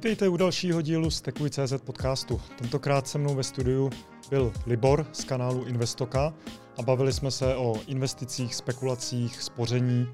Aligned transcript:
Vítejte 0.00 0.28
u 0.28 0.36
dalšího 0.36 0.82
dílu 0.82 1.10
z 1.10 1.20
Tekuj.cz 1.20 1.72
podcastu. 1.84 2.40
Tentokrát 2.58 3.08
se 3.08 3.18
mnou 3.18 3.34
ve 3.34 3.42
studiu 3.42 3.90
byl 4.30 4.52
Libor 4.66 5.06
z 5.12 5.24
kanálu 5.24 5.64
Investoka 5.64 6.34
a 6.78 6.82
bavili 6.82 7.12
jsme 7.12 7.30
se 7.30 7.56
o 7.56 7.74
investicích, 7.86 8.54
spekulacích, 8.54 9.42
spoření. 9.42 10.08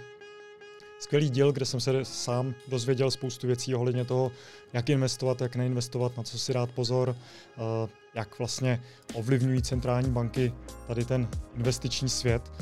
Skvělý 0.99 1.31
díl, 1.31 1.53
kde 1.53 1.67
jsem 1.67 1.81
se 1.81 2.05
sám 2.05 2.55
dozvěděl 2.69 3.11
spoustu 3.11 3.47
věcí 3.47 3.75
ohledně 3.75 4.05
toho, 4.05 4.33
jak 4.73 4.89
investovat, 4.89 5.41
jak 5.41 5.57
neinvestovat, 5.57 6.17
na 6.17 6.23
co 6.23 6.39
si 6.39 6.55
dát 6.55 6.71
pozor, 6.71 7.17
eh, 7.17 7.89
jak 8.15 8.39
vlastně 8.39 8.83
ovlivňují 9.15 9.63
centrální 9.63 10.11
banky 10.11 10.53
tady 10.87 11.05
ten 11.05 11.29
investiční 11.55 12.09
svět. 12.09 12.53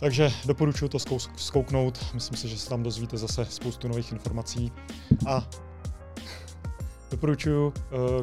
Takže 0.00 0.32
doporučuji 0.46 0.88
to 0.88 0.98
zkouknout, 1.36 2.14
myslím 2.14 2.38
si, 2.38 2.48
že 2.48 2.58
se 2.58 2.68
tam 2.68 2.82
dozvíte 2.82 3.16
zase 3.16 3.44
spoustu 3.44 3.88
nových 3.88 4.12
informací. 4.12 4.72
A 5.26 5.48
Doporučuji 7.12 7.66
uh, 7.66 7.72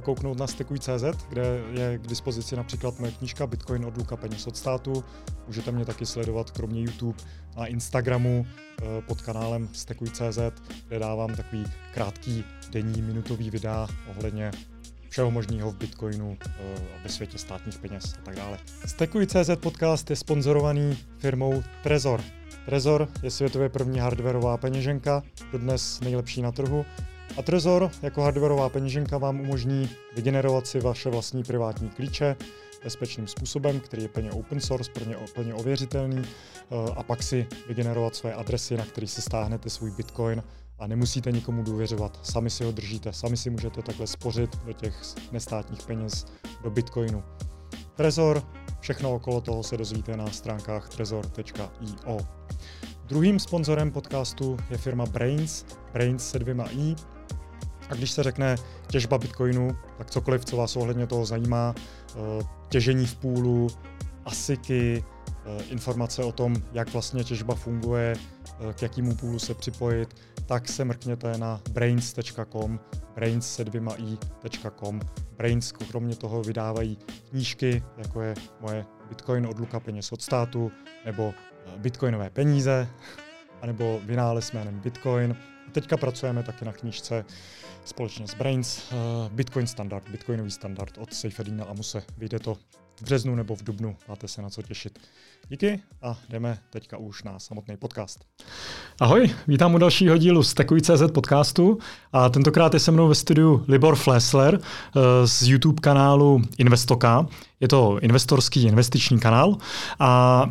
kouknout 0.02 0.38
na 0.38 0.48
stekuj.cz, 0.48 1.04
kde 1.30 1.62
je 1.72 1.98
k 1.98 2.08
dispozici 2.08 2.56
například 2.56 3.00
moje 3.00 3.12
knížka 3.12 3.48
Bitcoin 3.48 3.86
od 3.86 3.98
Luka 3.98 4.18
peněz 4.18 4.48
od 4.48 4.58
státu. 4.58 5.04
Můžete 5.48 5.72
mě 5.72 5.86
taky 5.86 6.06
sledovat 6.06 6.52
kromě 6.52 6.82
YouTube 6.82 7.20
na 7.58 7.66
Instagramu 7.66 8.46
uh, 8.82 8.88
pod 9.08 9.22
kanálem 9.22 9.70
stekuj.cz, 9.74 10.40
kde 10.88 11.00
dávám 11.00 11.36
takový 11.36 11.66
krátký 11.94 12.44
denní 12.72 13.02
minutový 13.02 13.50
videa 13.50 13.88
ohledně 14.08 14.52
všeho 15.10 15.32
možného 15.32 15.72
v 15.72 15.76
Bitcoinu 15.76 16.30
uh, 16.30 16.36
a 16.72 17.04
ve 17.04 17.10
světě 17.10 17.38
státních 17.38 17.80
peněz 17.80 18.16
a 18.20 18.26
tak 18.26 18.36
dále. 18.36 18.60
Stekuj.cz 18.86 19.50
podcast 19.60 20.10
je 20.10 20.16
sponzorovaný 20.16 20.98
firmou 21.18 21.64
Trezor. 21.84 22.22
Trezor 22.66 23.08
je 23.24 23.32
světově 23.32 23.70
první 23.70 24.00
hardwareová 24.00 24.58
peněženka, 24.58 25.24
dodnes 25.52 26.00
nejlepší 26.00 26.42
na 26.42 26.52
trhu 26.52 26.86
a 27.38 27.42
Trezor 27.42 27.92
jako 28.02 28.22
hardwareová 28.22 28.70
peněženka 28.70 29.18
vám 29.18 29.40
umožní 29.40 29.90
vygenerovat 30.16 30.68
si 30.68 30.80
vaše 30.80 31.10
vlastní 31.10 31.44
privátní 31.44 31.90
klíče 31.90 32.36
bezpečným 32.84 33.28
způsobem, 33.28 33.80
který 33.80 34.04
je 34.04 34.10
plně 34.10 34.32
open 34.32 34.60
source, 34.60 34.92
plně, 34.92 35.16
plně 35.36 35.54
ověřitelný 35.54 36.24
eh, 36.24 36.76
a 36.96 37.04
pak 37.04 37.24
si 37.24 37.48
vygenerovat 37.68 38.16
své 38.16 38.34
adresy, 38.34 38.78
na 38.78 38.86
které 38.86 39.08
si 39.08 39.22
stáhnete 39.22 39.70
svůj 39.70 39.92
Bitcoin 39.92 40.44
a 40.80 40.88
nemusíte 40.88 41.32
nikomu 41.32 41.64
důvěřovat. 41.64 42.20
Sami 42.24 42.50
si 42.50 42.64
ho 42.64 42.72
držíte, 42.72 43.14
sami 43.14 43.38
si 43.38 43.50
můžete 43.50 43.82
takhle 43.82 44.08
spořit 44.08 44.56
do 44.66 44.74
těch 44.74 45.02
nestátních 45.32 45.84
peněz, 45.84 46.26
do 46.64 46.70
Bitcoinu. 46.70 47.24
Trezor, 47.96 48.44
všechno 48.80 49.16
okolo 49.16 49.42
toho 49.42 49.64
se 49.64 49.78
dozvíte 49.78 50.18
na 50.18 50.28
stránkách 50.28 50.90
trezor.io. 50.90 52.18
Druhým 53.06 53.40
sponzorem 53.40 53.92
podcastu 53.92 54.58
je 54.70 54.78
firma 54.78 55.06
Brains, 55.06 55.66
Brains 55.94 56.30
se 56.30 56.40
dvěma 56.40 56.66
i, 56.72 56.96
a 57.90 57.96
když 57.96 58.12
se 58.12 58.24
řekne 58.24 58.56
těžba 58.88 59.18
bitcoinu, 59.18 59.78
tak 59.98 60.12
cokoliv, 60.12 60.46
co 60.46 60.58
vás 60.58 60.76
ohledně 60.76 61.08
toho 61.08 61.26
zajímá, 61.26 61.76
eh, 61.78 62.44
těžení 62.70 63.06
v 63.06 63.16
půlu, 63.16 63.68
asiky, 64.26 65.04
eh, 65.46 65.64
informace 65.64 66.24
o 66.24 66.32
tom, 66.32 66.56
jak 66.72 66.94
vlastně 66.94 67.24
těžba 67.24 67.56
funguje, 67.56 68.16
eh, 68.70 68.74
k 68.74 68.82
jakému 68.82 69.16
půlu 69.16 69.40
se 69.40 69.54
připojit, 69.54 70.16
tak 70.46 70.68
se 70.68 70.86
mrkněte 70.86 71.38
na 71.38 71.62
brains.com, 71.72 72.80
brains 73.16 73.54
se 73.54 73.66
dvěma 73.66 73.94
i.com. 73.98 75.00
Brains 75.38 75.72
kromě 75.72 76.16
toho 76.16 76.44
vydávají 76.44 76.98
knížky, 77.30 77.84
jako 77.98 78.22
je 78.22 78.34
moje 78.60 78.86
Bitcoin 79.10 79.48
od 79.48 79.60
Luka 79.60 79.80
peněz 79.80 80.12
od 80.12 80.22
státu, 80.22 80.72
nebo 81.06 81.34
bitcoinové 81.78 82.30
peníze, 82.30 82.88
anebo 83.62 84.00
vynález 84.04 84.52
jménem 84.52 84.80
Bitcoin. 84.80 85.36
Teďka 85.72 85.98
pracujeme 85.98 86.44
taky 86.44 86.66
na 86.66 86.74
knížce 86.74 87.26
společně 87.86 88.28
s 88.28 88.34
Brains, 88.34 88.92
uh, 88.92 88.98
Bitcoin 89.32 89.68
standard, 89.68 90.10
bitcoinový 90.10 90.52
standard 90.52 90.98
od 90.98 91.14
Seyfedina 91.14 91.66
Amuse. 91.66 92.04
Vyjde 92.18 92.40
to 92.40 92.56
v 92.96 93.02
březnu 93.02 93.36
nebo 93.36 93.56
v 93.56 93.64
dubnu, 93.64 93.98
máte 94.08 94.28
se 94.28 94.42
na 94.42 94.50
co 94.50 94.62
těšit. 94.62 95.00
Díky 95.48 95.80
a 96.02 96.18
jdeme 96.30 96.58
teďka 96.70 96.98
už 96.98 97.24
na 97.24 97.40
samotný 97.40 97.78
podcast. 97.78 98.26
Ahoj, 99.00 99.30
vítám 99.48 99.76
u 99.76 99.78
dalšího 99.78 100.18
dílu 100.18 100.44
z 100.44 100.54
Tekuj.cz 100.54 101.12
podcastu 101.14 101.78
a 102.14 102.30
tentokrát 102.30 102.74
je 102.74 102.80
se 102.80 102.92
mnou 102.92 103.08
ve 103.08 103.16
studiu 103.16 103.66
Libor 103.68 103.96
Flesler 103.96 104.56
uh, 104.56 105.02
z 105.26 105.48
YouTube 105.48 105.82
kanálu 105.82 106.42
Investoka. 106.58 107.26
Je 107.60 107.68
to 107.68 108.00
investorský 108.02 108.64
investiční 108.64 109.20
kanál 109.20 109.58
a 110.00 110.46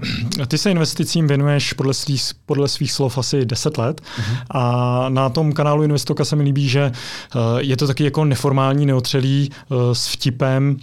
ty 0.49 0.59
se 0.59 0.71
investicím 0.71 1.26
věnuješ 1.26 1.72
podle 1.72 1.94
svých, 1.94 2.22
podle 2.47 2.69
svých 2.69 2.93
slov 2.93 3.19
asi 3.19 3.47
10 3.47 3.78
let 3.78 4.00
uh-huh. 4.00 4.37
a 4.50 5.09
na 5.09 5.28
tom 5.28 5.53
kanálu 5.53 5.82
Investoka 5.82 6.25
se 6.25 6.37
mi 6.37 6.43
líbí, 6.43 6.69
že 6.69 6.93
uh, 7.34 7.59
je 7.59 7.76
to 7.76 7.87
taky 7.87 8.05
jako 8.05 8.25
neformální, 8.25 8.87
neotřelý 8.87 9.50
uh, 9.69 9.93
s 9.93 10.09
vtipem, 10.09 10.76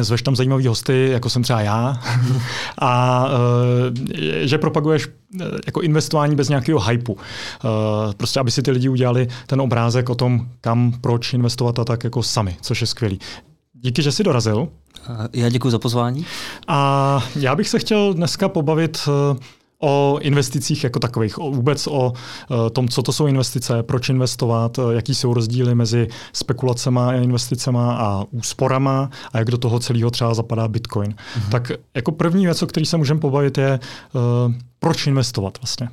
zveš 0.00 0.22
tam 0.22 0.36
zajímavý 0.36 0.66
hosty, 0.66 1.08
jako 1.10 1.30
jsem 1.30 1.42
třeba 1.42 1.60
já, 1.60 2.00
a 2.78 3.24
e, 4.14 4.48
že 4.48 4.58
propaguješ 4.58 5.08
e, 5.40 5.44
jako 5.66 5.82
investování 5.82 6.36
bez 6.36 6.48
nějakého 6.48 6.80
hypu. 6.80 7.18
E, 7.18 8.14
prostě, 8.14 8.40
aby 8.40 8.50
si 8.50 8.62
ty 8.62 8.70
lidi 8.70 8.88
udělali 8.88 9.28
ten 9.46 9.60
obrázek 9.60 10.10
o 10.10 10.14
tom, 10.14 10.48
kam, 10.60 10.92
proč 11.00 11.32
investovat 11.32 11.78
a 11.78 11.84
tak 11.84 12.04
jako 12.04 12.22
sami, 12.22 12.56
což 12.60 12.80
je 12.80 12.86
skvělý. 12.86 13.18
Díky, 13.72 14.02
že 14.02 14.12
jsi 14.12 14.24
dorazil. 14.24 14.68
Já 15.32 15.48
děkuji 15.48 15.70
za 15.70 15.78
pozvání. 15.78 16.26
A 16.68 17.24
já 17.36 17.56
bych 17.56 17.68
se 17.68 17.78
chtěl 17.78 18.14
dneska 18.14 18.48
pobavit 18.48 19.08
o 19.78 20.18
investicích 20.20 20.84
jako 20.84 20.98
takových, 20.98 21.38
o, 21.38 21.50
vůbec 21.50 21.86
o 21.86 22.12
uh, 22.12 22.56
tom, 22.72 22.88
co 22.88 23.02
to 23.02 23.12
jsou 23.12 23.26
investice, 23.26 23.82
proč 23.82 24.08
investovat, 24.08 24.78
uh, 24.78 24.92
jaký 24.92 25.14
jsou 25.14 25.34
rozdíly 25.34 25.74
mezi 25.74 26.08
spekulacemi 26.32 27.00
a 27.00 27.12
investicemi 27.12 27.78
a 27.80 28.24
úsporama 28.30 29.10
a 29.32 29.38
jak 29.38 29.50
do 29.50 29.58
toho 29.58 29.78
celého 29.78 30.10
třeba 30.10 30.34
zapadá 30.34 30.68
Bitcoin. 30.68 31.10
Mm-hmm. 31.10 31.50
Tak 31.50 31.72
jako 31.94 32.12
první 32.12 32.44
věc, 32.44 32.62
o 32.62 32.66
který 32.66 32.86
se 32.86 32.96
můžeme 32.96 33.20
pobavit, 33.20 33.58
je, 33.58 33.80
uh, 34.12 34.52
proč 34.78 35.06
investovat 35.06 35.58
vlastně. 35.60 35.88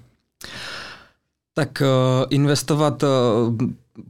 Tak 1.54 1.82
uh, 1.82 2.26
investovat 2.30 3.04
uh, 3.04 3.10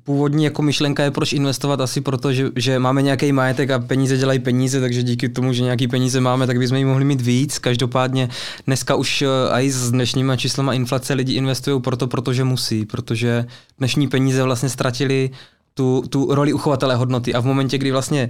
původní 0.03 0.43
jako 0.43 0.61
myšlenka 0.61 1.03
je, 1.03 1.11
proč 1.11 1.33
investovat 1.33 1.81
asi 1.81 2.01
proto, 2.01 2.33
že, 2.33 2.49
že 2.55 2.79
máme 2.79 3.01
nějaký 3.01 3.31
majetek 3.31 3.71
a 3.71 3.79
peníze 3.79 4.17
dělají 4.17 4.39
peníze, 4.39 4.81
takže 4.81 5.03
díky 5.03 5.29
tomu, 5.29 5.53
že 5.53 5.63
nějaký 5.63 5.87
peníze 5.87 6.21
máme, 6.21 6.47
tak 6.47 6.57
bychom 6.57 6.77
jich 6.77 6.85
mohli 6.85 7.05
mít 7.05 7.21
víc. 7.21 7.59
Každopádně 7.59 8.29
dneska 8.67 8.95
už 8.95 9.21
eh, 9.21 9.27
i 9.51 9.71
s 9.71 9.91
dnešníma 9.91 10.35
číslama 10.35 10.73
inflace 10.73 11.13
lidi 11.13 11.33
investují 11.33 11.81
proto, 11.81 12.07
protože 12.07 12.43
musí, 12.43 12.85
protože 12.85 13.45
dnešní 13.77 14.07
peníze 14.07 14.43
vlastně 14.43 14.69
ztratili 14.69 15.29
tu, 15.73 16.03
tu 16.09 16.35
roli 16.35 16.53
uchovatele 16.53 16.95
hodnoty 16.95 17.33
a 17.33 17.39
v 17.39 17.45
momentě, 17.45 17.77
kdy 17.77 17.91
vlastně 17.91 18.29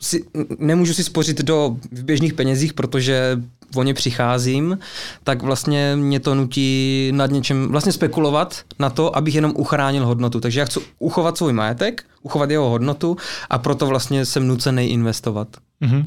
si, 0.00 0.24
nemůžu 0.58 0.94
si 0.94 1.04
spořit 1.04 1.42
do 1.42 1.76
v 1.92 2.04
běžných 2.04 2.34
penězích, 2.34 2.74
protože 2.74 3.40
o 3.74 3.82
ně 3.82 3.94
přicházím, 3.94 4.78
tak 5.24 5.42
vlastně 5.42 5.96
mě 5.96 6.20
to 6.20 6.34
nutí 6.34 7.10
nad 7.14 7.30
něčem 7.30 7.68
vlastně 7.68 7.92
spekulovat 7.92 8.60
na 8.78 8.90
to, 8.90 9.16
abych 9.16 9.34
jenom 9.34 9.52
uchránil 9.56 10.06
hodnotu. 10.06 10.40
Takže 10.40 10.60
já 10.60 10.66
chci 10.66 10.80
uchovat 10.98 11.36
svůj 11.36 11.52
majetek, 11.52 12.04
uchovat 12.22 12.50
jeho 12.50 12.70
hodnotu 12.70 13.16
a 13.50 13.58
proto 13.58 13.86
vlastně 13.86 14.26
jsem 14.26 14.46
nucený 14.46 14.90
investovat. 14.90 15.48
Mm-hmm. 15.82 16.04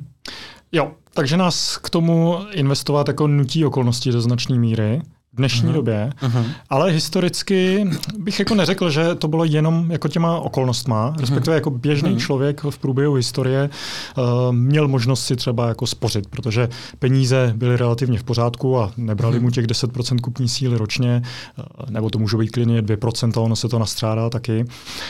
Jo, 0.72 0.91
takže 1.13 1.38
nás 1.38 1.78
k 1.78 1.90
tomu 1.90 2.40
investovat 2.51 3.07
jako 3.07 3.28
nutí 3.28 3.66
okolnosti 3.66 4.11
do 4.11 4.22
značné 4.22 4.57
míry 4.57 5.01
v 5.33 5.35
dnešní 5.35 5.69
uh-huh. 5.69 5.73
době, 5.73 6.09
uh-huh. 6.21 6.46
ale 6.69 6.91
historicky 6.91 7.90
bych 8.17 8.40
jako 8.40 8.55
neřekl, 8.55 8.90
že 8.90 9.16
to 9.16 9.28
bylo 9.28 9.46
jenom 9.46 9.91
jako 9.91 10.08
těma 10.08 10.40
okolnostma, 10.40 11.11
uh-huh. 11.11 11.19
respektive 11.19 11.55
jako 11.55 11.69
běžný 11.69 12.16
uh-huh. 12.16 12.19
člověk 12.19 12.63
v 12.69 12.78
průběhu 12.78 13.13
historie 13.13 13.69
uh, 14.17 14.23
měl 14.52 14.87
možnost 14.87 15.25
si 15.25 15.35
třeba 15.35 15.67
jako 15.67 15.87
spořit, 15.87 16.28
protože 16.28 16.69
peníze 16.99 17.53
byly 17.55 17.78
relativně 17.78 18.19
v 18.19 18.23
pořádku 18.23 18.79
a 18.79 18.91
nebrali 18.97 19.37
uh-huh. 19.37 19.41
mu 19.41 19.52
těch 19.52 19.66
10% 19.66 20.19
kupní 20.22 20.49
síly 20.49 20.78
ročně, 20.78 21.22
uh, 21.58 21.90
nebo 21.90 22.09
to 22.09 22.19
může 22.19 22.37
být 22.37 22.52
klidně 22.52 22.81
2%, 22.81 23.43
ono 23.43 23.55
se 23.55 23.69
to 23.69 23.79
nastřádá 23.79 24.29
taky. 24.29 24.66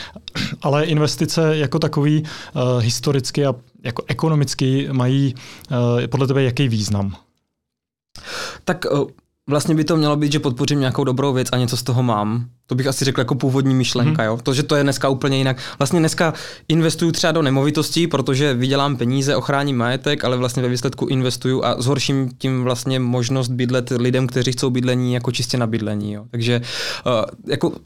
Ale 0.62 0.84
investice 0.84 1.56
jako 1.56 1.78
takový 1.78 2.22
uh, 2.22 2.82
historicky 2.82 3.46
a 3.46 3.54
jako 3.82 4.02
ekonomicky 4.06 4.88
mají 4.92 5.34
uh, 5.70 6.06
podle 6.06 6.26
tebe 6.26 6.42
jaký 6.42 6.68
význam? 6.68 7.16
Tak 8.64 8.84
uh 8.90 9.08
Vlastně 9.50 9.74
by 9.74 9.84
to 9.84 9.96
mělo 9.96 10.16
být, 10.16 10.32
že 10.32 10.38
podpořím 10.38 10.80
nějakou 10.80 11.04
dobrou 11.04 11.32
věc 11.32 11.48
a 11.52 11.56
něco 11.56 11.76
z 11.76 11.82
toho 11.82 12.02
mám. 12.02 12.44
To 12.66 12.74
bych 12.74 12.86
asi 12.86 13.04
řekl 13.04 13.20
jako 13.20 13.34
původní 13.34 13.74
myšlenka, 13.74 14.22
mm. 14.22 14.26
jo. 14.26 14.38
To, 14.42 14.54
že 14.54 14.62
to 14.62 14.76
je 14.76 14.82
dneska 14.82 15.08
úplně 15.08 15.38
jinak. 15.38 15.56
Vlastně 15.78 16.00
dneska 16.00 16.34
investuju 16.68 17.12
třeba 17.12 17.32
do 17.32 17.42
nemovitostí, 17.42 18.06
protože 18.06 18.54
vydělám 18.54 18.96
peníze, 18.96 19.36
ochráním 19.36 19.76
majetek, 19.76 20.24
ale 20.24 20.36
vlastně 20.36 20.62
ve 20.62 20.68
výsledku 20.68 21.06
investuju 21.06 21.64
a 21.64 21.82
zhorším 21.82 22.30
tím 22.38 22.64
vlastně 22.64 23.00
možnost 23.00 23.48
bydlet 23.48 23.90
lidem, 23.90 24.26
kteří 24.26 24.52
chcou 24.52 24.70
bydlení 24.70 25.14
jako 25.14 25.32
čistě 25.32 25.58
na 25.58 25.66
bydlení. 25.66 26.12
Jo. 26.12 26.24
Takže 26.30 26.60
uh, 27.06 27.12
jako, 27.46 27.68
uh, 27.68 27.76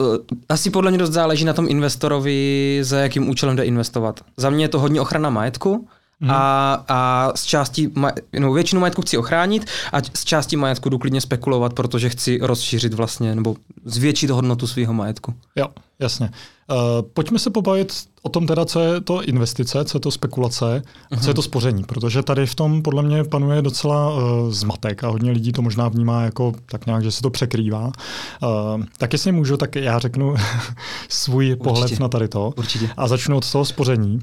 asi 0.49 0.69
podle 0.69 0.91
mě 0.91 0.97
dost 0.97 1.11
záleží 1.11 1.45
na 1.45 1.53
tom 1.53 1.65
investorovi, 1.69 2.79
za 2.81 2.97
jakým 2.97 3.29
účelem 3.29 3.55
jde 3.55 3.63
investovat. 3.63 4.19
Za 4.37 4.49
mě 4.49 4.63
je 4.63 4.69
to 4.69 4.79
hodně 4.79 5.01
ochrana 5.01 5.29
majetku, 5.29 5.87
mm. 6.19 6.31
a, 6.31 6.73
a 6.87 7.31
z 7.35 7.43
části, 7.43 7.91
no, 8.39 8.53
většinu 8.53 8.81
majetku 8.81 9.01
chci 9.01 9.17
ochránit 9.17 9.65
a 9.93 9.97
z 10.13 10.25
části 10.25 10.55
majetku 10.55 10.89
jdu 10.89 10.97
klidně 10.97 11.21
spekulovat, 11.21 11.73
protože 11.73 12.09
chci 12.09 12.39
rozšířit 12.41 12.93
vlastně 12.93 13.35
nebo 13.35 13.55
zvětšit 13.85 14.29
hodnotu 14.29 14.67
svého 14.67 14.93
majetku. 14.93 15.33
Jo, 15.55 15.67
jasně. 15.99 16.29
Uh, 16.71 16.77
pojďme 17.13 17.39
se 17.39 17.49
pobavit 17.49 17.93
o 18.21 18.29
tom 18.29 18.47
teda, 18.47 18.65
co 18.65 18.79
je 18.79 19.01
to 19.01 19.23
investice, 19.23 19.85
co 19.85 19.97
je 19.97 20.01
to 20.01 20.11
spekulace 20.11 20.81
a 21.11 21.17
co 21.17 21.29
je 21.29 21.33
to 21.33 21.41
mhm. 21.41 21.45
spoření, 21.45 21.83
protože 21.83 22.23
tady 22.23 22.45
v 22.45 22.55
tom 22.55 22.81
podle 22.81 23.03
mě 23.03 23.23
panuje 23.23 23.61
docela 23.61 24.13
uh, 24.13 24.21
zmatek 24.51 25.03
a 25.03 25.07
hodně 25.07 25.31
lidí 25.31 25.51
to 25.51 25.61
možná 25.61 25.87
vnímá 25.87 26.23
jako 26.23 26.53
tak 26.65 26.85
nějak, 26.85 27.03
že 27.03 27.11
se 27.11 27.21
to 27.21 27.29
překrývá. 27.29 27.85
Uh, 27.85 28.83
tak 28.97 29.13
jestli 29.13 29.31
můžu, 29.31 29.57
tak 29.57 29.75
já 29.75 29.99
řeknu 29.99 30.35
svůj 31.09 31.45
Určitě. 31.45 31.63
pohled 31.63 31.99
na 31.99 32.07
tady 32.07 32.27
to 32.27 32.53
Určitě. 32.57 32.89
a 32.97 33.07
začnu 33.07 33.37
od 33.37 33.51
toho 33.51 33.65
spoření 33.65 34.21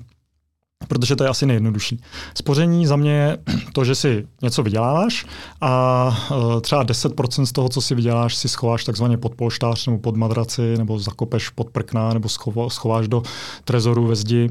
protože 0.89 1.17
to 1.17 1.25
je 1.25 1.31
asi 1.31 1.47
nejjednodušší. 1.47 2.01
Spoření 2.35 2.87
za 2.87 2.97
mě 2.97 3.13
je 3.13 3.39
to, 3.73 3.85
že 3.85 3.95
si 3.95 4.27
něco 4.43 4.63
vyděláváš 4.63 5.27
a 5.61 6.09
uh, 6.31 6.61
třeba 6.61 6.85
10% 6.85 7.43
z 7.43 7.53
toho, 7.53 7.69
co 7.69 7.81
si 7.81 7.95
vyděláš, 7.95 8.37
si 8.37 8.49
schováš 8.49 8.85
takzvaně 8.85 9.17
pod 9.17 9.35
polštář 9.35 9.87
nebo 9.87 9.99
pod 9.99 10.17
madraci, 10.17 10.79
nebo 10.79 10.99
zakopeš 10.99 11.49
pod 11.49 11.71
prkna, 11.71 12.13
nebo 12.13 12.29
schováš 12.69 13.09
do 13.09 13.23
trezoru 13.65 14.07
ve 14.07 14.17
zdi. 14.17 14.51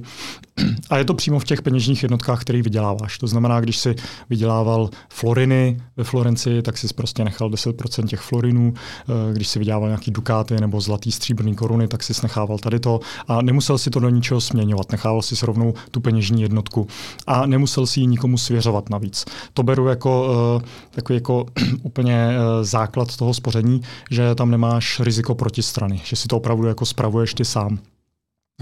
A 0.89 0.97
je 0.97 1.05
to 1.05 1.13
přímo 1.13 1.39
v 1.39 1.43
těch 1.43 1.61
peněžních 1.61 2.03
jednotkách, 2.03 2.41
který 2.41 2.61
vyděláváš. 2.61 3.17
To 3.17 3.27
znamená, 3.27 3.59
když 3.59 3.77
si 3.77 3.95
vydělával 4.29 4.89
floriny 5.09 5.81
ve 5.97 6.03
Florenci, 6.03 6.61
tak 6.61 6.77
si 6.77 6.87
prostě 6.95 7.23
nechal 7.23 7.49
10% 7.49 8.07
těch 8.07 8.19
florinů. 8.19 8.73
Uh, 8.73 9.33
když 9.33 9.47
si 9.47 9.59
vydělával 9.59 9.89
nějaký 9.89 10.11
dukáty 10.11 10.61
nebo 10.61 10.81
zlatý 10.81 11.11
stříbrný 11.11 11.55
koruny, 11.55 11.87
tak 11.87 12.03
si 12.03 12.13
nechával 12.23 12.57
tady 12.57 12.79
to 12.79 12.99
a 13.27 13.41
nemusel 13.41 13.77
si 13.77 13.89
to 13.89 13.99
do 13.99 14.09
ničeho 14.09 14.41
směňovat. 14.41 14.91
Nechával 14.91 15.21
si 15.21 15.45
rovnou 15.45 15.73
tu 15.91 15.99
peněžní 15.99 16.14
peněžní 16.15 16.41
jednotku 16.41 16.87
a 17.27 17.45
nemusel 17.45 17.85
si 17.85 17.99
ji 17.99 18.07
nikomu 18.07 18.37
svěřovat 18.37 18.89
navíc. 18.89 19.25
To 19.53 19.63
beru 19.63 19.87
jako 19.87 20.27
uh, 20.55 20.61
takový 20.91 21.17
jako 21.17 21.45
úplně 21.83 22.29
uh, 22.29 22.63
základ 22.63 23.17
toho 23.17 23.33
spoření, 23.33 23.81
že 24.11 24.35
tam 24.35 24.51
nemáš 24.51 24.99
riziko 24.99 25.35
protistrany, 25.35 26.01
že 26.03 26.15
si 26.15 26.27
to 26.27 26.37
opravdu 26.37 26.67
jako 26.67 26.85
spravuješ 26.85 27.33
ty 27.33 27.45
sám. 27.45 27.79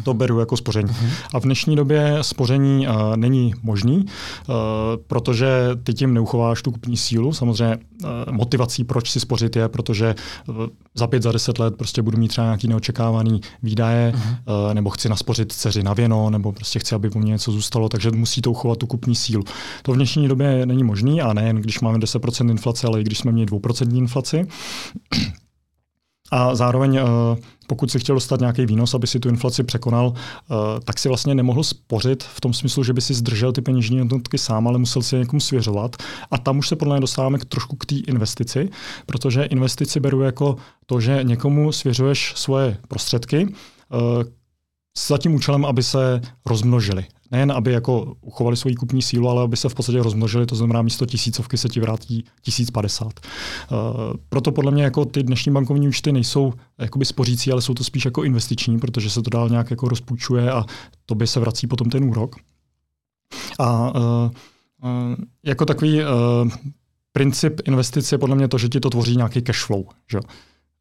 To 0.04 0.14
beru 0.14 0.40
jako 0.40 0.58
spoření. 0.58 0.90
Uh-huh. 0.90 1.10
A 1.34 1.40
v 1.40 1.44
dnešní 1.44 1.76
době 1.76 2.18
spoření 2.22 2.88
uh, 2.88 3.16
není 3.16 3.54
možný, 3.64 3.98
uh, 3.98 4.56
protože 5.08 5.48
ty 5.84 5.94
tím 5.94 6.14
neuchováš 6.14 6.62
tu 6.62 6.72
kupní 6.72 6.98
sílu. 6.98 7.34
Samozřejmě 7.34 7.78
uh, 7.78 8.10
motivací, 8.32 8.84
proč 8.84 9.12
si 9.12 9.20
spořit 9.20 9.56
je, 9.56 9.70
protože 9.70 10.16
uh, 10.48 10.56
za 10.96 11.08
pět, 11.08 11.24
za 11.24 11.32
deset 11.32 11.60
let 11.60 11.76
prostě 11.78 12.02
budu 12.02 12.18
mít 12.18 12.28
třeba 12.28 12.46
nějaký 12.48 12.68
neočekávaný 12.68 13.42
výdaje, 13.64 14.14
uh-huh. 14.16 14.68
uh, 14.68 14.74
nebo 14.74 14.90
chci 14.90 15.10
naspořit 15.10 15.52
dceři 15.52 15.84
na 15.84 15.94
věno, 15.94 16.30
nebo 16.30 16.52
prostě 16.52 16.80
chci, 16.80 16.96
aby 16.96 17.10
u 17.10 17.20
mě 17.20 17.32
něco 17.32 17.52
zůstalo, 17.52 17.90
takže 17.90 18.12
musí 18.12 18.42
to 18.42 18.52
uchovat 18.52 18.78
tu 18.78 18.88
kupní 18.88 19.16
sílu. 19.16 19.44
To 19.82 19.92
v 19.92 19.96
dnešní 19.96 20.28
době 20.28 20.66
není 20.66 20.84
možný 20.84 21.22
a 21.22 21.34
nejen 21.34 21.56
když 21.56 21.80
máme 21.80 21.98
10% 21.98 22.50
inflace, 22.50 22.88
ale 22.88 23.02
i 23.02 23.04
když 23.04 23.18
jsme 23.18 23.32
měli 23.32 23.48
2% 23.48 23.98
inflaci. 23.98 24.48
A 26.32 26.56
zároveň, 26.56 27.00
uh, 27.02 27.38
pokud 27.68 27.92
si 27.92 28.00
chtěl 28.00 28.16
dostat 28.16 28.40
nějaký 28.40 28.66
výnos, 28.66 28.94
aby 28.94 29.08
si 29.08 29.20
tu 29.20 29.30
inflaci 29.30 29.64
překonal, 29.64 30.08
uh, 30.08 30.58
tak 30.84 31.00
si 31.00 31.08
vlastně 31.08 31.36
nemohl 31.36 31.64
spořit 31.64 32.24
v 32.24 32.42
tom 32.42 32.54
smyslu, 32.54 32.84
že 32.84 32.94
by 32.94 33.02
si 33.02 33.14
zdržel 33.14 33.52
ty 33.52 33.62
peněžní 33.62 33.98
jednotky 33.98 34.38
sám, 34.38 34.68
ale 34.68 34.80
musel 34.80 35.02
si 35.02 35.16
je 35.16 35.20
někomu 35.20 35.40
svěřovat. 35.40 35.96
A 36.32 36.38
tam 36.38 36.58
už 36.58 36.68
se 36.68 36.76
podle 36.76 36.96
mě 36.96 37.02
dostáváme 37.02 37.38
k 37.38 37.46
trošku 37.46 37.76
k 37.76 37.86
té 37.86 37.96
investici, 37.96 38.70
protože 39.06 39.44
investici 39.44 40.00
beru 40.00 40.22
jako 40.22 40.56
to, 40.86 41.00
že 41.00 41.20
někomu 41.24 41.72
svěřuješ 41.72 42.34
svoje 42.36 42.78
prostředky, 42.88 43.46
uh, 43.46 44.24
za 45.08 45.18
tím 45.18 45.36
účelem, 45.36 45.66
aby 45.66 45.84
se 45.84 46.22
rozmnožili 46.46 47.06
nejen 47.34 47.52
aby 47.52 47.72
jako 47.72 48.16
uchovali 48.22 48.58
svoji 48.58 48.76
kupní 48.76 49.02
sílu, 49.02 49.30
ale 49.30 49.44
aby 49.44 49.58
se 49.58 49.70
v 49.70 49.76
podstatě 49.76 50.04
rozmnožili, 50.04 50.46
to 50.46 50.56
znamená 50.56 50.82
místo 50.82 51.06
tisícovky 51.06 51.58
se 51.58 51.70
ti 51.70 51.80
vrátí 51.80 52.26
1050. 52.42 53.06
Uh, 53.06 53.12
eh, 53.12 54.18
proto 54.30 54.52
podle 54.52 54.72
mě 54.72 54.84
jako 54.84 55.06
ty 55.06 55.24
dnešní 55.24 55.52
bankovní 55.52 55.88
účty 55.88 56.12
nejsou 56.12 56.54
jakoby 56.80 57.06
spořící, 57.06 57.52
ale 57.52 57.62
jsou 57.62 57.74
to 57.74 57.84
spíš 57.84 58.06
jako 58.06 58.24
investiční, 58.24 58.80
protože 58.80 59.10
se 59.10 59.22
to 59.22 59.30
dál 59.30 59.50
nějak 59.50 59.72
jako 59.72 59.88
rozpůjčuje 59.88 60.52
a 60.52 60.66
to 61.06 61.16
by 61.16 61.28
se 61.28 61.40
vrací 61.40 61.68
potom 61.68 61.90
ten 61.90 62.04
úrok. 62.04 62.36
A 63.60 63.96
uh, 63.96 64.06
uh, 64.84 65.16
jako 65.44 65.66
takový 65.66 66.02
uh, 66.02 66.08
princip 67.12 67.62
investice 67.66 68.16
je 68.16 68.20
podle 68.20 68.36
mě 68.36 68.48
to, 68.48 68.58
že 68.58 68.70
ti 68.70 68.80
to 68.80 68.90
tvoří 68.90 69.16
nějaký 69.18 69.42
cash 69.42 69.66
flow. 69.66 69.84
Že? 70.12 70.20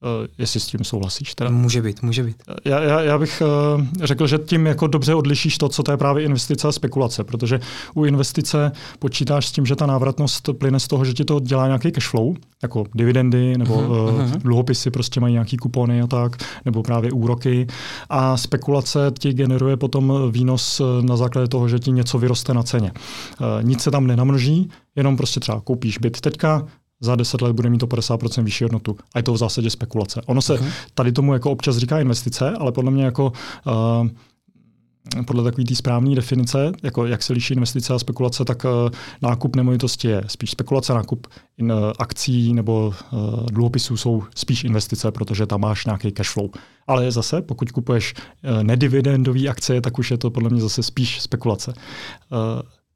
Uh, 0.03 0.27
jestli 0.39 0.61
s 0.61 0.67
tím 0.67 0.85
souhlasíš. 0.85 1.35
Teda. 1.35 1.51
Může 1.51 1.83
být, 1.83 2.03
může 2.03 2.23
být. 2.23 2.37
Já, 2.65 2.81
já, 2.83 3.01
já 3.01 3.19
bych 3.19 3.43
uh, 3.77 3.85
řekl, 4.03 4.27
že 4.27 4.39
tím 4.39 4.67
jako 4.67 4.87
dobře 4.87 5.15
odlišíš 5.15 5.59
to, 5.59 5.69
co 5.69 5.83
to 5.83 5.91
je 5.91 5.97
právě 5.97 6.25
investice 6.25 6.69
a 6.69 6.73
spekulace, 6.73 7.25
protože 7.25 7.61
u 7.95 8.05
investice 8.05 8.73
počítáš 8.99 9.47
s 9.47 9.53
tím, 9.53 9.67
že 9.67 9.77
ta 9.77 9.87
návratnost 9.87 10.49
plyne 10.59 10.81
z 10.81 10.89
toho, 10.89 11.05
že 11.05 11.13
ti 11.13 11.25
to 11.25 11.41
dělá 11.41 11.67
nějaký 11.67 11.93
cash 11.93 12.09
flow, 12.09 12.35
jako 12.63 12.85
dividendy 12.95 13.59
nebo 13.59 13.75
uh-huh, 13.75 14.25
uh, 14.25 14.31
dluhopisy 14.31 14.91
prostě 14.91 15.21
mají 15.21 15.33
nějaký 15.33 15.57
kupony 15.57 16.03
a 16.03 16.07
tak, 16.07 16.37
nebo 16.65 16.83
právě 16.83 17.13
úroky. 17.13 17.67
A 18.11 18.37
spekulace 18.37 19.13
ti 19.19 19.33
generuje 19.33 19.77
potom 19.77 20.13
výnos 20.31 20.83
na 21.01 21.17
základě 21.17 21.49
toho, 21.49 21.69
že 21.69 21.79
ti 21.79 21.93
něco 21.93 22.19
vyroste 22.19 22.55
na 22.55 22.63
ceně. 22.63 22.93
Uh, 22.93 23.47
nic 23.63 23.83
se 23.83 23.91
tam 23.91 24.07
nenamnoží, 24.07 24.71
jenom 24.97 25.17
prostě 25.17 25.41
třeba 25.41 25.61
koupíš 25.61 25.99
byt 25.99 26.21
teďka, 26.21 26.67
za 27.03 27.17
10 27.17 27.41
let 27.41 27.53
bude 27.53 27.71
mít 27.71 27.79
to 27.79 27.87
50% 27.87 28.43
vyšší 28.43 28.65
hodnotu. 28.65 28.97
A 29.15 29.19
je 29.19 29.23
to 29.23 29.33
v 29.33 29.37
zásadě 29.37 29.71
spekulace. 29.71 30.23
Ono 30.27 30.43
se 30.43 30.55
uh-huh. 30.55 30.71
tady 30.95 31.13
tomu 31.13 31.33
jako 31.33 31.51
občas 31.51 31.77
říká 31.77 32.01
investice, 32.01 32.51
ale 32.51 32.73
podle 32.73 32.91
mě 32.91 33.05
jako 33.05 33.33
uh, 33.67 34.09
podle 35.27 35.45
takové 35.45 35.65
té 35.65 35.75
správné 35.75 36.15
definice, 36.15 36.73
jako 36.83 37.07
jak 37.07 37.23
se 37.23 37.33
liší 37.33 37.55
investice 37.55 37.95
a 37.95 37.99
spekulace, 37.99 38.45
tak 38.45 38.65
uh, 38.65 38.71
nákup 39.23 39.57
nemovitosti 39.57 40.09
je 40.09 40.25
spíš 40.27 40.51
spekulace, 40.51 40.95
nákup 40.95 41.27
in, 41.59 41.73
uh, 41.73 41.79
akcí 41.99 42.55
nebo 42.55 42.95
uh, 43.13 43.47
dluhopisů 43.47 43.97
jsou 43.97 44.23
spíš 44.35 44.65
investice, 44.65 45.11
protože 45.13 45.47
tam 45.47 45.61
máš 45.61 45.87
nějaký 45.87 46.13
cash 46.13 46.31
flow. 46.31 46.49
Ale 46.87 47.11
zase, 47.11 47.43
pokud 47.43 47.71
kupuješ 47.71 48.15
uh, 48.15 48.63
nedividendové 48.63 49.49
akcie, 49.49 49.81
tak 49.81 49.99
už 49.99 50.11
je 50.11 50.19
to 50.19 50.31
podle 50.31 50.51
mě 50.51 50.61
zase 50.61 50.83
spíš 50.83 51.21
spekulace. 51.21 51.75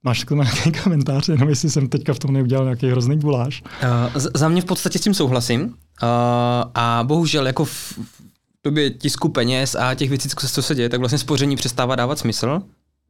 Máš 0.06 0.24
k 0.24 0.28
tomu 0.28 0.42
nějaký 0.42 0.72
komentář, 0.72 1.28
jenom 1.28 1.48
jestli 1.48 1.70
jsem 1.70 1.88
teďka 1.88 2.14
v 2.14 2.18
tom 2.18 2.32
neudělal 2.32 2.64
nějaký 2.64 2.90
hrozný 2.90 3.18
guláš? 3.18 3.62
Uh, 3.62 4.22
za 4.34 4.48
mě 4.48 4.62
v 4.62 4.64
podstatě 4.64 4.98
s 4.98 5.02
tím 5.02 5.14
souhlasím. 5.14 5.62
Uh, 5.62 5.68
a 6.74 7.04
bohužel 7.06 7.46
jako 7.46 7.64
v, 7.64 7.92
v 7.92 8.02
době 8.64 8.90
tisku 8.90 9.28
peněz 9.28 9.74
a 9.74 9.94
těch 9.94 10.08
věcí, 10.08 10.28
co 10.28 10.62
se 10.62 10.74
děje, 10.74 10.88
tak 10.88 11.00
vlastně 11.00 11.18
spoření 11.18 11.56
přestává 11.56 11.96
dávat 11.96 12.18
smysl. 12.18 12.62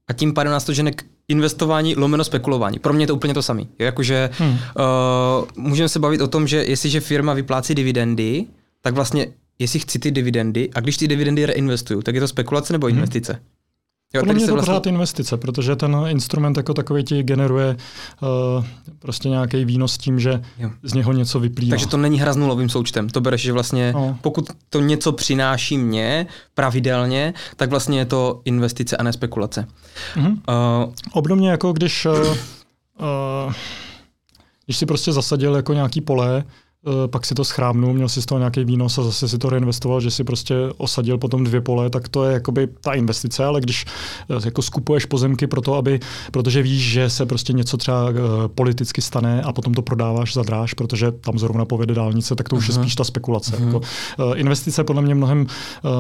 A 0.09 0.13
tím 0.13 0.35
pádem 0.35 0.53
nás 0.53 0.65
to 0.65 0.73
žene 0.73 0.93
k 0.93 1.05
investování 1.29 1.97
lomeno 1.97 2.25
spekulování. 2.25 2.79
Pro 2.79 2.93
mě 2.93 3.03
je 3.03 3.07
to 3.07 3.15
úplně 3.15 3.35
to 3.35 3.43
samé. 3.43 3.63
Jakože 3.79 4.31
hmm. 4.39 4.51
uh, 4.51 4.59
můžeme 5.57 5.89
se 5.89 5.99
bavit 5.99 6.21
o 6.21 6.29
tom, 6.29 6.49
že 6.49 6.65
jestliže 6.65 7.01
firma 7.01 7.35
vyplácí 7.35 7.75
dividendy, 7.75 8.47
tak 8.83 8.95
vlastně 8.95 9.27
jestli 9.59 9.79
chci 9.79 9.99
ty 9.99 10.11
dividendy 10.11 10.71
a 10.75 10.81
když 10.81 10.97
ty 10.97 11.09
dividendy 11.09 11.47
reinvestuju, 11.47 12.03
tak 12.03 12.15
je 12.15 12.21
to 12.21 12.29
spekulace 12.29 12.73
nebo 12.73 12.87
hmm. 12.87 12.97
investice? 12.97 13.33
Hmm. 13.33 13.43
Jo, 14.15 14.21
Podle 14.21 14.35
mě 14.35 14.43
je 14.43 14.47
to 14.47 14.55
vlastně... 14.55 14.73
pořád 14.73 14.87
investice, 14.87 15.37
protože 15.37 15.77
ten 15.77 15.97
instrument 16.09 16.57
jako 16.57 16.75
takový 16.75 17.05
ti 17.05 17.23
generuje 17.23 17.77
uh, 18.57 18.65
prostě 18.99 19.29
nějaký 19.29 19.65
výnos 19.65 19.99
tím, 19.99 20.21
že 20.21 20.43
jo. 20.59 20.71
z 20.83 20.93
něho 20.93 21.13
něco 21.13 21.41
vyplývá. 21.41 21.71
Takže 21.71 21.87
to 21.87 21.97
není 21.97 22.21
hra 22.21 22.33
s 22.33 22.37
nulovým 22.37 22.69
součtem. 22.69 23.09
To 23.09 23.21
bereš, 23.21 23.43
že 23.43 23.53
vlastně 23.53 23.93
no. 23.93 24.19
pokud 24.21 24.51
to 24.71 24.81
něco 24.81 25.13
přináší 25.13 25.79
mně 25.79 26.27
pravidelně, 26.55 27.35
tak 27.57 27.71
vlastně 27.71 27.99
je 27.99 28.05
to 28.05 28.41
investice 28.45 28.97
a 28.97 29.03
ne 29.03 29.13
spekulace. 29.13 29.67
Mhm. 30.17 30.31
Uh, 30.31 30.93
Obdobně 31.13 31.51
jako 31.51 31.73
když, 31.73 32.07
uh, 32.07 32.13
uh, 32.13 33.53
když 34.65 34.77
si 34.77 34.87
prostě 34.87 35.13
zasadil 35.13 35.55
jako 35.55 35.73
nějaký 35.73 36.01
pole, 36.01 36.45
pak 37.07 37.27
si 37.27 37.35
to 37.35 37.45
schrábnul, 37.45 37.93
měl 37.93 38.09
si 38.09 38.23
z 38.23 38.27
toho 38.27 38.39
nějaký 38.39 38.65
výnos 38.65 38.99
a 38.99 39.03
zase 39.03 39.29
si 39.29 39.39
to 39.39 39.51
reinvestoval, 39.51 40.01
že 40.01 40.11
si 40.11 40.25
prostě 40.25 40.55
osadil 40.77 41.19
potom 41.19 41.45
dvě 41.45 41.61
pole, 41.61 41.91
tak 41.91 42.09
to 42.09 42.25
je 42.25 42.33
jakoby 42.33 42.67
ta 42.81 42.93
investice, 42.93 43.45
ale 43.45 43.61
když 43.61 43.85
eh, 44.31 44.35
jako 44.45 44.63
skupuješ 44.63 45.05
pozemky 45.07 45.47
pro 45.47 45.61
to, 45.61 45.75
aby, 45.75 46.01
protože 46.31 46.63
víš, 46.63 46.83
že 46.83 47.11
se 47.11 47.27
prostě 47.27 47.53
něco 47.53 47.77
třeba 47.77 48.11
uh, 48.11 48.15
politicky 48.55 49.03
stane 49.03 49.43
a 49.43 49.53
potom 49.53 49.75
to 49.75 49.83
prodáváš 49.83 50.35
za 50.35 50.43
dráž, 50.43 50.75
protože 50.75 51.13
tam 51.13 51.39
zrovna 51.39 51.65
povede 51.65 51.95
dálnice, 51.95 52.35
tak 52.35 52.49
to 52.49 52.57
už 52.57 52.65
uh-huh. 52.65 52.79
je 52.79 52.83
spíš 52.83 52.95
ta 52.95 53.05
spekulace. 53.05 53.57
Uh-huh. 53.57 53.67
Jako, 53.67 53.81
investice 54.35 54.85
podle 54.85 55.03
mě 55.03 55.15
mnohem 55.15 55.47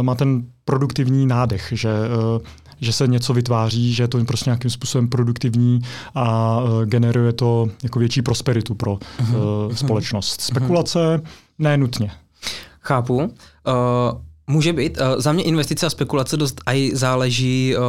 má 0.02 0.14
ten 0.14 0.42
produktivní 0.64 1.26
nádech, 1.26 1.68
že 1.72 1.90
uh, 2.34 2.42
že 2.80 2.92
se 2.92 3.06
něco 3.06 3.34
vytváří, 3.34 3.94
že 3.94 4.02
je 4.02 4.08
to 4.08 4.24
prostě 4.24 4.50
nějakým 4.50 4.70
způsobem 4.70 5.08
produktivní 5.08 5.80
a 6.14 6.58
uh, 6.62 6.84
generuje 6.84 7.32
to 7.32 7.68
jako 7.82 7.98
větší 7.98 8.22
prosperitu 8.22 8.74
pro 8.74 8.92
uh, 8.92 8.98
společnost. 9.74 10.40
Spekulace 10.40 10.98
uh-huh. 10.98 11.22
ne 11.58 11.76
nutně. 11.76 12.10
Chápu. 12.80 13.16
Uh, 13.16 13.24
Může 14.50 14.72
být. 14.72 14.98
Uh, 15.00 15.20
za 15.20 15.32
mě 15.32 15.44
investice 15.44 15.86
a 15.86 15.90
spekulace 15.90 16.36
dost 16.36 16.60
aj 16.66 16.90
záleží 16.94 17.74
uh, 17.76 17.82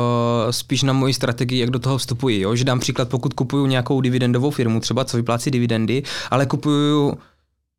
spíš 0.52 0.84
na 0.84 0.94
mojí 0.94 1.14
strategii, 1.14 1.60
jak 1.60 1.70
do 1.70 1.80
toho 1.80 1.98
vstupuji. 1.98 2.42
Jo? 2.42 2.56
Že 2.56 2.64
dám 2.64 2.80
příklad, 2.80 3.10
pokud 3.10 3.34
kupuju 3.34 3.66
nějakou 3.66 4.02
dividendovou 4.02 4.52
firmu, 4.52 4.80
třeba 4.80 5.06
co 5.06 5.18
vyplácí 5.18 5.52
dividendy, 5.52 6.04
ale 6.32 6.46
kupuju 6.46 7.18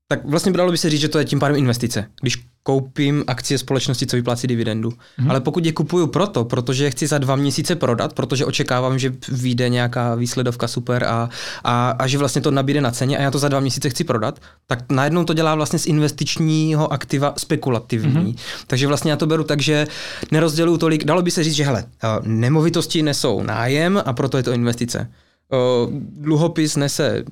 tak 0.09 0.25
vlastně 0.25 0.53
dalo 0.53 0.71
by 0.71 0.79
se 0.79 0.91
říct, 0.91 1.00
že 1.00 1.09
to 1.09 1.19
je 1.19 1.25
tím 1.25 1.38
pádem 1.38 1.57
investice. 1.57 2.11
Když 2.21 2.45
koupím 2.62 3.25
akcie 3.27 3.59
společnosti, 3.59 4.07
co 4.07 4.17
vyplácí 4.17 4.47
dividendu. 4.47 4.93
Hmm. 5.17 5.31
Ale 5.31 5.41
pokud 5.41 5.67
je 5.67 5.73
kupuju 5.73 6.07
proto, 6.07 6.45
protože 6.45 6.85
je 6.85 6.91
chci 6.91 7.07
za 7.07 7.19
dva 7.19 7.37
měsíce 7.37 7.77
prodat, 7.77 8.12
protože 8.12 8.45
očekávám, 8.45 8.99
že 8.99 9.12
vyjde 9.29 9.69
nějaká 9.69 10.15
výsledovka 10.15 10.69
super 10.69 11.05
a, 11.05 11.29
a, 11.65 11.91
a 11.91 12.07
že 12.07 12.19
vlastně 12.19 12.43
to 12.43 12.50
nabíde 12.50 12.81
na 12.81 12.91
ceně 12.91 13.19
a 13.19 13.23
já 13.23 13.31
to 13.31 13.38
za 13.38 13.49
dva 13.49 13.61
měsíce 13.61 13.91
chci 13.91 14.05
prodat, 14.05 14.41
tak 14.67 14.79
najednou 14.91 15.25
to 15.25 15.35
dělá 15.35 15.55
vlastně 15.55 15.79
z 15.79 15.87
investičního 15.87 16.93
aktiva 16.93 17.35
spekulativní. 17.37 18.12
Hmm. 18.12 18.35
Takže 18.67 18.87
vlastně 18.87 19.11
já 19.11 19.17
to 19.17 19.27
beru 19.27 19.45
tak, 19.45 19.61
že 19.62 19.87
nerozděluju 20.31 20.79
tolik, 20.79 21.05
dalo 21.05 21.23
by 21.23 21.31
se 21.31 21.45
říct, 21.45 21.55
že 21.55 21.65
hele, 21.65 21.85
eh, 22.05 22.09
nemovitosti 22.23 23.03
nesou 23.03 23.43
nájem 23.43 24.03
a 24.07 24.12
proto 24.12 24.37
je 24.37 24.43
to 24.43 24.53
investice. 24.53 25.09
Uh, 25.52 25.90
dluhopis 26.00 26.76
nese 26.76 27.25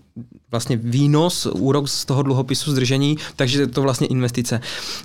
vlastně 0.50 0.76
výnos, 0.76 1.46
úrok 1.46 1.88
z 1.88 2.04
toho 2.04 2.22
dluhopisu 2.22 2.70
zdržení, 2.70 3.16
takže 3.36 3.60
je 3.60 3.66
to 3.66 3.82
vlastně 3.82 4.06
investice. 4.06 4.60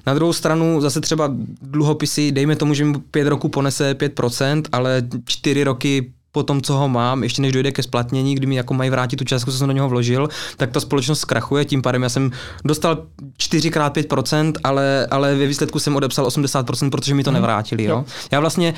Na 0.05 0.13
druhou 0.13 0.33
stranu 0.33 0.81
zase 0.81 1.01
třeba 1.01 1.33
dluhopisy, 1.61 2.31
dejme 2.31 2.55
tomu, 2.55 2.73
že 2.73 2.85
mi 2.85 2.99
pět 2.99 3.27
roku 3.27 3.49
ponese 3.49 3.93
5%, 3.93 4.63
ale 4.71 5.03
čtyři 5.25 5.63
roky 5.63 6.11
po 6.31 6.43
tom, 6.43 6.61
co 6.61 6.73
ho 6.73 6.89
mám, 6.89 7.23
ještě 7.23 7.41
než 7.41 7.51
dojde 7.51 7.71
ke 7.71 7.83
splatnění, 7.83 8.35
kdy 8.35 8.47
mi 8.47 8.55
jako 8.55 8.73
mají 8.73 8.89
vrátit 8.89 9.15
tu 9.17 9.23
částku, 9.23 9.51
co 9.51 9.57
jsem 9.57 9.67
do 9.67 9.73
něho 9.73 9.89
vložil, 9.89 10.29
tak 10.57 10.71
ta 10.71 10.79
společnost 10.79 11.19
zkrachuje, 11.19 11.65
tím 11.65 11.81
pádem 11.81 12.03
já 12.03 12.09
jsem 12.09 12.31
dostal 12.65 13.05
4x5%, 13.37 14.53
ale, 14.63 15.07
ale 15.11 15.35
ve 15.35 15.47
výsledku 15.47 15.79
jsem 15.79 15.95
odepsal 15.95 16.27
80%, 16.27 16.89
protože 16.89 17.15
mi 17.15 17.23
to 17.23 17.31
mhm. 17.31 17.35
nevrátili. 17.41 17.83
Jo? 17.83 18.05
Já 18.31 18.39
vlastně 18.39 18.73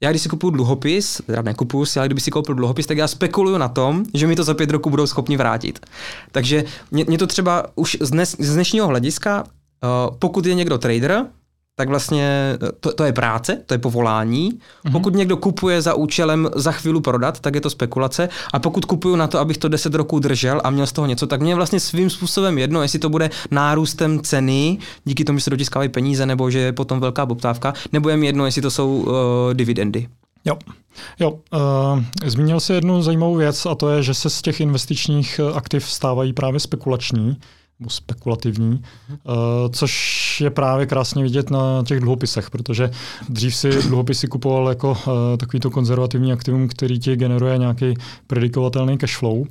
já 0.00 0.10
když 0.10 0.22
si 0.22 0.28
kupuju 0.28 0.50
dluhopis, 0.50 1.22
teda 1.26 1.42
nekupuju 1.42 1.84
si, 1.84 1.98
ale 1.98 2.08
kdyby 2.08 2.20
si 2.20 2.30
koupil 2.30 2.54
dluhopis, 2.54 2.86
tak 2.86 2.98
já 2.98 3.08
spekuluju 3.08 3.58
na 3.58 3.68
tom, 3.68 4.04
že 4.14 4.26
mi 4.26 4.36
to 4.36 4.44
za 4.44 4.54
pět 4.54 4.70
roků 4.70 4.90
budou 4.90 5.06
schopni 5.06 5.36
vrátit. 5.36 5.86
Takže 6.32 6.64
mě, 6.90 7.04
mě 7.08 7.18
to 7.18 7.26
třeba 7.26 7.66
už 7.74 7.96
z, 8.00 8.10
dnes, 8.10 8.36
z 8.38 8.54
dnešního 8.54 8.86
hlediska, 8.86 9.42
uh, 9.42 10.16
pokud 10.18 10.46
je 10.46 10.54
někdo 10.54 10.78
trader, 10.78 11.26
tak 11.78 11.88
vlastně 11.88 12.58
eh, 12.62 12.72
to, 12.80 12.92
to 12.92 13.04
je 13.04 13.12
práce, 13.12 13.62
to 13.66 13.74
je 13.74 13.78
povolání. 13.78 14.52
Mm-hmm. 14.52 14.92
Pokud 14.92 15.14
někdo 15.14 15.36
kupuje 15.36 15.82
za 15.82 15.94
účelem 15.94 16.50
za 16.54 16.72
chvíli 16.72 17.00
prodat, 17.00 17.40
tak 17.40 17.54
je 17.54 17.60
to 17.60 17.70
spekulace. 17.70 18.28
A 18.52 18.58
pokud 18.58 18.84
kupuju 18.84 19.16
na 19.16 19.26
to, 19.26 19.38
abych 19.38 19.58
to 19.58 19.68
10 19.68 19.94
roků 19.94 20.18
držel 20.18 20.60
a 20.64 20.70
měl 20.70 20.86
z 20.86 20.92
toho 20.92 21.06
něco, 21.06 21.26
tak 21.26 21.40
mě 21.40 21.50
je 21.50 21.56
vlastně 21.56 21.80
svým 21.80 22.10
způsobem 22.10 22.58
jedno, 22.58 22.82
jestli 22.82 22.98
to 22.98 23.08
bude 23.08 23.30
nárůstem 23.50 24.20
ceny, 24.20 24.78
díky 25.04 25.24
tomu, 25.24 25.38
že 25.38 25.44
se 25.44 25.50
dotiskávají 25.50 25.88
peníze, 25.88 26.26
nebo 26.26 26.50
že 26.50 26.58
je 26.58 26.72
potom 26.72 27.00
velká 27.00 27.26
poptávka, 27.26 27.74
nebo 27.92 28.08
je 28.08 28.16
mi 28.16 28.26
jedno, 28.26 28.44
jestli 28.44 28.62
to 28.62 28.70
jsou 28.70 28.96
uh, 28.96 29.14
dividendy. 29.52 30.08
Jo, 30.44 30.58
jo. 31.20 31.30
Uh, 31.30 32.02
zmínil 32.24 32.60
si 32.60 32.72
jednu 32.72 33.02
zajímavou 33.02 33.34
věc 33.34 33.66
a 33.66 33.74
to 33.74 33.90
je, 33.90 34.02
že 34.02 34.14
se 34.14 34.30
z 34.30 34.42
těch 34.42 34.60
investičních 34.60 35.40
aktiv 35.54 35.90
stávají 35.90 36.32
právě 36.32 36.60
spekulační 36.60 37.36
nebo 37.80 37.90
spekulativní, 37.90 38.82
uh, 39.10 39.34
což 39.72 40.40
je 40.40 40.50
právě 40.50 40.86
krásně 40.86 41.22
vidět 41.22 41.50
na 41.50 41.82
těch 41.86 42.00
dluhopisech, 42.00 42.50
protože 42.50 42.90
dřív 43.28 43.56
si 43.56 43.70
dluhopisy 43.82 44.28
kupoval 44.28 44.68
jako 44.68 44.90
uh, 44.90 44.96
takovýto 45.36 45.70
konzervativní 45.70 46.32
aktivum, 46.32 46.68
který 46.68 46.98
ti 46.98 47.16
generuje 47.16 47.58
nějaký 47.58 47.94
predikovatelný 48.26 48.98
cash 48.98 49.16
flow. 49.16 49.44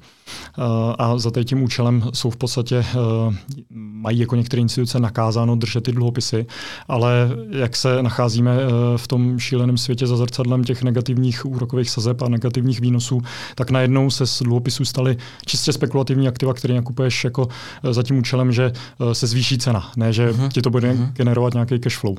Eh, 0.58 0.62
a 0.98 1.18
za 1.18 1.32
tím 1.44 1.64
účelem 1.64 2.04
jsou 2.14 2.30
v 2.30 2.38
podstatě, 2.38 2.78
eh, 2.78 3.36
mají 3.72 4.20
jako 4.20 4.36
některé 4.36 4.62
instituce 4.62 5.00
nakázáno 5.00 5.56
držet 5.56 5.84
ty 5.84 5.92
dluhopisy, 5.92 6.46
ale 6.88 7.30
jak 7.50 7.76
se 7.76 8.04
nacházíme 8.04 8.58
eh, 8.58 8.98
v 8.98 9.08
tom 9.08 9.40
šíleném 9.40 9.78
světě 9.78 10.08
za 10.08 10.18
zrcadlem 10.18 10.64
těch 10.64 10.84
negativních 10.84 11.46
úrokových 11.46 11.90
sazeb 11.90 12.22
a 12.22 12.30
negativních 12.30 12.80
výnosů, 12.82 13.22
tak 13.56 13.72
najednou 13.72 14.10
se 14.10 14.28
z 14.28 14.42
dluhopisů 14.42 14.86
staly 14.86 15.18
čistě 15.46 15.74
spekulativní 15.74 16.28
aktiva, 16.28 16.54
které 16.54 16.74
nakupuješ 16.74 17.24
jako 17.24 17.48
za 17.92 18.04
tím 18.04 18.18
účelem, 18.18 18.52
že 18.52 18.72
se 19.14 19.28
zvýší 19.28 19.58
cena, 19.58 19.92
ne 19.96 20.14
že 20.14 20.32
uh-huh. 20.32 20.50
ti 20.50 20.62
to 20.62 20.70
bude 20.70 20.94
uh-huh. 20.94 21.12
generovat 21.14 21.54
nějaký 21.54 21.80
cash 21.80 21.98
flow. 21.98 22.16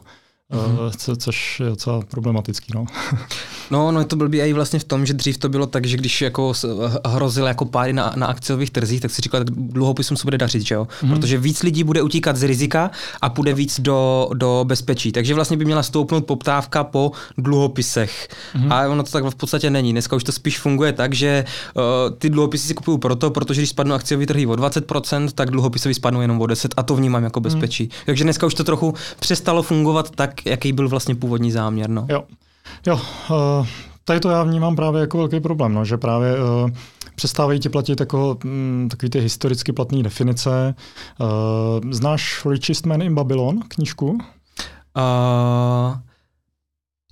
Mm-hmm. 0.53 0.91
Co, 0.97 1.17
což 1.17 1.61
je 1.61 1.67
docela 1.67 2.01
problematický. 2.11 2.73
No. 2.75 2.87
no, 3.71 3.93
no 3.93 4.01
je 4.01 4.07
to 4.07 4.17
blbý 4.17 4.41
i 4.41 4.53
vlastně 4.53 4.79
v 4.79 4.85
tom, 4.85 5.07
že 5.07 5.15
dřív 5.15 5.39
to 5.39 5.49
bylo 5.49 5.67
tak, 5.67 5.87
že 5.87 5.97
když 5.97 6.23
jako 6.23 6.53
hrozil 7.07 7.47
jako 7.47 7.65
pády 7.65 7.93
na, 7.93 8.13
na 8.17 8.27
akciových 8.27 8.71
trzích, 8.71 9.01
tak 9.01 9.11
si 9.11 9.23
říkal, 9.23 9.45
tak 9.45 9.51
dluhopisům 9.51 10.17
se 10.17 10.25
bude 10.25 10.39
dařit, 10.39 10.67
že 10.67 10.75
jo? 10.75 10.85
Mm-hmm. 10.85 11.11
Protože 11.11 11.39
víc 11.39 11.63
lidí 11.63 11.85
bude 11.85 12.03
utíkat 12.03 12.37
z 12.37 12.43
rizika 12.43 12.91
a 13.23 13.29
půjde 13.29 13.55
víc 13.55 13.81
do, 13.81 14.29
do 14.35 14.65
bezpečí. 14.69 15.13
Takže 15.13 15.35
vlastně 15.35 15.57
by 15.57 15.65
měla 15.65 15.83
stoupnout 15.83 16.25
poptávka 16.25 16.85
po 16.85 17.13
dluhopisech. 17.39 18.29
Mm-hmm. 18.57 18.73
A 18.73 18.89
ono 18.89 19.03
to 19.03 19.11
tak 19.11 19.25
v 19.25 19.35
podstatě 19.35 19.71
není. 19.71 19.93
Dneska 19.93 20.17
už 20.17 20.25
to 20.25 20.33
spíš 20.33 20.59
funguje 20.59 20.93
tak, 20.93 21.15
že 21.15 21.45
uh, 21.75 21.83
ty 22.19 22.31
dluhopisy 22.31 22.67
si 22.67 22.75
kupují 22.75 22.99
proto, 22.99 23.31
protože 23.31 23.61
když 23.61 23.71
spadnou 23.71 23.95
akciový 23.95 24.27
trhy 24.27 24.47
o 24.47 24.53
20%, 24.53 25.29
tak 25.35 25.51
dluhopisový 25.51 25.95
spadnou 25.95 26.21
jenom 26.21 26.41
o 26.41 26.45
10% 26.45 26.69
a 26.77 26.83
to 26.83 26.97
vnímám 26.97 27.25
jako 27.25 27.41
bezpečí. 27.41 27.85
Mm. 27.85 27.91
Takže 28.07 28.25
dneska 28.25 28.47
už 28.47 28.55
to 28.55 28.65
trochu 28.65 28.95
přestalo 29.21 29.63
fungovat 29.63 30.11
tak, 30.11 30.38
jaký 30.47 30.73
byl 30.73 30.89
vlastně 30.89 31.15
původní 31.15 31.51
záměr. 31.51 31.91
No. 31.91 32.07
Jo, 32.09 32.25
jo 32.87 33.01
uh, 33.31 33.67
tady 34.05 34.21
to 34.21 34.31
já 34.31 34.43
vnímám 34.43 34.77
právě 34.77 35.01
jako 35.01 35.19
velký 35.19 35.41
problém, 35.41 35.75
no, 35.75 35.85
že 35.85 35.97
právě 35.97 36.35
uh, 36.35 36.71
přestávají 37.15 37.61
ti 37.61 37.69
platit 37.69 38.01
jako 38.01 38.39
mm, 38.45 38.89
takový 38.91 39.11
ty 39.11 39.21
historicky 39.21 39.73
platné 39.73 40.03
definice. 40.03 40.75
Uh, 41.21 41.91
znáš 41.91 42.47
Richest 42.51 42.87
Man 42.87 43.03
in 43.03 43.15
Babylon, 43.15 43.61
knížku? 43.69 44.11
Uh, 44.11 45.99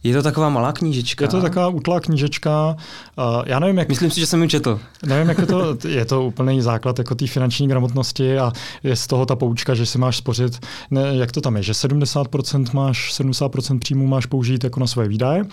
je 0.09 0.15
to 0.15 0.23
taková 0.23 0.49
malá 0.49 0.73
knížečka. 0.73 1.25
Je 1.25 1.29
to 1.29 1.41
taková 1.41 1.69
útlá 1.69 2.01
knížečka. 2.01 2.77
Uh, 3.19 3.43
já 3.47 3.59
nevím, 3.59 3.79
jak... 3.79 3.89
Myslím 3.89 4.11
si, 4.11 4.21
že 4.21 4.27
jsem 4.27 4.43
ji 4.43 4.49
četl. 4.49 4.81
Nevím, 5.07 5.29
jak 5.29 5.39
je 5.39 5.47
to, 5.47 5.77
je 5.89 6.05
to 6.05 6.25
úplný 6.25 6.63
základ 6.63 6.99
jako 6.99 7.15
té 7.15 7.27
finanční 7.27 7.69
gramotnosti 7.69 8.39
a 8.39 8.53
je 8.83 8.97
z 8.97 9.07
toho 9.07 9.27
ta 9.27 9.37
poučka, 9.37 9.75
že 9.75 9.87
si 9.87 9.99
máš 9.99 10.17
spořit, 10.17 10.67
ne, 10.91 11.03
jak 11.13 11.33
to 11.33 11.41
tam 11.41 11.57
je, 11.57 11.63
že 11.63 11.73
70% 11.73 12.67
máš, 12.73 13.21
70% 13.21 13.79
příjmů 13.79 14.07
máš 14.07 14.27
použít 14.27 14.65
jako 14.65 14.81
na 14.81 14.87
svoje 14.87 15.09
výdaje, 15.09 15.45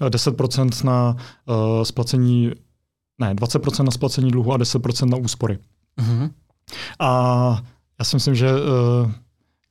10% 0.00 0.84
na 0.84 1.16
uh, 1.46 1.82
splacení, 1.82 2.50
ne, 3.20 3.34
20% 3.34 3.84
na 3.84 3.90
splacení 3.90 4.30
dluhu 4.30 4.52
a 4.52 4.58
10% 4.58 5.08
na 5.08 5.16
úspory. 5.16 5.58
Uh-huh. 5.98 6.30
A 6.98 7.62
já 7.98 8.04
si 8.04 8.16
myslím, 8.16 8.34
že 8.34 8.50
uh, 8.52 9.10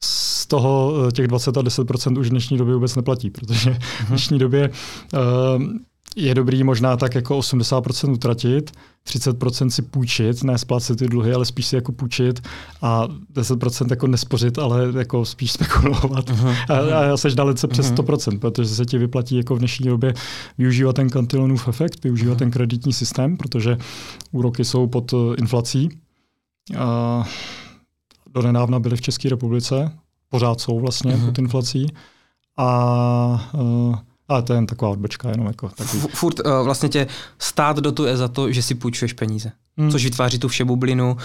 z 0.03 0.45
toho 0.47 0.93
eh, 1.07 1.11
těch 1.11 1.27
20 1.27 1.57
a 1.57 1.61
10% 1.61 2.19
už 2.19 2.27
v 2.27 2.29
dnešní 2.29 2.57
době 2.57 2.75
vůbec 2.75 2.95
neplatí, 2.95 3.29
protože 3.29 3.79
v 4.05 4.07
dnešní 4.07 4.39
době 4.39 4.69
uh, 5.13 5.63
je 6.15 6.35
dobrý 6.35 6.63
možná 6.63 6.97
tak 6.97 7.15
jako 7.15 7.39
80% 7.39 8.13
utratit, 8.13 8.71
30% 9.07 9.67
si 9.67 9.81
půjčit, 9.81 10.43
ne 10.43 10.57
splácet 10.57 10.99
ty 10.99 11.07
dluhy, 11.07 11.33
ale 11.33 11.45
spíš 11.45 11.65
si 11.65 11.75
jako 11.75 11.91
půjčit 11.91 12.47
a 12.81 13.07
10% 13.33 13.87
jako 13.89 14.07
nespořit, 14.07 14.59
ale 14.59 14.87
jako 14.97 15.25
spíš 15.25 15.51
spekulovat. 15.57 16.29
Uh-huh. 16.29 16.55
A, 16.69 17.13
a 17.13 17.17
seš 17.17 17.35
dalece 17.35 17.67
přes 17.67 17.91
uh-huh. 17.91 18.05
100%, 18.05 18.39
protože 18.39 18.69
se 18.69 18.85
ti 18.85 18.97
vyplatí 18.97 19.37
jako 19.37 19.55
v 19.55 19.59
dnešní 19.59 19.87
době 19.87 20.13
využívat 20.57 20.95
ten 20.95 21.09
kantilonův 21.09 21.67
efekt, 21.67 22.03
využívat 22.03 22.35
uh-huh. 22.35 22.39
ten 22.39 22.51
kreditní 22.51 22.93
systém, 22.93 23.37
protože 23.37 23.77
úroky 24.31 24.65
jsou 24.65 24.87
pod 24.87 25.13
uh, 25.13 25.35
inflací. 25.37 25.89
Uh, 26.71 27.25
do 28.33 28.41
nedávna 28.41 28.79
byly 28.79 28.97
v 28.97 29.01
České 29.01 29.29
republice, 29.29 29.91
pořád 30.29 30.61
jsou 30.61 30.79
vlastně 30.79 31.15
mm-hmm. 31.15 31.25
pod 31.25 31.39
inflací. 31.39 31.87
A 32.57 33.49
uh, 33.53 33.95
ale 34.27 34.41
to 34.41 34.53
je 34.53 34.57
jen 34.57 34.67
taková 34.67 34.91
odbočka, 34.91 35.29
jenom 35.29 35.47
jako 35.47 35.69
takový. 35.69 35.99
Furt 36.13 36.39
uh, 36.39 36.51
vlastně 36.63 36.89
tě 36.89 37.07
stát 37.39 37.77
dotuje 37.77 38.17
za 38.17 38.27
to, 38.27 38.51
že 38.51 38.63
si 38.63 38.75
půjčuješ 38.75 39.13
peníze, 39.13 39.51
mm. 39.77 39.91
což 39.91 40.03
vytváří 40.03 40.39
tu 40.39 40.47
všebublinu 40.47 41.17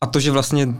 a 0.00 0.06
to, 0.06 0.20
že 0.20 0.30
vlastně 0.30 0.74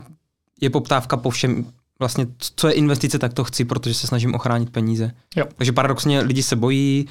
je 0.60 0.70
poptávka 0.70 1.16
po 1.16 1.30
všem, 1.30 1.66
vlastně 1.98 2.26
co 2.56 2.68
je 2.68 2.74
investice, 2.74 3.18
tak 3.18 3.34
to 3.34 3.44
chci, 3.44 3.64
protože 3.64 3.94
se 3.94 4.06
snažím 4.06 4.34
ochránit 4.34 4.70
peníze. 4.70 5.10
Jo. 5.36 5.46
Takže 5.56 5.72
paradoxně 5.72 6.20
lidi 6.20 6.42
se 6.42 6.56
bojí 6.56 7.06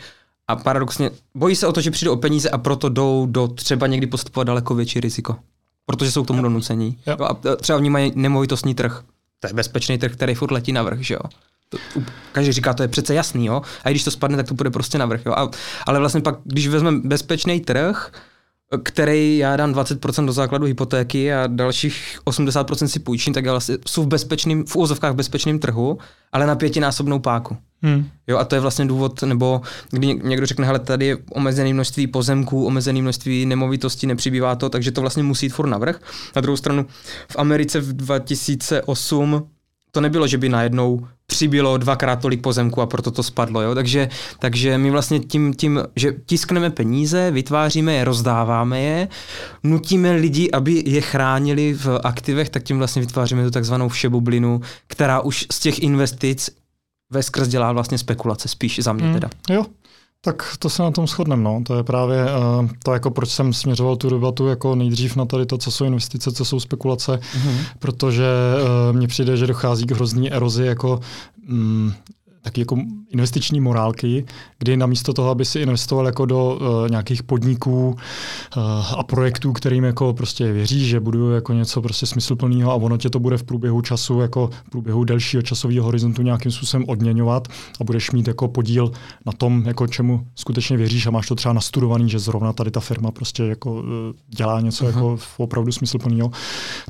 a 0.48 0.55
paradoxně 0.55 1.12
bojí 1.36 1.55
se 1.55 1.67
o 1.67 1.72
to, 1.72 1.81
že 1.81 1.91
přijde 1.91 2.12
o 2.12 2.17
peníze 2.17 2.50
a 2.50 2.57
proto 2.57 2.89
jdou 2.89 3.25
do 3.25 3.48
třeba 3.48 3.88
někdy 3.88 4.07
postupovat 4.07 4.43
daleko 4.43 4.75
větší 4.75 5.00
riziko 5.00 5.36
protože 5.85 6.11
jsou 6.11 6.23
k 6.23 6.27
tomu 6.27 6.41
donucení. 6.41 6.99
A 7.27 7.55
třeba 7.55 7.77
oni 7.77 7.89
mají 7.89 8.11
nemovitostní 8.15 8.75
trh. 8.75 9.03
To 9.39 9.47
je 9.47 9.53
bezpečný 9.53 9.97
trh, 9.97 10.13
který 10.13 10.33
furt 10.35 10.51
letí 10.51 10.71
navrh, 10.71 10.99
že 10.99 11.13
jo. 11.13 11.19
To, 11.69 11.77
každý 12.31 12.51
říká, 12.51 12.73
to 12.73 12.83
je 12.83 12.87
přece 12.87 13.13
jasný, 13.13 13.45
jo. 13.45 13.61
A 13.83 13.89
když 13.89 14.03
to 14.03 14.11
spadne, 14.11 14.37
tak 14.37 14.47
to 14.47 14.53
bude 14.53 14.69
prostě 14.69 14.97
navrh, 14.97 15.25
jo. 15.25 15.33
A, 15.33 15.49
ale 15.85 15.99
vlastně 15.99 16.21
pak, 16.21 16.35
když 16.43 16.67
vezmeme 16.67 16.99
bezpečný 17.03 17.59
trh, 17.59 18.11
který 18.84 19.38
já 19.38 19.56
dám 19.56 19.74
20% 19.74 20.25
do 20.25 20.34
základu 20.34 20.65
hypotéky 20.65 21.34
a 21.34 21.48
dalších 21.48 22.20
80% 22.25 22.86
si 22.86 23.00
půjčím, 23.00 23.34
tak 23.34 23.48
vlastně 23.48 23.77
jsou 23.88 24.03
v 24.03 24.08
bezpečným, 24.08 24.65
v 24.65 24.75
úzovkách 24.75 25.13
bezpečným 25.15 25.60
trhu, 25.60 25.98
ale 26.32 26.48
na 26.48 26.56
pětinásobnou 26.56 27.20
páku. 27.20 27.58
Hmm. 27.82 28.06
Jo, 28.27 28.38
a 28.38 28.46
to 28.46 28.56
je 28.56 28.62
vlastně 28.62 28.86
důvod, 28.86 29.24
nebo 29.24 29.62
kdy 29.92 30.08
někdo 30.08 30.46
řekne, 30.46 30.65
hele, 30.65 30.80
tady 30.80 31.06
je 31.06 31.18
omezené 31.32 31.74
množství 31.74 32.08
pozemků, 32.08 32.65
omezené 32.65 33.01
množství 33.01 33.46
nemovitostí, 33.46 34.08
nepřibývá 34.08 34.56
to, 34.56 34.70
takže 34.70 34.92
to 34.92 35.01
vlastně 35.01 35.24
musí 35.24 35.46
jít 35.46 35.50
furt 35.50 35.68
navrh. 35.68 36.00
Na 36.36 36.42
druhou 36.42 36.58
stranu, 36.58 36.86
v 37.32 37.36
Americe 37.36 37.80
v 37.80 37.94
2008 37.94 39.48
to 39.95 40.01
nebylo, 40.01 40.27
že 40.27 40.38
by 40.38 40.50
najednou 40.50 41.07
přibylo 41.25 41.77
dvakrát 41.77 42.15
tolik 42.15 42.41
pozemku 42.41 42.81
a 42.81 42.85
proto 42.85 43.12
to 43.12 43.23
spadlo. 43.23 43.62
Jo? 43.62 43.75
Takže, 43.75 44.09
takže 44.39 44.77
my 44.77 44.91
vlastně 44.91 45.19
tím, 45.19 45.53
tím, 45.53 45.83
že 45.95 46.15
tiskneme 46.25 46.69
peníze, 46.69 47.31
vytváříme 47.31 47.93
je, 47.93 48.03
rozdáváme 48.03 48.81
je, 48.81 49.07
nutíme 49.63 50.12
lidi, 50.12 50.51
aby 50.51 50.83
je 50.85 51.01
chránili 51.01 51.73
v 51.73 52.00
aktivech, 52.03 52.50
tak 52.50 52.63
tím 52.63 52.77
vlastně 52.77 53.01
vytváříme 53.01 53.43
tu 53.43 53.51
takzvanou 53.51 53.89
všebublinu, 53.89 54.62
která 54.88 55.19
už 55.19 55.45
z 55.51 55.59
těch 55.59 55.79
investic 55.79 56.50
ve 57.12 57.23
skrz 57.23 57.47
dělá 57.47 57.71
vlastně 57.71 57.97
spekulace, 57.97 58.47
spíš 58.47 58.79
za 58.79 58.93
mě 58.93 59.03
hmm. 59.03 59.13
teda. 59.13 59.29
Jo, 59.50 59.65
tak 60.25 60.58
to 60.60 60.70
se 60.70 60.84
na 60.84 60.92
tom 60.92 61.08
shodneme. 61.08 61.44
No. 61.44 61.62
To 61.65 61.75
je 61.77 61.84
právě 61.84 62.25
uh, 62.25 62.70
to, 62.84 62.94
jako 62.94 63.12
proč 63.12 63.30
jsem 63.30 63.53
směřoval 63.53 63.96
tu 63.96 64.10
debatu 64.10 64.48
jako 64.48 64.75
nejdřív 64.75 65.15
na 65.15 65.25
tady 65.25 65.46
to, 65.46 65.58
co 65.58 65.72
jsou 65.72 65.86
investice, 65.86 66.32
co 66.32 66.46
jsou 66.46 66.60
spekulace, 66.60 67.12
mm-hmm. 67.12 67.58
protože 67.80 68.25
uh, 68.25 68.98
mně 68.98 69.08
přijde, 69.08 69.38
že 69.38 69.48
dochází 69.48 69.86
k 69.86 69.92
hrozný 69.92 70.32
erozi 70.32 70.65
jako 70.65 71.00
um, 71.50 71.94
taky 72.43 72.62
jako 72.62 72.77
investiční 73.09 73.62
morálky, 73.62 74.25
kdy 74.59 74.77
namísto 74.77 75.13
toho, 75.13 75.29
aby 75.29 75.45
si 75.45 75.59
investoval 75.59 76.05
jako 76.05 76.25
do 76.25 76.59
uh, 76.62 76.89
nějakých 76.89 77.23
podniků 77.23 77.88
uh, 77.88 79.00
a 79.00 79.03
projektů, 79.03 79.53
kterým 79.53 79.83
jako 79.83 80.13
prostě 80.13 80.51
věří, 80.51 80.88
že 80.88 81.00
budou 81.00 81.29
jako 81.29 81.53
něco 81.53 81.81
prostě 81.81 82.05
smysluplného 82.05 82.71
a 82.71 82.75
ono 82.75 82.97
tě 82.97 83.09
to 83.09 83.19
bude 83.19 83.38
v 83.38 83.43
průběhu 83.43 83.81
času, 83.81 84.19
jako 84.19 84.50
v 84.65 84.69
průběhu 84.69 85.03
delšího 85.03 85.41
časového 85.41 85.85
horizontu 85.85 86.21
nějakým 86.21 86.51
způsobem 86.51 86.85
odměňovat 86.88 87.47
a 87.81 87.83
budeš 87.83 88.12
mít 88.12 88.27
jako 88.27 88.47
podíl 88.47 88.91
na 89.25 89.31
tom, 89.31 89.63
jako 89.65 89.88
čemu 89.88 90.27
skutečně 90.35 90.77
věříš 90.77 91.07
a 91.07 91.12
máš 91.12 91.27
to 91.27 91.35
třeba 91.35 91.53
nastudovaný, 91.53 92.09
že 92.09 92.19
zrovna 92.19 92.53
tady 92.53 92.71
ta 92.71 92.79
firma 92.79 93.12
prostě 93.12 93.43
jako 93.43 93.73
uh, 93.73 93.81
dělá 94.27 94.62
něco 94.62 94.85
uh-huh. 94.85 94.88
jako 94.88 95.17
opravdu 95.38 95.71
smysluplného, 95.71 96.31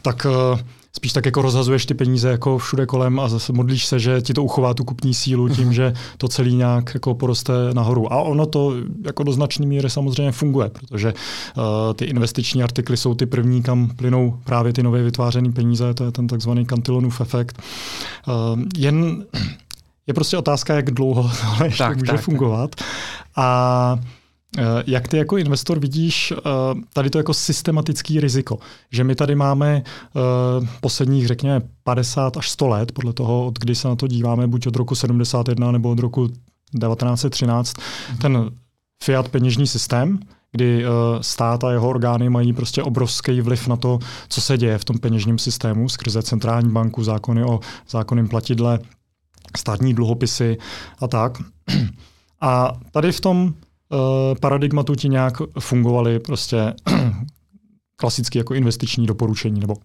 tak 0.02 0.26
uh, 0.54 0.60
spíš 0.96 1.14
tak 1.14 1.26
jako 1.26 1.42
rozhazuješ 1.42 1.86
ty 1.86 1.94
peníze 1.94 2.30
jako 2.30 2.58
všude 2.58 2.86
kolem 2.86 3.20
a 3.20 3.30
zase 3.30 3.54
modlíš 3.54 3.86
se, 3.86 4.00
že 4.00 4.22
ti 4.22 4.34
to 4.34 4.44
uchová 4.44 4.74
tu 4.74 4.84
kupní 4.84 5.14
sílu 5.14 5.50
tím, 5.50 5.66
mhm. 5.66 5.74
že 5.74 5.94
to 6.18 6.28
celý 6.28 6.56
nějak 6.56 6.94
jako 6.94 7.14
poroste 7.14 7.54
nahoru. 7.74 8.14
A 8.14 8.22
ono 8.22 8.46
to 8.46 8.74
jako 9.06 9.24
do 9.24 9.32
značné 9.32 9.66
míry 9.66 9.90
samozřejmě 9.90 10.32
funguje, 10.32 10.70
protože 10.70 11.14
uh, 11.14 11.64
ty 11.96 12.06
investiční 12.06 12.64
artikly 12.64 12.98
jsou 12.98 13.14
ty 13.16 13.26
první, 13.26 13.64
kam 13.64 13.90
plynou 13.90 14.40
právě 14.44 14.74
ty 14.74 14.84
nově 14.84 15.04
vytvářené 15.04 15.52
peníze, 15.52 15.94
to 15.94 16.04
je 16.04 16.12
ten 16.12 16.28
takzvaný 16.28 16.66
Cantillonův 16.66 17.22
efekt. 17.22 17.62
Uh, 18.28 18.60
jen 18.78 19.26
je 20.08 20.14
prostě 20.14 20.38
otázka, 20.38 20.74
jak 20.76 20.92
dlouho 20.92 21.32
tohle 21.42 21.68
ještě 21.68 21.84
tak, 21.84 21.98
může 21.98 22.12
tak, 22.12 22.22
fungovat. 22.22 22.76
Tak. 22.76 22.88
A 23.36 24.00
jak 24.88 25.08
ty 25.08 25.18
jako 25.18 25.38
investor 25.38 25.80
vidíš 25.80 26.32
eh, 26.32 26.42
tady 26.94 27.10
to 27.10 27.18
jako 27.18 27.34
systematický 27.34 28.20
riziko? 28.20 28.60
Že 28.92 29.04
my 29.04 29.16
tady 29.16 29.36
máme 29.36 29.84
eh, 29.86 30.68
posledních, 30.82 31.28
řekněme, 31.28 31.62
50 31.84 32.38
až 32.38 32.50
100 32.50 32.68
let, 32.68 32.92
podle 32.92 33.14
toho, 33.14 33.48
od 33.48 33.60
kdy 33.60 33.76
se 33.76 33.88
na 33.88 33.96
to 33.96 34.08
díváme, 34.08 34.48
buď 34.48 34.68
od 34.68 34.76
roku 34.76 34.96
71 34.96 35.72
nebo 35.72 35.90
od 35.92 36.00
roku 36.00 36.28
1913, 36.28 37.74
mm-hmm. 37.74 38.18
ten 38.18 38.52
fiat 39.04 39.30
peněžní 39.30 39.68
systém, 39.68 40.20
kdy 40.52 40.86
stát 41.22 41.64
a 41.64 41.72
jeho 41.72 41.90
orgány 41.90 42.30
mají 42.30 42.54
prostě 42.54 42.84
obrovský 42.84 43.42
vliv 43.42 43.68
na 43.68 43.76
to, 43.76 44.00
co 44.30 44.42
se 44.42 44.58
děje 44.58 44.78
v 44.78 44.86
tom 44.86 44.98
peněžním 44.98 45.38
systému 45.38 45.90
skrze 45.90 46.24
centrální 46.24 46.72
banku, 46.72 47.04
zákony 47.04 47.44
o 47.44 47.60
zákonném 47.90 48.28
platidle, 48.28 48.80
státní 49.58 49.94
dluhopisy 49.94 50.58
a 51.00 51.08
tak. 51.08 51.38
A 52.46 52.74
tady 52.92 53.12
v 53.12 53.22
tom 53.22 53.54
Eh, 53.54 53.63
paradigmatu 54.40 54.96
ti 54.96 55.10
nějak 55.10 55.34
fungovaly 55.60 56.20
prostě 56.20 56.74
klasické 57.96 58.40
jako 58.40 58.54
investiční 58.54 59.08
doporučení 59.08 59.60
nebo 59.60 59.76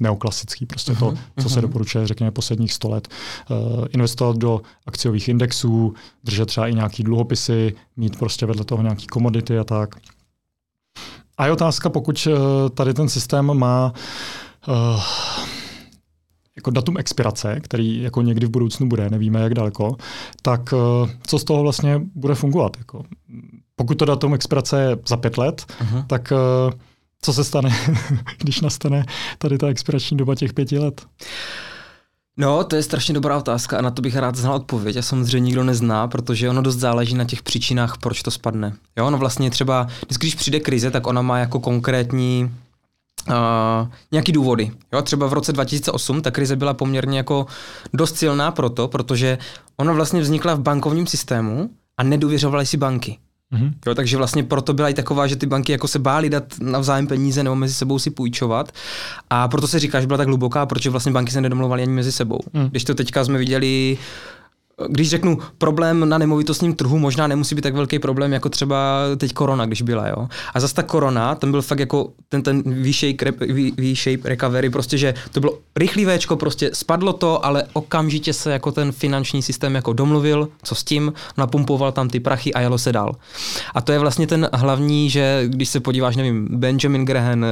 neoklasický, 0.00 0.66
prostě 0.66 0.92
to, 0.94 1.10
uh-huh, 1.10 1.18
co 1.42 1.48
se 1.48 1.60
doporučuje, 1.60 2.06
řekněme, 2.06 2.30
posledních 2.30 2.72
100 2.72 2.88
let. 2.88 3.08
Uh, 3.50 3.86
investovat 3.90 4.36
do 4.36 4.60
akciových 4.86 5.28
indexů, 5.28 5.94
držet 6.24 6.46
třeba 6.46 6.68
i 6.68 6.74
nějaký 6.74 7.02
dluhopisy, 7.02 7.74
mít 7.96 8.18
prostě 8.18 8.46
vedle 8.46 8.64
toho 8.64 8.82
nějaký 8.82 9.06
komodity 9.06 9.58
a 9.58 9.64
tak. 9.64 9.94
A 11.38 11.46
je 11.46 11.52
otázka, 11.52 11.88
pokud 11.88 12.26
uh, 12.26 12.34
tady 12.68 12.94
ten 12.94 13.08
systém 13.08 13.58
má 13.58 13.92
uh, 14.68 15.02
jako 16.58 16.70
datum 16.70 16.98
expirace, 16.98 17.60
který 17.60 18.02
jako 18.02 18.22
někdy 18.22 18.46
v 18.46 18.50
budoucnu 18.50 18.88
bude, 18.88 19.10
nevíme 19.10 19.40
jak 19.40 19.54
daleko, 19.54 19.96
tak 20.42 20.60
eh, 20.72 21.16
co 21.26 21.38
z 21.38 21.44
toho 21.44 21.62
vlastně 21.62 22.00
bude 22.14 22.34
fungovat? 22.34 22.76
Jako, 22.78 23.04
pokud 23.76 23.94
to 23.94 24.04
datum 24.04 24.34
expirace 24.34 24.80
je 24.80 24.96
za 25.08 25.16
pět 25.16 25.38
let, 25.38 25.66
uh-huh. 25.80 26.04
tak 26.06 26.32
eh, 26.32 26.78
co 27.22 27.32
se 27.32 27.44
stane, 27.44 27.70
když 28.38 28.60
nastane 28.60 29.04
tady 29.38 29.58
ta 29.58 29.68
expirační 29.68 30.16
doba 30.16 30.34
těch 30.34 30.52
pěti 30.52 30.78
let? 30.78 31.06
No, 32.36 32.64
to 32.64 32.76
je 32.76 32.82
strašně 32.82 33.14
dobrá 33.14 33.38
otázka 33.38 33.78
a 33.78 33.80
na 33.80 33.90
to 33.90 34.02
bych 34.02 34.16
rád 34.16 34.36
znal 34.36 34.54
odpověď 34.54 34.96
a 34.96 35.02
samozřejmě 35.02 35.40
nikdo 35.46 35.64
nezná, 35.64 36.08
protože 36.08 36.50
ono 36.50 36.62
dost 36.62 36.76
záleží 36.76 37.14
na 37.14 37.24
těch 37.24 37.42
příčinách, 37.42 37.98
proč 37.98 38.22
to 38.22 38.30
spadne. 38.30 38.72
Jo, 38.96 39.06
ono 39.06 39.18
vlastně 39.18 39.50
třeba, 39.50 39.86
když 40.18 40.34
přijde 40.34 40.60
krize, 40.60 40.90
tak 40.90 41.06
ona 41.06 41.22
má 41.22 41.38
jako 41.38 41.60
konkrétní 41.60 42.50
Uh, 43.28 43.88
nějaký 44.12 44.32
důvody. 44.32 44.70
Jo, 44.92 45.02
třeba 45.02 45.26
v 45.26 45.32
roce 45.32 45.52
2008 45.52 46.22
ta 46.22 46.30
krize 46.30 46.56
byla 46.56 46.74
poměrně 46.74 47.16
jako 47.18 47.46
dost 47.92 48.16
silná 48.16 48.50
proto, 48.50 48.88
protože 48.88 49.38
ona 49.76 49.92
vlastně 49.92 50.20
vznikla 50.20 50.54
v 50.54 50.60
bankovním 50.60 51.06
systému 51.06 51.70
a 51.96 52.02
nedůvěřovaly 52.02 52.66
si 52.66 52.76
banky. 52.76 53.18
Mm-hmm. 53.52 53.72
Jo, 53.86 53.94
takže 53.94 54.16
vlastně 54.16 54.42
proto 54.42 54.74
byla 54.74 54.88
i 54.88 54.94
taková, 54.94 55.26
že 55.26 55.36
ty 55.36 55.46
banky 55.46 55.72
jako 55.72 55.88
se 55.88 55.98
bály 55.98 56.30
dát 56.30 56.44
navzájem 56.60 57.06
peníze 57.06 57.42
nebo 57.42 57.56
mezi 57.56 57.74
sebou 57.74 57.98
si 57.98 58.10
půjčovat. 58.10 58.72
A 59.30 59.48
proto 59.48 59.68
se 59.68 59.78
říká, 59.78 60.00
že 60.00 60.06
byla 60.06 60.16
tak 60.16 60.28
hluboká, 60.28 60.66
protože 60.66 60.90
vlastně 60.90 61.12
banky 61.12 61.32
se 61.32 61.40
nedomlouvaly 61.40 61.82
ani 61.82 61.92
mezi 61.92 62.12
sebou. 62.12 62.40
Mm. 62.52 62.68
Když 62.68 62.84
to 62.84 62.94
teďka 62.94 63.24
jsme 63.24 63.38
viděli 63.38 63.98
když 64.86 65.10
řeknu 65.10 65.38
problém 65.58 66.08
na 66.08 66.18
nemovitostním 66.18 66.74
trhu, 66.74 66.98
možná 66.98 67.26
nemusí 67.26 67.54
být 67.54 67.62
tak 67.62 67.74
velký 67.74 67.98
problém 67.98 68.32
jako 68.32 68.48
třeba 68.48 68.76
teď 69.16 69.32
korona, 69.32 69.66
když 69.66 69.82
byla, 69.82 70.08
jo. 70.08 70.28
A 70.54 70.60
zase 70.60 70.74
ta 70.74 70.82
korona, 70.82 71.34
ten 71.34 71.50
byl 71.50 71.62
fakt 71.62 71.78
jako 71.78 72.10
ten, 72.28 72.42
ten 72.42 72.62
V-shape, 72.62 73.30
V-shape 73.76 74.28
recovery, 74.28 74.70
prostě, 74.70 74.98
že 74.98 75.14
to 75.32 75.40
bylo 75.40 75.58
rychlý 75.76 76.06
Včko, 76.06 76.36
prostě 76.36 76.70
spadlo 76.74 77.12
to, 77.12 77.46
ale 77.46 77.64
okamžitě 77.72 78.32
se 78.32 78.52
jako 78.52 78.72
ten 78.72 78.92
finanční 78.92 79.42
systém 79.42 79.74
jako 79.74 79.92
domluvil, 79.92 80.48
co 80.62 80.74
s 80.74 80.84
tím, 80.84 81.12
napumpoval 81.36 81.92
tam 81.92 82.08
ty 82.08 82.20
prachy 82.20 82.54
a 82.54 82.60
jelo 82.60 82.78
se 82.78 82.92
dál. 82.92 83.16
A 83.74 83.80
to 83.80 83.92
je 83.92 83.98
vlastně 83.98 84.26
ten 84.26 84.48
hlavní, 84.52 85.10
že 85.10 85.44
když 85.46 85.68
se 85.68 85.80
podíváš, 85.80 86.16
nevím, 86.16 86.48
Benjamin 86.50 87.04
Graham 87.04 87.44
eh, 87.44 87.48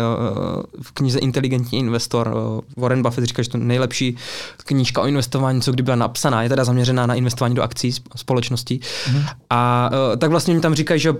v 0.82 0.92
knize 0.92 1.18
Inteligentní 1.18 1.78
investor, 1.78 2.34
eh, 2.34 2.80
Warren 2.80 3.02
Buffett 3.02 3.28
říká, 3.28 3.42
že 3.42 3.50
to 3.50 3.58
nejlepší 3.58 4.16
knížka 4.64 5.02
o 5.02 5.06
investování, 5.06 5.62
co 5.62 5.72
kdy 5.72 5.82
byla 5.82 5.96
napsaná, 5.96 6.42
je 6.42 6.48
teda 6.48 6.64
zaměřená 6.64 7.06
na 7.06 7.15
investování 7.16 7.54
do 7.54 7.62
akcí 7.62 7.92
společností. 8.16 8.80
Mm. 9.12 9.22
A 9.50 9.90
uh, 9.92 10.16
tak 10.16 10.30
vlastně 10.30 10.54
mi 10.54 10.60
tam 10.60 10.74
říkají, 10.74 11.00
že 11.00 11.14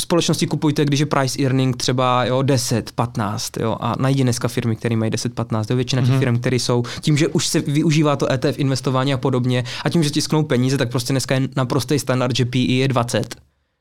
společnosti 0.00 0.46
kupujte, 0.46 0.84
když 0.84 1.00
je 1.00 1.06
price 1.06 1.42
earning 1.42 1.76
třeba 1.76 2.24
jo, 2.24 2.42
10, 2.42 2.92
15. 2.92 3.56
Jo, 3.60 3.76
a 3.80 3.94
najdi 3.98 4.22
dneska 4.22 4.48
firmy, 4.48 4.76
které 4.76 4.96
mají 4.96 5.10
10, 5.10 5.34
15. 5.34 5.70
Jo, 5.70 5.76
většina 5.76 6.02
těch 6.02 6.10
mm. 6.10 6.18
firm, 6.18 6.38
které 6.38 6.56
jsou 6.56 6.82
tím, 7.00 7.16
že 7.16 7.28
už 7.28 7.46
se 7.46 7.60
využívá 7.60 8.16
to 8.16 8.32
ETF 8.32 8.58
investování 8.58 9.14
a 9.14 9.16
podobně, 9.16 9.64
a 9.84 9.88
tím, 9.88 10.02
že 10.02 10.10
tisknou 10.10 10.42
peníze, 10.42 10.78
tak 10.78 10.90
prostě 10.90 11.12
dneska 11.12 11.34
je 11.34 11.48
naprostý 11.56 11.98
standard, 11.98 12.36
že 12.36 12.44
PE 12.44 12.58
je 12.58 12.88
20. 12.88 13.36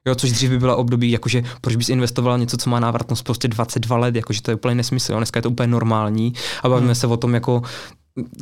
Jo, 0.08 0.16
což 0.16 0.32
dřív 0.32 0.50
by 0.50 0.60
byla 0.60 0.76
období, 0.76 1.12
jakože 1.12 1.44
proč 1.62 1.76
bys 1.76 1.90
investoval 1.90 2.40
něco, 2.40 2.58
co 2.58 2.70
má 2.70 2.80
návratnost 2.80 3.24
prostě 3.24 3.48
22 3.48 3.98
let, 3.98 4.16
jakože 4.16 4.42
to 4.42 4.52
je 4.52 4.56
úplně 4.56 4.76
nesmysl. 4.76 5.12
Jo. 5.12 5.18
Dneska 5.18 5.38
je 5.38 5.42
to 5.42 5.50
úplně 5.50 5.68
normální 5.68 6.34
a 6.64 6.70
bavíme 6.70 6.88
hmm. 6.88 6.96
se 6.96 7.08
o 7.08 7.18
tom, 7.18 7.34
jako 7.34 7.62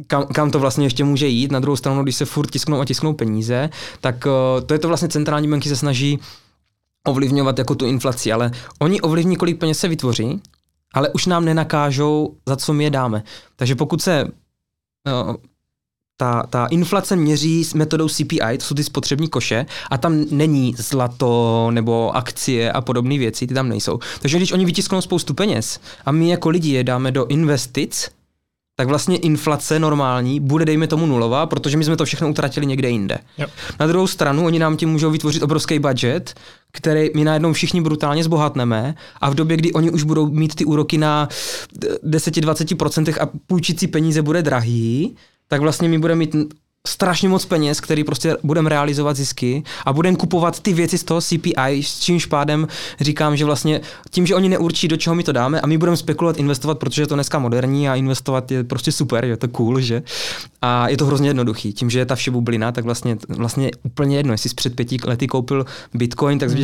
kam, 0.08 0.25
kam 0.25 0.51
to 0.51 0.60
vlastně 0.60 0.86
ještě 0.86 1.03
může 1.03 1.27
jít. 1.27 1.51
Na 1.51 1.60
druhou 1.60 1.75
stranu, 1.75 2.03
když 2.03 2.15
se 2.15 2.25
furt 2.25 2.51
tisknou 2.51 2.79
a 2.79 2.86
tisknou 2.86 3.13
peníze, 3.13 3.69
tak 4.01 4.25
uh, 4.25 4.65
to 4.65 4.73
je 4.73 4.79
to 4.79 4.88
vlastně 4.88 5.08
centrální 5.08 5.47
banky 5.47 5.69
se 5.69 5.75
snaží 5.75 6.19
ovlivňovat 7.08 7.60
jako 7.60 7.75
tu 7.75 7.86
inflaci, 7.86 8.32
ale 8.32 8.51
oni 8.79 9.01
ovlivní, 9.01 9.36
kolik 9.36 9.60
peněz 9.60 9.79
se 9.79 9.88
vytvoří, 9.88 10.41
ale 10.93 11.10
už 11.10 11.25
nám 11.25 11.45
nenakážou, 11.45 12.36
za 12.47 12.55
co 12.55 12.73
my 12.73 12.84
je 12.84 12.89
dáme. 12.89 13.23
Takže 13.55 13.75
pokud 13.75 14.01
se 14.01 14.23
uh, 14.23 15.36
ta, 16.17 16.43
ta 16.49 16.65
inflace 16.65 17.15
měří 17.15 17.63
s 17.63 17.73
metodou 17.73 18.10
CPI, 18.10 18.58
to 18.58 18.65
jsou 18.65 18.75
ty 18.75 18.84
spotřební 18.84 19.27
koše, 19.27 19.65
a 19.89 19.97
tam 19.97 20.25
není 20.32 20.75
zlato 20.77 21.67
nebo 21.71 22.15
akcie 22.15 22.71
a 22.71 22.82
podobné 22.82 23.17
věci, 23.17 23.47
ty 23.47 23.53
tam 23.53 23.69
nejsou. 23.69 23.99
Takže 24.21 24.38
když 24.38 24.51
oni 24.51 24.65
vytisknou 24.65 25.01
spoustu 25.01 25.34
peněz 25.34 25.79
a 26.05 26.12
my 26.12 26.29
jako 26.29 26.49
lidi 26.49 26.69
je 26.69 26.84
dáme 26.84 27.12
do 27.12 27.25
investic, 27.25 28.10
tak 28.80 28.88
vlastně 28.88 29.18
inflace 29.18 29.80
normální 29.80 30.39
bude, 30.39 30.65
dejme 30.65 30.88
tomu, 30.88 31.06
nulová, 31.06 31.46
protože 31.46 31.78
my 31.78 31.84
jsme 31.84 31.98
to 31.98 32.06
všechno 32.06 32.30
utratili 32.30 32.65
někde 32.65 32.89
jinde. 32.89 33.18
Jo. 33.38 33.48
Na 33.80 33.88
druhou 33.88 34.08
stranu, 34.08 34.46
oni 34.46 34.60
nám 34.60 34.78
tím 34.78 34.89
můžou 34.89 35.12
vytvořit 35.12 35.44
obrovský 35.44 35.80
budget, 35.80 36.34
který 36.72 37.10
my 37.15 37.24
najednou 37.24 37.54
všichni 37.54 37.82
brutálně 37.82 38.24
zbohatneme 38.24 38.96
a 39.22 39.30
v 39.30 39.36
době, 39.36 39.58
kdy 39.58 39.74
oni 39.74 39.92
už 39.92 40.04
budou 40.04 40.32
mít 40.32 40.56
ty 40.56 40.65
úroky 40.65 40.98
na 40.98 41.30
10-20% 42.04 43.13
a 43.22 43.30
půjčící 43.48 43.88
peníze 43.88 44.22
bude 44.22 44.42
drahý, 44.42 45.15
tak 45.48 45.62
vlastně 45.62 45.89
my 45.89 46.00
budeme 46.00 46.20
mít 46.20 46.36
strašně 46.89 47.30
moc 47.30 47.45
peněz, 47.45 47.80
který 47.80 48.04
prostě 48.04 48.38
budeme 48.43 48.69
realizovat 48.69 49.15
zisky 49.15 49.63
a 49.86 49.93
budeme 49.93 50.17
kupovat 50.17 50.60
ty 50.60 50.73
věci 50.73 50.97
z 50.97 51.04
toho 51.04 51.21
CPI, 51.21 51.84
s 51.84 51.99
čímž 51.99 52.25
pádem 52.25 52.67
říkám, 52.99 53.38
že 53.38 53.45
vlastně 53.45 53.82
tím, 54.10 54.25
že 54.25 54.36
oni 54.36 54.49
neurčí, 54.49 54.88
do 54.88 54.97
čeho 54.97 55.15
my 55.15 55.23
to 55.23 55.32
dáme 55.32 55.62
a 55.62 55.67
my 55.67 55.78
budeme 55.78 55.97
spekulovat, 55.97 56.38
investovat, 56.38 56.80
protože 56.80 57.02
je 57.02 57.08
to 57.08 57.15
dneska 57.15 57.39
moderní 57.39 57.89
a 57.89 57.95
investovat 57.95 58.52
je 58.52 58.63
prostě 58.63 58.91
super, 58.91 59.25
je 59.25 59.38
to 59.38 59.47
cool, 59.47 59.80
že? 59.80 60.04
A 60.62 60.89
je 60.89 60.97
to 60.97 61.06
hrozně 61.06 61.30
jednoduchý. 61.30 61.73
Tím, 61.73 61.89
že 61.89 61.99
je 61.99 62.06
ta 62.06 62.15
vše 62.15 62.32
bublina, 62.32 62.71
tak 62.71 62.86
vlastně, 62.86 63.17
vlastně 63.30 63.71
úplně 63.84 64.17
jedno, 64.17 64.34
jestli 64.34 64.49
jsi 64.49 64.56
před 64.56 64.75
pěti 64.75 64.97
lety 65.06 65.28
koupil 65.28 65.65
Bitcoin, 65.93 66.39
tak 66.39 66.49
jsi 66.49 66.58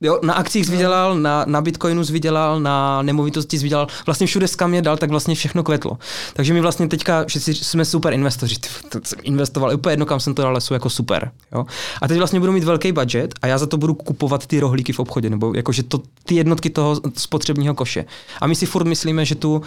Jo, 0.00 0.20
na 0.22 0.34
akcích 0.34 0.66
jsi 0.66 0.72
vydělal, 0.72 1.18
na, 1.18 1.44
na 1.48 1.60
Bitcoinu 1.60 2.04
jsi 2.04 2.12
vydělal, 2.12 2.60
na 2.60 3.02
nemovitosti 3.02 3.58
jsi 3.58 3.62
vydělal, 3.62 3.86
vlastně 4.06 4.26
všude 4.26 4.46
kam 4.56 4.74
je 4.74 4.82
dal, 4.82 4.96
tak 4.96 5.10
vlastně 5.10 5.34
všechno 5.34 5.62
kvetlo. 5.62 5.98
Takže 6.32 6.54
my 6.54 6.60
vlastně 6.60 6.88
teďka 6.88 7.24
všichni 7.24 7.54
jsme 7.54 7.84
super 7.84 8.12
investoři, 8.12 8.56
to 8.88 8.98
jsem 9.04 9.18
investoval, 9.22 9.74
úplně 9.74 9.92
jedno, 9.92 10.06
kam 10.06 10.20
jsem 10.20 10.34
to 10.34 10.42
dal, 10.42 10.60
jsou 10.60 10.74
jako 10.74 10.90
super. 10.90 11.30
Jo? 11.52 11.66
A 12.02 12.08
teď 12.08 12.18
vlastně 12.18 12.40
budu 12.40 12.52
mít 12.52 12.64
velký 12.64 12.92
budget 12.92 13.34
a 13.42 13.46
já 13.46 13.58
za 13.58 13.66
to 13.66 13.76
budu 13.76 13.94
kupovat 13.94 14.46
ty 14.46 14.60
rohlíky 14.60 14.92
v 14.92 14.98
obchodě, 14.98 15.30
nebo 15.30 15.52
jakože 15.56 15.82
to, 15.82 16.02
ty 16.24 16.34
jednotky 16.34 16.70
toho 16.70 17.00
spotřebního 17.16 17.74
koše. 17.74 18.04
A 18.40 18.46
my 18.46 18.54
si 18.54 18.66
furt 18.66 18.84
myslíme, 18.84 19.24
že 19.24 19.34
tu, 19.34 19.62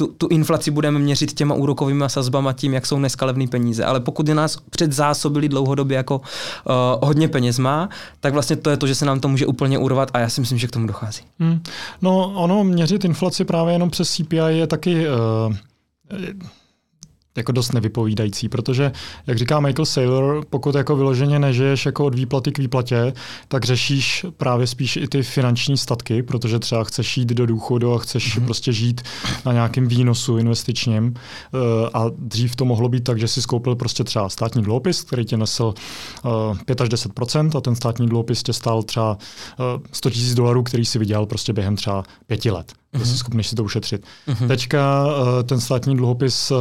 tu, 0.00 0.06
tu 0.06 0.26
inflaci 0.28 0.70
budeme 0.70 0.98
měřit 0.98 1.32
těma 1.32 1.54
úrokovými 1.54 2.04
sazbama 2.06 2.52
tím, 2.52 2.74
jak 2.74 2.86
jsou 2.86 2.98
dneska 2.98 3.26
levné 3.26 3.46
peníze. 3.46 3.84
Ale 3.84 4.00
pokud 4.00 4.28
je 4.28 4.34
nás 4.34 4.56
předzásobili 4.70 5.48
dlouhodobě 5.48 5.96
jako 5.96 6.16
uh, 6.18 7.08
hodně 7.08 7.28
peněz 7.28 7.58
má, 7.58 7.88
tak 8.20 8.32
vlastně 8.32 8.56
to 8.56 8.70
je 8.70 8.76
to, 8.76 8.86
že 8.86 8.94
se 8.94 9.04
nám 9.04 9.20
to 9.20 9.28
může 9.28 9.46
úplně 9.46 9.78
urvat 9.78 10.10
a 10.14 10.18
já 10.18 10.28
si 10.28 10.40
myslím, 10.40 10.58
že 10.58 10.66
k 10.66 10.70
tomu 10.70 10.86
dochází. 10.86 11.22
Hmm. 11.38 11.62
No 12.02 12.32
ono 12.34 12.64
měřit 12.64 13.04
inflaci 13.04 13.44
právě 13.44 13.74
jenom 13.74 13.90
přes 13.90 14.10
CPI 14.10 14.36
je 14.36 14.66
taky 14.66 15.06
uh, 15.08 15.54
jako 17.40 17.52
dost 17.52 17.72
nevypovídající, 17.72 18.48
protože, 18.48 18.92
jak 19.26 19.38
říká 19.38 19.60
Michael 19.60 19.86
Saylor, 19.86 20.44
pokud 20.50 20.74
jako 20.74 20.96
vyloženě 20.96 21.38
nežiješ 21.38 21.86
jako 21.86 22.04
od 22.04 22.14
výplaty 22.14 22.52
k 22.52 22.58
výplatě, 22.58 23.12
tak 23.48 23.64
řešíš 23.64 24.26
právě 24.36 24.66
spíš 24.66 24.96
i 24.96 25.08
ty 25.08 25.22
finanční 25.22 25.76
statky, 25.76 26.22
protože 26.22 26.58
třeba 26.58 26.84
chceš 26.84 27.16
jít 27.16 27.28
do 27.28 27.46
důchodu 27.46 27.94
a 27.94 27.98
chceš 27.98 28.38
mm-hmm. 28.38 28.44
prostě 28.44 28.72
žít 28.72 29.00
na 29.44 29.52
nějakém 29.52 29.88
výnosu 29.88 30.38
investičním. 30.38 31.14
Eh, 31.14 31.90
a 31.94 32.04
dřív 32.18 32.56
to 32.56 32.64
mohlo 32.64 32.88
být 32.88 33.04
tak, 33.04 33.18
že 33.18 33.28
si 33.28 33.42
skoupil 33.42 33.76
prostě 33.76 34.04
třeba 34.04 34.28
státní 34.28 34.62
dluhopis, 34.62 35.02
který 35.02 35.24
tě 35.24 35.36
nesl 35.36 35.74
5 36.64 36.80
eh, 36.80 36.84
až 36.84 36.88
10 36.88 37.12
a 37.56 37.60
ten 37.60 37.74
státní 37.74 38.06
dluhopis 38.06 38.42
tě 38.42 38.52
stál 38.52 38.82
třeba 38.82 39.18
100 39.92 40.08
eh, 40.08 40.12
000 40.22 40.34
dolarů, 40.34 40.62
který 40.62 40.84
si 40.84 40.98
vydělal 40.98 41.26
prostě 41.26 41.52
během 41.52 41.76
třeba 41.76 42.04
pěti 42.26 42.50
let. 42.50 42.72
Mm-hmm. 42.94 43.04
Jsi 43.04 43.18
schopný 43.18 43.44
si 43.44 43.54
to 43.54 43.64
ušetřit. 43.64 44.06
Mm-hmm. 44.28 44.48
Teďka 44.48 45.06
ten 45.44 45.60
státní 45.60 45.96
dluhopis 45.96 46.52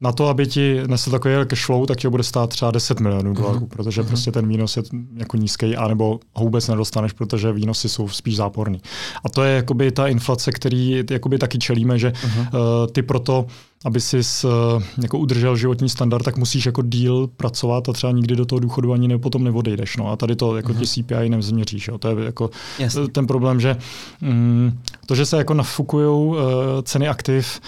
na 0.00 0.12
to, 0.12 0.28
aby 0.28 0.46
ti 0.46 0.80
nesl 0.86 1.10
takový 1.10 1.34
cash 1.46 1.64
flow, 1.64 1.86
tak 1.86 1.98
tě 1.98 2.08
bude 2.08 2.22
stát 2.22 2.50
třeba 2.50 2.70
10 2.70 3.00
milionů 3.00 3.34
dolarů, 3.34 3.58
uh-huh. 3.58 3.68
protože 3.68 4.02
uh-huh. 4.02 4.06
prostě 4.06 4.32
ten 4.32 4.48
výnos 4.48 4.76
je 4.76 4.82
jako 5.16 5.36
nízký, 5.36 5.76
anebo 5.76 6.20
ho 6.34 6.44
vůbec 6.44 6.68
nedostaneš, 6.68 7.12
protože 7.12 7.52
výnosy 7.52 7.88
jsou 7.88 8.08
spíš 8.08 8.36
záporný. 8.36 8.80
A 9.24 9.28
to 9.28 9.42
je 9.42 9.56
jakoby 9.56 9.90
ta 9.90 10.08
inflace, 10.08 10.52
který 10.52 11.04
jakoby 11.10 11.38
taky 11.38 11.58
čelíme, 11.58 11.98
že 11.98 12.10
uh-huh. 12.10 12.40
uh, 12.40 12.86
ty 12.92 13.02
proto 13.02 13.46
aby 13.84 14.00
si 14.00 14.16
uh, 14.16 14.82
jako 15.02 15.18
udržel 15.18 15.56
životní 15.56 15.88
standard, 15.88 16.22
tak 16.22 16.36
musíš 16.36 16.66
jako 16.66 16.82
díl 16.82 17.26
pracovat 17.36 17.88
a 17.88 17.92
třeba 17.92 18.12
nikdy 18.12 18.36
do 18.36 18.46
toho 18.46 18.58
důchodu 18.58 18.92
ani 18.92 19.08
ne, 19.08 19.18
potom 19.18 19.44
neodejdeš. 19.44 19.96
No. 19.96 20.10
A 20.10 20.16
tady 20.16 20.36
to 20.36 20.56
jako 20.56 20.72
uh-huh. 20.72 20.78
ti 20.78 20.86
CPI 20.86 21.28
nezměříš. 21.28 21.88
Jo. 21.88 21.98
To 21.98 22.08
je 22.08 22.24
jako 22.24 22.50
Jasně. 22.78 23.08
ten 23.08 23.26
problém, 23.26 23.60
že 23.60 23.76
mm, 24.20 24.78
to, 25.06 25.14
že 25.14 25.26
se 25.26 25.36
jako 25.36 25.54
nafukují 25.54 26.28
uh, 26.28 26.36
ceny 26.82 27.08
aktiv, 27.08 27.60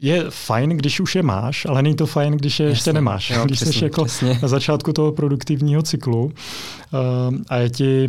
je 0.00 0.24
fajn, 0.30 0.70
když 0.70 1.00
už 1.00 1.14
je 1.14 1.22
máš, 1.22 1.66
ale 1.66 1.82
není 1.82 1.96
to 1.96 2.06
fajn, 2.06 2.32
když 2.32 2.60
je 2.60 2.66
jasně, 2.66 2.74
ještě 2.74 2.92
nemáš. 2.92 3.30
Jo, 3.30 3.44
když 3.44 3.60
jsi 3.60 3.84
jako 3.84 4.06
na 4.42 4.48
začátku 4.48 4.92
toho 4.92 5.12
produktivního 5.12 5.82
cyklu 5.82 6.24
uh, 6.24 6.30
a 7.48 7.56
je 7.56 7.70
ti 7.70 8.08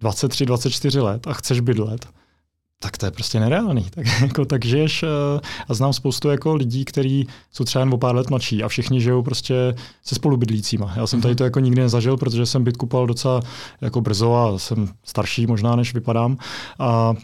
23, 0.00 0.46
24 0.46 1.00
let 1.00 1.26
a 1.26 1.32
chceš 1.32 1.60
bydlet, 1.60 2.06
tak 2.84 2.98
to 2.98 3.06
je 3.06 3.10
prostě 3.10 3.40
nereálný. 3.40 3.86
Tak, 3.94 4.06
jako, 4.20 4.44
tak 4.44 4.64
žiješ 4.64 5.02
uh, 5.02 5.08
a 5.68 5.74
znám 5.74 5.92
spoustu 5.92 6.28
jako 6.28 6.54
lidí, 6.54 6.84
kteří 6.84 7.26
jsou 7.52 7.64
třeba 7.64 7.80
jen 7.80 7.94
o 7.94 7.98
pár 7.98 8.14
let 8.14 8.30
mladší 8.30 8.62
a 8.62 8.68
všichni 8.68 9.00
žijou 9.00 9.22
prostě 9.22 9.74
se 10.02 10.14
spolubydlícíma. 10.14 10.92
Já 10.96 11.06
jsem 11.06 11.20
tady 11.20 11.34
to 11.34 11.44
jako 11.44 11.60
nikdy 11.60 11.82
nezažil, 11.82 12.16
protože 12.16 12.46
jsem 12.46 12.64
byt 12.64 12.76
kupoval 12.76 13.06
docela 13.06 13.40
jako 13.80 14.00
brzo 14.00 14.34
a 14.34 14.58
jsem 14.58 14.88
starší 15.04 15.46
možná, 15.46 15.76
než 15.76 15.94
vypadám. 15.94 16.38
A 16.78 17.14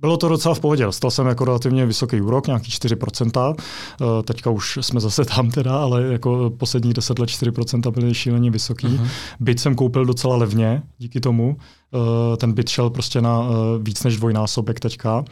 bylo 0.00 0.16
to 0.16 0.28
docela 0.28 0.54
v 0.54 0.60
pohodě. 0.60 0.84
Dostal 0.84 1.10
jsem 1.10 1.26
jako 1.26 1.44
relativně 1.44 1.86
vysoký 1.86 2.20
úrok, 2.20 2.46
nějaký 2.46 2.70
4%. 2.70 3.56
Eh, 3.56 4.22
teďka 4.22 4.50
už 4.50 4.78
jsme 4.80 5.00
zase 5.00 5.24
tam 5.24 5.50
teda, 5.50 5.78
ale 5.78 6.02
jako 6.02 6.52
posledních 6.56 6.94
10 6.94 7.18
let 7.18 7.30
4% 7.30 7.90
byly 7.90 8.14
šíleně 8.14 8.50
vysoký. 8.50 8.86
Uh-huh. 8.86 9.08
Byt 9.40 9.60
jsem 9.60 9.74
koupil 9.74 10.04
docela 10.04 10.36
levně 10.36 10.82
díky 10.98 11.20
tomu. 11.20 11.56
Eh, 11.94 12.36
ten 12.36 12.52
byt 12.52 12.68
šel 12.68 12.90
prostě 12.90 13.20
na 13.20 13.42
eh, 13.42 13.82
víc 13.82 14.04
než 14.04 14.16
dvojnásobek 14.16 14.80
teďka. 14.80 15.24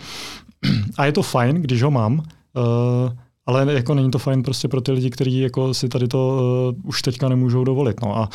A 0.98 1.06
je 1.06 1.12
to 1.12 1.22
fajn, 1.22 1.56
když 1.56 1.82
ho 1.82 1.90
mám, 1.90 2.22
ale 3.46 3.72
jako 3.72 3.94
není 3.94 4.10
to 4.10 4.18
fajn 4.18 4.42
prostě 4.42 4.68
pro 4.68 4.80
ty 4.80 4.92
lidi, 4.92 5.10
kteří 5.10 5.40
jako 5.40 5.74
si 5.74 5.88
tady 5.88 6.08
to 6.08 6.42
už 6.84 7.02
teďka 7.02 7.28
nemůžou 7.28 7.64
dovolit. 7.64 8.00
No 8.02 8.18
a 8.18 8.28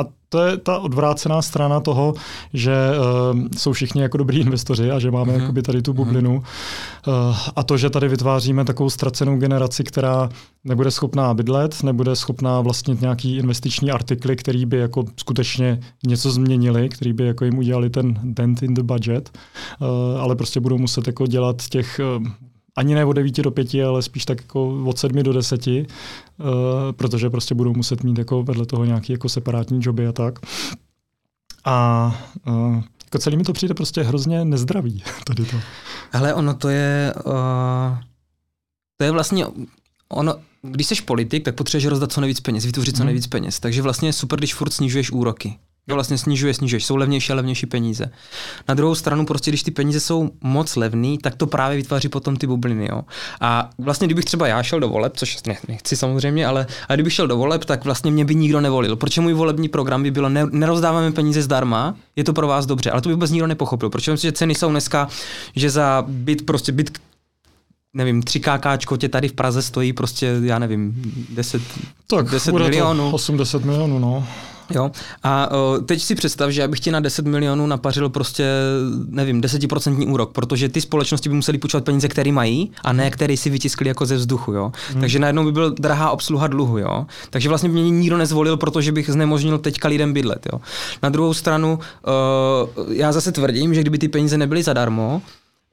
a 0.00 0.06
to 0.28 0.46
je 0.46 0.56
ta 0.56 0.78
odvrácená 0.78 1.42
strana 1.42 1.80
toho, 1.80 2.14
že 2.52 2.72
uh, 2.72 3.40
jsou 3.56 3.72
všichni 3.72 4.02
jako 4.02 4.16
dobrý 4.16 4.40
investoři 4.40 4.90
a 4.90 4.98
že 4.98 5.10
máme 5.10 5.32
uh-huh. 5.32 5.40
jakoby 5.40 5.62
tady 5.62 5.82
tu 5.82 5.92
mhm. 5.92 5.96
bublinu. 5.96 6.36
Uh, 6.36 7.36
a 7.56 7.62
to, 7.62 7.76
že 7.76 7.90
tady 7.90 8.08
vytváříme 8.08 8.64
takovou 8.64 8.90
ztracenou 8.90 9.36
generaci, 9.36 9.84
která 9.84 10.28
nebude 10.64 10.90
schopná 10.90 11.34
bydlet, 11.34 11.82
nebude 11.82 12.16
schopná 12.16 12.60
vlastnit 12.60 13.00
nějaký 13.00 13.36
investiční 13.36 13.90
artikly, 13.90 14.36
který 14.36 14.66
by 14.66 14.76
jako 14.76 15.04
skutečně 15.16 15.80
něco 16.06 16.30
změnili, 16.30 16.88
který 16.88 17.12
by 17.12 17.26
jako 17.26 17.44
jim 17.44 17.58
udělali 17.58 17.90
ten 17.90 18.18
dent 18.22 18.62
in 18.62 18.74
the 18.74 18.82
budget, 18.82 19.38
uh, 19.80 20.20
ale 20.20 20.36
prostě 20.36 20.60
budou 20.60 20.78
muset 20.78 21.06
jako 21.06 21.26
dělat 21.26 21.62
těch 21.68 22.00
uh, 22.18 22.26
ani 22.76 22.94
ne 22.94 23.04
od 23.04 23.12
9 23.12 23.42
do 23.42 23.50
5, 23.50 23.74
ale 23.74 24.02
spíš 24.02 24.24
tak 24.24 24.40
jako 24.40 24.84
od 24.84 24.98
7 24.98 25.22
do 25.22 25.32
10, 25.32 25.66
uh, 25.66 25.82
protože 26.92 27.30
prostě 27.30 27.54
budou 27.54 27.74
muset 27.74 28.04
mít 28.04 28.18
jako 28.18 28.42
vedle 28.42 28.66
toho 28.66 28.84
nějaký 28.84 29.12
jako 29.12 29.28
separátní 29.28 29.80
joby 29.82 30.06
a 30.06 30.12
tak. 30.12 30.38
A 31.64 32.06
uh, 32.46 32.82
jako 33.04 33.18
celý 33.18 33.36
mi 33.36 33.44
to 33.44 33.52
přijde 33.52 33.74
prostě 33.74 34.02
hrozně 34.02 34.44
nezdravý 34.44 35.02
tady 35.24 35.44
to. 35.44 35.56
Hele, 36.10 36.34
ono 36.34 36.54
to 36.54 36.68
je, 36.68 37.14
uh, 37.26 37.98
to 38.96 39.04
je 39.04 39.10
vlastně, 39.10 39.46
ono, 40.08 40.34
když 40.62 40.86
jsi 40.86 41.02
politik, 41.02 41.44
tak 41.44 41.54
potřebuješ 41.54 41.86
rozdat 41.86 42.12
co 42.12 42.20
nejvíc 42.20 42.40
peněz, 42.40 42.64
vytvořit 42.64 42.96
co 42.96 43.02
mhm. 43.02 43.06
nejvíc 43.06 43.26
peněz. 43.26 43.60
Takže 43.60 43.82
vlastně 43.82 44.08
je 44.08 44.12
super, 44.12 44.38
když 44.38 44.54
furt 44.54 44.72
snižuješ 44.72 45.10
úroky. 45.10 45.58
Jo, 45.88 45.94
vlastně 45.94 46.18
snižuje, 46.18 46.54
snižuješ, 46.54 46.84
jsou 46.84 46.96
levnější 46.96 47.32
a 47.32 47.36
levnější 47.36 47.66
peníze. 47.66 48.10
Na 48.68 48.74
druhou 48.74 48.94
stranu, 48.94 49.26
prostě 49.26 49.50
když 49.50 49.62
ty 49.62 49.70
peníze 49.70 50.00
jsou 50.00 50.30
moc 50.40 50.76
levný, 50.76 51.18
tak 51.18 51.34
to 51.34 51.46
právě 51.46 51.76
vytváří 51.76 52.08
potom 52.08 52.36
ty 52.36 52.46
bubliny. 52.46 52.88
Jo. 52.90 53.02
A 53.40 53.70
vlastně, 53.78 54.06
kdybych 54.06 54.24
třeba 54.24 54.46
já 54.46 54.62
šel 54.62 54.80
do 54.80 54.88
voleb, 54.88 55.16
což 55.16 55.42
ne, 55.46 55.56
nechci 55.68 55.96
samozřejmě, 55.96 56.46
ale, 56.46 56.66
ale 56.88 56.96
kdybych 56.96 57.12
šel 57.12 57.26
do 57.26 57.36
voleb, 57.36 57.64
tak 57.64 57.84
vlastně 57.84 58.10
mě 58.10 58.24
by 58.24 58.34
nikdo 58.34 58.60
nevolil. 58.60 58.96
Proč 58.96 59.18
můj 59.18 59.32
volební 59.32 59.68
program 59.68 60.02
by 60.02 60.10
bylo, 60.10 60.28
ne, 60.28 60.46
nerozdáváme 60.50 61.12
peníze 61.12 61.42
zdarma, 61.42 61.94
je 62.16 62.24
to 62.24 62.32
pro 62.32 62.46
vás 62.46 62.66
dobře, 62.66 62.90
ale 62.90 63.00
to 63.00 63.08
by 63.08 63.14
vůbec 63.14 63.30
nikdo 63.30 63.46
nepochopil. 63.46 63.90
Proč 63.90 64.08
myslím, 64.08 64.28
že 64.28 64.32
ceny 64.32 64.54
jsou 64.54 64.70
dneska, 64.70 65.08
že 65.56 65.70
za 65.70 66.04
byt, 66.08 66.46
prostě 66.46 66.72
byt, 66.72 66.98
nevím, 67.94 68.22
3 68.22 68.40
KKčko 68.40 68.96
tě 68.96 69.08
tady 69.08 69.28
v 69.28 69.32
Praze 69.32 69.62
stojí 69.62 69.92
prostě, 69.92 70.36
já 70.42 70.58
nevím, 70.58 70.94
10, 71.30 71.62
tak, 72.06 72.30
10 72.30 72.52
milionů. 72.52 73.12
8-10 73.12 73.64
milionů, 73.64 73.98
no. 73.98 74.26
Jo. 74.74 74.90
A 75.22 75.50
o, 75.50 75.78
teď 75.78 76.02
si 76.02 76.14
představ, 76.14 76.50
že 76.50 76.60
já 76.60 76.68
bych 76.68 76.80
ti 76.80 76.90
na 76.90 77.00
10 77.00 77.26
milionů 77.26 77.66
napařil 77.66 78.08
prostě, 78.08 78.44
nevím, 79.08 79.40
10% 79.40 80.12
úrok, 80.12 80.32
protože 80.32 80.68
ty 80.68 80.80
společnosti 80.80 81.28
by 81.28 81.34
museli 81.34 81.58
půjčovat 81.58 81.84
peníze, 81.84 82.08
které 82.08 82.32
mají, 82.32 82.72
a 82.84 82.92
ne 82.92 83.10
které 83.10 83.36
si 83.36 83.50
vytiskli 83.50 83.88
jako 83.88 84.06
ze 84.06 84.16
vzduchu. 84.16 84.52
Jo. 84.52 84.72
Hmm. 84.90 85.00
Takže 85.00 85.18
najednou 85.18 85.44
by 85.44 85.52
byl 85.52 85.70
drahá 85.70 86.10
obsluha 86.10 86.46
dluhu. 86.46 86.78
Jo. 86.78 87.06
Takže 87.30 87.48
vlastně 87.48 87.68
mě 87.68 87.90
nikdo 87.90 88.18
nezvolil, 88.18 88.56
protože 88.56 88.92
bych 88.92 89.10
znemožnil 89.10 89.58
teďka 89.58 89.88
lidem 89.88 90.12
bydlet. 90.12 90.46
Jo. 90.52 90.60
Na 91.02 91.08
druhou 91.08 91.34
stranu, 91.34 91.78
o, 92.04 92.68
já 92.92 93.12
zase 93.12 93.32
tvrdím, 93.32 93.74
že 93.74 93.80
kdyby 93.80 93.98
ty 93.98 94.08
peníze 94.08 94.38
nebyly 94.38 94.62
zadarmo, 94.62 95.22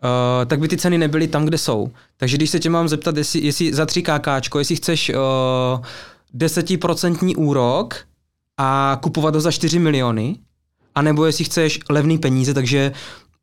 Uh, 0.03 0.45
tak 0.45 0.60
by 0.60 0.67
ty 0.67 0.77
ceny 0.77 0.97
nebyly 0.97 1.27
tam, 1.27 1.45
kde 1.45 1.57
jsou. 1.57 1.91
Takže 2.17 2.38
když 2.38 2.49
se 2.49 2.60
tě 2.60 2.69
mám 2.69 2.88
zeptat, 2.88 3.17
jestli, 3.17 3.39
jestli 3.39 3.73
za 3.73 3.86
3 3.86 4.03
KKčko, 4.03 4.60
jestli 4.60 4.75
chceš 4.75 5.10
uh, 5.10 5.86
desetiprocentní 6.33 7.36
úrok, 7.36 7.95
a 8.58 9.00
kupovat 9.02 9.36
ho 9.36 9.41
za 9.41 9.52
4 9.52 9.80
miliony, 9.80 10.36
anebo 10.96 11.26
jestli 11.26 11.43
chceš 11.43 11.80
levný 11.89 12.17
peníze, 12.17 12.54
takže 12.54 12.91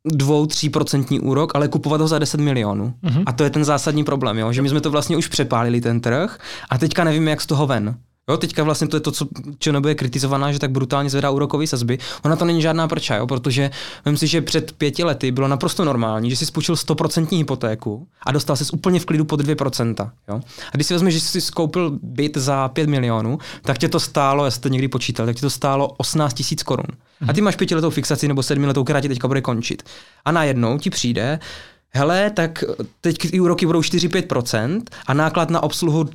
dvou, 0.05 0.45
tří 0.45 0.69
procentní 0.69 1.19
úrok, 1.19 1.55
ale 1.55 1.67
kupovat 1.67 2.01
ho 2.01 2.07
za 2.07 2.19
10 2.19 2.39
milionů. 2.39 2.93
Uh-huh. 3.03 3.23
A 3.25 3.31
to 3.31 3.43
je 3.43 3.49
ten 3.49 3.65
zásadní 3.65 4.03
problém, 4.03 4.37
jo? 4.37 4.53
že 4.53 4.61
my 4.61 4.69
jsme 4.69 4.81
to 4.81 4.91
vlastně 4.91 5.17
už 5.17 5.27
přepálili 5.27 5.81
ten 5.81 6.01
trh 6.01 6.39
a 6.69 6.77
teďka 6.77 7.03
nevíme, 7.03 7.31
jak 7.31 7.41
z 7.41 7.45
toho 7.45 7.67
ven. 7.67 7.95
Jo, 8.29 8.37
teďka 8.37 8.63
vlastně 8.63 8.87
to 8.87 8.97
je 8.97 9.01
to, 9.01 9.11
co, 9.11 9.27
čo 9.59 9.71
nebude 9.71 9.95
kritizovaná, 9.95 10.51
že 10.51 10.59
tak 10.59 10.71
brutálně 10.71 11.09
zvedá 11.09 11.29
úrokové 11.29 11.67
sazby. 11.67 11.97
Ona 12.23 12.35
to 12.35 12.45
není 12.45 12.61
žádná 12.61 12.87
prča, 12.87 13.15
jo, 13.15 13.27
protože 13.27 13.71
myslím 14.05 14.17
si, 14.17 14.27
že 14.27 14.41
před 14.41 14.71
pěti 14.71 15.03
lety 15.03 15.31
bylo 15.31 15.47
naprosto 15.47 15.85
normální, 15.85 16.29
že 16.29 16.35
si 16.35 16.45
spůjčil 16.45 16.75
100% 16.75 17.37
hypotéku 17.37 18.07
a 18.23 18.31
dostal 18.31 18.55
se 18.55 18.65
úplně 18.73 18.99
v 18.99 19.05
klidu 19.05 19.25
pod 19.25 19.41
2%. 19.41 20.11
Jo? 20.29 20.41
A 20.71 20.75
když 20.75 20.87
si 20.87 20.93
vezmeš, 20.93 21.13
že 21.13 21.19
jsi 21.19 21.41
skoupil 21.41 21.99
byt 22.01 22.37
za 22.37 22.67
5 22.67 22.89
milionů, 22.89 23.37
tak 23.61 23.77
tě 23.77 23.89
to 23.89 23.99
stálo, 23.99 24.45
já 24.45 24.51
jsem 24.51 24.61
to 24.61 24.69
někdy 24.69 24.87
počítal, 24.87 25.25
tak 25.25 25.35
tě 25.35 25.41
to 25.41 25.49
stálo 25.49 25.87
18 25.97 26.33
tisíc 26.33 26.63
korun. 26.63 26.87
A 27.27 27.33
ty 27.33 27.41
máš 27.41 27.55
pětiletou 27.55 27.89
fixaci 27.89 28.27
nebo 28.27 28.43
sedmiletou, 28.43 28.83
která 28.83 29.01
ti 29.01 29.07
teďka 29.07 29.27
bude 29.27 29.41
končit. 29.41 29.83
A 30.25 30.31
najednou 30.31 30.77
ti 30.77 30.89
přijde, 30.89 31.39
hele, 31.89 32.29
tak 32.29 32.63
teď 33.01 33.17
ty 33.17 33.39
úroky 33.39 33.65
budou 33.65 33.81
4-5% 33.81 34.81
a 35.07 35.13
náklad 35.13 35.49
na 35.49 35.63
obsluhu 35.63 36.05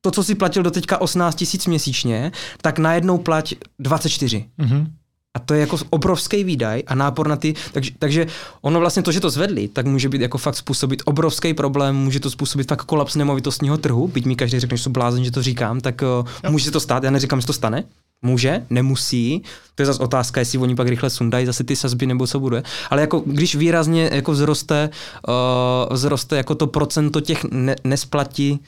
to, 0.00 0.10
co 0.10 0.24
si 0.24 0.34
platil 0.34 0.62
do 0.62 0.70
teďka 0.70 1.00
18 1.00 1.34
tisíc 1.34 1.66
měsíčně, 1.66 2.32
tak 2.62 2.78
najednou 2.78 3.18
plať 3.18 3.54
24. 3.78 4.44
Mm-hmm. 4.58 4.86
A 5.34 5.38
to 5.38 5.54
je 5.54 5.60
jako 5.60 5.78
obrovský 5.90 6.44
výdaj 6.44 6.82
a 6.86 6.94
nápor 6.94 7.28
na 7.28 7.36
ty, 7.36 7.54
takže, 7.72 7.90
takže 7.98 8.26
ono 8.60 8.80
vlastně 8.80 9.02
to, 9.02 9.12
že 9.12 9.20
to 9.20 9.30
zvedli, 9.30 9.68
tak 9.68 9.86
může 9.86 10.08
být 10.08 10.20
jako 10.20 10.38
fakt 10.38 10.56
způsobit 10.56 11.02
obrovský 11.04 11.54
problém, 11.54 11.96
může 11.96 12.20
to 12.20 12.30
způsobit 12.30 12.68
fakt 12.68 12.84
kolaps 12.84 13.14
nemovitostního 13.14 13.78
trhu, 13.78 14.08
byť 14.08 14.24
mi 14.24 14.36
každý 14.36 14.60
řekne, 14.60 14.76
že 14.76 14.82
jsou 14.82 14.90
blázen, 14.90 15.24
že 15.24 15.30
to 15.30 15.42
říkám, 15.42 15.80
tak 15.80 16.02
uh, 16.44 16.50
může 16.50 16.64
se 16.64 16.70
to 16.70 16.80
stát, 16.80 17.04
já 17.04 17.10
neříkám, 17.10 17.40
že 17.40 17.46
to 17.46 17.52
stane, 17.52 17.84
Může, 18.22 18.66
nemusí. 18.70 19.42
To 19.74 19.82
je 19.82 19.86
zase 19.86 20.02
otázka, 20.02 20.40
jestli 20.40 20.58
oni 20.58 20.74
pak 20.74 20.88
rychle 20.88 21.10
sundají 21.10 21.46
zase 21.46 21.64
ty 21.64 21.76
sazby 21.76 22.06
nebo 22.06 22.26
co 22.26 22.40
bude. 22.40 22.62
Ale 22.90 23.00
jako 23.00 23.22
když 23.26 23.54
výrazně 23.54 24.10
jako 24.12 24.32
vzroste, 24.32 24.90
uh, 25.28 25.96
vzroste 25.96 26.36
jako 26.36 26.54
to 26.54 26.66
procento 26.66 27.20
těch 27.20 27.44
ne- 27.44 27.76
nesplatí 27.84 28.60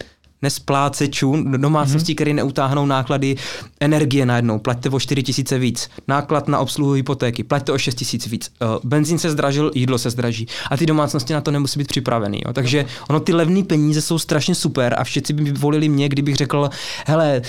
nesplácečů, 0.42 1.44
domácností, 1.57 2.12
mm-hmm. 2.12 2.16
které 2.16 2.35
neutáhnou 2.35 2.87
náklady 2.87 3.37
energie 3.81 4.27
najednou, 4.27 4.59
plaťte 4.59 4.90
o 4.90 5.01
4 5.01 5.22
tisíce 5.22 5.59
víc, 5.59 5.90
náklad 6.09 6.48
na 6.48 6.59
obsluhu 6.59 6.92
hypotéky, 6.92 7.44
plaťte 7.44 7.72
o 7.72 7.79
6 7.79 7.94
tisíc 7.94 8.27
víc, 8.27 8.51
uh, 8.62 8.68
benzín 8.85 9.18
se 9.18 9.31
zdražil, 9.31 9.70
jídlo 9.74 9.98
se 9.98 10.11
zdraží 10.11 10.46
a 10.70 10.77
ty 10.77 10.87
domácnosti 10.87 11.33
na 11.33 11.40
to 11.40 11.51
nemusí 11.51 11.79
být 11.79 11.88
připravený. 11.88 12.40
Jo. 12.46 12.53
Takže 12.53 12.87
ono 13.09 13.20
ty 13.20 13.33
levné 13.33 13.62
peníze 13.62 14.03
jsou 14.03 14.18
strašně 14.18 14.55
super 14.55 14.94
a 14.98 15.05
všichni 15.05 15.35
by 15.35 15.53
volili 15.53 15.88
mě, 15.88 16.09
kdybych 16.09 16.37
řekl, 16.37 16.70
hele, 17.07 17.42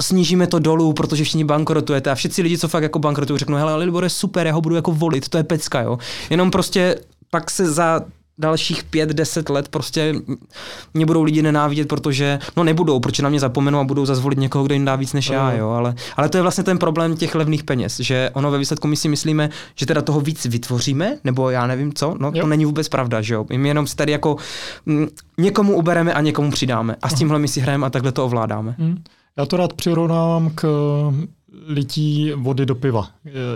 snížíme 0.00 0.46
to 0.46 0.58
dolů, 0.58 0.92
protože 0.92 1.24
všichni 1.24 1.44
bankrotujete 1.44 2.10
a 2.10 2.14
všichni 2.14 2.42
lidi, 2.42 2.58
co 2.58 2.68
fakt 2.68 2.82
jako 2.82 2.98
bankrotují, 2.98 3.38
řeknou, 3.38 3.56
hele, 3.56 3.76
Libor 3.76 4.04
je 4.04 4.10
super, 4.10 4.46
já 4.46 4.52
ho 4.52 4.60
budu 4.60 4.74
jako 4.74 4.92
volit, 4.92 5.28
to 5.28 5.38
je 5.38 5.44
pecka, 5.44 5.80
jo. 5.80 5.98
Jenom 6.30 6.50
prostě 6.50 6.96
pak 7.30 7.50
se 7.50 7.72
za 7.72 8.00
dalších 8.40 8.84
pět, 8.84 9.08
deset 9.08 9.50
let 9.50 9.68
prostě 9.68 10.14
mě 10.94 11.06
budou 11.06 11.22
lidi 11.22 11.42
nenávidět, 11.42 11.88
protože, 11.88 12.38
no 12.56 12.64
nebudou, 12.64 13.00
protože 13.00 13.22
na 13.22 13.28
mě 13.28 13.40
zapomenou 13.40 13.78
a 13.78 13.84
budou 13.84 14.06
zazvolit 14.06 14.38
někoho, 14.38 14.64
kdo 14.64 14.74
jim 14.74 14.84
dá 14.84 14.96
víc 14.96 15.12
než 15.12 15.28
no. 15.28 15.34
já, 15.34 15.52
jo, 15.52 15.70
ale, 15.70 15.94
ale 16.16 16.28
to 16.28 16.38
je 16.38 16.42
vlastně 16.42 16.64
ten 16.64 16.78
problém 16.78 17.16
těch 17.16 17.34
levných 17.34 17.64
peněz, 17.64 18.00
že 18.00 18.30
ono 18.32 18.50
ve 18.50 18.58
výsledku 18.58 18.88
my 18.88 18.96
si 18.96 19.08
myslíme, 19.08 19.50
že 19.74 19.86
teda 19.86 20.02
toho 20.02 20.20
víc 20.20 20.46
vytvoříme, 20.46 21.18
nebo 21.24 21.50
já 21.50 21.66
nevím 21.66 21.92
co, 21.94 22.16
no 22.18 22.32
jo. 22.34 22.40
to 22.40 22.46
není 22.46 22.64
vůbec 22.64 22.88
pravda, 22.88 23.22
že 23.22 23.34
jo, 23.34 23.46
my 23.56 23.68
jenom 23.68 23.86
si 23.86 23.96
tady 23.96 24.12
jako 24.12 24.36
m, 24.86 24.94
mm, 24.94 25.08
někomu 25.38 25.76
ubereme 25.76 26.14
a 26.14 26.20
někomu 26.20 26.50
přidáme 26.50 26.96
a 27.02 27.08
s 27.08 27.14
tímhle 27.14 27.38
my 27.38 27.48
si 27.48 27.60
hrajeme 27.60 27.86
a 27.86 27.90
takhle 27.90 28.12
to 28.12 28.24
ovládáme. 28.24 28.74
Hmm. 28.78 29.02
Já 29.36 29.46
to 29.46 29.56
rád 29.56 29.72
přirovnávám 29.72 30.50
k 30.54 30.68
lití 31.70 32.32
vody 32.36 32.66
do 32.66 32.74
piva. 32.74 33.08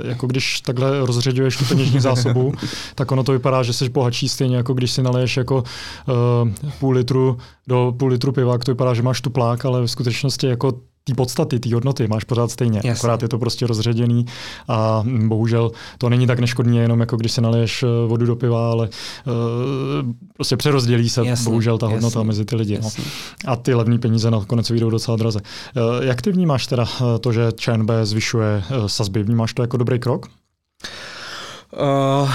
Jako 0.04 0.26
když 0.26 0.60
takhle 0.60 1.06
rozředuješ 1.06 1.56
tu 1.56 1.64
peněžní 1.64 2.00
zásobu, 2.00 2.52
tak 2.94 3.12
ono 3.12 3.24
to 3.24 3.32
vypadá, 3.32 3.62
že 3.62 3.72
jsi 3.72 3.88
bohatší 3.88 4.28
stejně, 4.28 4.56
jako 4.56 4.74
když 4.74 4.90
si 4.90 5.02
naleješ 5.02 5.36
jako 5.36 5.56
uh, 5.56 6.70
půl 6.80 6.94
litru 6.94 7.38
do 7.66 7.94
půl 7.98 8.08
litru 8.08 8.32
piva, 8.32 8.58
to 8.58 8.70
vypadá, 8.70 8.94
že 8.94 9.02
máš 9.02 9.20
tuplák, 9.20 9.64
ale 9.64 9.82
v 9.82 9.86
skutečnosti 9.86 10.46
jako 10.46 10.72
té 11.04 11.14
podstaty, 11.14 11.60
té 11.60 11.74
hodnoty 11.74 12.08
máš 12.08 12.24
pořád 12.24 12.50
stejně. 12.50 12.76
Jasně. 12.76 12.90
Akorát 12.90 13.22
je 13.22 13.28
to 13.28 13.38
prostě 13.38 13.66
rozředěný 13.66 14.26
a 14.68 15.04
bohužel 15.26 15.70
to 15.98 16.08
není 16.08 16.26
tak 16.26 16.38
neškodně, 16.38 16.80
jenom 16.80 17.00
jako 17.00 17.16
když 17.16 17.32
si 17.32 17.40
naliješ 17.40 17.82
eh, 17.82 17.86
vodu 18.06 18.26
do 18.26 18.36
piva, 18.36 18.70
ale 18.70 18.88
uh, 18.88 19.32
prostě 20.34 20.56
přerozdělí 20.56 21.08
se 21.08 21.26
jasně. 21.26 21.44
bohužel 21.44 21.78
ta 21.78 21.86
hodnota 21.86 22.18
jasně. 22.18 22.26
mezi 22.26 22.44
ty 22.44 22.56
lidi. 22.56 22.78
No. 22.82 22.90
A 23.46 23.56
ty 23.56 23.74
levné 23.74 23.98
peníze 23.98 24.30
nakonec 24.30 24.70
vyjdou 24.70 24.90
docela 24.90 25.16
draze. 25.16 25.40
Uh, 25.40 26.04
jak 26.04 26.22
ty 26.22 26.32
vnímáš 26.32 26.66
teda 26.66 26.86
to, 27.20 27.32
že 27.32 27.48
ČNB 27.56 27.90
zvyšuje 28.02 28.62
uh, 28.70 28.86
sazby? 28.86 29.22
Vnímáš 29.22 29.54
to 29.54 29.62
jako 29.62 29.76
dobrý 29.76 29.98
krok? 29.98 30.26
Uh... 31.72 32.30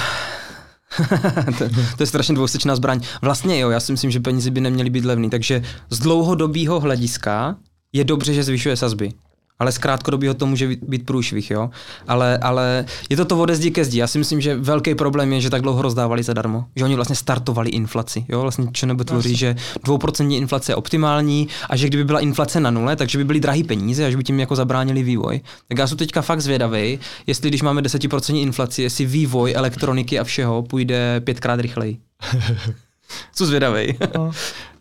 to, 1.57 1.69
to 1.97 2.03
je 2.03 2.07
strašně 2.07 2.35
dvousečná 2.35 2.75
zbraň. 2.75 3.01
Vlastně 3.21 3.59
jo, 3.59 3.69
já 3.69 3.79
si 3.79 3.91
myslím, 3.91 4.11
že 4.11 4.19
peníze 4.19 4.51
by 4.51 4.61
neměly 4.61 4.89
být 4.89 5.05
levný, 5.05 5.29
takže 5.29 5.63
z 5.89 5.99
dlouhodobého 5.99 6.79
hlediska 6.79 7.55
je 7.93 8.03
dobře, 8.03 8.33
že 8.33 8.43
zvyšuje 8.43 8.75
sazby. 8.75 9.11
Ale 9.59 9.71
z 9.71 9.77
krátkodobého 9.77 10.33
to 10.33 10.45
může 10.45 10.67
být 10.67 11.05
průšvih, 11.05 11.51
jo. 11.51 11.69
Ale, 12.07 12.37
ale 12.37 12.85
je 13.09 13.17
to 13.17 13.25
to 13.25 13.39
ode 13.39 13.55
zdi 13.55 13.71
ke 13.71 13.85
zdi. 13.85 13.99
Já 13.99 14.07
si 14.07 14.17
myslím, 14.17 14.41
že 14.41 14.55
velký 14.55 14.95
problém 14.95 15.33
je, 15.33 15.41
že 15.41 15.49
tak 15.49 15.61
dlouho 15.61 15.81
rozdávali 15.81 16.23
zadarmo. 16.23 16.65
Že 16.75 16.83
oni 16.83 16.95
vlastně 16.95 17.15
startovali 17.15 17.69
inflaci. 17.69 18.25
Jo? 18.29 18.41
Vlastně 18.41 18.67
nebo 18.85 19.03
tvoří, 19.03 19.35
že 19.35 19.55
dvouprocentní 19.83 20.37
inflace 20.37 20.71
je 20.71 20.75
optimální 20.75 21.47
a 21.69 21.75
že 21.75 21.87
kdyby 21.87 22.03
byla 22.03 22.19
inflace 22.19 22.59
na 22.59 22.71
nule, 22.71 22.95
takže 22.95 23.17
by 23.17 23.23
byly 23.23 23.39
drahé 23.39 23.63
peníze 23.63 24.05
a 24.05 24.09
že 24.09 24.17
by 24.17 24.23
tím 24.23 24.39
jako 24.39 24.55
zabránili 24.55 25.03
vývoj. 25.03 25.41
Tak 25.67 25.77
já 25.77 25.87
jsem 25.87 25.97
teďka 25.97 26.21
fakt 26.21 26.41
zvědavý, 26.41 26.99
jestli 27.27 27.49
když 27.49 27.61
máme 27.61 27.81
10% 27.81 28.41
inflaci, 28.41 28.81
jestli 28.81 29.05
vývoj 29.05 29.53
elektroniky 29.55 30.19
a 30.19 30.23
všeho 30.23 30.63
půjde 30.63 31.19
pětkrát 31.19 31.59
rychleji. 31.59 31.97
Co 33.35 33.45
zvědavej. 33.45 33.97
no, 34.15 34.31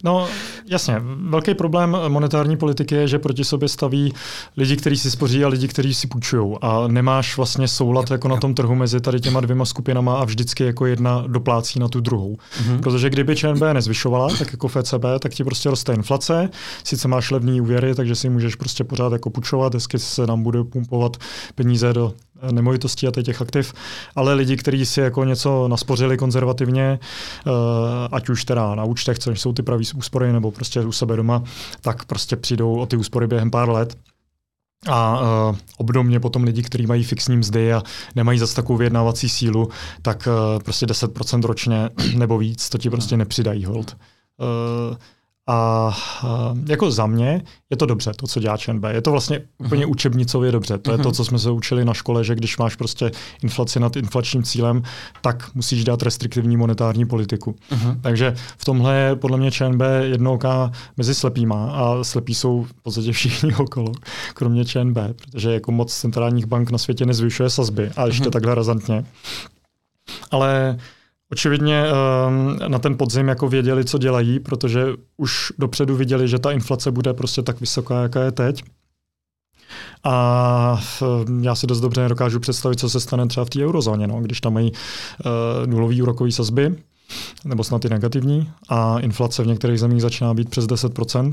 no, 0.04 0.28
jasně. 0.66 1.02
Velký 1.28 1.54
problém 1.54 1.96
monetární 2.08 2.56
politiky 2.56 2.94
je, 2.94 3.08
že 3.08 3.18
proti 3.18 3.44
sobě 3.44 3.68
staví 3.68 4.12
lidi, 4.56 4.76
kteří 4.76 4.96
si 4.96 5.10
spoří 5.10 5.44
a 5.44 5.48
lidi, 5.48 5.68
kteří 5.68 5.94
si 5.94 6.06
půjčují. 6.06 6.56
A 6.60 6.88
nemáš 6.88 7.36
vlastně 7.36 7.68
soulad 7.68 8.10
jako 8.10 8.28
na 8.28 8.36
tom 8.36 8.54
trhu 8.54 8.74
mezi 8.74 9.00
tady 9.00 9.20
těma 9.20 9.40
dvěma 9.40 9.64
skupinama 9.64 10.20
a 10.20 10.24
vždycky 10.24 10.64
jako 10.64 10.86
jedna 10.86 11.24
doplácí 11.26 11.78
na 11.78 11.88
tu 11.88 12.00
druhou. 12.00 12.36
Mm-hmm. 12.36 12.80
Protože 12.80 13.10
kdyby 13.10 13.36
ČNB 13.36 13.62
nezvyšovala, 13.72 14.28
tak 14.38 14.52
jako 14.52 14.68
FCB, 14.68 15.04
tak 15.20 15.34
ti 15.34 15.44
prostě 15.44 15.70
roste 15.70 15.94
inflace. 15.94 16.50
Sice 16.84 17.08
máš 17.08 17.30
levný 17.30 17.60
úvěry, 17.60 17.94
takže 17.94 18.14
si 18.14 18.28
můžeš 18.28 18.54
prostě 18.54 18.84
pořád 18.84 19.12
jako 19.12 19.30
půjčovat, 19.30 19.74
hezky 19.74 19.98
se 19.98 20.26
nám 20.26 20.42
bude 20.42 20.64
pumpovat 20.64 21.16
peníze 21.54 21.92
do 21.92 22.12
nemovitostí 22.50 23.06
a 23.06 23.10
těch 23.22 23.42
aktiv, 23.42 23.74
ale 24.16 24.34
lidi, 24.34 24.56
kteří 24.56 24.86
si 24.86 25.00
jako 25.00 25.24
něco 25.24 25.68
naspořili 25.68 26.16
konzervativně, 26.16 26.98
uh, 27.46 27.52
ať 28.12 28.28
už 28.28 28.44
teda 28.44 28.74
na 28.74 28.84
účtech, 28.84 29.18
což 29.18 29.40
jsou 29.40 29.52
ty 29.52 29.62
pravý 29.62 29.84
úspory, 29.94 30.32
nebo 30.32 30.50
prostě 30.50 30.80
u 30.80 30.92
sebe 30.92 31.16
doma, 31.16 31.42
tak 31.80 32.04
prostě 32.04 32.36
přijdou 32.36 32.78
o 32.78 32.86
ty 32.86 32.96
úspory 32.96 33.26
během 33.26 33.50
pár 33.50 33.70
let. 33.70 33.98
A 34.86 35.20
uh, 35.20 35.56
obdobně 35.76 36.20
potom 36.20 36.42
lidi, 36.44 36.62
kteří 36.62 36.86
mají 36.86 37.04
fixní 37.04 37.36
mzdy 37.36 37.72
a 37.72 37.82
nemají 38.14 38.38
zase 38.38 38.54
takovou 38.56 38.76
vyjednávací 38.76 39.28
sílu, 39.28 39.68
tak 40.02 40.28
uh, 40.28 40.62
prostě 40.62 40.86
10% 40.86 41.42
ročně 41.42 41.90
nebo 42.16 42.38
víc, 42.38 42.68
to 42.68 42.78
ti 42.78 42.90
prostě 42.90 43.16
nepřidají 43.16 43.64
hold. 43.64 43.96
Uh, 44.90 44.96
a 45.48 45.90
jako 46.66 46.90
za 46.90 47.06
mě 47.06 47.42
je 47.70 47.76
to 47.76 47.86
dobře, 47.86 48.12
to, 48.16 48.26
co 48.26 48.40
dělá 48.40 48.56
ČNB. 48.56 48.84
Je 48.90 49.02
to 49.02 49.10
vlastně 49.10 49.40
úplně 49.58 49.86
uh-huh. 49.86 49.90
učebnicově 49.90 50.52
dobře. 50.52 50.78
To 50.78 50.90
uh-huh. 50.90 50.92
je 50.92 50.98
to, 50.98 51.08
mhm. 51.08 51.14
co 51.14 51.24
jsme 51.24 51.38
se 51.38 51.50
učili 51.50 51.84
na 51.84 51.94
škole, 51.94 52.24
že 52.24 52.34
když 52.34 52.58
máš 52.58 52.76
prostě 52.76 53.10
inflaci 53.42 53.80
nad 53.80 53.96
inflačním 53.96 54.42
cílem, 54.42 54.82
tak 55.20 55.54
musíš 55.54 55.84
dát 55.84 56.02
restriktivní 56.02 56.56
monetární 56.56 57.06
politiku. 57.06 57.56
Uh-huh. 57.70 58.00
Takže 58.00 58.34
v 58.58 58.64
tomhle 58.64 58.96
je 58.96 59.16
podle 59.16 59.38
mě 59.38 59.50
ČNB 59.50 59.80
jednouká 60.02 60.72
mezi 60.96 61.14
slepýma 61.14 61.70
a 61.72 62.04
slepí 62.04 62.34
jsou 62.34 62.62
v 62.62 62.82
podstatě 62.82 63.12
všichni 63.12 63.54
okolo, 63.54 63.92
kromě 64.34 64.64
ČNB, 64.64 64.98
protože 65.24 65.52
jako 65.52 65.72
moc 65.72 65.94
centrálních 65.94 66.46
bank 66.46 66.70
na 66.70 66.78
světě 66.78 67.06
nezvyšuje 67.06 67.50
sazby 67.50 67.90
a 67.96 68.06
ještě 68.06 68.24
uh-huh. 68.24 68.30
takhle 68.30 68.54
razantně. 68.54 69.04
Ale 70.30 70.78
Očividně 71.32 71.84
ehm, 71.84 72.58
na 72.68 72.78
ten 72.78 72.96
podzim 72.96 73.28
jako 73.28 73.48
věděli, 73.48 73.84
co 73.84 73.98
dělají, 73.98 74.40
protože 74.40 74.86
už 75.16 75.52
dopředu 75.58 75.96
viděli, 75.96 76.28
že 76.28 76.38
ta 76.38 76.52
inflace 76.52 76.90
bude 76.90 77.14
prostě 77.14 77.42
tak 77.42 77.60
vysoká, 77.60 78.02
jaká 78.02 78.22
je 78.22 78.32
teď. 78.32 78.62
A 80.04 80.80
ehm, 81.02 81.44
já 81.44 81.54
si 81.54 81.66
dost 81.66 81.80
dobře 81.80 82.00
nedokážu 82.00 82.40
představit, 82.40 82.80
co 82.80 82.90
se 82.90 83.00
stane 83.00 83.26
třeba 83.26 83.44
v 83.44 83.50
té 83.50 83.64
eurozóně, 83.64 84.06
no, 84.06 84.20
když 84.20 84.40
tam 84.40 84.52
mají 84.52 84.72
uh, 84.72 85.66
nulový 85.66 86.02
úrokový 86.02 86.32
sazby, 86.32 86.76
nebo 87.44 87.64
snad 87.64 87.84
i 87.84 87.88
negativní, 87.88 88.50
a 88.68 89.00
inflace 89.00 89.42
v 89.42 89.46
některých 89.46 89.80
zemích 89.80 90.02
začíná 90.02 90.34
být 90.34 90.50
přes 90.50 90.66
10%. 90.66 91.32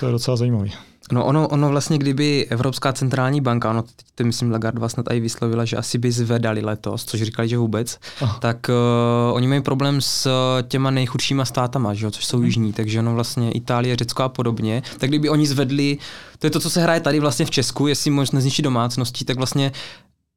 To 0.00 0.06
je 0.06 0.12
docela 0.12 0.36
zajímavý. 0.36 0.72
No 1.12 1.24
ono, 1.24 1.48
ono 1.48 1.68
vlastně, 1.68 1.98
kdyby 1.98 2.46
Evropská 2.50 2.92
centrální 2.92 3.40
banka, 3.40 3.70
ono 3.70 3.82
teď 3.82 4.06
to 4.14 4.24
myslím 4.24 4.50
Lagarde 4.50 4.88
snad 4.88 5.06
i 5.10 5.20
vyslovila, 5.20 5.64
že 5.64 5.76
asi 5.76 5.98
by 5.98 6.12
zvedali 6.12 6.60
letos, 6.60 7.04
což 7.04 7.22
říkali, 7.22 7.48
že 7.48 7.58
vůbec, 7.58 7.98
oh. 8.20 8.38
tak 8.38 8.66
uh, 8.68 9.36
oni 9.36 9.48
mají 9.48 9.62
problém 9.62 10.00
s 10.00 10.28
těma 10.68 10.90
nejchudšíma 10.90 11.44
státama, 11.44 11.94
že 11.94 12.06
jo, 12.06 12.10
což 12.10 12.24
jsou 12.24 12.36
hmm. 12.36 12.46
jižní, 12.46 12.72
takže 12.72 12.98
ono 12.98 13.14
vlastně 13.14 13.52
Itálie, 13.52 13.96
Řecko 13.96 14.22
a 14.22 14.28
podobně, 14.28 14.82
tak 14.98 15.10
kdyby 15.10 15.28
oni 15.28 15.46
zvedli, 15.46 15.98
to 16.38 16.46
je 16.46 16.50
to, 16.50 16.60
co 16.60 16.70
se 16.70 16.82
hraje 16.82 17.00
tady 17.00 17.20
vlastně 17.20 17.46
v 17.46 17.50
Česku, 17.50 17.86
jestli 17.86 18.10
možná 18.10 18.40
zničit 18.40 18.64
domácnosti, 18.64 19.24
tak 19.24 19.36
vlastně 19.36 19.72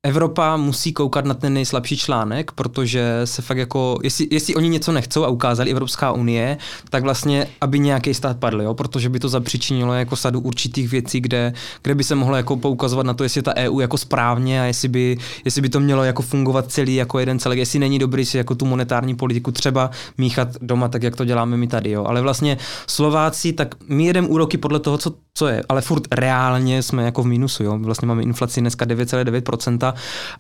Evropa 0.06 0.58
musí 0.58 0.94
koukat 0.94 1.26
na 1.26 1.34
ten 1.34 1.54
nejslabší 1.54 1.98
článek, 1.98 2.52
protože 2.52 3.22
se 3.26 3.42
fakt 3.42 3.58
jako, 3.58 4.00
jestli, 4.04 4.28
jestli 4.32 4.56
oni 4.56 4.70
něco 4.70 4.92
nechcou 4.92 5.24
a 5.24 5.28
ukázali 5.28 5.72
Evropská 5.72 6.12
unie, 6.12 6.58
tak 6.90 7.04
vlastně, 7.04 7.48
aby 7.62 7.80
nějaký 7.80 8.14
stát 8.14 8.38
padl, 8.38 8.62
jo? 8.62 8.74
protože 8.74 9.10
by 9.10 9.20
to 9.20 9.30
zapříčinilo 9.30 9.94
jako 9.94 10.16
sadu 10.16 10.40
určitých 10.40 10.90
věcí, 10.90 11.22
kde, 11.22 11.54
kde 11.82 11.96
by 11.96 12.04
se 12.04 12.16
mohlo 12.16 12.36
jako 12.36 12.58
poukazovat 12.58 13.06
na 13.06 13.14
to, 13.14 13.24
jestli 13.24 13.40
je 13.40 13.44
ta 13.44 13.56
EU 13.56 13.80
jako 13.80 13.98
správně 13.98 14.62
a 14.62 14.66
jestli 14.66 14.88
by, 14.88 15.18
jestli 15.46 15.62
by 15.62 15.70
to 15.70 15.80
mělo 15.80 16.04
jako 16.04 16.22
fungovat 16.22 16.72
celý 16.72 16.96
jako 16.96 17.20
jeden 17.20 17.40
celek, 17.40 17.60
jestli 17.60 17.80
není 17.80 18.00
dobrý 18.00 18.26
si 18.26 18.38
jako 18.38 18.56
tu 18.56 18.66
monetární 18.66 19.16
politiku 19.16 19.52
třeba 19.52 19.90
míchat 20.18 20.48
doma, 20.62 20.88
tak 20.88 21.04
jak 21.04 21.16
to 21.16 21.26
děláme 21.26 21.58
my 21.58 21.68
tady. 21.68 21.92
Jo? 21.92 22.06
Ale 22.06 22.22
vlastně 22.22 22.58
Slováci, 22.88 23.54
tak 23.54 23.76
my 23.90 24.06
jedeme 24.06 24.28
úroky 24.28 24.58
podle 24.58 24.80
toho, 24.80 24.98
co, 24.98 25.14
co 25.34 25.48
je, 25.48 25.64
ale 25.70 25.82
furt 25.82 26.08
reálně 26.12 26.84
jsme 26.84 27.04
jako 27.04 27.24
v 27.24 27.28
minusu. 27.28 27.64
Jo? 27.64 27.78
Vlastně 27.78 28.08
máme 28.08 28.24
inflaci 28.24 28.62
dneska 28.62 28.86
9,9% 28.86 29.95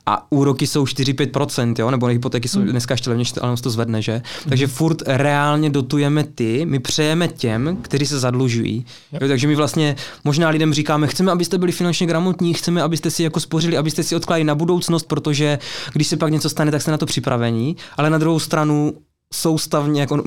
a 0.05 0.31
úroky 0.31 0.67
jsou 0.67 0.83
4-5%, 0.83 1.75
jo? 1.79 1.91
nebo 1.91 2.05
hypotéky 2.05 2.47
jsou 2.47 2.59
hmm. 2.59 2.69
dneska 2.69 2.93
ještě 2.93 3.09
levnější, 3.09 3.33
ale 3.41 3.57
to 3.57 3.69
zvedne, 3.69 4.01
že? 4.01 4.21
Takže 4.49 4.67
furt 4.67 5.01
reálně 5.05 5.69
dotujeme 5.69 6.23
ty, 6.23 6.65
my 6.65 6.79
přejeme 6.79 7.27
těm, 7.27 7.77
kteří 7.81 8.05
se 8.05 8.19
zadlužují. 8.19 8.85
Jo? 9.11 9.27
Takže 9.27 9.47
my 9.47 9.55
vlastně 9.55 9.95
možná 10.23 10.49
lidem 10.49 10.73
říkáme, 10.73 11.07
chceme, 11.07 11.31
abyste 11.31 11.57
byli 11.57 11.71
finančně 11.71 12.07
gramotní, 12.07 12.53
chceme, 12.53 12.81
abyste 12.81 13.11
si 13.11 13.23
jako 13.23 13.39
spořili, 13.39 13.77
abyste 13.77 14.03
si 14.03 14.15
odkládali 14.15 14.43
na 14.43 14.55
budoucnost, 14.55 15.07
protože 15.07 15.59
když 15.93 16.07
se 16.07 16.17
pak 16.17 16.31
něco 16.31 16.49
stane, 16.49 16.71
tak 16.71 16.81
jste 16.81 16.91
na 16.91 16.97
to 16.97 17.05
připravení, 17.05 17.75
ale 17.97 18.09
na 18.09 18.17
druhou 18.17 18.39
stranu 18.39 18.93
soustavně 19.33 20.01
jako 20.01 20.23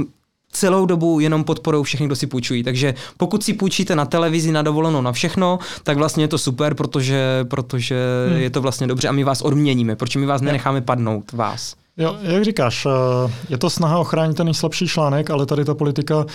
celou 0.59 0.87
dobu 0.87 1.21
jenom 1.21 1.45
podporou 1.45 1.83
všechny, 1.83 2.07
kdo 2.07 2.17
si 2.17 2.27
půjčují. 2.27 2.63
Takže 2.63 2.95
pokud 3.17 3.45
si 3.45 3.53
půjčíte 3.55 3.97
na 3.97 4.05
televizi, 4.05 4.53
na 4.53 4.63
dovolenou, 4.63 5.03
na 5.03 5.13
všechno, 5.13 5.59
tak 5.83 5.97
vlastně 5.97 6.25
je 6.25 6.29
to 6.29 6.39
super, 6.39 6.75
protože, 6.75 7.45
protože 7.51 7.97
hmm. 8.31 8.39
je 8.39 8.51
to 8.51 8.61
vlastně 8.61 8.87
dobře 8.87 9.09
a 9.09 9.13
my 9.13 9.25
vás 9.25 9.43
odměníme, 9.43 9.97
protože 9.97 10.19
my 10.19 10.27
vás 10.27 10.41
nenecháme 10.41 10.81
padnout, 10.81 11.33
vás. 11.33 11.75
Jo, 11.99 12.17
jak 12.23 12.45
říkáš, 12.45 12.87
eh, 12.87 13.33
je 13.49 13.59
to 13.59 13.71
snaha 13.71 13.99
ochránit 13.99 14.37
ten 14.37 14.47
nejslabší 14.47 14.89
článek, 14.89 15.31
ale 15.31 15.47
tady 15.47 15.65
ta 15.65 15.75
politika 15.75 16.27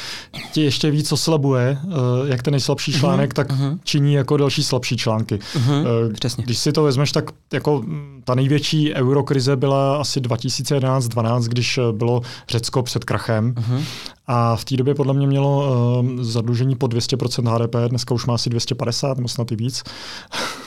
ti 0.51 0.61
ještě 0.61 0.91
víc 0.91 1.11
oslabuje, 1.11 1.77
eh, 1.83 1.89
jak 2.25 2.43
ten 2.43 2.51
nejslabší 2.51 2.91
mhm, 2.91 2.99
článek, 2.99 3.29
uh-huh, 3.29 3.33
tak 3.33 3.51
uh-huh. 3.51 3.79
činí 3.83 4.13
jako 4.13 4.37
další 4.37 4.63
slabší 4.63 4.97
články. 4.97 5.35
Uh-huh, 5.35 6.13
přesně. 6.13 6.43
Když 6.43 6.57
si 6.57 6.71
to 6.71 6.83
vezmeš, 6.83 7.11
tak 7.11 7.25
jako 7.53 7.81
mm, 7.81 8.21
ta 8.25 8.35
největší 8.35 8.93
eurokrize 8.93 9.55
byla 9.55 9.97
asi 9.97 10.19
2011-12, 10.19 11.43
když 11.43 11.79
bylo 11.91 12.21
Řecko 12.49 12.83
před 12.83 13.05
krachem. 13.05 13.53
Uh-huh. 13.53 13.83
A 14.27 14.55
v 14.55 14.65
té 14.65 14.77
době 14.77 14.95
podle 14.95 15.13
mě 15.13 15.27
mělo 15.27 15.73
zadlužení 16.21 16.75
po 16.75 16.85
200% 16.85 17.55
HDP, 17.55 17.75
dneska 17.89 18.13
už 18.13 18.25
má 18.25 18.33
asi 18.33 18.49
250 18.49 19.17
nebo 19.17 19.27
snad 19.29 19.51
i 19.51 19.55
víc. 19.55 19.83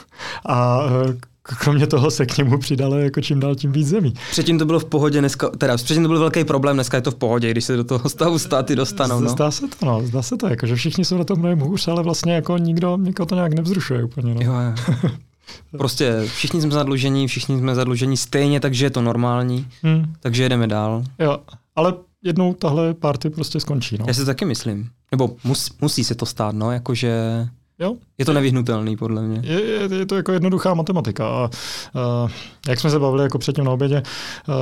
A 0.48 0.80
kromě 1.44 1.86
toho 1.86 2.10
se 2.10 2.26
k 2.26 2.38
němu 2.38 2.58
přidalo 2.58 2.98
jako 2.98 3.20
čím 3.20 3.40
dál 3.40 3.54
tím 3.54 3.72
víc 3.72 3.88
zemí. 3.88 4.14
Předtím 4.30 4.58
to 4.58 4.64
bylo 4.64 4.80
v 4.80 4.84
pohodě, 4.84 5.18
dneska, 5.18 5.48
teda 5.48 5.76
předtím 5.76 6.02
to 6.02 6.08
byl 6.08 6.18
velký 6.18 6.44
problém, 6.44 6.76
dneska 6.76 6.96
je 6.96 7.00
to 7.00 7.10
v 7.10 7.14
pohodě, 7.14 7.50
když 7.50 7.64
se 7.64 7.76
do 7.76 7.84
toho 7.84 8.08
stavu 8.08 8.38
státy 8.38 8.76
dostanou. 8.76 9.20
No. 9.20 9.28
Zdá 9.28 9.50
se 9.50 9.68
to, 9.68 9.86
no, 9.86 10.02
zdá 10.06 10.22
se 10.22 10.36
to, 10.36 10.48
jako, 10.48 10.66
že 10.66 10.76
všichni 10.76 11.04
jsou 11.04 11.18
na 11.18 11.24
tom 11.24 11.38
mnohem 11.38 11.58
hůř, 11.58 11.88
ale 11.88 12.02
vlastně 12.02 12.34
jako 12.34 12.58
nikdo, 12.58 12.96
nikdo 12.96 13.26
to 13.26 13.34
nějak 13.34 13.52
nevzrušuje 13.52 14.04
úplně. 14.04 14.34
No. 14.34 14.40
Jo, 14.40 14.52
jo. 14.52 15.10
Prostě 15.78 16.22
všichni 16.26 16.60
jsme 16.62 16.70
zadlužení, 16.70 17.28
všichni 17.28 17.58
jsme 17.58 17.74
zadlužení 17.74 18.16
stejně, 18.16 18.60
takže 18.60 18.86
je 18.86 18.90
to 18.90 19.02
normální, 19.02 19.66
hmm. 19.82 20.12
takže 20.20 20.42
jedeme 20.42 20.66
dál. 20.66 21.04
Jo, 21.18 21.38
ale 21.76 21.94
jednou 22.24 22.54
tahle 22.54 22.94
party 22.94 23.30
prostě 23.30 23.60
skončí. 23.60 23.96
No. 23.98 24.04
Já 24.08 24.14
si 24.14 24.20
to 24.20 24.26
taky 24.26 24.44
myslím. 24.44 24.88
Nebo 25.10 25.36
mus, 25.44 25.72
musí 25.80 26.04
se 26.04 26.14
to 26.14 26.26
stát, 26.26 26.54
no, 26.54 26.72
jakože 26.72 27.12
Jo? 27.78 27.94
Je 28.18 28.24
to 28.24 28.32
nevyhnutelný, 28.32 28.96
podle 28.96 29.22
mě. 29.22 29.40
Je, 29.44 29.60
je, 29.60 29.98
je 29.98 30.06
to 30.06 30.16
jako 30.16 30.32
jednoduchá 30.32 30.74
matematika. 30.74 31.28
A, 31.28 31.50
uh, 31.94 32.30
jak 32.68 32.80
jsme 32.80 32.90
se 32.90 32.98
bavili 32.98 33.22
jako 33.22 33.38
předtím 33.38 33.64
na 33.64 33.70
obědě, 33.70 34.02
uh, 34.48 34.54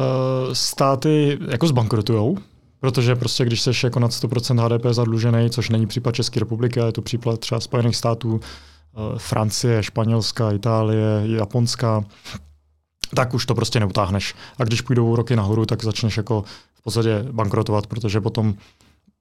státy 0.53 1.38
jako 1.48 1.66
zbankrotujou, 1.66 2.38
protože 2.81 3.16
prostě 3.16 3.44
když 3.44 3.61
jsi 3.61 3.70
jako 3.85 4.00
nad 4.00 4.11
100% 4.11 4.64
HDP 4.64 4.87
zadlužený, 4.90 5.50
což 5.50 5.68
není 5.68 5.87
případ 5.87 6.14
České 6.14 6.40
republiky, 6.40 6.81
ale 6.81 6.88
je 6.88 6.92
to 6.92 7.03
případ 7.03 7.40
třeba 7.40 7.61
Spojených 7.61 7.96
států, 7.96 8.40
Francie, 9.18 9.83
Španělska, 9.83 10.53
Itálie, 10.53 11.22
Japonska, 11.24 12.05
tak 13.14 13.35
už 13.35 13.46
to 13.46 13.55
prostě 13.55 13.81
neutáhneš. 13.81 14.35
A 14.59 14.64
když 14.64 14.81
půjdou 14.81 15.16
roky 15.16 15.37
nahoru, 15.37 15.66
tak 15.66 15.85
začneš 15.85 16.16
jako 16.16 16.44
v 16.74 16.83
podstatě 16.83 17.24
bankrotovat, 17.33 17.87
protože 17.87 18.20
potom 18.20 18.55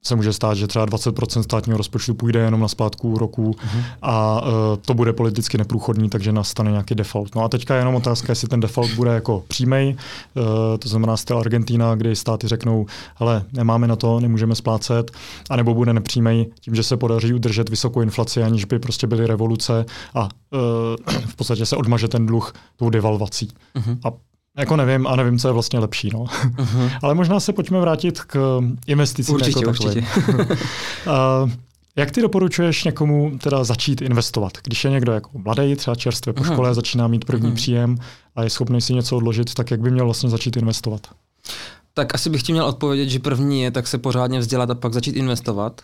se 0.04 0.16
může 0.16 0.34
stát, 0.34 0.54
že 0.54 0.68
třeba 0.68 0.86
20% 0.86 1.42
státního 1.42 1.78
rozpočtu 1.78 2.14
půjde 2.14 2.40
jenom 2.40 2.60
na 2.60 2.68
splátku 2.68 3.12
úroků 3.12 3.52
uh-huh. 3.52 3.84
a 4.02 4.42
uh, 4.42 4.50
to 4.86 4.94
bude 4.94 5.14
politicky 5.14 5.58
neprůchodný, 5.58 6.10
takže 6.10 6.32
nastane 6.32 6.72
nějaký 6.72 6.96
default. 6.96 7.36
No 7.36 7.44
a 7.44 7.50
teďka 7.50 7.76
je 7.76 7.82
jenom 7.82 7.96
otázka, 7.96 8.32
jestli 8.32 8.48
ten 8.48 8.60
default 8.60 8.92
bude 8.92 9.14
jako 9.14 9.44
přímej, 9.48 9.96
uh, 10.36 10.44
to 10.80 10.90
znamená 10.90 11.18
styl 11.18 11.38
Argentina, 11.38 11.96
kdy 11.96 12.16
státy 12.16 12.48
řeknou, 12.48 12.86
ale 13.18 13.44
nemáme 13.54 13.88
na 13.88 13.96
to, 13.96 14.20
nemůžeme 14.20 14.56
splácet, 14.56 15.12
anebo 15.50 15.74
bude 15.74 15.94
nepřímej 15.94 16.46
tím, 16.60 16.76
že 16.76 16.84
se 16.84 16.98
podaří 16.98 17.34
udržet 17.34 17.70
vysokou 17.70 18.02
inflaci, 18.02 18.44
aniž 18.44 18.66
by 18.66 18.80
prostě 18.80 19.08
byly 19.08 19.28
revoluce 19.28 19.86
a 20.14 20.24
uh, 20.24 21.16
v 21.28 21.36
podstatě 21.36 21.66
se 21.66 21.76
odmaže 21.76 22.08
ten 22.08 22.26
dluh 22.26 22.54
tou 22.76 22.90
devalvací. 22.90 23.48
Uh-huh. 23.76 23.98
A 24.04 24.33
jako 24.58 24.76
nevím 24.76 25.08
a 25.08 25.16
nevím, 25.16 25.40
co 25.40 25.48
je 25.48 25.52
vlastně 25.52 25.80
lepší. 25.80 26.10
No. 26.14 26.20
Uh-huh. 26.20 26.92
Ale 27.02 27.16
možná 27.16 27.40
se 27.40 27.54
pojďme 27.54 27.80
vrátit 27.80 28.22
k 28.22 28.62
investicím. 28.88 29.36
Určitě, 29.36 29.60
jako 29.60 29.70
určitě. 29.70 30.06
uh, 30.28 31.52
jak 31.96 32.12
ty 32.12 32.22
doporučuješ 32.22 32.84
někomu 32.84 33.38
teda 33.38 33.64
začít 33.64 34.02
investovat? 34.02 34.52
Když 34.64 34.84
je 34.84 34.92
někdo 34.92 35.12
jako 35.12 35.30
mladý, 35.34 35.76
třeba 35.76 35.96
čerstvě 35.96 36.34
po 36.34 36.44
uh-huh. 36.44 36.54
škole, 36.54 36.74
začíná 36.74 37.08
mít 37.08 37.26
první 37.26 37.50
uh-huh. 37.50 37.56
příjem 37.56 37.98
a 38.36 38.44
je 38.44 38.50
schopný 38.50 38.82
si 38.82 38.94
něco 38.94 39.18
odložit, 39.18 39.54
tak 39.54 39.72
jak 39.72 39.80
by 39.80 39.92
měl 39.92 40.06
vlastně 40.06 40.30
začít 40.30 40.58
investovat? 40.58 41.08
Tak 41.94 42.16
asi 42.16 42.30
bych 42.30 42.44
ti 42.44 42.52
měl 42.52 42.66
odpovědět, 42.66 43.10
že 43.10 43.20
první 43.20 43.62
je 43.62 43.72
tak 43.72 43.88
se 43.88 43.98
pořádně 43.98 44.40
vzdělat 44.40 44.70
a 44.70 44.76
pak 44.76 44.94
začít 44.94 45.16
investovat. 45.16 45.82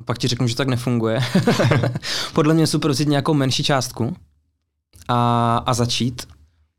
A 0.00 0.04
pak 0.04 0.18
ti 0.18 0.28
řeknu, 0.28 0.48
že 0.48 0.56
tak 0.56 0.68
nefunguje. 0.68 1.20
Podle 2.32 2.54
mě 2.54 2.62
je 2.62 2.66
super 2.66 2.90
vzít 2.90 3.08
nějakou 3.08 3.34
menší 3.34 3.64
částku 3.64 4.16
a, 5.08 5.56
a 5.66 5.74
začít 5.74 6.22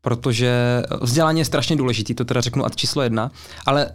protože 0.04 0.82
vzdělání 1.00 1.38
je 1.38 1.44
strašně 1.44 1.76
důležitý, 1.76 2.14
to 2.14 2.24
teda 2.24 2.40
řeknu 2.40 2.64
ad 2.64 2.76
číslo 2.76 3.02
jedna, 3.02 3.30
ale 3.66 3.90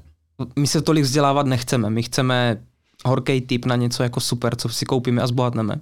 my 0.55 0.67
se 0.67 0.81
tolik 0.81 1.03
vzdělávat 1.03 1.45
nechceme. 1.45 1.89
My 1.89 2.03
chceme 2.03 2.57
horký 3.05 3.41
typ 3.41 3.65
na 3.65 3.75
něco 3.75 4.03
jako 4.03 4.19
super, 4.19 4.55
co 4.55 4.69
si 4.69 4.85
koupíme 4.85 5.21
a 5.21 5.27
zbohatneme. 5.27 5.79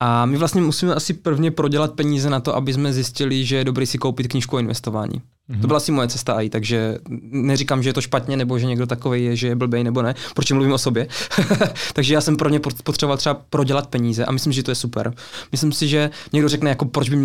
A 0.00 0.26
my 0.26 0.36
vlastně 0.36 0.60
musíme 0.60 0.94
asi 0.94 1.14
prvně 1.14 1.50
prodělat 1.50 1.92
peníze 1.92 2.30
na 2.30 2.40
to, 2.40 2.56
aby 2.56 2.72
jsme 2.72 2.92
zjistili, 2.92 3.44
že 3.44 3.56
je 3.56 3.64
dobrý 3.64 3.86
si 3.86 3.98
koupit 3.98 4.28
knížku 4.28 4.56
o 4.56 4.58
investování. 4.58 5.22
Mm-hmm. 5.50 5.60
To 5.60 5.66
byla 5.66 5.76
asi 5.76 5.92
moje 5.92 6.08
cesta 6.08 6.40
i, 6.40 6.50
takže 6.50 6.98
neříkám, 7.30 7.82
že 7.82 7.88
je 7.88 7.92
to 7.92 8.00
špatně, 8.00 8.36
nebo 8.36 8.58
že 8.58 8.66
někdo 8.66 8.86
takový 8.86 9.24
je, 9.24 9.36
že 9.36 9.48
je 9.48 9.56
blbej 9.56 9.84
nebo 9.84 10.02
ne, 10.02 10.14
proč 10.34 10.52
mluvím 10.52 10.72
o 10.72 10.78
sobě. 10.78 11.08
takže 11.92 12.14
já 12.14 12.20
jsem 12.20 12.36
pro 12.36 12.48
ně 12.48 12.60
potřeboval 12.60 13.16
třeba 13.16 13.34
prodělat 13.34 13.86
peníze 13.86 14.24
a 14.24 14.32
myslím, 14.32 14.52
že 14.52 14.62
to 14.62 14.70
je 14.70 14.74
super. 14.74 15.14
Myslím 15.52 15.72
si, 15.72 15.88
že 15.88 16.10
někdo 16.32 16.48
řekne, 16.48 16.70
jako 16.70 16.84
proč 16.84 17.08
by 17.08 17.16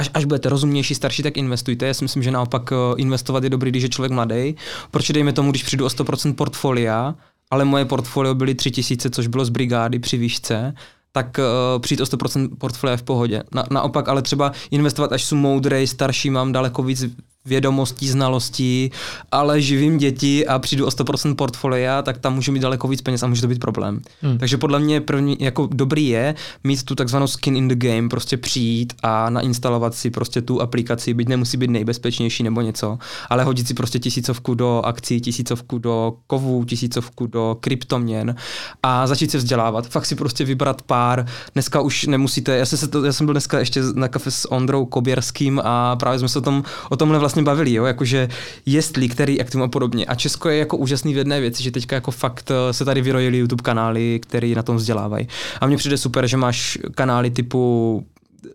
až, 0.00 0.10
až 0.14 0.24
budete 0.24 0.48
rozumnější, 0.48 0.94
starší, 0.94 1.22
tak 1.22 1.36
investujte. 1.36 1.86
Já 1.86 1.94
si 1.94 2.04
myslím, 2.04 2.22
že 2.22 2.30
naopak 2.30 2.72
eh, 2.72 2.76
investovat 2.96 3.44
je 3.44 3.50
dobrý, 3.50 3.70
když 3.70 3.82
je 3.82 3.88
člověk 3.88 4.12
mladý. 4.12 4.56
Proč 4.90 5.10
dejme 5.10 5.32
tomu, 5.32 5.50
když 5.50 5.62
přijdu 5.62 5.84
o 5.84 5.88
100% 5.88 6.34
portfolia, 6.34 7.14
ale 7.50 7.64
moje 7.64 7.84
portfolio 7.84 8.34
byly 8.34 8.54
3000, 8.54 9.10
což 9.10 9.26
bylo 9.26 9.44
z 9.44 9.48
brigády 9.48 9.98
při 9.98 10.16
výšce, 10.16 10.74
tak 11.12 11.38
uh, 11.38 11.82
přijít 11.82 12.00
o 12.00 12.04
100% 12.04 12.48
portfolia 12.58 12.96
v 12.96 13.02
pohodě. 13.02 13.42
Na, 13.54 13.64
naopak 13.70 14.08
ale 14.08 14.22
třeba 14.22 14.52
investovat, 14.70 15.12
až 15.12 15.24
jsou 15.24 15.36
moudrej, 15.36 15.86
starší, 15.86 16.30
mám 16.30 16.52
daleko 16.52 16.82
víc 16.82 17.04
vědomostí, 17.44 18.08
znalostí, 18.08 18.90
ale 19.32 19.60
živím 19.60 19.98
děti 19.98 20.46
a 20.46 20.58
přijdu 20.58 20.86
o 20.86 20.88
100% 20.88 21.34
portfolia, 21.34 22.02
tak 22.02 22.18
tam 22.18 22.34
můžu 22.34 22.52
mít 22.52 22.60
daleko 22.60 22.88
víc 22.88 23.02
peněz 23.02 23.22
a 23.22 23.26
může 23.26 23.40
to 23.40 23.48
být 23.48 23.60
problém. 23.60 24.00
Hmm. 24.22 24.38
Takže 24.38 24.56
podle 24.56 24.78
mě 24.78 25.00
první, 25.00 25.36
jako 25.40 25.68
dobrý 25.72 26.08
je 26.08 26.34
mít 26.64 26.82
tu 26.82 26.94
takzvanou 26.94 27.26
skin 27.26 27.56
in 27.56 27.68
the 27.68 27.74
game, 27.74 28.08
prostě 28.08 28.36
přijít 28.36 28.92
a 29.02 29.30
nainstalovat 29.30 29.94
si 29.94 30.10
prostě 30.10 30.42
tu 30.42 30.62
aplikaci, 30.62 31.14
byť 31.14 31.28
nemusí 31.28 31.56
být 31.56 31.70
nejbezpečnější 31.70 32.42
nebo 32.42 32.60
něco, 32.60 32.98
ale 33.28 33.44
hodit 33.44 33.68
si 33.68 33.74
prostě 33.74 33.98
tisícovku 33.98 34.54
do 34.54 34.82
akcí, 34.84 35.20
tisícovku 35.20 35.78
do 35.78 36.14
kovů, 36.26 36.64
tisícovku 36.64 37.26
do 37.26 37.56
kryptoměn 37.60 38.34
a 38.82 39.06
začít 39.06 39.30
se 39.30 39.38
vzdělávat. 39.38 39.86
Fakt 39.86 40.06
si 40.06 40.14
prostě 40.14 40.44
vybrat 40.44 40.82
pár. 40.82 41.26
Dneska 41.54 41.80
už 41.80 42.06
nemusíte, 42.06 42.56
já, 42.56 42.66
se 42.66 42.88
to, 42.88 43.04
já 43.04 43.12
jsem 43.12 43.26
byl 43.26 43.34
dneska 43.34 43.58
ještě 43.58 43.82
na 43.94 44.08
kafe 44.08 44.30
s 44.30 44.52
Ondrou 44.52 44.86
Koběrským 44.86 45.60
a 45.64 45.96
právě 45.96 46.18
jsme 46.18 46.28
se 46.28 46.38
o, 46.38 46.42
tom, 46.42 46.62
o 46.90 46.96
tomhle 46.96 47.18
vlastně 47.18 47.29
vlastně 47.30 47.42
bavili, 47.42 47.72
jo, 47.72 47.84
jakože 47.84 48.28
jestli, 48.66 49.08
který 49.08 49.40
aktivum 49.40 49.64
a 49.64 49.68
podobně. 49.68 50.06
A 50.06 50.14
Česko 50.14 50.48
je 50.48 50.58
jako 50.58 50.76
úžasný 50.76 51.14
v 51.14 51.16
jedné 51.16 51.40
věci, 51.40 51.62
že 51.62 51.70
teďka 51.70 51.96
jako 51.96 52.10
fakt 52.10 52.50
eh, 52.50 52.72
se 52.72 52.84
tady 52.84 53.02
vyrojili 53.02 53.38
YouTube 53.38 53.62
kanály, 53.62 54.20
které 54.22 54.48
na 54.56 54.62
tom 54.62 54.76
vzdělávají. 54.76 55.28
A 55.60 55.66
mně 55.66 55.76
přijde 55.76 55.98
super, 55.98 56.26
že 56.26 56.36
máš 56.36 56.78
kanály 56.94 57.30
typu 57.30 58.04
eh, 58.46 58.50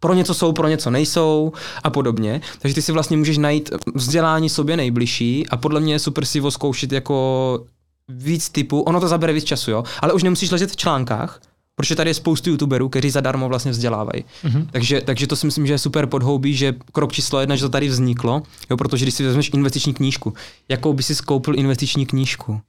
pro 0.00 0.14
něco 0.14 0.34
jsou, 0.34 0.52
pro 0.52 0.68
něco 0.68 0.90
nejsou 0.90 1.52
a 1.82 1.90
podobně. 1.90 2.40
Takže 2.58 2.74
ty 2.74 2.82
si 2.82 2.92
vlastně 2.92 3.16
můžeš 3.16 3.38
najít 3.38 3.70
vzdělání 3.94 4.48
sobě 4.48 4.76
nejbližší 4.76 5.48
a 5.48 5.56
podle 5.56 5.80
mě 5.80 5.94
je 5.94 5.98
super 5.98 6.24
si 6.24 6.42
zkoušet 6.48 6.92
jako 6.92 7.64
víc 8.08 8.50
typu, 8.50 8.80
ono 8.80 9.00
to 9.00 9.08
zabere 9.08 9.32
víc 9.32 9.44
času, 9.44 9.70
jo, 9.70 9.84
ale 10.00 10.12
už 10.12 10.22
nemusíš 10.22 10.50
ležet 10.50 10.70
v 10.70 10.76
článkách, 10.76 11.40
Protože 11.78 11.96
tady 11.96 12.10
je 12.10 12.14
spoustu 12.14 12.50
youtuberů, 12.50 12.88
kteří 12.88 13.10
zadarmo 13.10 13.48
vlastně 13.48 13.70
vzdělávají. 13.70 14.24
Mm-hmm. 14.44 14.66
Takže, 14.70 15.00
takže 15.00 15.26
to 15.26 15.36
si 15.36 15.46
myslím, 15.46 15.66
že 15.66 15.72
je 15.72 15.78
super 15.78 16.06
podhoubí, 16.06 16.54
že 16.54 16.74
krok 16.92 17.12
číslo 17.12 17.40
jedna, 17.40 17.56
že 17.56 17.62
to 17.62 17.68
tady 17.68 17.88
vzniklo, 17.88 18.42
jo, 18.70 18.76
protože 18.76 19.04
když 19.04 19.14
si 19.14 19.24
vezmeš 19.24 19.50
investiční 19.54 19.94
knížku, 19.94 20.34
jakou 20.68 20.92
by 20.92 21.02
si 21.02 21.14
skoupil 21.14 21.58
investiční 21.58 22.06
knížku? 22.06 22.60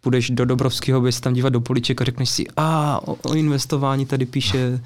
Půjdeš 0.00 0.30
do 0.30 0.44
Dobrovského, 0.44 1.00
bys 1.00 1.20
tam 1.20 1.32
dívat 1.32 1.48
do 1.48 1.60
poliček 1.60 2.00
a 2.00 2.04
řekneš 2.04 2.30
si, 2.30 2.44
a 2.56 3.00
o, 3.08 3.14
o 3.14 3.34
investování 3.34 4.06
tady 4.06 4.26
píše 4.26 4.80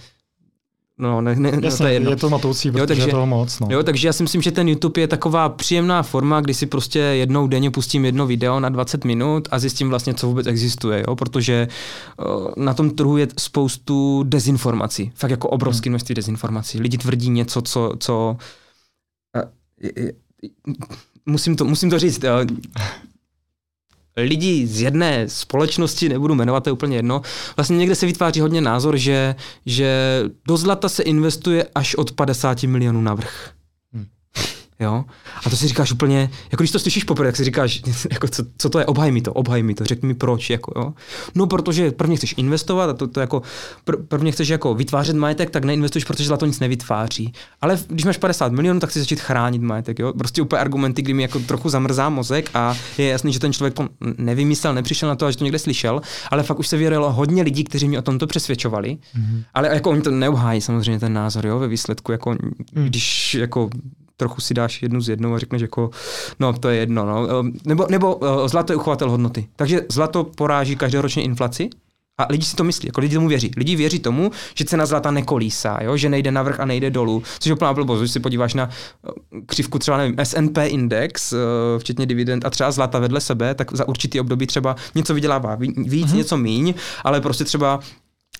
No, 0.98 1.20
ne, 1.20 1.34
ne, 1.34 1.52
Jasně, 1.62 1.78
to 1.78 1.86
je, 1.86 1.92
jedno. 1.92 2.10
je 2.10 2.16
to 2.16 2.30
matoucí, 2.30 2.70
protože 2.70 2.80
jo, 2.80 2.86
takže, 2.86 3.02
je 3.02 3.10
toho 3.10 3.26
moc. 3.26 3.60
No. 3.60 3.68
Jo, 3.70 3.82
takže 3.82 4.08
já 4.08 4.12
si 4.12 4.22
myslím, 4.22 4.42
že 4.42 4.52
ten 4.52 4.68
YouTube 4.68 5.00
je 5.00 5.08
taková 5.08 5.48
příjemná 5.48 6.02
forma, 6.02 6.40
kdy 6.40 6.54
si 6.54 6.66
prostě 6.66 6.98
jednou 6.98 7.46
denně 7.46 7.70
pustím 7.70 8.04
jedno 8.04 8.26
video 8.26 8.60
na 8.60 8.68
20 8.68 9.04
minut 9.04 9.48
a 9.50 9.58
zjistím 9.58 9.88
vlastně, 9.88 10.14
co 10.14 10.26
vůbec 10.26 10.46
existuje, 10.46 11.04
jo? 11.08 11.16
protože 11.16 11.68
uh, 12.18 12.64
na 12.64 12.74
tom 12.74 12.90
trhu 12.90 13.16
je 13.16 13.28
spoustu 13.38 14.22
dezinformací, 14.22 15.12
fakt 15.14 15.30
jako 15.30 15.48
obrovské 15.48 15.88
hmm. 15.88 15.92
množství 15.92 16.14
dezinformací. 16.14 16.80
Lidi 16.80 16.98
tvrdí 16.98 17.30
něco, 17.30 17.62
co, 17.62 17.92
co 17.98 18.36
uh, 19.36 19.42
je, 19.80 19.92
je, 19.96 20.12
musím, 21.26 21.56
to, 21.56 21.64
musím 21.64 21.90
to 21.90 21.98
říct, 21.98 22.24
uh, 22.24 22.56
lidí 24.16 24.66
z 24.66 24.80
jedné 24.80 25.28
společnosti, 25.28 26.08
nebudu 26.08 26.34
jmenovat, 26.34 26.64
to 26.64 26.68
je 26.68 26.72
úplně 26.72 26.96
jedno, 26.96 27.22
vlastně 27.56 27.76
někde 27.76 27.94
se 27.94 28.06
vytváří 28.06 28.40
hodně 28.40 28.60
názor, 28.60 28.96
že, 28.96 29.34
že 29.66 30.22
do 30.48 30.56
zlata 30.56 30.88
se 30.88 31.02
investuje 31.02 31.66
až 31.74 31.94
od 31.94 32.12
50 32.12 32.62
milionů 32.62 33.00
na 33.00 33.14
vrch. 33.14 33.55
Jo? 34.80 35.04
A 35.46 35.50
to 35.50 35.56
si 35.56 35.68
říkáš 35.68 35.92
úplně, 35.92 36.30
jako 36.52 36.62
když 36.62 36.70
to 36.70 36.78
slyšíš 36.78 37.04
poprvé, 37.04 37.28
tak 37.28 37.36
si 37.36 37.44
říkáš, 37.44 37.82
jako 38.12 38.28
co, 38.28 38.42
co, 38.58 38.70
to 38.70 38.78
je, 38.78 38.86
obhaj 38.86 39.12
mi 39.12 39.20
to, 39.20 39.32
obhaj 39.32 39.62
mi 39.62 39.74
to, 39.74 39.84
řekni 39.84 40.06
mi 40.06 40.14
proč, 40.14 40.50
jako 40.50 40.72
jo. 40.76 40.92
No, 41.34 41.46
protože 41.46 41.90
prvně 41.90 42.16
chceš 42.16 42.34
investovat 42.36 42.90
a 42.90 42.92
to, 42.92 43.06
to 43.06 43.20
jako, 43.20 43.42
pr- 43.86 44.06
prvně 44.08 44.32
chceš 44.32 44.48
jako 44.48 44.74
vytvářet 44.74 45.16
majetek, 45.16 45.50
tak 45.50 45.64
neinvestuješ, 45.64 46.04
protože 46.04 46.24
zlato 46.24 46.46
nic 46.46 46.60
nevytváří. 46.60 47.32
Ale 47.60 47.78
když 47.88 48.04
máš 48.04 48.16
50 48.16 48.52
milionů, 48.52 48.80
tak 48.80 48.90
si 48.90 49.00
začít 49.00 49.20
chránit 49.20 49.62
majetek, 49.62 49.98
jo. 49.98 50.12
Prostě 50.12 50.42
úplně 50.42 50.60
argumenty, 50.60 51.02
kdy 51.02 51.14
mi 51.14 51.22
jako 51.22 51.38
trochu 51.38 51.68
zamrzá 51.68 52.08
mozek 52.08 52.50
a 52.54 52.76
je 52.98 53.08
jasný, 53.08 53.32
že 53.32 53.38
ten 53.38 53.52
člověk 53.52 53.74
to 53.74 53.88
nevymyslel, 54.18 54.74
nepřišel 54.74 55.08
na 55.08 55.16
to, 55.16 55.30
že 55.30 55.36
to 55.36 55.44
někde 55.44 55.58
slyšel, 55.58 56.00
ale 56.30 56.42
fakt 56.42 56.58
už 56.58 56.68
se 56.68 56.76
věřilo 56.76 57.12
hodně 57.12 57.42
lidí, 57.42 57.64
kteří 57.64 57.88
mě 57.88 57.98
o 57.98 58.02
tomto 58.02 58.26
přesvědčovali. 58.26 58.98
Mm-hmm. 59.18 59.44
Ale 59.54 59.68
jako 59.68 59.90
oni 59.90 60.02
to 60.02 60.10
neobhájí 60.10 60.60
samozřejmě 60.60 61.00
ten 61.00 61.12
názor, 61.12 61.46
jo, 61.46 61.58
ve 61.58 61.68
výsledku, 61.68 62.12
jako 62.12 62.30
mm. 62.30 62.84
když 62.84 63.34
jako 63.34 63.70
trochu 64.16 64.40
si 64.40 64.54
dáš 64.54 64.82
jednu 64.82 65.00
z 65.00 65.08
jednou 65.08 65.34
a 65.34 65.38
řekneš 65.38 65.62
jako, 65.62 65.90
no 66.40 66.52
to 66.52 66.68
je 66.68 66.76
jedno, 66.76 67.06
no. 67.06 67.40
Ehm, 67.40 67.52
nebo, 67.64 67.86
nebo 67.90 68.20
eh, 68.44 68.48
zlato 68.48 68.72
je 68.72 68.76
uchovatel 68.76 69.10
hodnoty. 69.10 69.48
Takže 69.56 69.80
zlato 69.88 70.24
poráží 70.24 70.76
každoročně 70.76 71.22
inflaci, 71.22 71.70
a 72.18 72.26
lidi 72.30 72.44
si 72.44 72.56
to 72.56 72.64
myslí, 72.64 72.86
jako 72.86 73.00
lidi 73.00 73.14
tomu 73.14 73.28
věří. 73.28 73.50
Lidi 73.56 73.76
věří 73.76 73.98
tomu, 73.98 74.30
že 74.54 74.64
cena 74.64 74.86
zlata 74.86 75.10
nekolísá, 75.10 75.78
jo? 75.82 75.96
že 75.96 76.08
nejde 76.08 76.30
navrh 76.30 76.60
a 76.60 76.64
nejde 76.64 76.90
dolů. 76.90 77.22
Což 77.38 77.46
je 77.46 77.54
úplná 77.54 77.74
blbost, 77.74 78.00
když 78.00 78.10
si 78.10 78.20
podíváš 78.20 78.54
na 78.54 78.68
eh, 78.68 79.10
křivku 79.46 79.78
třeba, 79.78 79.96
nevím, 79.96 80.14
S&P 80.18 80.66
index, 80.66 81.32
eh, 81.32 81.36
včetně 81.78 82.06
dividend 82.06 82.44
a 82.44 82.50
třeba 82.50 82.70
zlata 82.70 82.98
vedle 82.98 83.20
sebe, 83.20 83.54
tak 83.54 83.76
za 83.76 83.88
určitý 83.88 84.20
období 84.20 84.46
třeba 84.46 84.76
něco 84.94 85.14
vydělává 85.14 85.54
víc, 85.54 85.76
mm-hmm. 85.76 86.16
něco 86.16 86.36
míň, 86.36 86.74
ale 87.04 87.20
prostě 87.20 87.44
třeba 87.44 87.80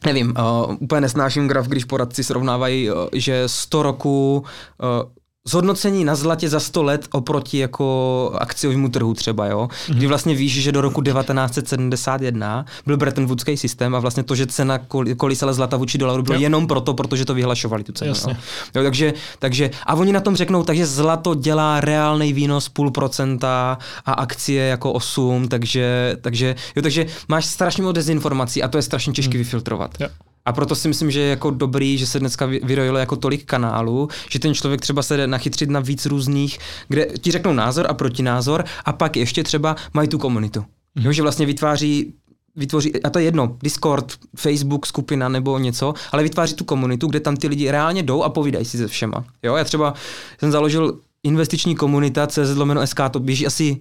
nevím, 0.05 0.35
uh, 0.66 0.77
úplně 0.81 1.01
nesnáším 1.01 1.49
graf, 1.49 1.66
když 1.66 1.85
poradci 1.85 2.24
srovnávají, 2.24 2.91
uh, 2.91 2.97
že 3.12 3.43
100 3.47 3.83
roku 3.83 4.45
uh, 4.83 5.11
zhodnocení 5.47 6.05
na 6.05 6.14
zlatě 6.14 6.49
za 6.49 6.61
100 6.61 6.82
let 6.82 7.09
oproti 7.12 7.59
jako 7.59 8.32
akciovému 8.38 8.88
trhu 8.88 9.14
třeba, 9.14 9.47
jo? 9.47 9.68
Kdy 9.86 9.99
mhm. 9.99 10.09
vlastně 10.09 10.34
víš, 10.34 10.62
že 10.62 10.72
do 10.72 10.80
roku 10.80 11.03
1971 11.03 12.64
byl 12.86 12.97
Bretton 12.97 13.26
Woodský 13.26 13.57
systém 13.57 13.94
a 13.94 13.99
vlastně 13.99 14.22
to, 14.22 14.34
že 14.34 14.47
cena 14.47 14.78
kolísala 15.16 15.53
zlata 15.53 15.76
vůči 15.76 15.99
dolaru 15.99 16.22
bylo 16.22 16.34
jo. 16.34 16.42
jenom 16.42 16.66
proto, 16.66 16.94
protože 16.94 17.24
to 17.24 17.34
vyhlašovali 17.34 17.84
tu 17.84 17.92
cenu. 17.92 18.12
Jo? 18.28 18.36
Jo, 18.74 18.82
takže, 18.82 19.14
takže, 19.38 19.70
a 19.86 19.94
oni 19.94 20.12
na 20.12 20.20
tom 20.20 20.36
řeknou, 20.36 20.64
takže 20.64 20.86
zlato 20.86 21.34
dělá 21.34 21.80
reálný 21.80 22.32
výnos 22.32 22.68
půl 22.68 22.90
procenta 22.90 23.78
a 24.07 24.12
akcie 24.12 24.64
jako 24.64 24.92
8, 24.92 25.49
takže, 25.49 26.16
takže, 26.20 26.57
jo, 26.76 26.82
takže 26.82 27.07
máš 27.28 27.47
strašně 27.47 27.82
moc 27.82 27.94
dezinformací 27.94 28.62
a 28.62 28.68
to 28.68 28.78
je 28.78 28.82
strašně 28.82 29.12
těžké 29.12 29.34
hmm. 29.34 29.38
vyfiltrovat. 29.38 29.90
Jo. 30.01 30.09
A 30.47 30.53
proto 30.53 30.74
si 30.74 30.88
myslím, 30.88 31.11
že 31.11 31.20
je 31.20 31.30
jako 31.30 31.51
dobrý, 31.51 31.99
že 31.99 32.07
se 32.07 32.20
dneska 32.20 32.47
vyrojilo 32.47 32.99
jako 32.99 33.16
tolik 33.16 33.44
kanálů, 33.44 34.09
že 34.30 34.38
ten 34.38 34.55
člověk 34.55 34.80
třeba 34.80 35.03
se 35.03 35.16
jde 35.16 35.26
nachytřit 35.26 35.70
na 35.70 35.80
víc 35.80 36.07
různých, 36.07 36.59
kde 36.88 37.07
ti 37.20 37.30
řeknou 37.30 37.53
názor 37.53 37.86
a 37.88 37.94
protinázor 37.94 38.64
a 38.84 38.92
pak 38.92 39.16
ještě 39.16 39.42
třeba 39.42 39.76
mají 39.94 40.09
tu 40.09 40.18
komunitu. 40.18 40.64
Mm. 40.94 41.05
Jo, 41.05 41.12
že 41.12 41.22
vlastně 41.22 41.47
vytváří 41.47 42.14
vytvoří, 42.57 43.03
a 43.03 43.11
to 43.11 43.18
je 43.18 43.24
jedno, 43.24 43.57
Discord, 43.62 44.12
Facebook, 44.36 44.86
skupina 44.86 45.28
nebo 45.28 45.59
něco, 45.59 45.94
ale 46.12 46.22
vytváří 46.22 46.55
tu 46.55 46.64
komunitu, 46.64 47.07
kde 47.07 47.20
tam 47.20 47.36
ty 47.36 47.49
lidi 47.49 47.70
reálně 47.70 48.03
jdou 48.03 48.22
a 48.22 48.28
povídají 48.28 48.64
si 48.64 48.78
se 48.78 48.88
všema. 48.88 49.24
Jo, 49.42 49.57
já 49.57 49.64
třeba 49.64 49.94
jsem 50.38 50.53
založil 50.53 50.99
investiční 51.22 51.76
komunita 51.76 52.26
CZ 52.26 52.59
SK, 52.84 53.01
to 53.11 53.20
běží 53.20 53.47
asi 53.47 53.76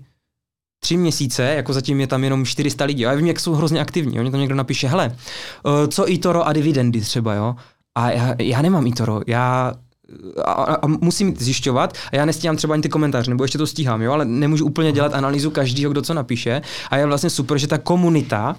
tři 0.85 0.97
měsíce, 0.97 1.43
jako 1.43 1.73
zatím 1.73 1.99
je 1.99 2.07
tam 2.07 2.23
jenom 2.23 2.45
400 2.45 2.85
lidí. 2.85 3.05
A 3.05 3.09
já 3.09 3.17
vím, 3.17 3.27
jak 3.27 3.39
jsou 3.39 3.53
hrozně 3.53 3.79
aktivní. 3.81 4.19
Oni 4.19 4.31
tam 4.31 4.39
někdo 4.39 4.55
napíše, 4.55 4.87
hele, 4.87 5.15
eh, 5.15 5.87
co 5.87 6.11
eToro 6.11 6.47
a 6.47 6.53
dividendy 6.53 7.01
třeba, 7.01 7.33
jo? 7.33 7.55
A 7.95 8.11
já, 8.11 8.35
já 8.39 8.61
nemám 8.61 8.87
eToro, 8.87 9.21
já 9.27 9.73
a, 10.45 10.51
a 10.51 10.87
musím 10.87 11.35
zjišťovat 11.35 11.97
a 12.11 12.15
já 12.15 12.25
nestíhám 12.25 12.57
třeba 12.57 12.73
ani 12.73 12.83
ty 12.83 12.89
komentáře, 12.89 13.31
nebo 13.31 13.43
ještě 13.43 13.57
to 13.57 13.67
stíhám, 13.67 14.01
jo, 14.01 14.11
ale 14.11 14.25
nemůžu 14.25 14.65
úplně 14.65 14.91
dělat 14.91 15.13
analýzu 15.13 15.51
každého, 15.51 15.91
kdo 15.91 16.01
co 16.01 16.13
napíše 16.13 16.61
a 16.89 16.97
je 16.97 17.05
vlastně 17.05 17.29
super, 17.29 17.57
že 17.57 17.67
ta 17.67 17.77
komunita 17.77 18.55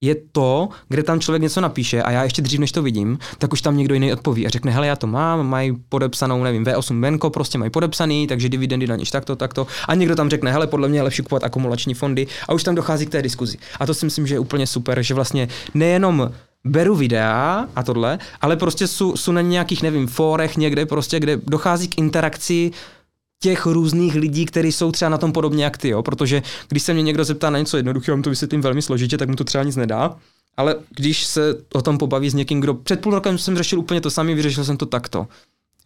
je 0.00 0.16
to, 0.32 0.68
kde 0.88 1.02
tam 1.02 1.20
člověk 1.20 1.42
něco 1.42 1.60
napíše 1.60 2.02
a 2.02 2.10
já 2.10 2.24
ještě 2.24 2.42
dřív, 2.42 2.60
než 2.60 2.72
to 2.72 2.82
vidím, 2.82 3.18
tak 3.38 3.52
už 3.52 3.62
tam 3.62 3.76
někdo 3.76 3.94
jiný 3.94 4.12
odpoví 4.12 4.46
a 4.46 4.50
řekne, 4.50 4.72
hele, 4.72 4.86
já 4.86 4.96
to 4.96 5.06
mám, 5.06 5.48
mají 5.48 5.76
podepsanou, 5.88 6.42
nevím, 6.42 6.64
V8 6.64 7.00
Benko, 7.00 7.30
prostě 7.30 7.58
mají 7.58 7.70
podepsaný, 7.70 8.26
takže 8.26 8.48
dividendy 8.48 8.86
na 8.86 8.96
něč 8.96 9.10
takto, 9.10 9.36
takto. 9.36 9.66
A 9.88 9.94
někdo 9.94 10.16
tam 10.16 10.30
řekne, 10.30 10.52
hele, 10.52 10.66
podle 10.66 10.88
mě 10.88 10.98
je 10.98 11.02
lepší 11.02 11.22
kupovat 11.22 11.44
akumulační 11.44 11.94
fondy 11.94 12.26
a 12.48 12.52
už 12.52 12.64
tam 12.64 12.74
dochází 12.74 13.06
k 13.06 13.10
té 13.10 13.22
diskuzi. 13.22 13.58
A 13.80 13.86
to 13.86 13.94
si 13.94 14.06
myslím, 14.06 14.26
že 14.26 14.34
je 14.34 14.38
úplně 14.38 14.66
super, 14.66 15.02
že 15.02 15.14
vlastně 15.14 15.48
nejenom 15.74 16.30
beru 16.64 16.94
videa 16.94 17.66
a 17.76 17.82
tohle, 17.82 18.18
ale 18.40 18.56
prostě 18.56 18.86
jsou, 18.86 19.16
jsou 19.16 19.32
na 19.32 19.40
nějakých, 19.40 19.82
nevím, 19.82 20.06
fórech 20.06 20.56
někde 20.56 20.86
prostě, 20.86 21.20
kde 21.20 21.40
dochází 21.46 21.88
k 21.88 21.98
interakci 21.98 22.70
těch 23.42 23.66
různých 23.66 24.14
lidí, 24.14 24.46
kteří 24.46 24.72
jsou 24.72 24.92
třeba 24.92 25.08
na 25.08 25.18
tom 25.18 25.32
podobně 25.32 25.64
jak 25.64 25.78
ty, 25.78 25.88
jo? 25.88 26.02
protože 26.02 26.42
když 26.68 26.82
se 26.82 26.92
mě 26.92 27.02
někdo 27.02 27.24
zeptá 27.24 27.50
na 27.50 27.58
něco 27.58 27.76
jednoduchého, 27.76 28.16
vám 28.16 28.22
to 28.22 28.30
vysvětlím 28.30 28.60
velmi 28.60 28.82
složitě, 28.82 29.18
tak 29.18 29.28
mu 29.28 29.36
to 29.36 29.44
třeba 29.44 29.64
nic 29.64 29.76
nedá. 29.76 30.16
Ale 30.56 30.76
když 30.96 31.24
se 31.24 31.54
o 31.74 31.82
tom 31.82 31.98
pobaví 31.98 32.30
s 32.30 32.34
někým, 32.34 32.60
kdo 32.60 32.74
před 32.74 33.00
půl 33.00 33.14
rokem 33.14 33.38
jsem 33.38 33.56
řešil 33.56 33.78
úplně 33.78 34.00
to 34.00 34.10
samé, 34.10 34.34
vyřešil 34.34 34.64
jsem 34.64 34.76
to 34.76 34.86
takto. 34.86 35.26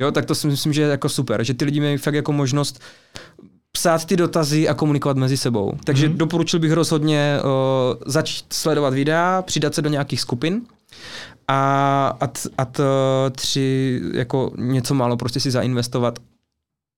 Jo, 0.00 0.11
tak 0.11 0.24
to 0.24 0.34
si 0.34 0.46
myslím, 0.46 0.72
že 0.72 0.82
je 0.82 0.88
jako 0.88 1.09
super, 1.09 1.44
že 1.44 1.55
ty 1.55 1.64
lidi 1.64 1.80
mají 1.80 1.96
fakt 1.96 2.14
jako 2.14 2.32
možnost 2.32 2.80
psát 3.72 4.05
ty 4.05 4.16
dotazy 4.16 4.68
a 4.68 4.74
komunikovat 4.74 5.16
mezi 5.16 5.36
sebou. 5.36 5.72
Takže 5.84 6.09
mm-hmm. 6.09 6.16
doporučil 6.16 6.61
bych 6.61 6.72
rozhodně 6.72 7.38
uh, 7.44 7.50
začít 8.07 8.52
sledovat 8.52 8.94
videa, 8.94 9.42
přidat 9.42 9.74
se 9.74 9.82
do 9.82 9.90
nějakých 9.90 10.20
skupin 10.20 10.62
a, 11.48 12.16
a, 12.20 12.26
t, 12.26 12.40
a 12.59 12.64
t, 12.64 12.82
tři, 13.30 14.00
jako 14.14 14.52
něco 14.57 14.94
málo 14.94 15.16
prostě 15.16 15.40
si 15.40 15.50
zainvestovat 15.50 16.18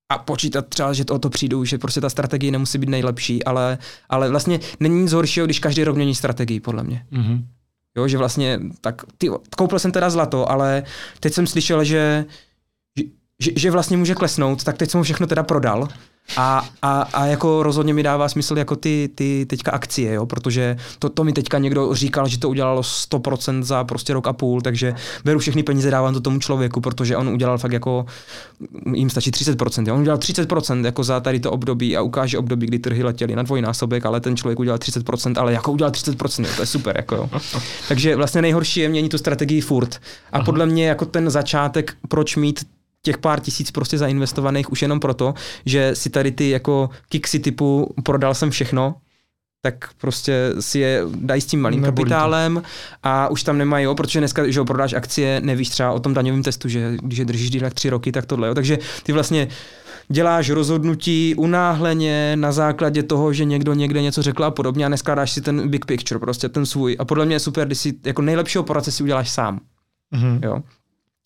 a 0.08 0.18
počítat 0.18 0.66
třeba, 0.68 0.92
že 0.92 1.04
to 1.04 1.14
o 1.14 1.18
to 1.18 1.30
přijdu, 1.30 1.64
že 1.64 1.78
prostě 1.78 2.00
ta 2.00 2.10
strategie 2.10 2.52
nemusí 2.52 2.78
být 2.78 2.88
nejlepší, 2.88 3.44
ale, 3.44 3.78
ale 4.08 4.30
vlastně 4.30 4.60
není 4.80 5.02
nic 5.02 5.12
horšího, 5.12 5.46
když 5.46 5.58
každý 5.58 5.84
rok 5.84 5.96
mění 5.96 6.14
strategii, 6.14 6.60
podle 6.60 6.84
mě. 6.84 7.06
Mm-hmm. 7.12 7.44
Jo, 7.96 8.08
že 8.08 8.18
vlastně, 8.18 8.60
tak 8.80 9.02
ty, 9.18 9.30
koupil 9.56 9.78
jsem 9.78 9.92
teda 9.92 10.10
zlato, 10.10 10.50
ale 10.50 10.82
teď 11.20 11.32
jsem 11.32 11.46
slyšel, 11.46 11.84
že, 11.84 12.24
že, 13.42 13.50
že 13.56 13.70
vlastně 13.70 13.96
může 13.96 14.14
klesnout, 14.14 14.64
tak 14.64 14.76
teď 14.76 14.90
jsem 14.90 14.98
ho 14.98 15.04
všechno 15.04 15.26
teda 15.26 15.42
prodal 15.42 15.88
a, 16.36 16.68
a, 16.82 17.02
a 17.02 17.26
jako 17.26 17.62
rozhodně 17.62 17.94
mi 17.94 18.02
dává 18.02 18.28
smysl 18.28 18.58
jako 18.58 18.76
ty, 18.76 19.10
ty 19.14 19.46
teďka 19.48 19.70
akcie, 19.70 20.14
jo, 20.14 20.26
protože 20.26 20.76
to, 20.98 21.08
to 21.08 21.24
mi 21.24 21.32
teďka 21.32 21.58
někdo 21.58 21.94
říkal, 21.94 22.28
že 22.28 22.38
to 22.38 22.48
udělalo 22.48 22.80
100% 22.80 23.62
za 23.62 23.84
prostě 23.84 24.12
rok 24.12 24.26
a 24.26 24.32
půl, 24.32 24.60
takže 24.60 24.94
beru 25.24 25.38
všechny 25.38 25.62
peníze, 25.62 25.90
dávám 25.90 26.14
to 26.14 26.20
tomu 26.20 26.38
člověku, 26.38 26.80
protože 26.80 27.16
on 27.16 27.28
udělal 27.28 27.58
fakt 27.58 27.72
jako, 27.72 28.06
jim 28.94 29.10
stačí 29.10 29.30
30%, 29.30 29.88
jo. 29.88 29.94
on 29.94 30.00
udělal 30.00 30.18
30% 30.18 30.84
jako 30.84 31.04
za 31.04 31.20
tady 31.20 31.40
to 31.40 31.52
období 31.52 31.96
a 31.96 32.02
ukáže 32.02 32.38
období, 32.38 32.66
kdy 32.66 32.78
trhy 32.78 33.02
letěly 33.02 33.36
na 33.36 33.42
dvojnásobek, 33.42 34.06
ale 34.06 34.20
ten 34.20 34.36
člověk 34.36 34.58
udělal 34.58 34.78
30%, 34.78 35.40
ale 35.40 35.52
jako 35.52 35.72
udělal 35.72 35.90
30%, 35.90 36.44
jo, 36.44 36.50
to 36.56 36.62
je 36.62 36.66
super, 36.66 36.96
jako 36.96 37.14
jo. 37.14 37.30
Takže 37.88 38.16
vlastně 38.16 38.42
nejhorší 38.42 38.80
je 38.80 38.88
měnit 38.88 39.08
tu 39.08 39.18
strategii 39.18 39.60
furt. 39.60 40.00
A 40.32 40.44
podle 40.44 40.66
mě 40.66 40.88
jako 40.88 41.04
ten 41.04 41.30
začátek, 41.30 41.96
proč 42.08 42.36
mít 42.36 42.60
těch 43.06 43.18
pár 43.18 43.40
tisíc 43.40 43.70
prostě 43.70 43.98
zainvestovaných 43.98 44.72
už 44.72 44.82
jenom 44.82 45.00
proto, 45.00 45.34
že 45.66 45.94
si 45.94 46.10
tady 46.10 46.30
ty 46.30 46.50
jako 46.50 46.90
kiksy 47.08 47.38
typu 47.38 47.94
prodal 48.02 48.34
jsem 48.34 48.50
všechno, 48.50 48.94
tak 49.62 49.74
prostě 49.98 50.52
si 50.60 50.78
je 50.78 51.02
dají 51.14 51.40
s 51.40 51.46
tím 51.46 51.60
malým 51.60 51.80
Nebolí 51.80 52.10
kapitálem 52.10 52.54
to. 52.54 52.62
a 53.02 53.28
už 53.28 53.42
tam 53.42 53.58
nemají, 53.58 53.84
jo, 53.84 53.94
protože 53.94 54.18
dneska, 54.18 54.50
že 54.50 54.58
jo, 54.58 54.64
prodáš 54.64 54.92
akcie, 54.92 55.40
nevíš 55.40 55.68
třeba 55.68 55.92
o 55.92 56.00
tom 56.00 56.14
daňovém 56.14 56.42
testu, 56.42 56.68
že 56.68 56.98
když 57.02 57.18
je 57.18 57.24
držíš 57.24 57.50
dílek 57.50 57.74
tři 57.74 57.90
roky, 57.90 58.12
tak 58.12 58.26
tohle, 58.26 58.48
jo. 58.48 58.54
takže 58.54 58.78
ty 59.02 59.12
vlastně 59.12 59.48
děláš 60.08 60.50
rozhodnutí 60.50 61.34
unáhleně 61.34 62.36
na 62.36 62.52
základě 62.52 63.02
toho, 63.02 63.32
že 63.32 63.44
někdo 63.44 63.74
někde 63.74 64.02
něco 64.02 64.22
řekl 64.22 64.44
a 64.44 64.50
podobně 64.50 64.86
a 64.86 64.88
neskládáš 64.88 65.32
si 65.32 65.40
ten 65.40 65.68
big 65.68 65.86
picture, 65.86 66.18
prostě 66.18 66.48
ten 66.48 66.66
svůj. 66.66 66.96
A 66.98 67.04
podle 67.04 67.26
mě 67.26 67.34
je 67.34 67.40
super, 67.40 67.66
když 67.66 67.78
si 67.78 67.94
jako 68.04 68.22
nejlepšího 68.22 68.64
poradce 68.64 68.92
si 68.92 69.02
uděláš 69.02 69.30
sám. 69.30 69.60
Mm-hmm. 70.14 70.40
Jo. 70.42 70.62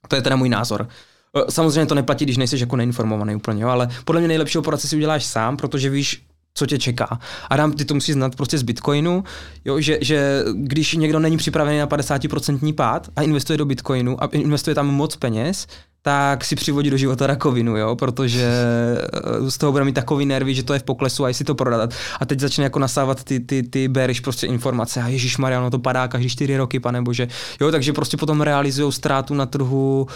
To 0.08 0.16
je 0.16 0.22
teda 0.22 0.36
můj 0.36 0.48
názor. 0.48 0.88
E, 1.36 1.50
samozřejmě 1.52 1.86
to 1.86 1.94
neplatí, 1.94 2.24
když 2.24 2.36
nejsi 2.36 2.60
jako 2.60 2.76
neinformovaný 2.76 3.34
úplně, 3.34 3.62
jo, 3.62 3.68
ale 3.68 3.88
podle 4.04 4.20
mě 4.20 4.28
nejlepšího 4.28 4.62
poradce 4.62 4.88
si 4.88 4.96
uděláš 4.96 5.24
sám, 5.24 5.56
protože 5.56 5.90
víš, 5.90 6.22
co 6.54 6.66
tě 6.66 6.78
čeká. 6.78 7.18
A 7.50 7.56
dám, 7.56 7.72
ty 7.72 7.84
to 7.84 7.94
musíš 7.94 8.14
znát 8.14 8.36
prostě 8.36 8.58
z 8.58 8.62
Bitcoinu, 8.62 9.24
jo, 9.64 9.80
že, 9.80 9.98
že 10.00 10.44
když 10.54 10.94
někdo 10.94 11.18
není 11.18 11.36
připravený 11.36 11.78
na 11.78 11.86
50% 11.86 12.74
pád 12.74 13.08
a 13.16 13.22
investuje 13.22 13.56
do 13.56 13.64
Bitcoinu 13.64 14.22
a 14.22 14.26
investuje 14.26 14.74
tam 14.74 14.86
moc 14.86 15.16
peněz, 15.16 15.66
tak 16.02 16.44
si 16.44 16.56
přivodí 16.56 16.90
do 16.90 16.96
života 16.96 17.26
rakovinu, 17.26 17.76
jo, 17.76 17.96
protože 17.96 18.46
eh, 18.46 19.50
z 19.50 19.58
toho 19.58 19.72
bude 19.72 19.84
mít 19.84 19.92
takový 19.92 20.26
nervy, 20.26 20.54
že 20.54 20.62
to 20.62 20.72
je 20.72 20.78
v 20.78 20.82
poklesu 20.82 21.24
a 21.24 21.28
jestli 21.28 21.44
to 21.44 21.54
prodat. 21.54 21.94
A 22.20 22.26
teď 22.26 22.40
začne 22.40 22.64
jako 22.64 22.78
nasávat 22.78 23.24
ty, 23.24 23.40
ty, 23.40 23.62
ty 23.62 23.88
beriš 23.88 24.20
prostě 24.20 24.46
informace 24.46 25.02
a 25.02 25.08
Ježíš 25.08 25.38
Maria, 25.38 25.60
no 25.60 25.70
to 25.70 25.78
padá 25.78 26.08
každý 26.08 26.28
čtyři 26.28 26.56
roky, 26.56 26.80
pane 26.80 27.02
bože. 27.02 27.28
Jo, 27.60 27.70
takže 27.70 27.92
prostě 27.92 28.16
potom 28.16 28.40
realizují 28.40 28.92
ztrátu 28.92 29.34
na 29.34 29.46
trhu, 29.46 30.06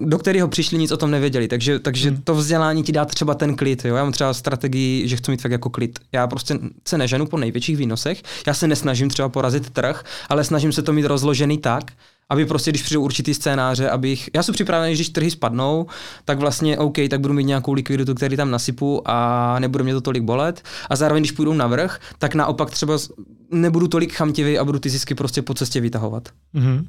do 0.00 0.18
kterého 0.18 0.48
přišli, 0.48 0.78
nic 0.78 0.92
o 0.92 0.96
tom 0.96 1.10
nevěděli. 1.10 1.48
Takže, 1.48 1.78
takže 1.78 2.10
hmm. 2.10 2.22
to 2.24 2.34
vzdělání 2.34 2.82
ti 2.82 2.92
dá 2.92 3.04
třeba 3.04 3.34
ten 3.34 3.56
klid. 3.56 3.84
Jo? 3.84 3.94
Já 3.94 4.02
mám 4.02 4.12
třeba 4.12 4.34
strategii, 4.34 5.08
že 5.08 5.16
chci 5.16 5.30
mít 5.30 5.42
tak 5.42 5.52
jako 5.52 5.70
klid. 5.70 5.98
Já 6.12 6.26
prostě 6.26 6.58
se 6.88 6.98
neženu 6.98 7.26
po 7.26 7.38
největších 7.38 7.76
výnosech. 7.76 8.22
Já 8.46 8.54
se 8.54 8.68
nesnažím 8.68 9.10
třeba 9.10 9.28
porazit 9.28 9.70
trh, 9.70 10.04
ale 10.28 10.44
snažím 10.44 10.72
se 10.72 10.82
to 10.82 10.92
mít 10.92 11.06
rozložený 11.06 11.58
tak, 11.58 11.92
aby 12.30 12.46
prostě, 12.46 12.70
když 12.70 12.82
přijdou 12.82 13.02
určitý 13.02 13.34
scénáře, 13.34 13.90
abych, 13.90 14.30
já 14.34 14.42
jsem 14.42 14.52
připravený, 14.54 14.94
když 14.94 15.08
trhy 15.08 15.30
spadnou, 15.30 15.86
tak 16.24 16.38
vlastně 16.38 16.78
OK, 16.78 16.96
tak 17.10 17.20
budu 17.20 17.34
mít 17.34 17.44
nějakou 17.44 17.72
likviditu, 17.72 18.14
který 18.14 18.36
tam 18.36 18.50
nasypu 18.50 19.02
a 19.04 19.56
nebude 19.58 19.84
mě 19.84 19.92
to 19.92 20.00
tolik 20.00 20.22
bolet. 20.22 20.62
A 20.90 20.96
zároveň, 20.96 21.22
když 21.22 21.32
půjdou 21.32 21.52
navrh, 21.52 22.00
tak 22.18 22.34
naopak 22.34 22.70
třeba 22.70 22.98
nebudu 23.50 23.88
tolik 23.88 24.12
chamtivý 24.12 24.58
a 24.58 24.64
budu 24.64 24.78
ty 24.78 24.90
zisky 24.90 25.14
prostě 25.14 25.42
po 25.42 25.54
cestě 25.54 25.80
vytahovat. 25.80 26.28
Mm-hmm. 26.54 26.84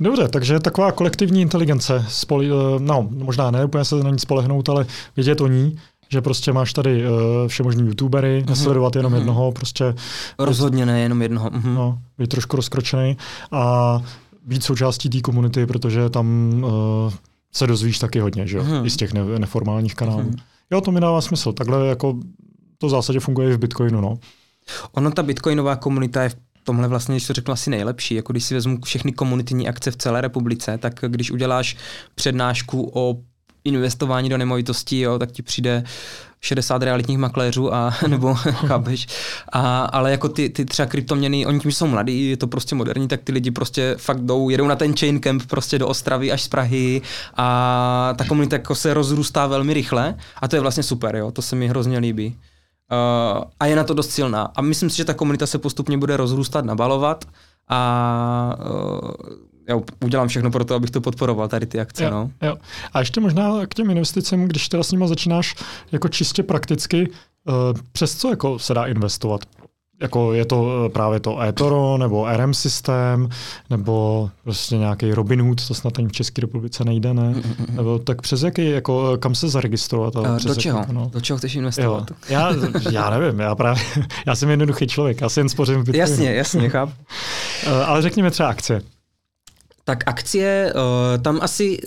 Dobře, 0.00 0.28
takže 0.28 0.60
taková 0.60 0.92
kolektivní 0.92 1.40
inteligence, 1.40 2.04
spoli, 2.08 2.50
eh, 2.50 2.78
no 2.78 3.08
možná 3.10 3.50
ne 3.50 3.64
úplně 3.64 3.84
se 3.84 3.96
na 3.96 4.10
ní 4.10 4.18
spolehnout, 4.18 4.68
ale 4.68 4.86
vědět 5.16 5.40
o 5.40 5.46
ní, 5.46 5.76
že 6.12 6.20
prostě 6.20 6.52
máš 6.52 6.72
tady 6.72 7.08
uh, 7.08 7.12
všemožní 7.46 7.86
youtubery, 7.86 8.42
uh-huh. 8.42 8.50
nesledovat 8.50 8.96
jenom 8.96 9.12
uh-huh. 9.12 9.16
jednoho, 9.16 9.52
prostě... 9.52 9.94
Rozhodně 10.38 10.86
ne 10.86 11.00
jenom 11.00 11.22
jednoho. 11.22 11.50
Uh-huh. 11.50 11.74
No, 11.74 11.98
být 12.18 12.26
trošku 12.26 12.56
rozkročený 12.56 13.16
a 13.52 14.02
být 14.46 14.64
součástí 14.64 15.08
té 15.08 15.20
komunity, 15.20 15.66
protože 15.66 16.10
tam 16.10 16.54
uh, 16.64 17.12
se 17.52 17.66
dozvíš 17.66 17.98
taky 17.98 18.20
hodně, 18.20 18.46
že 18.46 18.56
jo, 18.56 18.64
uh-huh. 18.64 18.86
i 18.86 18.90
z 18.90 18.96
těch 18.96 19.12
ne- 19.12 19.38
neformálních 19.38 19.94
kanálů. 19.94 20.22
Uh-huh. 20.22 20.40
Jo, 20.70 20.80
to 20.80 20.92
mi 20.92 21.00
dává 21.00 21.20
smysl. 21.20 21.52
Takhle 21.52 21.86
jako 21.86 22.18
to 22.78 22.86
v 22.86 22.90
zásadě 22.90 23.20
funguje 23.20 23.50
i 23.50 23.54
v 23.54 23.58
Bitcoinu, 23.58 24.00
no. 24.00 24.18
Ono, 24.92 25.10
ta 25.10 25.22
bitcoinová 25.22 25.76
komunita 25.76 26.22
je 26.22 26.28
v 26.28 26.36
tomhle 26.64 26.88
vlastně, 26.88 27.14
když 27.14 27.26
to 27.26 27.32
řeknu, 27.32 27.52
asi 27.52 27.70
nejlepší. 27.70 28.14
Jako 28.14 28.32
když 28.32 28.44
si 28.44 28.54
vezmu 28.54 28.78
všechny 28.84 29.12
komunitní 29.12 29.68
akce 29.68 29.90
v 29.90 29.96
celé 29.96 30.20
republice, 30.20 30.78
tak 30.78 30.94
když 31.08 31.30
uděláš 31.30 31.76
přednášku 32.14 32.90
o 32.94 33.16
investování 33.64 34.28
do 34.28 34.38
nemovitostí, 34.38 35.00
jo, 35.00 35.18
tak 35.18 35.32
ti 35.32 35.42
přijde 35.42 35.84
60 36.40 36.82
realitních 36.82 37.18
makléřů 37.18 37.74
a 37.74 37.94
nebo 38.08 38.34
chápeš. 38.34 39.06
A, 39.52 39.84
ale 39.84 40.10
jako 40.10 40.28
ty, 40.28 40.48
ty 40.48 40.64
třeba 40.64 40.86
kryptoměny, 40.86 41.46
oni 41.46 41.60
tím, 41.60 41.72
jsou 41.72 41.86
mladí, 41.86 42.30
je 42.30 42.36
to 42.36 42.46
prostě 42.46 42.74
moderní, 42.74 43.08
tak 43.08 43.20
ty 43.24 43.32
lidi 43.32 43.50
prostě 43.50 43.94
fakt 43.98 44.20
jdou, 44.20 44.48
jedou 44.48 44.66
na 44.66 44.76
ten 44.76 44.96
chain 44.96 45.20
camp 45.20 45.46
prostě 45.46 45.78
do 45.78 45.88
Ostravy 45.88 46.32
až 46.32 46.42
z 46.42 46.48
Prahy 46.48 47.02
a 47.36 48.14
ta 48.16 48.24
komunita 48.24 48.56
jako 48.56 48.74
se 48.74 48.94
rozrůstá 48.94 49.46
velmi 49.46 49.74
rychle 49.74 50.14
a 50.36 50.48
to 50.48 50.56
je 50.56 50.60
vlastně 50.60 50.82
super, 50.82 51.16
jo, 51.16 51.30
to 51.30 51.42
se 51.42 51.56
mi 51.56 51.68
hrozně 51.68 51.98
líbí. 51.98 52.36
Uh, 52.92 53.44
a 53.60 53.66
je 53.66 53.76
na 53.76 53.84
to 53.84 53.94
dost 53.94 54.10
silná. 54.10 54.52
A 54.56 54.62
myslím 54.62 54.90
si, 54.90 54.96
že 54.96 55.04
ta 55.04 55.14
komunita 55.14 55.46
se 55.46 55.58
postupně 55.58 55.98
bude 55.98 56.16
rozrůstat, 56.16 56.64
nabalovat 56.64 57.24
a 57.68 58.56
uh, 58.70 59.10
já 59.68 59.80
udělám 60.04 60.28
všechno 60.28 60.50
pro 60.50 60.64
to, 60.64 60.74
abych 60.74 60.90
to 60.90 61.00
podporoval, 61.00 61.48
tady 61.48 61.66
ty 61.66 61.80
akce. 61.80 62.04
Jo, 62.04 62.10
no. 62.10 62.30
jo. 62.42 62.56
A 62.92 62.98
ještě 62.98 63.20
možná 63.20 63.66
k 63.66 63.74
těm 63.74 63.90
investicím, 63.90 64.48
když 64.48 64.68
teda 64.68 64.82
s 64.82 64.92
nimi 64.92 65.08
začínáš 65.08 65.54
jako 65.92 66.08
čistě 66.08 66.42
prakticky, 66.42 67.08
uh, 67.08 67.54
přes 67.92 68.16
co 68.16 68.30
jako 68.30 68.58
se 68.58 68.74
dá 68.74 68.86
investovat? 68.86 69.40
Jako 70.02 70.32
je 70.32 70.44
to 70.44 70.84
eh, 70.86 70.88
právě 70.88 71.20
to 71.20 71.40
eToro, 71.40 71.98
nebo 71.98 72.26
RM 72.36 72.54
systém, 72.54 73.28
nebo 73.70 74.30
prostě 74.44 74.78
nějaký 74.78 75.14
Robinhood, 75.14 75.68
to 75.68 75.74
snad 75.74 75.98
ani 75.98 76.08
v 76.08 76.12
České 76.12 76.40
republice 76.40 76.84
nejde, 76.84 77.14
ne? 77.14 77.34
Mm-mm. 77.34 77.76
Nebo 77.76 77.98
tak 77.98 78.22
přes 78.22 78.42
jaký, 78.42 78.70
jako 78.70 79.18
kam 79.18 79.34
se 79.34 79.48
zaregistrovat? 79.48 80.16
Ale 80.16 80.36
přes 80.38 80.56
do 80.56 80.60
čeho? 80.60 80.78
Jaký, 80.78 80.92
no? 80.92 81.10
Do 81.12 81.20
čeho 81.20 81.36
chceš 81.38 81.54
investovat? 81.54 82.10
Jo. 82.10 82.16
Já, 82.28 82.52
já 82.90 83.10
nevím, 83.10 83.40
já 83.40 83.54
právě, 83.54 83.82
já 84.26 84.34
jsem 84.34 84.50
jednoduchý 84.50 84.86
člověk, 84.86 85.20
já 85.20 85.28
si 85.28 85.40
jen 85.40 85.48
spořím 85.48 85.80
v 85.80 85.84
Bitcoinu. 85.84 86.10
Jasně, 86.10 86.34
jasně, 86.34 86.68
cháp. 86.68 86.88
Eh, 87.66 87.84
ale 87.84 88.02
řekněme 88.02 88.30
třeba 88.30 88.48
akcie. 88.48 88.82
Tak 89.84 89.98
akcie, 90.06 90.72
uh, 90.74 91.22
tam 91.22 91.38
asi 91.42 91.78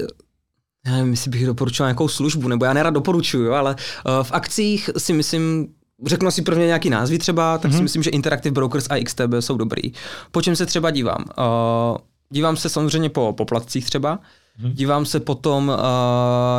já 0.88 0.92
nevím, 0.92 1.12
jestli 1.12 1.32
bych 1.32 1.46
doporučoval 1.46 1.90
nějakou 1.90 2.08
službu, 2.08 2.48
nebo 2.48 2.66
já 2.66 2.74
nerad 2.74 2.94
doporučuju, 2.94 3.54
ale 3.54 3.76
uh, 3.76 4.24
v 4.24 4.32
akcích 4.32 4.90
si 4.98 5.14
myslím, 5.14 5.68
řeknu 6.06 6.32
si 6.32 6.42
prvně 6.42 6.66
nějaký 6.66 6.90
názvy 6.90 7.18
třeba, 7.18 7.58
tak 7.58 7.72
mm-hmm. 7.72 7.74
si 7.74 7.78
mhm. 7.78 7.84
myslím, 7.84 8.04
že 8.04 8.10
Interactive 8.10 8.54
Brokers 8.54 8.88
a 8.90 9.04
XTB 9.04 9.34
jsou 9.40 9.58
dobrý. 9.58 9.82
Po 10.32 10.42
čem 10.42 10.56
se 10.56 10.66
třeba 10.66 10.92
dívám? 10.92 11.26
Uh, 11.38 11.98
dívám 12.30 12.58
se 12.58 12.70
samozřejmě 12.70 13.10
po 13.10 13.34
poplatcích 13.34 13.86
třeba, 13.86 14.20
mm-hmm. 14.62 14.74
dívám 14.74 15.06
se 15.06 15.20
potom, 15.20 15.70
uh, 15.70 15.76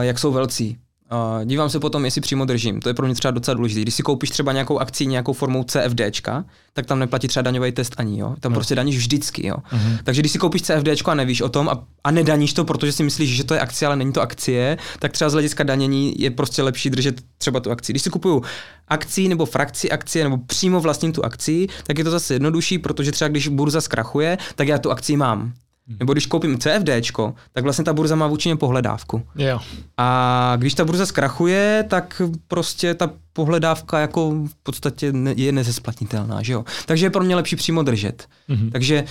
jak 0.00 0.18
jsou 0.18 0.32
velcí. 0.32 0.78
Uh, 1.12 1.44
dívám 1.44 1.70
se 1.70 1.80
potom, 1.80 2.04
jestli 2.04 2.20
přímo 2.20 2.44
držím. 2.44 2.80
To 2.80 2.88
je 2.88 2.94
pro 2.94 3.06
mě 3.06 3.14
třeba 3.14 3.30
docela 3.30 3.54
důležité. 3.54 3.80
Když 3.80 3.94
si 3.94 4.02
koupíš 4.02 4.30
třeba 4.30 4.52
nějakou 4.52 4.78
akci 4.78 5.06
nějakou 5.06 5.32
formou 5.32 5.64
CFDčka, 5.64 6.44
tak 6.72 6.86
tam 6.86 6.98
neplatí 6.98 7.28
třeba 7.28 7.42
daňový 7.42 7.72
test 7.72 7.94
ani, 7.96 8.18
jo. 8.18 8.34
Tam 8.40 8.52
no. 8.52 8.56
prostě 8.56 8.74
daníš 8.74 8.96
vždycky, 8.96 9.46
jo. 9.46 9.54
Uh-huh. 9.72 9.98
Takže 10.04 10.22
když 10.22 10.32
si 10.32 10.38
koupíš 10.38 10.62
CFDčko 10.62 11.10
a 11.10 11.14
nevíš 11.14 11.40
o 11.40 11.48
tom 11.48 11.68
a, 11.68 11.84
a 12.04 12.10
nedaníš 12.10 12.52
to, 12.52 12.64
protože 12.64 12.92
si 12.92 13.02
myslíš, 13.02 13.36
že 13.36 13.44
to 13.44 13.54
je 13.54 13.60
akcie, 13.60 13.86
ale 13.86 13.96
není 13.96 14.12
to 14.12 14.22
akcie, 14.22 14.78
tak 14.98 15.12
třeba 15.12 15.30
z 15.30 15.32
hlediska 15.32 15.64
danění 15.64 16.14
je 16.18 16.30
prostě 16.30 16.62
lepší 16.62 16.90
držet 16.90 17.20
třeba 17.38 17.60
tu 17.60 17.70
akci. 17.70 17.92
Když 17.92 18.02
si 18.02 18.10
kupuju 18.10 18.42
akci 18.88 19.28
nebo 19.28 19.46
frakci 19.46 19.90
akcie 19.90 20.24
nebo 20.24 20.38
přímo 20.38 20.80
vlastním 20.80 21.12
tu 21.12 21.24
akci, 21.24 21.66
tak 21.84 21.98
je 21.98 22.04
to 22.04 22.10
zase 22.10 22.34
jednodušší, 22.34 22.78
protože 22.78 23.12
třeba 23.12 23.28
když 23.28 23.48
burza 23.48 23.80
zkrachuje, 23.80 24.38
tak 24.54 24.68
já 24.68 24.78
tu 24.78 24.90
akci 24.90 25.16
mám. 25.16 25.52
Hmm. 25.88 25.96
Nebo 26.00 26.12
když 26.12 26.26
koupím 26.26 26.58
CFDčko, 26.58 27.34
tak 27.52 27.64
vlastně 27.64 27.84
ta 27.84 27.92
burza 27.92 28.16
má 28.16 28.26
vůči 28.26 28.54
pohledávku. 28.54 29.22
Jo. 29.36 29.60
A 29.96 30.52
když 30.56 30.74
ta 30.74 30.84
burza 30.84 31.06
zkrachuje, 31.06 31.84
tak 31.88 32.22
prostě 32.48 32.94
ta 32.94 33.10
pohledávka 33.32 33.98
jako 33.98 34.30
v 34.30 34.54
podstatě 34.62 35.12
je 35.36 35.52
nezesplatnitelná, 35.52 36.42
že 36.42 36.52
jo. 36.52 36.64
Takže 36.86 37.06
je 37.06 37.10
pro 37.10 37.24
mě 37.24 37.36
lepší 37.36 37.56
přímo 37.56 37.82
držet. 37.82 38.28
Mm-hmm. 38.48 38.70
Takže 38.70 39.04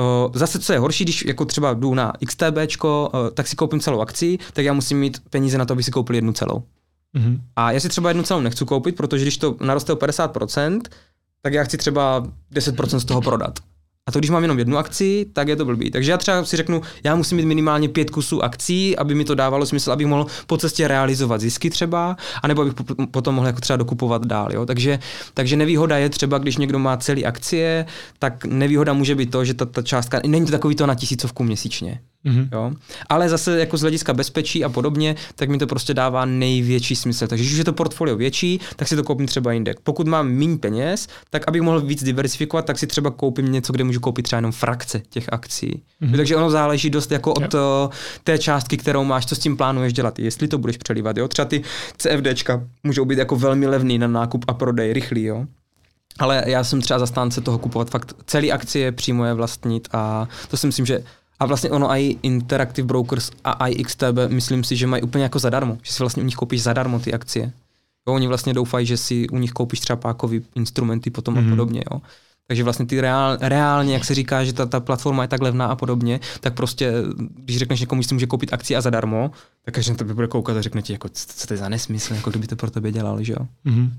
o, 0.00 0.30
zase 0.34 0.58
co 0.58 0.72
je 0.72 0.78
horší, 0.78 1.04
když 1.04 1.24
jako 1.24 1.44
třeba 1.44 1.74
jdu 1.74 1.94
na 1.94 2.12
XTBčko, 2.26 3.10
tak 3.34 3.48
si 3.48 3.56
koupím 3.56 3.80
celou 3.80 4.00
akci, 4.00 4.38
tak 4.52 4.64
já 4.64 4.72
musím 4.72 5.00
mít 5.00 5.22
peníze 5.30 5.58
na 5.58 5.64
to, 5.64 5.72
aby 5.72 5.82
si 5.82 5.90
koupil 5.90 6.14
jednu 6.14 6.32
celou. 6.32 6.62
Mm-hmm. 7.16 7.40
A 7.56 7.72
já 7.72 7.80
si 7.80 7.88
třeba 7.88 8.10
jednu 8.10 8.22
celou 8.22 8.40
nechci 8.40 8.64
koupit, 8.64 8.96
protože 8.96 9.24
když 9.24 9.38
to 9.38 9.56
naroste 9.60 9.92
o 9.92 9.96
50%, 9.96 10.80
tak 11.42 11.52
já 11.52 11.64
chci 11.64 11.76
třeba 11.76 12.26
10% 12.54 12.98
z 12.98 13.04
toho 13.04 13.20
prodat. 13.20 13.58
A 14.08 14.12
to, 14.12 14.18
když 14.18 14.30
mám 14.30 14.42
jenom 14.42 14.58
jednu 14.58 14.76
akci, 14.76 15.26
tak 15.32 15.48
je 15.48 15.56
to 15.56 15.64
blbý. 15.64 15.90
Takže 15.90 16.10
já 16.10 16.18
třeba 16.18 16.44
si 16.44 16.56
řeknu, 16.56 16.82
já 17.04 17.14
musím 17.14 17.36
mít 17.36 17.44
minimálně 17.44 17.88
pět 17.88 18.10
kusů 18.10 18.44
akcí, 18.44 18.96
aby 18.96 19.14
mi 19.14 19.24
to 19.24 19.34
dávalo 19.34 19.66
smysl, 19.66 19.92
abych 19.92 20.06
mohl 20.06 20.26
po 20.46 20.56
cestě 20.56 20.88
realizovat 20.88 21.40
zisky 21.40 21.70
třeba, 21.70 22.16
anebo 22.42 22.62
abych 22.62 22.74
potom 23.10 23.34
mohl 23.34 23.46
jako 23.46 23.60
třeba 23.60 23.76
dokupovat 23.76 24.26
dál. 24.26 24.52
Jo? 24.52 24.66
Takže, 24.66 24.98
takže 25.34 25.56
nevýhoda 25.56 25.98
je 25.98 26.08
třeba, 26.08 26.38
když 26.38 26.56
někdo 26.56 26.78
má 26.78 26.96
celý 26.96 27.26
akcie, 27.26 27.86
tak 28.18 28.44
nevýhoda 28.44 28.92
může 28.92 29.14
být 29.14 29.30
to, 29.30 29.44
že 29.44 29.54
ta, 29.54 29.64
ta 29.64 29.82
částka, 29.82 30.20
není 30.26 30.46
to 30.46 30.52
takový 30.52 30.74
to 30.74 30.86
na 30.86 30.94
tisícovku 30.94 31.44
měsíčně. 31.44 32.00
Mm-hmm. 32.26 32.48
Jo? 32.52 32.72
Ale 33.08 33.28
zase 33.28 33.60
jako 33.60 33.76
z 33.76 33.80
hlediska 33.80 34.14
bezpečí 34.14 34.64
a 34.64 34.68
podobně, 34.68 35.16
tak 35.34 35.48
mi 35.48 35.58
to 35.58 35.66
prostě 35.66 35.94
dává 35.94 36.24
největší 36.24 36.96
smysl. 36.96 37.26
Takže 37.26 37.44
když 37.44 37.52
už 37.52 37.58
je 37.58 37.64
to 37.64 37.72
portfolio 37.72 38.16
větší, 38.16 38.60
tak 38.76 38.88
si 38.88 38.96
to 38.96 39.04
koupím 39.04 39.26
třeba 39.26 39.52
jinde. 39.52 39.74
Pokud 39.82 40.06
mám 40.06 40.28
méně 40.28 40.58
peněz, 40.58 41.08
tak 41.30 41.48
abych 41.48 41.62
mohl 41.62 41.80
víc 41.80 42.02
diversifikovat, 42.02 42.64
tak 42.64 42.78
si 42.78 42.86
třeba 42.86 43.10
koupím 43.10 43.52
něco, 43.52 43.72
kde 43.72 43.84
můžu 43.84 44.00
koupit 44.00 44.22
třeba 44.22 44.38
jenom 44.38 44.52
frakce 44.52 45.02
těch 45.10 45.32
akcí. 45.32 45.82
Mm-hmm. 46.02 46.16
Takže 46.16 46.36
ono 46.36 46.50
záleží 46.50 46.90
dost 46.90 47.12
jako 47.12 47.32
od 47.32 47.54
uh, 47.54 47.60
té 48.24 48.38
částky, 48.38 48.76
kterou 48.76 49.04
máš, 49.04 49.26
co 49.26 49.34
s 49.34 49.38
tím 49.38 49.56
plánuješ 49.56 49.92
dělat. 49.92 50.18
Jestli 50.18 50.48
to 50.48 50.58
budeš 50.58 50.76
přelívat. 50.76 51.16
Jo? 51.16 51.28
Třeba 51.28 51.46
ty 51.46 51.62
CFDčka 51.96 52.64
můžou 52.84 53.04
být 53.04 53.18
jako 53.18 53.36
velmi 53.36 53.66
levný 53.66 53.98
na 53.98 54.06
nákup 54.06 54.44
a 54.48 54.54
prodej, 54.54 54.92
rychlý. 54.92 55.24
Jo? 55.24 55.46
Ale 56.18 56.42
já 56.46 56.64
jsem 56.64 56.80
třeba 56.80 56.98
zastánce 56.98 57.40
toho 57.40 57.58
kupovat 57.58 57.90
fakt 57.90 58.12
celý 58.26 58.52
akcie, 58.52 58.92
přímo 58.92 59.24
je 59.24 59.34
vlastnit 59.34 59.88
a 59.92 60.28
to 60.50 60.56
si 60.56 60.66
myslím, 60.66 60.86
že 60.86 61.04
a 61.40 61.46
vlastně 61.46 61.70
ono 61.70 61.90
i 61.90 62.18
Interactive 62.22 62.86
Brokers 62.86 63.30
a 63.44 63.68
i 63.68 63.84
XTB, 63.84 64.18
myslím 64.28 64.64
si, 64.64 64.76
že 64.76 64.86
mají 64.86 65.02
úplně 65.02 65.24
jako 65.24 65.38
zadarmo, 65.38 65.78
že 65.82 65.92
si 65.92 66.02
vlastně 66.02 66.22
u 66.22 66.26
nich 66.26 66.34
koupíš 66.34 66.62
zadarmo 66.62 66.98
ty 66.98 67.12
akcie. 67.12 67.52
Jo, 68.08 68.14
oni 68.14 68.26
vlastně 68.26 68.54
doufají, 68.54 68.86
že 68.86 68.96
si 68.96 69.28
u 69.28 69.38
nich 69.38 69.52
koupíš 69.52 69.80
třeba 69.80 69.96
pákový 69.96 70.42
instrumenty 70.54 71.10
potom 71.10 71.34
mm-hmm. 71.34 71.46
a 71.46 71.50
podobně. 71.50 71.82
Jo. 71.92 72.00
Takže 72.46 72.64
vlastně 72.64 72.86
ty 72.86 73.00
reál, 73.00 73.38
reálně, 73.40 73.94
jak 73.94 74.04
se 74.04 74.14
říká, 74.14 74.44
že 74.44 74.52
ta, 74.52 74.66
ta 74.66 74.80
platforma 74.80 75.22
je 75.22 75.28
tak 75.28 75.42
levná 75.42 75.66
a 75.66 75.76
podobně, 75.76 76.20
tak 76.40 76.54
prostě, 76.54 76.92
když 77.44 77.58
řekneš 77.58 77.80
někomu, 77.80 78.02
že 78.02 78.08
si 78.08 78.14
může 78.14 78.26
koupit 78.26 78.52
akci 78.52 78.76
a 78.76 78.80
zadarmo, 78.80 79.30
tak 79.64 79.74
každý 79.74 79.90
na 79.90 79.96
tebe 79.96 80.14
bude 80.14 80.26
koukat 80.26 80.56
a 80.56 80.62
řekne 80.62 80.82
ti, 80.82 80.92
jako, 80.92 81.08
co 81.08 81.46
to 81.46 81.54
je 81.54 81.58
za 81.58 81.68
nesmysl, 81.68 82.14
jako 82.14 82.30
kdyby 82.30 82.46
to 82.46 82.56
pro 82.56 82.70
tebe 82.70 82.92
dělali, 82.92 83.24
že 83.24 83.32
jo. 83.32 83.46
Mm-hmm. 83.66 83.90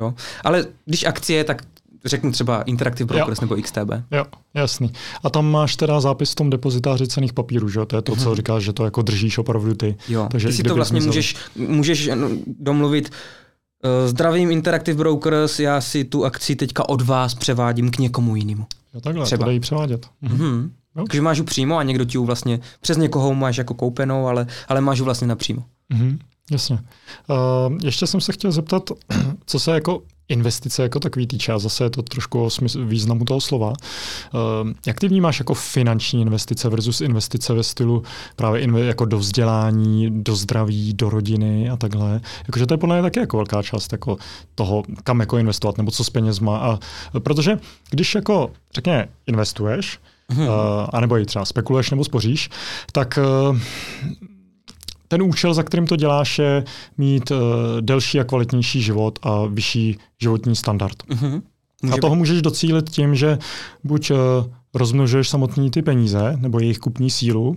jo. 0.00 0.14
Ale 0.44 0.66
když 0.84 1.04
akcie, 1.04 1.44
tak 1.44 1.62
řeknu 2.04 2.32
třeba 2.32 2.62
Interactive 2.62 3.06
Brokers 3.06 3.38
jo. 3.42 3.48
nebo 3.48 3.62
XTB. 3.62 3.90
Jo, 4.10 4.24
jasný. 4.54 4.92
A 5.24 5.30
tam 5.30 5.50
máš 5.50 5.76
teda 5.76 6.00
zápis 6.00 6.32
v 6.32 6.34
tom 6.34 6.50
depozitáři 6.50 7.08
cených 7.08 7.32
papírů, 7.32 7.68
že 7.68 7.78
jo? 7.78 7.86
To 7.86 7.96
je 7.96 8.02
to, 8.02 8.16
co 8.16 8.30
mm-hmm. 8.30 8.34
říkáš, 8.34 8.62
že 8.62 8.72
to 8.72 8.84
jako 8.84 9.02
držíš 9.02 9.38
opravdu 9.38 9.74
ty. 9.74 9.96
Jo, 10.08 10.28
Takže 10.30 10.48
ty 10.48 10.54
si 10.54 10.62
to 10.62 10.74
vlastně 10.74 11.00
můžeš, 11.00 11.36
můžeš 11.56 12.10
no, 12.14 12.28
domluvit, 12.46 13.10
uh, 13.84 14.10
zdravím 14.10 14.50
Interactive 14.50 14.98
Brokers, 14.98 15.60
já 15.60 15.80
si 15.80 16.04
tu 16.04 16.24
akci 16.24 16.56
teďka 16.56 16.88
od 16.88 17.02
vás 17.02 17.34
převádím 17.34 17.90
k 17.90 17.98
někomu 17.98 18.36
jinému. 18.36 18.66
Jo, 18.94 19.00
takhle, 19.00 19.24
třeba. 19.24 19.44
to 19.44 19.46
dají 19.46 19.60
převádět. 19.60 20.06
Mm-hmm. 20.22 20.70
Jo. 20.96 21.04
Takže 21.06 21.22
máš 21.22 21.38
ju 21.38 21.44
přímo 21.44 21.76
a 21.76 21.82
někdo 21.82 22.04
ti 22.04 22.16
ju 22.16 22.24
vlastně, 22.24 22.60
přes 22.80 22.96
někoho 22.96 23.34
máš 23.34 23.56
jako 23.56 23.74
koupenou, 23.74 24.26
ale, 24.26 24.46
ale 24.68 24.80
máš 24.80 24.98
ju 24.98 25.04
vlastně 25.04 25.26
napřímo. 25.26 25.64
Mm-hmm. 25.94 26.18
Jasně. 26.50 26.78
Uh, 27.28 27.78
ještě 27.84 28.06
jsem 28.06 28.20
se 28.20 28.32
chtěl 28.32 28.52
zeptat, 28.52 28.90
co 29.46 29.60
se 29.60 29.70
jako 29.70 30.02
investice 30.28 30.82
jako 30.82 31.00
takový 31.00 31.26
týče, 31.26 31.52
a 31.52 31.58
zase 31.58 31.84
je 31.84 31.90
to 31.90 32.02
trošku 32.02 32.44
o 32.44 32.50
smysl, 32.50 32.84
významu 32.84 33.24
toho 33.24 33.40
slova. 33.40 33.68
Uh, 33.68 33.74
jak 34.86 35.00
ty 35.00 35.08
vnímáš 35.08 35.38
jako 35.38 35.54
finanční 35.54 36.22
investice 36.22 36.68
versus 36.68 37.00
investice 37.00 37.54
ve 37.54 37.62
stylu 37.62 38.02
právě 38.36 38.60
inve, 38.60 38.80
jako 38.80 39.04
do 39.04 39.18
vzdělání, 39.18 40.22
do 40.22 40.36
zdraví, 40.36 40.94
do 40.94 41.10
rodiny 41.10 41.70
a 41.70 41.76
takhle? 41.76 42.20
Jakože 42.46 42.66
to 42.66 42.74
je 42.74 42.78
podle 42.78 42.96
mě 42.96 43.02
taky 43.02 43.20
jako 43.20 43.36
velká 43.36 43.62
část 43.62 43.92
jako 43.92 44.16
toho, 44.54 44.82
kam 45.04 45.20
jako 45.20 45.38
investovat, 45.38 45.78
nebo 45.78 45.90
co 45.90 46.04
s 46.04 46.10
penězma. 46.10 46.58
A, 46.58 46.78
protože 47.18 47.58
když 47.90 48.14
jako, 48.14 48.50
řekně, 48.74 49.08
investuješ, 49.26 49.98
hmm. 50.30 50.46
uh, 50.46 50.52
anebo 50.92 51.18
i 51.18 51.24
třeba 51.24 51.44
spekuluješ 51.44 51.90
nebo 51.90 52.04
spoříš, 52.04 52.50
tak 52.92 53.18
uh, 53.50 53.58
ten 55.08 55.22
účel, 55.22 55.54
za 55.54 55.62
kterým 55.62 55.86
to 55.86 55.96
děláš, 55.96 56.38
je 56.38 56.64
mít 56.98 57.30
uh, 57.30 57.38
delší 57.80 58.20
a 58.20 58.24
kvalitnější 58.24 58.82
život 58.82 59.18
a 59.22 59.46
vyšší 59.46 59.98
životní 60.22 60.56
standard. 60.56 60.96
Mm-hmm. 61.10 61.42
Může 61.82 61.94
a 61.94 62.00
toho 62.00 62.14
být. 62.14 62.18
můžeš 62.18 62.42
docílit 62.42 62.90
tím, 62.90 63.14
že 63.14 63.38
buď 63.84 64.10
uh, 64.10 64.16
rozmnožuješ 64.74 65.28
samotný 65.28 65.70
ty 65.70 65.82
peníze 65.82 66.36
nebo 66.36 66.60
jejich 66.60 66.78
kupní 66.78 67.10
sílu, 67.10 67.56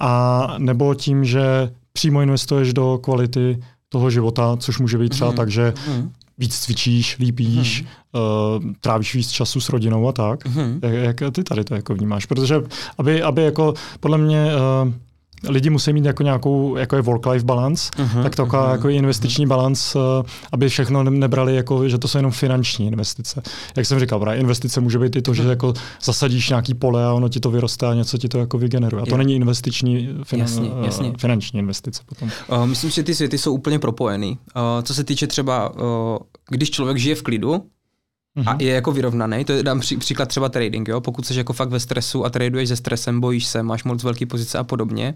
a 0.00 0.54
nebo 0.58 0.94
tím, 0.94 1.24
že 1.24 1.72
přímo 1.92 2.20
investuješ 2.20 2.72
do 2.72 2.98
kvality 3.02 3.62
toho 3.88 4.10
života, 4.10 4.56
což 4.56 4.78
může 4.78 4.98
být 4.98 5.08
třeba 5.08 5.32
mm-hmm. 5.32 5.36
tak, 5.36 5.50
že 5.50 5.72
mm-hmm. 5.76 6.10
víc 6.38 6.58
cvičíš, 6.58 7.16
líp 7.18 7.40
jíš, 7.40 7.84
mm-hmm. 7.84 8.58
uh, 8.66 8.72
trávíš 8.80 9.14
víc 9.14 9.30
času 9.30 9.60
s 9.60 9.68
rodinou 9.68 10.08
a 10.08 10.12
tak. 10.12 10.44
Mm-hmm. 10.44 10.78
Jak, 10.82 11.20
jak 11.20 11.32
ty 11.32 11.44
tady 11.44 11.64
to 11.64 11.74
jako 11.74 11.94
vnímáš? 11.94 12.26
Protože 12.26 12.56
aby, 12.98 13.22
aby 13.22 13.42
jako 13.42 13.74
podle 14.00 14.18
mě 14.18 14.46
uh, 14.84 14.92
lidi 15.48 15.70
musí 15.70 15.92
mít 15.92 16.04
jako 16.04 16.22
nějakou, 16.22 16.76
jako 16.76 16.96
je 16.96 17.02
work-life 17.02 17.44
balance, 17.44 17.90
uh-huh, 17.96 18.22
tak 18.22 18.36
taková 18.36 18.68
uh-huh, 18.68 18.72
jako 18.72 18.88
investiční 18.88 19.46
uh-huh. 19.46 19.48
balance, 19.48 19.98
eh, 19.98 20.28
aby 20.52 20.68
všechno 20.68 21.02
nebrali 21.02 21.56
jako, 21.56 21.88
že 21.88 21.98
to 21.98 22.08
jsou 22.08 22.18
jenom 22.18 22.32
finanční 22.32 22.86
investice. 22.86 23.42
Jak 23.76 23.86
jsem 23.86 24.00
říkal, 24.00 24.20
právě 24.20 24.40
investice 24.40 24.80
může 24.80 24.98
být 24.98 25.16
i 25.16 25.22
to, 25.22 25.34
že 25.34 25.42
jako 25.42 25.74
zasadíš 26.02 26.48
nějaký 26.48 26.74
pole 26.74 27.04
a 27.04 27.12
ono 27.12 27.28
ti 27.28 27.40
to 27.40 27.50
vyroste 27.50 27.86
a 27.86 27.94
něco 27.94 28.18
ti 28.18 28.28
to 28.28 28.38
jako 28.38 28.58
vygeneruje. 28.58 29.02
A 29.02 29.06
to 29.06 29.14
je. 29.14 29.18
není 29.18 29.34
investiční 29.34 30.08
finan, 30.22 30.46
jasně, 30.46 30.70
eh, 30.82 30.86
jasně. 30.86 31.12
finanční 31.18 31.58
investice 31.58 32.02
potom. 32.06 32.30
Uh, 32.52 32.66
myslím, 32.66 32.90
že 32.90 33.02
ty 33.02 33.14
světy 33.14 33.38
jsou 33.38 33.52
úplně 33.52 33.78
propojený. 33.78 34.30
Uh, 34.56 34.82
co 34.82 34.94
se 34.94 35.04
týče 35.04 35.26
třeba, 35.26 35.74
uh, 35.74 36.16
když 36.50 36.70
člověk 36.70 36.96
žije 36.96 37.14
v 37.14 37.22
klidu, 37.22 37.62
a 38.46 38.52
mhm. 38.52 38.60
je 38.60 38.74
jako 38.74 38.92
vyrovnaný. 38.92 39.44
To 39.44 39.52
je, 39.52 39.62
dám 39.62 39.80
pří, 39.80 39.96
příklad 39.96 40.28
třeba 40.28 40.48
trading, 40.48 40.88
jo? 40.88 41.00
pokud 41.00 41.26
jsi 41.26 41.38
jako 41.38 41.52
fakt 41.52 41.68
ve 41.68 41.80
stresu 41.80 42.24
a 42.24 42.30
traduješ 42.30 42.68
se 42.68 42.76
stresem, 42.76 43.20
bojíš 43.20 43.46
se, 43.46 43.62
máš 43.62 43.84
moc 43.84 44.04
velký 44.04 44.26
pozice 44.26 44.58
a 44.58 44.64
podobně, 44.64 45.14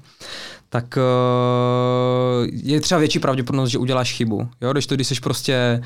tak 0.68 0.96
uh, 0.96 2.48
je 2.52 2.80
třeba 2.80 2.98
větší 2.98 3.18
pravděpodobnost, 3.18 3.70
že 3.70 3.78
uděláš 3.78 4.12
chybu. 4.12 4.48
Jo? 4.60 4.72
Když 4.72 4.86
to, 4.86 4.94
když 4.94 5.08
jsi 5.08 5.14
prostě 5.20 5.82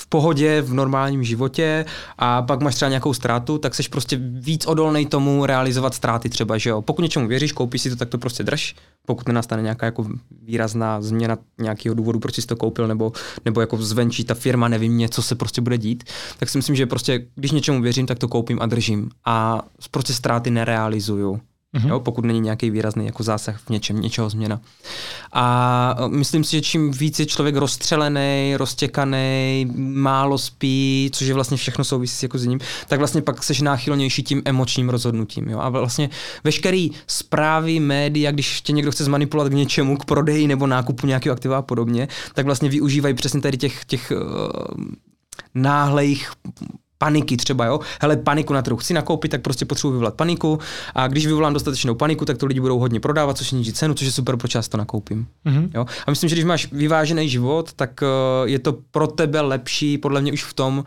v 0.00 0.06
pohodě, 0.06 0.62
v 0.62 0.74
normálním 0.74 1.24
životě 1.24 1.84
a 2.18 2.42
pak 2.42 2.60
máš 2.60 2.74
třeba 2.74 2.88
nějakou 2.88 3.14
ztrátu, 3.14 3.58
tak 3.58 3.74
jsi 3.74 3.82
prostě 3.88 4.16
víc 4.20 4.66
odolný 4.66 5.06
tomu 5.06 5.46
realizovat 5.46 5.94
ztráty 5.94 6.28
třeba, 6.28 6.58
že 6.58 6.70
jo. 6.70 6.82
Pokud 6.82 7.02
něčemu 7.02 7.28
věříš, 7.28 7.52
koupíš 7.52 7.82
si 7.82 7.90
to, 7.90 7.96
tak 7.96 8.08
to 8.08 8.18
prostě 8.18 8.42
drž. 8.42 8.74
Pokud 9.06 9.28
nenastane 9.28 9.62
nějaká 9.62 9.86
jako 9.86 10.06
výrazná 10.42 11.02
změna 11.02 11.38
nějakého 11.58 11.94
důvodu, 11.94 12.18
proč 12.18 12.34
jsi 12.34 12.46
to 12.46 12.56
koupil, 12.56 12.86
nebo, 12.88 13.12
nebo 13.44 13.60
jako 13.60 13.76
zvenčí 13.76 14.24
ta 14.24 14.34
firma, 14.34 14.68
nevím, 14.68 14.98
něco 14.98 15.22
se 15.22 15.34
prostě 15.34 15.60
bude 15.60 15.78
dít, 15.78 16.04
tak 16.38 16.48
si 16.48 16.58
myslím, 16.58 16.76
že 16.76 16.86
prostě, 16.86 17.26
když 17.34 17.50
něčemu 17.50 17.82
věřím, 17.82 18.06
tak 18.06 18.18
to 18.18 18.28
koupím 18.28 18.58
a 18.62 18.66
držím. 18.66 19.10
A 19.24 19.62
prostě 19.90 20.14
ztráty 20.14 20.50
nerealizuju. 20.50 21.40
Mm-hmm. 21.76 21.88
Jo, 21.88 22.00
pokud 22.00 22.24
není 22.24 22.40
nějaký 22.40 22.70
výrazný 22.70 23.06
jako 23.06 23.22
zásah 23.22 23.60
v 23.60 23.70
něčem, 23.70 24.00
něčeho 24.00 24.30
změna. 24.30 24.60
A 25.32 25.96
e, 25.98 26.08
myslím 26.08 26.44
si, 26.44 26.50
že 26.50 26.60
čím 26.60 26.90
víc 26.90 27.20
je 27.20 27.26
člověk 27.26 27.56
rozstřelený, 27.56 28.54
roztěkaný, 28.56 29.66
málo 29.76 30.38
spí, 30.38 31.10
což 31.12 31.26
je 31.26 31.34
vlastně 31.34 31.56
všechno 31.56 31.84
souvisí 31.84 32.24
jako 32.24 32.38
s 32.38 32.46
ním, 32.46 32.60
tak 32.88 32.98
vlastně 32.98 33.22
pak 33.22 33.42
seš 33.42 33.60
náchylnější 33.60 34.22
tím 34.22 34.42
emočním 34.44 34.88
rozhodnutím. 34.88 35.48
Jo? 35.48 35.58
A 35.58 35.68
vlastně 35.68 36.10
veškerý 36.44 36.90
zprávy, 37.06 37.80
média, 37.80 38.30
když 38.30 38.60
tě 38.60 38.72
někdo 38.72 38.92
chce 38.92 39.04
zmanipulovat 39.04 39.52
k 39.52 39.56
něčemu, 39.56 39.96
k 39.96 40.04
prodeji 40.04 40.46
nebo 40.46 40.66
nákupu 40.66 41.06
nějakého 41.06 41.32
aktiva 41.32 41.58
a 41.58 41.62
podobně, 41.62 42.08
tak 42.34 42.46
vlastně 42.46 42.68
využívají 42.68 43.14
přesně 43.14 43.40
tady 43.40 43.56
těch, 43.56 43.84
těch 43.84 44.12
uh, 44.16 44.84
náhlejch 45.54 46.32
paniky 46.98 47.36
třeba, 47.36 47.64
jo. 47.64 47.80
Hele, 48.00 48.16
paniku 48.16 48.52
na 48.52 48.62
trhu 48.62 48.76
chci 48.76 48.94
nakoupit, 48.94 49.28
tak 49.28 49.42
prostě 49.42 49.64
potřebuji 49.64 49.92
vyvolat 49.92 50.14
paniku 50.14 50.58
a 50.94 51.08
když 51.08 51.26
vyvolám 51.26 51.52
dostatečnou 51.52 51.94
paniku, 51.94 52.24
tak 52.24 52.38
to 52.38 52.46
lidi 52.46 52.60
budou 52.60 52.78
hodně 52.78 53.00
prodávat, 53.00 53.36
což 53.36 53.48
sníží 53.48 53.72
cenu, 53.72 53.94
což 53.94 54.06
je 54.06 54.12
super, 54.12 54.36
proč 54.36 54.54
já 54.54 54.62
to 54.62 54.76
nakoupím. 54.76 55.26
Mm-hmm. 55.46 55.70
Jo? 55.74 55.86
A 56.06 56.10
myslím, 56.10 56.28
že 56.28 56.34
když 56.34 56.44
máš 56.44 56.72
vyvážený 56.72 57.28
život, 57.28 57.72
tak 57.72 58.00
uh, 58.02 58.48
je 58.48 58.58
to 58.58 58.72
pro 58.90 59.06
tebe 59.06 59.40
lepší, 59.40 59.98
podle 59.98 60.20
mě 60.20 60.32
už 60.32 60.44
v 60.44 60.54
tom, 60.54 60.84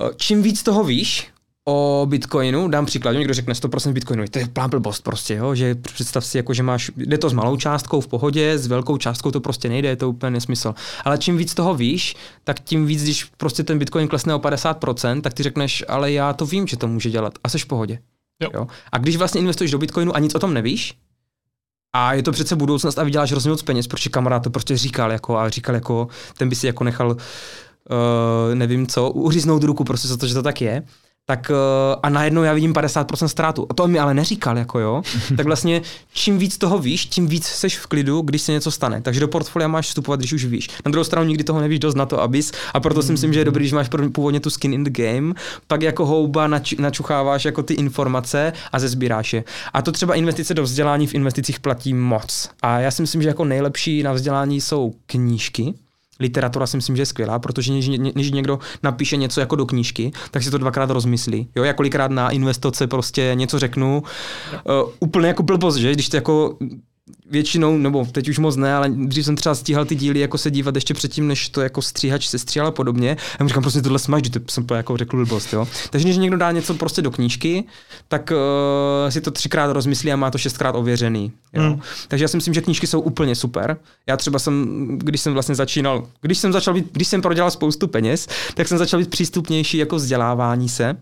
uh, 0.00 0.08
čím 0.16 0.42
víc 0.42 0.62
toho 0.62 0.84
víš, 0.84 1.33
o 1.68 2.06
Bitcoinu, 2.08 2.68
dám 2.68 2.86
příklad, 2.86 3.12
někdo 3.12 3.34
řekne 3.34 3.54
100% 3.54 3.92
Bitcoinu, 3.92 4.24
to 4.30 4.38
je 4.38 4.48
plán 4.48 4.70
blbost 4.70 5.04
prostě, 5.04 5.34
jo? 5.34 5.54
že 5.54 5.74
představ 5.74 6.26
si, 6.26 6.36
jako, 6.36 6.54
že 6.54 6.62
máš, 6.62 6.90
jde 6.96 7.18
to 7.18 7.30
s 7.30 7.32
malou 7.32 7.56
částkou 7.56 8.00
v 8.00 8.08
pohodě, 8.08 8.58
s 8.58 8.66
velkou 8.66 8.96
částkou 8.96 9.30
to 9.30 9.40
prostě 9.40 9.68
nejde, 9.68 9.88
je 9.88 9.96
to 9.96 10.08
úplně 10.08 10.30
nesmysl. 10.30 10.74
Ale 11.04 11.18
čím 11.18 11.36
víc 11.36 11.54
toho 11.54 11.74
víš, 11.74 12.16
tak 12.44 12.60
tím 12.60 12.86
víc, 12.86 13.02
když 13.02 13.24
prostě 13.24 13.62
ten 13.62 13.78
Bitcoin 13.78 14.08
klesne 14.08 14.34
o 14.34 14.38
50%, 14.38 15.20
tak 15.20 15.34
ty 15.34 15.42
řekneš, 15.42 15.84
ale 15.88 16.12
já 16.12 16.32
to 16.32 16.46
vím, 16.46 16.66
že 16.66 16.76
to 16.76 16.88
může 16.88 17.10
dělat 17.10 17.38
a 17.44 17.48
jsi 17.48 17.58
v 17.58 17.66
pohodě. 17.66 17.98
Jo. 18.42 18.50
Jo? 18.54 18.66
A 18.92 18.98
když 18.98 19.16
vlastně 19.16 19.40
investuješ 19.40 19.70
do 19.70 19.78
Bitcoinu 19.78 20.16
a 20.16 20.18
nic 20.18 20.34
o 20.34 20.38
tom 20.38 20.54
nevíš, 20.54 20.94
a 21.96 22.14
je 22.14 22.22
to 22.22 22.32
přece 22.32 22.56
budoucnost 22.56 22.98
a 22.98 23.04
vyděláš 23.04 23.30
hrozně 23.30 23.50
moc 23.50 23.62
peněz, 23.62 23.86
protože 23.86 24.10
kamarád 24.10 24.42
to 24.42 24.50
prostě 24.50 24.76
říkal 24.76 25.12
jako 25.12 25.38
a 25.38 25.48
říkal 25.48 25.74
jako, 25.74 26.08
ten 26.38 26.48
by 26.48 26.56
si 26.56 26.66
jako 26.66 26.84
nechal 26.84 27.10
uh, 27.10 28.54
nevím 28.54 28.86
co, 28.86 29.10
uříznout 29.10 29.62
ruku 29.62 29.84
prostě 29.84 30.08
za 30.08 30.16
to, 30.16 30.26
že 30.26 30.34
to 30.34 30.42
tak 30.42 30.60
je, 30.60 30.82
tak 31.26 31.50
uh, 31.50 31.56
a 32.02 32.08
najednou 32.08 32.42
já 32.42 32.52
vidím 32.52 32.72
50% 32.72 33.26
ztrátu. 33.26 33.66
A 33.70 33.74
to 33.74 33.84
on 33.84 33.90
mi 33.90 33.98
ale 33.98 34.14
neříkal, 34.14 34.58
jako 34.58 34.78
jo. 34.78 35.02
tak 35.36 35.46
vlastně 35.46 35.82
čím 36.12 36.38
víc 36.38 36.58
toho 36.58 36.78
víš, 36.78 37.06
tím 37.06 37.26
víc 37.26 37.46
seš 37.46 37.78
v 37.78 37.86
klidu, 37.86 38.20
když 38.20 38.42
se 38.42 38.52
něco 38.52 38.70
stane. 38.70 39.00
Takže 39.00 39.20
do 39.20 39.28
portfolia 39.28 39.68
máš 39.68 39.86
vstupovat, 39.86 40.20
když 40.20 40.32
už 40.32 40.44
víš. 40.44 40.68
Na 40.84 40.90
druhou 40.90 41.04
stranu 41.04 41.28
nikdy 41.28 41.44
toho 41.44 41.60
nevíš 41.60 41.78
dost 41.78 41.94
na 41.94 42.06
to, 42.06 42.22
abys. 42.22 42.52
A 42.74 42.80
proto 42.80 43.02
si 43.02 43.12
myslím, 43.12 43.32
že 43.32 43.40
je 43.40 43.44
dobrý, 43.44 43.62
když 43.62 43.72
máš 43.72 43.88
původně 44.12 44.40
tu 44.40 44.50
skin 44.50 44.72
in 44.72 44.84
the 44.84 45.02
game, 45.02 45.34
pak 45.66 45.82
jako 45.82 46.06
houba 46.06 46.46
nač- 46.46 46.78
načucháváš 46.78 47.44
jako 47.44 47.62
ty 47.62 47.74
informace 47.74 48.52
a 48.72 48.78
zezbíráš 48.78 49.32
je. 49.32 49.44
A 49.72 49.82
to 49.82 49.92
třeba 49.92 50.14
investice 50.14 50.54
do 50.54 50.62
vzdělání 50.62 51.06
v 51.06 51.14
investicích 51.14 51.60
platí 51.60 51.94
moc. 51.94 52.50
A 52.62 52.78
já 52.78 52.90
si 52.90 53.02
myslím, 53.02 53.22
že 53.22 53.28
jako 53.28 53.44
nejlepší 53.44 54.02
na 54.02 54.12
vzdělání 54.12 54.60
jsou 54.60 54.94
knížky, 55.06 55.74
literatura 56.20 56.66
si 56.66 56.76
myslím, 56.76 56.96
že 56.96 57.02
je 57.02 57.06
skvělá, 57.06 57.38
protože 57.38 57.72
než, 57.72 57.88
než 58.14 58.30
někdo 58.30 58.58
napíše 58.82 59.16
něco 59.16 59.40
jako 59.40 59.56
do 59.56 59.66
knížky, 59.66 60.12
tak 60.30 60.42
si 60.42 60.50
to 60.50 60.58
dvakrát 60.58 60.90
rozmyslí. 60.90 61.48
Jo, 61.56 61.64
já 61.64 61.72
kolikrát 61.72 62.10
na 62.10 62.30
investoce 62.30 62.86
prostě 62.86 63.30
něco 63.34 63.58
řeknu, 63.58 64.02
uh, 64.82 64.90
úplně 65.00 65.28
jako 65.28 65.42
blbost, 65.42 65.76
že? 65.76 65.92
Když 65.92 66.08
to 66.08 66.16
jako 66.16 66.56
většinou, 67.30 67.78
nebo 67.78 68.06
teď 68.12 68.28
už 68.28 68.38
moc 68.38 68.56
ne, 68.56 68.74
ale 68.74 68.88
dřív 68.88 69.24
jsem 69.24 69.36
třeba 69.36 69.54
stíhal 69.54 69.84
ty 69.84 69.94
díly 69.94 70.20
jako 70.20 70.38
se 70.38 70.50
dívat 70.50 70.74
ještě 70.74 70.94
předtím, 70.94 71.28
než 71.28 71.48
to 71.48 71.60
jako 71.60 71.82
stříhač 71.82 72.28
se 72.28 72.38
stříhal 72.38 72.68
a 72.68 72.70
podobně. 72.70 73.16
A 73.38 73.42
já 73.42 73.48
říkám, 73.48 73.62
prostě 73.62 73.82
tohle 73.82 73.98
smaž, 73.98 74.22
to 74.22 74.40
jsem 74.50 74.66
jako 74.74 74.96
řekl 74.96 75.16
blbost, 75.16 75.52
jo. 75.52 75.68
Takže 75.90 76.04
když 76.04 76.16
někdo 76.16 76.36
dá 76.36 76.50
něco 76.52 76.74
prostě 76.74 77.02
do 77.02 77.10
knížky, 77.10 77.64
tak 78.08 78.32
uh, 78.32 79.10
si 79.10 79.20
to 79.20 79.30
třikrát 79.30 79.72
rozmyslí 79.72 80.12
a 80.12 80.16
má 80.16 80.30
to 80.30 80.38
šestkrát 80.38 80.74
ověřený. 80.74 81.32
Jo. 81.52 81.62
Mm. 81.62 81.80
Takže 82.08 82.24
já 82.24 82.28
si 82.28 82.36
myslím, 82.36 82.54
že 82.54 82.60
knížky 82.60 82.86
jsou 82.86 83.00
úplně 83.00 83.34
super. 83.34 83.76
Já 84.06 84.16
třeba 84.16 84.38
jsem, 84.38 84.88
když 84.98 85.20
jsem 85.20 85.32
vlastně 85.32 85.54
začínal, 85.54 86.06
když 86.20 86.38
jsem 86.38 86.52
začal 86.52 86.74
být, 86.74 86.86
když 86.92 87.08
jsem 87.08 87.22
prodělal 87.22 87.50
spoustu 87.50 87.88
peněz, 87.88 88.28
tak 88.54 88.68
jsem 88.68 88.78
začal 88.78 89.00
být 89.00 89.10
přístupnější 89.10 89.78
jako 89.78 89.96
vzdělávání 89.96 90.68
se 90.68 90.96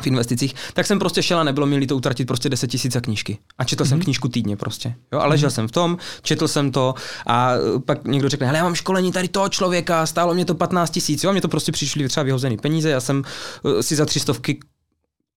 v 0.00 0.06
investicích, 0.06 0.54
tak 0.72 0.86
jsem 0.86 0.98
prostě 0.98 1.22
šel 1.22 1.38
a 1.38 1.44
nebylo 1.44 1.66
mi 1.66 1.86
to 1.86 1.96
utratit 1.96 2.24
prostě 2.24 2.48
10 2.48 2.66
tisíc 2.66 2.92
za 2.92 3.00
knížky. 3.00 3.38
A 3.58 3.64
četl 3.64 3.84
mm-hmm. 3.84 3.88
jsem 3.88 3.98
mhm. 3.98 4.04
knížku 4.04 4.28
týdně 4.28 4.56
prostě. 4.56 4.94
Jo, 5.12 5.18
a 5.18 5.26
ležel 5.26 5.48
mm-hmm. 5.48 5.54
jsem 5.54 5.68
v 5.68 5.72
tom, 5.72 5.98
četl 6.22 6.48
jsem 6.48 6.70
to 6.70 6.94
a 7.26 7.52
pak 7.84 8.04
někdo 8.04 8.28
řekne, 8.28 8.46
hele, 8.46 8.58
já 8.58 8.64
mám 8.64 8.74
školení 8.74 9.12
tady 9.12 9.28
toho 9.28 9.48
člověka, 9.48 10.06
stálo 10.06 10.34
mě 10.34 10.44
to 10.44 10.54
15 10.54 10.90
tisíc, 10.90 11.24
jo, 11.24 11.30
a 11.30 11.32
mě 11.32 11.40
to 11.40 11.48
prostě 11.48 11.72
přišly 11.72 12.08
třeba 12.08 12.24
vyhozený 12.24 12.56
peníze, 12.56 12.90
já 12.90 13.00
jsem 13.00 13.22
uh, 13.62 13.80
si 13.80 13.96
za 13.96 14.06
300 14.06 14.32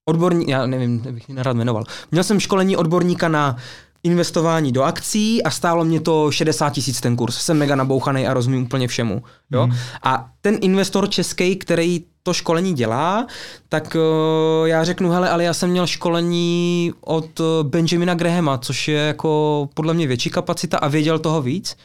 odborník, 0.05 0.47
já 0.47 0.65
nevím, 0.65 0.99
bych 0.99 1.29
nerad 1.29 1.57
jmenoval. 1.57 1.83
Měl 2.11 2.23
jsem 2.23 2.39
školení 2.39 2.77
odborníka 2.77 3.27
na 3.27 3.57
investování 4.05 4.71
do 4.71 4.83
akcí 4.83 5.43
a 5.43 5.49
stálo 5.49 5.85
mě 5.85 5.99
to 5.99 6.31
60 6.31 6.69
tisíc 6.69 7.01
ten 7.01 7.15
kurz. 7.15 7.37
Jsem 7.37 7.57
mega 7.57 7.75
nabouchaný 7.75 8.27
a 8.27 8.33
rozumím 8.33 8.63
úplně 8.63 8.87
všemu. 8.87 9.23
Jo? 9.51 9.67
Mm. 9.67 9.73
A 10.03 10.29
ten 10.41 10.57
investor 10.61 11.09
český, 11.09 11.55
který 11.55 12.03
to 12.23 12.33
školení 12.33 12.73
dělá, 12.73 13.27
tak 13.69 13.95
uh, 13.95 14.67
já 14.67 14.83
řeknu, 14.83 15.09
hele, 15.09 15.29
ale 15.29 15.43
já 15.43 15.53
jsem 15.53 15.69
měl 15.69 15.87
školení 15.87 16.93
od 17.01 17.41
Benjamina 17.63 18.13
Grahama, 18.13 18.57
což 18.57 18.87
je 18.87 18.99
jako 18.99 19.69
podle 19.73 19.93
mě 19.93 20.07
větší 20.07 20.29
kapacita 20.29 20.77
a 20.77 20.87
věděl 20.87 21.19
toho 21.19 21.41
víc 21.41 21.77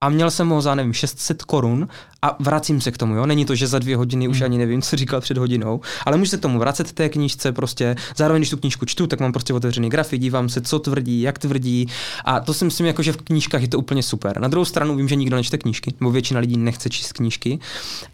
a 0.00 0.08
měl 0.08 0.30
jsem 0.30 0.48
ho 0.48 0.62
za, 0.62 0.74
nevím, 0.74 0.92
600 0.92 1.42
korun 1.42 1.88
a 2.22 2.36
vracím 2.40 2.80
se 2.80 2.90
k 2.90 2.98
tomu, 2.98 3.14
jo. 3.14 3.26
Není 3.26 3.44
to, 3.44 3.54
že 3.54 3.66
za 3.66 3.78
dvě 3.78 3.96
hodiny 3.96 4.28
už 4.28 4.36
hmm. 4.36 4.44
ani 4.44 4.58
nevím, 4.58 4.82
co 4.82 4.96
říkal 4.96 5.20
před 5.20 5.38
hodinou, 5.38 5.80
ale 6.06 6.16
můžu 6.16 6.30
se 6.30 6.36
k 6.36 6.40
tomu 6.40 6.58
vracet 6.58 6.92
té 6.92 7.08
knížce 7.08 7.52
prostě. 7.52 7.96
Zároveň, 8.16 8.40
když 8.40 8.50
tu 8.50 8.56
knížku 8.56 8.86
čtu, 8.86 9.06
tak 9.06 9.20
mám 9.20 9.32
prostě 9.32 9.54
otevřený 9.54 9.88
grafy, 9.88 10.18
dívám 10.18 10.48
se, 10.48 10.60
co 10.60 10.78
tvrdí, 10.78 11.20
jak 11.20 11.38
tvrdí. 11.38 11.88
A 12.24 12.40
to 12.40 12.54
si 12.54 12.64
myslím, 12.64 12.86
jako, 12.86 13.02
že 13.02 13.12
v 13.12 13.16
knížkách 13.16 13.62
je 13.62 13.68
to 13.68 13.78
úplně 13.78 14.02
super. 14.02 14.40
Na 14.40 14.48
druhou 14.48 14.64
stranu 14.64 14.96
vím, 14.96 15.08
že 15.08 15.16
nikdo 15.16 15.36
nečte 15.36 15.58
knížky, 15.58 15.94
nebo 16.00 16.10
většina 16.10 16.40
lidí 16.40 16.56
nechce 16.56 16.90
číst 16.90 17.12
knížky. 17.12 17.58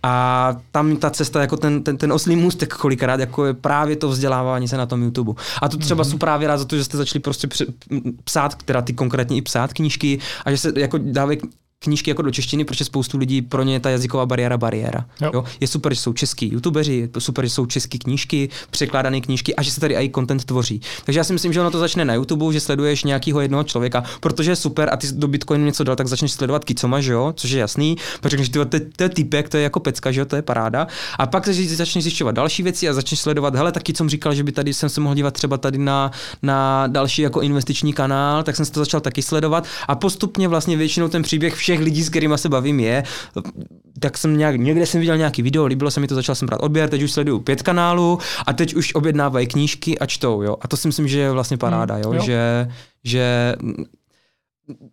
A 0.02 0.56
tam 0.70 0.96
ta 0.96 1.10
cesta, 1.10 1.40
jako 1.40 1.56
ten, 1.56 1.82
ten, 1.82 1.96
ten 1.96 2.12
oslý 2.12 2.36
můstek 2.36 2.74
kolikrát, 2.74 3.20
jako 3.20 3.46
je 3.46 3.54
právě 3.54 3.96
to 3.96 4.08
vzdělávání 4.08 4.68
se 4.68 4.76
na 4.76 4.86
tom 4.86 5.02
YouTube. 5.02 5.32
A 5.62 5.68
to 5.68 5.76
třeba 5.76 6.04
mm-hmm. 6.04 6.10
jsou 6.10 6.18
právě 6.18 6.48
rád 6.48 6.56
za 6.56 6.64
to, 6.64 6.76
že 6.76 6.84
jste 6.84 6.96
začali 6.96 7.20
prostě 7.20 7.48
psát, 8.24 8.62
teda 8.62 8.82
ty 8.82 8.92
konkrétně 8.92 9.36
i 9.36 9.42
psát 9.42 9.72
knížky 9.72 10.18
a 10.44 10.50
že 10.50 10.58
se 10.58 10.72
jako 10.76 10.98
dávají 10.98 11.38
knížky 11.84 12.10
jako 12.10 12.22
do 12.22 12.30
češtiny, 12.30 12.64
protože 12.64 12.84
spoustu 12.84 13.18
lidí 13.18 13.42
pro 13.42 13.62
ně 13.62 13.72
je 13.72 13.80
ta 13.80 13.90
jazyková 13.90 14.26
bariéra 14.26 14.56
bariéra. 14.56 15.04
Jo. 15.20 15.30
Jo? 15.34 15.44
Je 15.60 15.68
super, 15.68 15.94
že 15.94 16.00
jsou 16.00 16.12
český 16.12 16.52
youtubeři, 16.52 16.94
je 17.14 17.20
super, 17.20 17.44
že 17.44 17.50
jsou 17.50 17.66
české 17.66 17.98
knížky, 17.98 18.48
překládané 18.70 19.20
knížky 19.20 19.56
a 19.56 19.62
že 19.62 19.70
se 19.70 19.80
tady 19.80 19.94
i 19.94 20.10
content 20.14 20.44
tvoří. 20.44 20.80
Takže 21.04 21.20
já 21.20 21.24
si 21.24 21.32
myslím, 21.32 21.52
že 21.52 21.60
ono 21.60 21.70
to 21.70 21.78
začne 21.78 22.04
na 22.04 22.14
YouTube, 22.14 22.52
že 22.52 22.60
sleduješ 22.60 23.04
nějakého 23.04 23.40
jednoho 23.40 23.64
člověka, 23.64 24.04
protože 24.20 24.50
je 24.50 24.56
super 24.56 24.88
a 24.92 24.96
ty 24.96 25.06
do 25.12 25.28
Bitcoinu 25.28 25.64
něco 25.64 25.84
dal, 25.84 25.96
tak 25.96 26.06
začneš 26.06 26.32
sledovat 26.32 26.64
Kicoma, 26.64 27.00
že 27.00 27.12
jo, 27.12 27.32
což 27.36 27.50
je 27.50 27.60
jasný, 27.60 27.96
protože 28.20 28.30
řekneš, 28.30 28.48
to, 28.48 28.64
to, 28.96 29.02
je 29.02 29.08
typek, 29.08 29.48
to 29.48 29.56
je 29.56 29.62
jako 29.62 29.80
pecka, 29.80 30.12
že 30.12 30.20
jo, 30.20 30.26
to 30.26 30.36
je 30.36 30.42
paráda. 30.42 30.86
A 31.18 31.26
pak 31.26 31.48
začneš 31.48 32.04
zjišťovat 32.04 32.34
další 32.34 32.62
věci 32.62 32.88
a 32.88 32.92
začneš 32.92 33.20
sledovat, 33.20 33.54
hele, 33.54 33.72
taky 33.72 33.94
jsem 33.96 34.08
říkal, 34.08 34.34
že 34.34 34.42
by 34.42 34.52
tady 34.52 34.74
jsem 34.74 34.88
se 34.88 35.00
mohl 35.00 35.14
dívat 35.14 35.34
třeba 35.34 35.56
tady 35.56 35.78
na, 35.78 36.10
na 36.42 36.86
další 36.86 37.22
jako 37.22 37.40
investiční 37.40 37.92
kanál, 37.92 38.42
tak 38.42 38.56
jsem 38.56 38.64
se 38.64 38.72
to 38.72 38.80
začal 38.80 39.00
taky 39.00 39.22
sledovat 39.22 39.66
a 39.88 39.94
postupně 39.94 40.48
vlastně 40.48 40.76
většinou 40.76 41.08
ten 41.08 41.22
příběh 41.22 41.54
všech 41.54 41.73
lidí, 41.80 42.02
s 42.02 42.10
kterými 42.10 42.38
se 42.38 42.48
bavím, 42.48 42.80
je, 42.80 43.02
tak 43.98 44.18
jsem 44.18 44.38
nějak, 44.38 44.56
někde 44.56 44.86
jsem 44.86 45.00
viděl 45.00 45.16
nějaký 45.16 45.42
video, 45.42 45.66
líbilo 45.66 45.90
se 45.90 46.00
mi 46.00 46.06
to, 46.06 46.14
začal 46.14 46.34
jsem 46.34 46.46
brát 46.46 46.60
odběr, 46.60 46.88
teď 46.88 47.02
už 47.02 47.12
sleduju 47.12 47.40
pět 47.40 47.62
kanálů 47.62 48.18
a 48.46 48.52
teď 48.52 48.74
už 48.74 48.94
objednávají 48.94 49.46
knížky 49.46 49.98
a 49.98 50.06
čtou, 50.06 50.42
jo. 50.42 50.56
A 50.60 50.68
to 50.68 50.76
si 50.76 50.88
myslím, 50.88 51.08
že 51.08 51.20
je 51.20 51.30
vlastně 51.30 51.56
paráda, 51.56 51.98
jo, 51.98 52.08
hmm, 52.08 52.18
jo. 52.18 52.24
že, 52.24 52.68
že 53.04 53.54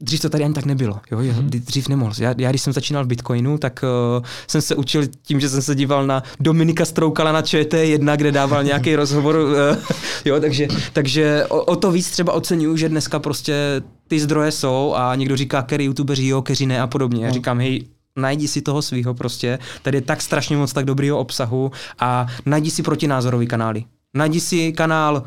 Dřív 0.01 0.21
to 0.21 0.29
tady 0.29 0.43
ani 0.43 0.53
tak 0.53 0.65
nebylo, 0.65 0.99
jo, 1.11 1.19
mm-hmm. 1.19 1.49
dřív 1.49 1.87
nemohl. 1.87 2.13
Já, 2.19 2.35
já, 2.37 2.49
když 2.49 2.61
jsem 2.61 2.73
začínal 2.73 3.03
v 3.03 3.07
Bitcoinu, 3.07 3.57
tak 3.57 3.83
uh, 4.17 4.25
jsem 4.47 4.61
se 4.61 4.75
učil 4.75 5.03
tím, 5.21 5.39
že 5.39 5.49
jsem 5.49 5.61
se 5.61 5.75
díval 5.75 6.07
na 6.07 6.23
Dominika 6.39 6.85
Stroukala 6.85 7.31
na 7.31 7.41
ČT1, 7.41 8.17
kde 8.17 8.31
dával 8.31 8.63
nějaký 8.63 8.95
rozhovor, 8.95 9.35
uh, 9.35 9.83
jo, 10.25 10.39
takže, 10.39 10.67
takže 10.93 11.45
o, 11.49 11.61
o 11.61 11.75
to 11.75 11.91
víc 11.91 12.11
třeba 12.11 12.33
oceňuju, 12.33 12.77
že 12.77 12.89
dneska 12.89 13.19
prostě 13.19 13.81
ty 14.07 14.19
zdroje 14.19 14.51
jsou 14.51 14.93
a 14.95 15.15
někdo 15.15 15.37
říká, 15.37 15.61
který 15.61 15.85
youtubeři 15.85 16.27
jo, 16.27 16.41
keří 16.41 16.65
ne 16.65 16.81
a 16.81 16.87
podobně. 16.87 17.21
Já 17.21 17.27
mhm. 17.27 17.33
říkám, 17.33 17.59
hej, 17.59 17.85
najdi 18.15 18.47
si 18.47 18.61
toho 18.61 18.81
svého 18.81 19.13
prostě, 19.13 19.59
tady 19.81 19.97
je 19.97 20.01
tak 20.01 20.21
strašně 20.21 20.57
moc 20.57 20.73
tak 20.73 20.85
dobrýho 20.85 21.19
obsahu 21.19 21.71
a 21.99 22.27
najdi 22.45 22.71
si 22.71 22.83
protinázorový 22.83 23.47
kanály. 23.47 23.83
Najdi 24.13 24.39
si 24.39 24.73
kanál 24.73 25.23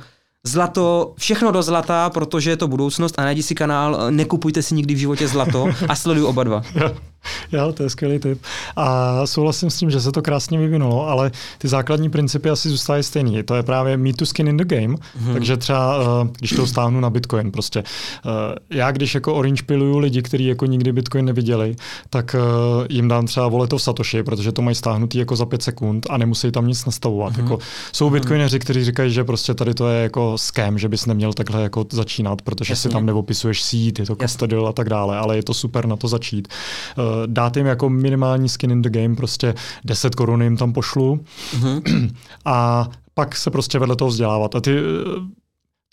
Zlato, 0.46 1.14
všechno 1.18 1.50
do 1.50 1.62
zlata, 1.62 2.10
protože 2.10 2.50
je 2.50 2.56
to 2.56 2.68
budoucnost 2.68 3.18
a 3.18 3.22
najdi 3.22 3.42
si 3.42 3.54
kanál 3.54 4.10
Nekupujte 4.10 4.62
si 4.62 4.74
nikdy 4.74 4.94
v 4.94 4.98
životě 4.98 5.28
zlato 5.28 5.68
a 5.88 5.94
sleduj 5.96 6.24
oba 6.24 6.44
dva. 6.44 6.62
Jo, 7.52 7.72
to 7.72 7.82
je 7.82 7.90
skvělý 7.90 8.18
tip. 8.18 8.42
A 8.76 9.26
souhlasím 9.26 9.70
s 9.70 9.76
tím, 9.76 9.90
že 9.90 10.00
se 10.00 10.12
to 10.12 10.22
krásně 10.22 10.58
vyvinulo, 10.58 11.08
ale 11.08 11.30
ty 11.58 11.68
základní 11.68 12.10
principy 12.10 12.50
asi 12.50 12.68
zůstávají 12.68 13.02
stejný. 13.02 13.42
To 13.42 13.54
je 13.54 13.62
právě 13.62 13.96
me 13.96 14.12
to 14.12 14.26
skin 14.26 14.48
in 14.48 14.56
the 14.56 14.64
game, 14.64 14.94
mm-hmm. 14.94 15.32
takže 15.32 15.56
třeba, 15.56 15.98
uh, 15.98 16.28
když 16.38 16.50
to 16.50 16.66
stáhnu 16.66 17.00
na 17.00 17.10
Bitcoin, 17.10 17.52
prostě 17.52 17.82
uh, 18.24 18.32
já, 18.70 18.90
když 18.90 19.14
jako 19.14 19.34
orange 19.34 19.62
piluju 19.62 19.98
lidi, 19.98 20.22
kteří 20.22 20.46
jako 20.46 20.66
nikdy 20.66 20.92
Bitcoin 20.92 21.24
neviděli, 21.24 21.76
tak 22.10 22.36
uh, 22.38 22.86
jim 22.90 23.08
dám 23.08 23.26
třeba 23.26 23.48
voleto 23.48 23.78
v 23.78 23.82
Satoshi, 23.82 24.22
protože 24.22 24.52
to 24.52 24.62
mají 24.62 24.74
stáhnutý 24.74 25.18
jako 25.18 25.36
za 25.36 25.46
pět 25.46 25.62
sekund 25.62 26.06
a 26.10 26.16
nemusí 26.16 26.50
tam 26.50 26.66
nic 26.66 26.84
nastavovat. 26.84 27.32
Mm-hmm. 27.32 27.42
Jako, 27.42 27.58
jsou 27.92 28.04
mhm. 28.04 28.12
bitcoineři, 28.12 28.58
kteří 28.58 28.84
říkají, 28.84 29.12
že 29.12 29.24
prostě 29.24 29.54
tady 29.54 29.74
to 29.74 29.88
je 29.88 30.02
jako 30.02 30.38
scam, 30.38 30.78
že 30.78 30.88
bys 30.88 31.06
neměl 31.06 31.32
takhle 31.32 31.62
jako 31.62 31.86
začínat, 31.90 32.42
protože 32.42 32.72
Jasně. 32.72 32.90
si 32.90 32.92
tam 32.92 33.06
neopisuješ 33.06 33.62
sít, 33.62 33.98
je 33.98 34.06
to 34.06 34.16
custodial 34.16 34.68
a 34.68 34.72
tak 34.72 34.88
dále, 34.88 35.18
ale 35.18 35.36
je 35.36 35.42
to 35.42 35.54
super 35.54 35.86
na 35.86 35.96
to 35.96 36.08
začít. 36.08 36.48
Uh, 36.98 37.04
dát 37.26 37.56
jim 37.56 37.66
jako 37.66 37.88
minimální 37.90 38.48
skin 38.48 38.70
in 38.70 38.82
the 38.82 38.90
game, 38.90 39.16
prostě 39.16 39.54
10 39.84 40.14
korun 40.14 40.42
jim 40.42 40.56
tam 40.56 40.72
pošlu 40.72 41.20
mm-hmm. 41.56 42.10
a 42.44 42.88
pak 43.14 43.36
se 43.36 43.50
prostě 43.50 43.78
vedle 43.78 43.96
toho 43.96 44.08
vzdělávat. 44.08 44.54
A 44.54 44.60
ty 44.60 44.80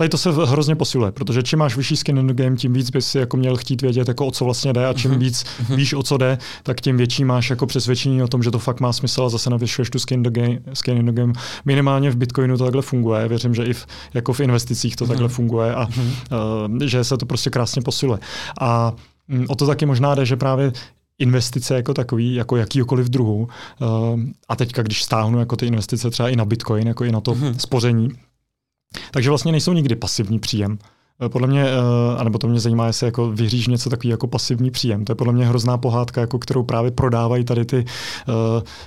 Tady 0.02 0.10
to 0.10 0.18
se 0.18 0.32
hrozně 0.32 0.76
posiluje, 0.76 1.12
protože 1.12 1.44
čím 1.44 1.60
máš 1.60 1.78
vyšší 1.78 1.98
skin 1.98 2.18
in 2.18 2.28
the 2.28 2.44
game, 2.44 2.56
tím 2.56 2.74
víc 2.74 2.90
bys 2.90 3.08
si 3.08 3.18
jako 3.18 3.38
měl 3.38 3.58
chtít 3.58 3.82
vědět, 3.82 4.08
jako 4.08 4.26
o 4.26 4.32
co 4.32 4.46
vlastně 4.46 4.74
jde 4.74 4.86
a 4.88 4.94
čím 4.94 5.12
mhm. 5.12 5.20
víc 5.20 5.46
mhm. 5.60 5.76
víš, 5.76 5.94
o 5.94 6.04
co 6.04 6.18
jde, 6.18 6.38
tak 6.64 6.82
tím 6.82 6.98
větší 6.98 7.26
máš 7.26 7.50
jako 7.50 7.66
přesvědčení 7.66 8.24
o 8.24 8.28
tom, 8.28 8.44
že 8.44 8.52
to 8.52 8.60
fakt 8.60 8.80
má 8.80 8.94
smysl 8.94 9.24
a 9.24 9.30
zase 9.30 9.50
navyšuješ 9.50 9.90
tu 9.90 10.00
skin, 10.00 10.24
the 10.24 10.30
game, 10.30 10.60
skin 10.74 10.98
in 10.98 11.06
the 11.06 11.12
game. 11.12 11.34
Minimálně 11.66 12.12
v 12.12 12.16
Bitcoinu 12.16 12.58
to 12.58 12.64
takhle 12.64 12.82
funguje, 12.82 13.28
věřím, 13.28 13.56
že 13.56 13.64
i 13.64 13.74
v, 13.74 13.88
jako 14.14 14.34
v 14.34 14.40
investicích 14.40 14.96
to 14.96 15.08
takhle 15.08 15.30
funguje 15.30 15.76
a 15.76 15.88
uh, 15.88 16.84
že 16.86 17.04
se 17.04 17.18
to 17.18 17.26
prostě 17.26 17.50
krásně 17.50 17.82
posiluje. 17.82 18.20
A 18.62 18.94
um, 19.30 19.46
o 19.50 19.56
to 19.56 19.68
taky 19.68 19.86
možná 19.86 20.16
jde, 20.16 20.26
že 20.26 20.36
právě 20.36 20.72
investice 21.22 21.76
jako 21.76 21.94
takový, 21.94 22.36
jako 22.36 22.58
jakýkoliv 22.58 23.10
druhu. 23.10 23.48
Uh, 23.82 24.20
a 24.50 24.56
teďka, 24.56 24.84
když 24.84 25.04
stáhnu 25.04 25.40
jako 25.40 25.56
ty 25.56 25.66
investice 25.66 26.10
třeba 26.10 26.30
i 26.30 26.36
na 26.36 26.46
Bitcoin, 26.46 26.88
jako 26.88 27.04
i 27.04 27.12
na 27.12 27.22
to 27.22 27.32
mm-hmm. 27.32 27.56
spoření, 27.58 28.10
takže 29.12 29.30
vlastně 29.30 29.52
nejsou 29.52 29.74
nikdy 29.74 29.96
pasivní 29.96 30.40
příjem. 30.40 30.78
Eh, 31.26 31.30
podle 31.30 31.48
mě, 31.48 31.64
eh, 31.64 32.18
anebo 32.18 32.38
to 32.38 32.48
mě 32.48 32.60
zajímá, 32.60 32.88
jestli 32.88 33.06
jako 33.06 33.32
vyříš 33.32 33.68
něco 33.68 33.90
takový 33.90 34.10
jako 34.10 34.28
pasivní 34.28 34.72
příjem. 34.72 35.06
To 35.06 35.12
je 35.12 35.16
podle 35.16 35.34
mě 35.34 35.46
hrozná 35.46 35.78
pohádka, 35.78 36.22
jako 36.22 36.40
kterou 36.40 36.64
právě 36.64 36.92
prodávají 36.92 37.44
tady 37.44 37.66
ty 37.66 37.86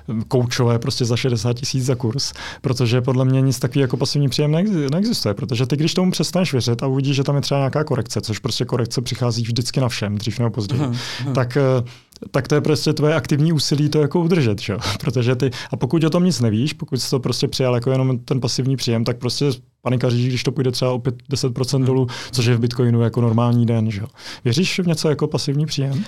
uh, 0.09 0.21
koučové 0.29 0.79
prostě 0.79 1.05
za 1.05 1.17
60 1.17 1.53
tisíc 1.53 1.85
za 1.85 1.95
kurz, 1.95 2.33
protože 2.61 3.01
podle 3.01 3.25
mě 3.25 3.41
nic 3.41 3.59
takový 3.59 3.81
jako 3.81 3.97
pasivní 3.97 4.29
příjem 4.29 4.51
neexistuje, 4.91 5.35
protože 5.35 5.67
ty, 5.67 5.77
když 5.77 5.95
tomu 5.95 6.11
přestaneš 6.11 6.53
věřit 6.53 6.83
a 6.83 6.87
uvidíš, 6.87 7.17
že 7.17 7.23
tam 7.23 7.37
je 7.37 7.41
třeba 7.41 7.61
nějaká 7.61 7.85
korekce, 7.85 8.21
což 8.21 8.39
prostě 8.39 8.65
korekce 8.65 9.03
přichází 9.03 9.43
vždycky 9.43 9.81
na 9.81 9.89
všem, 9.89 10.19
dřív 10.19 10.39
nebo 10.39 10.51
později, 10.51 10.83
uh-huh. 10.83 11.33
tak 11.33 11.59
uh, 11.81 11.89
tak 12.31 12.49
to 12.49 12.55
je 12.55 12.61
prostě 12.61 12.93
tvoje 12.93 13.15
aktivní 13.15 13.53
úsilí 13.53 13.89
to 13.89 14.01
jako 14.01 14.21
udržet, 14.21 14.61
že? 14.61 14.77
protože 15.01 15.37
ty, 15.37 15.51
a 15.71 15.77
pokud 15.77 16.05
o 16.05 16.11
tom 16.11 16.25
nic 16.25 16.41
nevíš, 16.41 16.73
pokud 16.73 17.01
jsi 17.01 17.11
to 17.11 17.21
prostě 17.21 17.49
přijal 17.49 17.75
jako 17.75 17.91
jenom 17.91 18.19
ten 18.19 18.41
pasivní 18.41 18.77
příjem, 18.77 19.05
tak 19.05 19.19
prostě 19.19 19.51
panikaří, 19.85 20.29
když 20.29 20.43
to 20.43 20.53
půjde 20.53 20.71
třeba 20.71 20.91
o 20.91 20.99
5, 20.99 21.15
10% 21.31 21.77
hmm. 21.77 21.87
dolů, 21.87 22.07
což 22.31 22.47
je 22.47 22.57
v 22.57 22.61
Bitcoinu 22.61 23.03
jako 23.03 23.21
normální 23.21 23.67
den. 23.67 23.91
Že? 23.91 24.03
Věříš 24.45 24.81
v 24.81 24.87
něco 24.87 25.09
jako 25.09 25.27
pasivní 25.27 25.67
příjem? 25.67 26.05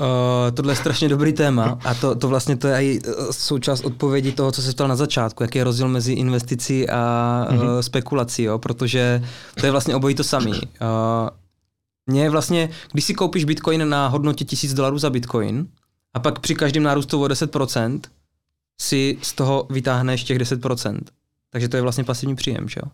Uh, 0.00 0.06
tohle 0.54 0.72
je 0.72 0.76
strašně 0.76 1.08
dobrý 1.08 1.32
téma 1.32 1.78
a 1.84 1.94
to, 1.94 2.14
to 2.14 2.28
vlastně 2.28 2.56
to 2.56 2.68
je 2.68 2.82
i 2.82 3.00
eh, 3.06 3.32
součást 3.32 3.84
odpovědi 3.84 4.32
toho, 4.32 4.52
co 4.52 4.62
se 4.62 4.72
ptal 4.72 4.88
na 4.88 4.96
začátku, 4.96 5.42
jaký 5.42 5.58
je 5.58 5.64
rozdíl 5.64 5.88
mezi 5.88 6.12
investicí 6.12 6.88
a 6.88 6.98
mm-hmm. 7.50 7.74
uh, 7.74 7.80
spekulací, 7.80 8.42
jo? 8.42 8.58
protože 8.58 9.22
to 9.60 9.66
je 9.66 9.72
vlastně 9.72 9.96
obojí 9.96 10.14
to 10.14 10.24
samý. 10.24 10.52
Uh, 10.52 10.58
mně 12.06 12.30
vlastně, 12.30 12.70
když 12.92 13.04
si 13.04 13.14
koupíš 13.14 13.44
bitcoin 13.44 13.88
na 13.88 14.08
hodnotě 14.08 14.44
1000 14.44 14.74
dolarů 14.74 14.98
za 14.98 15.10
bitcoin 15.10 15.66
a 16.14 16.20
pak 16.20 16.38
při 16.38 16.54
každém 16.54 16.82
nárůstu 16.82 17.22
o 17.22 17.26
10% 17.26 18.00
si 18.80 19.18
z 19.22 19.32
toho 19.32 19.66
vytáhneš 19.70 20.24
těch 20.24 20.38
10%. 20.38 20.98
Takže 21.50 21.68
to 21.68 21.76
je 21.76 21.82
vlastně 21.82 22.04
pasivní 22.04 22.36
příjem, 22.36 22.68
že 22.68 22.80
jo? 22.84 22.90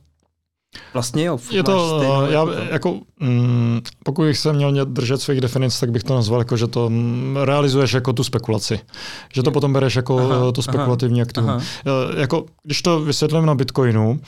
Vlastně 0.92 1.24
jo. 1.24 1.38
Je 1.50 1.62
to, 1.62 2.02
já, 2.30 2.40
jako, 2.40 2.52
jako 2.70 3.00
mm, 3.20 3.80
pokud 4.04 4.24
bych 4.24 4.38
se 4.38 4.52
měl 4.52 4.84
držet 4.84 5.22
svých 5.22 5.40
definic, 5.40 5.80
tak 5.80 5.90
bych 5.90 6.04
to 6.04 6.14
nazval 6.14 6.40
jako, 6.40 6.56
že 6.56 6.66
to 6.66 6.90
mm, 6.90 7.36
realizuješ 7.44 7.92
jako 7.92 8.12
tu 8.12 8.24
spekulaci. 8.24 8.80
Že 9.34 9.42
to 9.42 9.50
potom 9.50 9.72
bereš 9.72 9.96
jako 9.96 10.18
aha, 10.18 10.52
to 10.52 10.62
spekulativní 10.62 11.20
aha, 11.20 11.26
aktivum. 11.28 11.50
Aha. 11.50 11.60
Jako, 12.16 12.44
když 12.62 12.82
to 12.82 13.00
vysvětlím 13.00 13.46
na 13.46 13.54
Bitcoinu, 13.54 14.20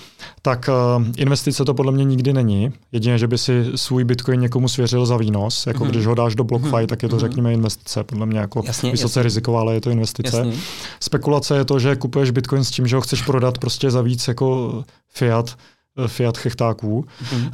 tak 0.43 0.71
uh, 0.99 1.05
investice 1.17 1.65
to 1.65 1.75
podle 1.75 1.93
mě 1.93 2.05
nikdy 2.05 2.33
není. 2.33 2.73
Jedině, 2.93 3.19
že 3.19 3.27
by 3.27 3.39
si 3.39 3.65
svůj 3.75 4.05
Bitcoin 4.05 4.41
někomu 4.41 4.69
svěřil 4.69 5.07
za 5.07 5.17
výnos. 5.17 5.67
Jako 5.67 5.85
uh-huh. 5.85 5.89
když 5.89 6.07
ho 6.07 6.15
dáš 6.15 6.35
do 6.35 6.45
BlockFi, 6.45 6.71
uh-huh. 6.71 6.87
tak 6.87 7.03
je 7.03 7.09
to, 7.09 7.17
uh-huh. 7.17 7.21
řekněme, 7.21 7.53
investice. 7.53 8.05
Podle 8.05 8.27
mě 8.27 8.39
jako 8.39 8.63
jasně, 8.65 8.91
vysoce 8.91 9.21
jasně. 9.21 9.23
riziková, 9.23 9.61
ale 9.61 9.75
je 9.75 9.81
to 9.81 9.91
investice. 9.91 10.37
Jasně. 10.37 10.53
Spekulace 11.01 11.57
je 11.57 11.65
to, 11.65 11.79
že 11.79 11.97
kupuješ 11.97 12.31
Bitcoin 12.31 12.65
s 12.65 12.71
tím, 12.71 12.87
že 12.87 12.97
ho 12.97 13.03
chceš 13.03 13.23
prodat 13.23 13.59
prostě 13.59 13.91
za 13.91 14.03
víc 14.03 14.29
jako 14.29 14.85
fiat 15.15 15.57
Eh, 15.57 15.72
fiat 16.07 16.39
chechtáků. 16.39 17.05
Mm. 17.33 17.43
Uh, 17.43 17.51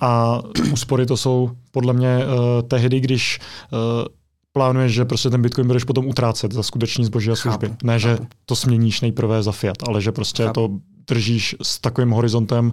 a 0.00 0.40
úspory 0.72 1.06
to 1.06 1.16
jsou 1.16 1.50
podle 1.70 1.92
mě 1.92 2.18
uh, 2.18 2.68
tehdy, 2.68 3.00
když 3.00 3.40
uh, 3.72 3.78
plánuješ, 4.52 4.92
že 4.92 5.04
prostě 5.04 5.30
ten 5.30 5.42
Bitcoin 5.42 5.66
budeš 5.66 5.84
potom 5.84 6.06
utrácet 6.06 6.52
za 6.52 6.62
skuteční 6.62 7.04
zboží 7.04 7.30
a 7.30 7.36
služby. 7.36 7.68
Chápu, 7.68 7.86
ne, 7.86 7.98
že 7.98 8.16
chápu. 8.16 8.26
to 8.46 8.56
směníš 8.56 9.00
nejprve 9.00 9.42
za 9.42 9.52
fiat, 9.52 9.76
ale 9.88 10.00
že 10.00 10.12
prostě 10.12 10.42
chápu. 10.42 10.52
to 10.52 10.78
držíš 11.08 11.56
s 11.62 11.78
takovým 11.78 12.10
horizontem, 12.10 12.72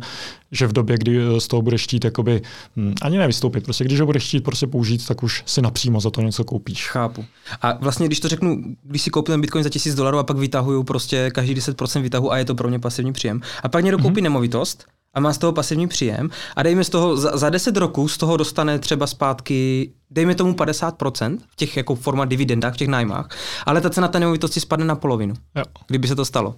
že 0.51 0.67
v 0.67 0.73
době, 0.73 0.97
kdy 0.97 1.19
z 1.39 1.47
toho 1.47 1.61
budeš 1.61 1.83
chtít 1.83 2.05
jakoby, 2.05 2.41
hm, 2.75 2.93
ani 3.01 3.17
nevystoupit, 3.17 3.63
prostě 3.63 3.83
když 3.83 3.99
ho 3.99 4.05
budeš 4.05 4.27
chtít 4.27 4.43
prostě 4.43 4.67
použít, 4.67 5.07
tak 5.07 5.23
už 5.23 5.43
si 5.45 5.61
napřímo 5.61 5.99
za 5.99 6.09
to 6.09 6.21
něco 6.21 6.43
koupíš. 6.43 6.89
Chápu. 6.89 7.25
A 7.61 7.73
vlastně, 7.73 8.05
když 8.05 8.19
to 8.19 8.27
řeknu, 8.27 8.63
když 8.83 9.01
si 9.01 9.09
koupím 9.09 9.33
ten 9.33 9.41
Bitcoin 9.41 9.63
za 9.63 9.69
tisíc 9.69 9.95
dolarů 9.95 10.17
a 10.17 10.23
pak 10.23 10.37
vytahuju 10.37 10.83
prostě 10.83 11.31
každý 11.31 11.55
10% 11.55 12.01
vytahu 12.01 12.31
a 12.31 12.37
je 12.37 12.45
to 12.45 12.55
pro 12.55 12.69
mě 12.69 12.79
pasivní 12.79 13.13
příjem. 13.13 13.41
A 13.63 13.69
pak 13.69 13.83
někdo 13.83 13.97
koupí 13.97 14.15
mm-hmm. 14.15 14.23
nemovitost, 14.23 14.85
a 15.13 15.19
má 15.19 15.33
z 15.33 15.37
toho 15.37 15.53
pasivní 15.53 15.87
příjem 15.87 16.29
a 16.55 16.63
dejme 16.63 16.83
z 16.83 16.89
toho, 16.89 17.17
za, 17.17 17.37
za 17.37 17.49
10 17.49 17.77
roků 17.77 18.07
z 18.07 18.17
toho 18.17 18.37
dostane 18.37 18.79
třeba 18.79 19.07
zpátky, 19.07 19.91
dejme 20.09 20.35
tomu 20.35 20.53
50% 20.53 21.37
v 21.47 21.55
těch 21.55 21.77
jako 21.77 21.95
forma 21.95 22.25
dividendách, 22.25 22.73
v 22.73 22.77
těch 22.77 22.87
nájmách, 22.87 23.29
ale 23.65 23.81
ta 23.81 23.89
cena 23.89 24.07
té 24.07 24.19
nemovitosti 24.19 24.59
spadne 24.59 24.85
na 24.85 24.95
polovinu, 24.95 25.33
jo. 25.55 25.63
kdyby 25.87 26.07
se 26.07 26.15
to 26.15 26.25
stalo. 26.25 26.55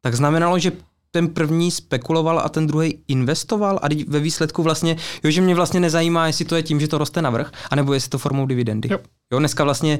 Tak 0.00 0.14
znamenalo, 0.14 0.58
že 0.58 0.72
ten 1.14 1.28
první 1.28 1.70
spekuloval 1.70 2.38
a 2.38 2.48
ten 2.48 2.66
druhý 2.66 2.98
investoval 3.08 3.80
a 3.82 3.88
ve 4.06 4.20
výsledku 4.20 4.62
vlastně, 4.62 4.96
jo, 5.24 5.30
že 5.30 5.40
mě 5.40 5.54
vlastně 5.54 5.80
nezajímá, 5.80 6.26
jestli 6.26 6.44
to 6.44 6.56
je 6.56 6.62
tím, 6.62 6.80
že 6.80 6.88
to 6.88 6.98
roste 6.98 7.22
navrh, 7.22 7.52
anebo 7.70 7.94
jestli 7.94 8.10
to 8.10 8.18
formou 8.18 8.46
dividendy. 8.46 8.88
Jo. 8.92 8.98
jo 9.32 9.38
dneska 9.38 9.64
vlastně 9.64 9.98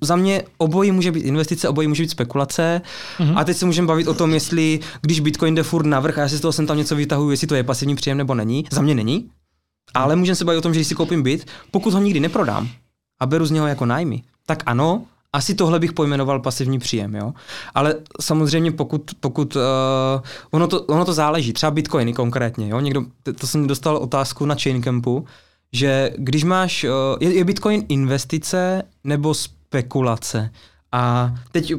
za 0.00 0.16
mě 0.16 0.42
obojí 0.58 0.92
může 0.92 1.12
být 1.12 1.24
investice, 1.24 1.68
obojí 1.68 1.88
může 1.88 2.02
být 2.02 2.10
spekulace 2.10 2.82
mm-hmm. 3.18 3.38
a 3.38 3.44
teď 3.44 3.56
se 3.56 3.66
můžeme 3.66 3.88
bavit 3.88 4.08
o 4.08 4.14
tom, 4.14 4.34
jestli 4.34 4.80
když 5.00 5.20
Bitcoin 5.20 5.54
jde 5.54 5.62
furt 5.62 5.86
navrh 5.86 6.18
a 6.18 6.20
já 6.20 6.28
si 6.28 6.36
z 6.36 6.40
toho 6.40 6.52
sem 6.52 6.66
tam 6.66 6.76
něco 6.76 6.96
vytahuji, 6.96 7.30
jestli 7.30 7.46
to 7.46 7.54
je 7.54 7.62
pasivní 7.62 7.96
příjem 7.96 8.18
nebo 8.18 8.34
není. 8.34 8.64
Za 8.70 8.82
mě 8.82 8.94
není. 8.94 9.30
Ale 9.94 10.16
můžeme 10.16 10.36
se 10.36 10.44
bavit 10.44 10.58
o 10.58 10.62
tom, 10.62 10.74
že 10.74 10.78
když 10.78 10.88
si 10.88 10.94
koupím 10.94 11.22
byt, 11.22 11.46
pokud 11.70 11.94
ho 11.94 12.00
nikdy 12.00 12.20
neprodám 12.20 12.68
a 13.20 13.26
beru 13.26 13.46
z 13.46 13.50
něho 13.50 13.66
jako 13.66 13.86
nájmy, 13.86 14.22
tak 14.46 14.62
ano, 14.66 15.04
asi 15.36 15.54
tohle 15.54 15.78
bych 15.78 15.92
pojmenoval 15.92 16.40
pasivní 16.40 16.78
příjem, 16.78 17.14
jo. 17.14 17.34
Ale 17.74 17.94
samozřejmě 18.20 18.72
pokud, 18.72 19.10
pokud 19.20 19.56
uh, 19.56 19.62
ono, 20.50 20.66
to, 20.66 20.82
ono 20.82 21.04
to 21.04 21.12
záleží, 21.12 21.52
třeba 21.52 21.70
bitcoiny 21.70 22.12
konkrétně, 22.12 22.68
jo. 22.68 22.80
Někdo, 22.80 23.02
to 23.38 23.46
jsem 23.46 23.66
dostal 23.66 23.96
otázku 23.96 24.46
na 24.46 24.56
Chaincampu, 24.62 25.24
že 25.72 26.10
když 26.18 26.44
máš, 26.44 26.84
uh, 26.84 26.90
je, 27.20 27.34
je 27.34 27.44
bitcoin 27.44 27.84
investice 27.88 28.82
nebo 29.04 29.34
spekulace? 29.34 30.50
A 30.92 31.34
teď 31.52 31.72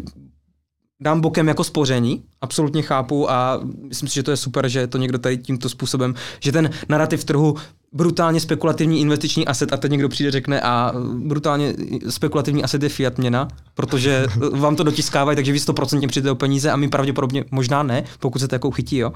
dám 1.02 1.22
bokem 1.22 1.48
jako 1.48 1.64
spoření, 1.64 2.24
absolutně 2.42 2.82
chápu 2.82 3.32
a 3.32 3.60
myslím 3.64 4.10
si, 4.10 4.16
že 4.16 4.24
to 4.24 4.32
je 4.32 4.38
super, 4.38 4.70
že 4.70 4.88
to 4.88 4.98
někdo 4.98 5.18
tady 5.18 5.38
tímto 5.38 5.70
způsobem, 5.70 6.16
že 6.40 6.52
ten 6.52 6.70
narrativ 6.90 7.24
trhu 7.24 7.56
brutálně 7.94 8.40
spekulativní 8.40 9.02
investiční 9.02 9.48
aset 9.48 9.74
a 9.74 9.78
teď 9.78 9.92
někdo 9.92 10.10
přijde 10.10 10.32
řekne 10.32 10.62
a 10.62 10.94
brutálně 11.18 11.74
spekulativní 12.10 12.64
aset 12.64 12.84
je 12.84 12.90
fiat 12.90 13.18
měna, 13.18 13.48
protože 13.74 14.26
vám 14.52 14.76
to 14.76 14.84
dotiskávají, 14.84 15.36
takže 15.36 15.52
vy 15.52 15.58
100% 15.58 16.08
přijde 16.08 16.32
o 16.32 16.36
peníze 16.36 16.72
a 16.72 16.76
my 16.76 16.90
pravděpodobně 16.90 17.44
možná 17.52 17.84
ne, 17.84 18.04
pokud 18.20 18.40
se 18.40 18.48
to 18.48 18.56
jako 18.56 18.72
chytí, 18.72 18.98
jo. 18.98 19.14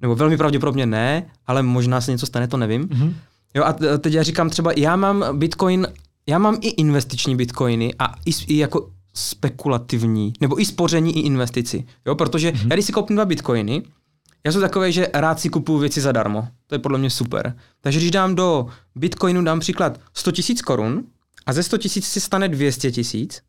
Nebo 0.00 0.14
velmi 0.14 0.36
pravděpodobně 0.36 0.86
ne, 0.86 1.26
ale 1.46 1.62
možná 1.62 2.00
se 2.00 2.10
něco 2.10 2.26
stane, 2.26 2.48
to 2.48 2.56
nevím. 2.56 2.88
Mm-hmm. 2.88 3.12
Jo 3.54 3.64
a 3.64 3.72
teď 3.98 4.12
já 4.12 4.22
říkám 4.22 4.50
třeba, 4.50 4.72
já 4.76 4.96
mám 4.96 5.38
bitcoin, 5.38 5.86
já 6.26 6.38
mám 6.38 6.58
i 6.60 6.68
investiční 6.68 7.36
bitcoiny 7.36 7.94
a 7.98 8.14
i, 8.26 8.30
i 8.46 8.58
jako 8.58 8.90
spekulativní, 9.14 10.32
nebo 10.40 10.60
i 10.60 10.64
spoření, 10.64 11.18
i 11.18 11.20
investici. 11.20 11.84
Jo, 12.06 12.14
protože 12.14 12.50
mm-hmm. 12.50 12.68
já 12.70 12.76
když 12.76 12.86
si 12.86 12.92
koupím 12.92 13.16
dva 13.16 13.24
bitcoiny, 13.24 13.82
já 14.46 14.52
jsem 14.52 14.60
takový, 14.60 14.92
že 14.92 15.08
rád 15.14 15.40
si 15.40 15.48
kupuju 15.48 15.78
věci 15.78 16.00
zadarmo. 16.00 16.48
To 16.66 16.74
je 16.74 16.78
podle 16.78 16.98
mě 16.98 17.10
super. 17.10 17.56
Takže 17.80 17.98
když 17.98 18.10
dám 18.10 18.34
do 18.34 18.66
bitcoinu, 18.94 19.44
dám 19.44 19.60
příklad 19.60 20.00
100 20.14 20.32
tisíc 20.32 20.62
korun 20.62 21.04
a 21.46 21.52
ze 21.52 21.62
100 21.62 21.78
tisíc 21.78 22.06
si 22.06 22.20
stane 22.20 22.48
200 22.48 22.92
tisíc, 22.92 23.42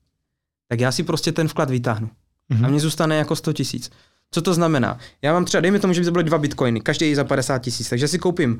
tak 0.68 0.80
já 0.80 0.92
si 0.92 1.04
prostě 1.04 1.32
ten 1.32 1.48
vklad 1.48 1.70
vytáhnu. 1.70 2.10
Mm-hmm. 2.52 2.66
A 2.66 2.68
mně 2.68 2.80
zůstane 2.80 3.16
jako 3.16 3.36
100 3.36 3.54
tisíc. 3.54 3.92
Co 4.32 4.42
to 4.42 4.54
znamená? 4.54 4.98
Já 5.22 5.34
mám 5.34 5.46
třeba, 5.46 5.62
dejme 5.62 5.80
tomu, 5.80 5.94
že 5.94 6.02
by 6.02 6.06
to 6.06 6.12
byly 6.12 6.24
dva 6.24 6.38
bitcoiny, 6.38 6.82
každý 6.82 7.16
za 7.16 7.24
50 7.24 7.60
tisíc, 7.60 7.90
takže 7.90 8.08
si 8.08 8.20
koupím 8.20 8.60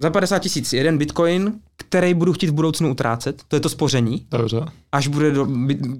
za 0.00 0.10
50 0.10 0.38
tisíc 0.38 0.72
jeden 0.72 0.98
bitcoin, 0.98 1.52
který 1.76 2.14
budu 2.14 2.32
chtít 2.32 2.46
v 2.46 2.52
budoucnu 2.54 2.90
utrácet, 2.90 3.42
to 3.48 3.56
je 3.56 3.60
to 3.60 3.68
spoření. 3.68 4.26
Dobře. 4.30 4.60
Až 4.92 5.08
bude, 5.08 5.30
do, 5.30 5.48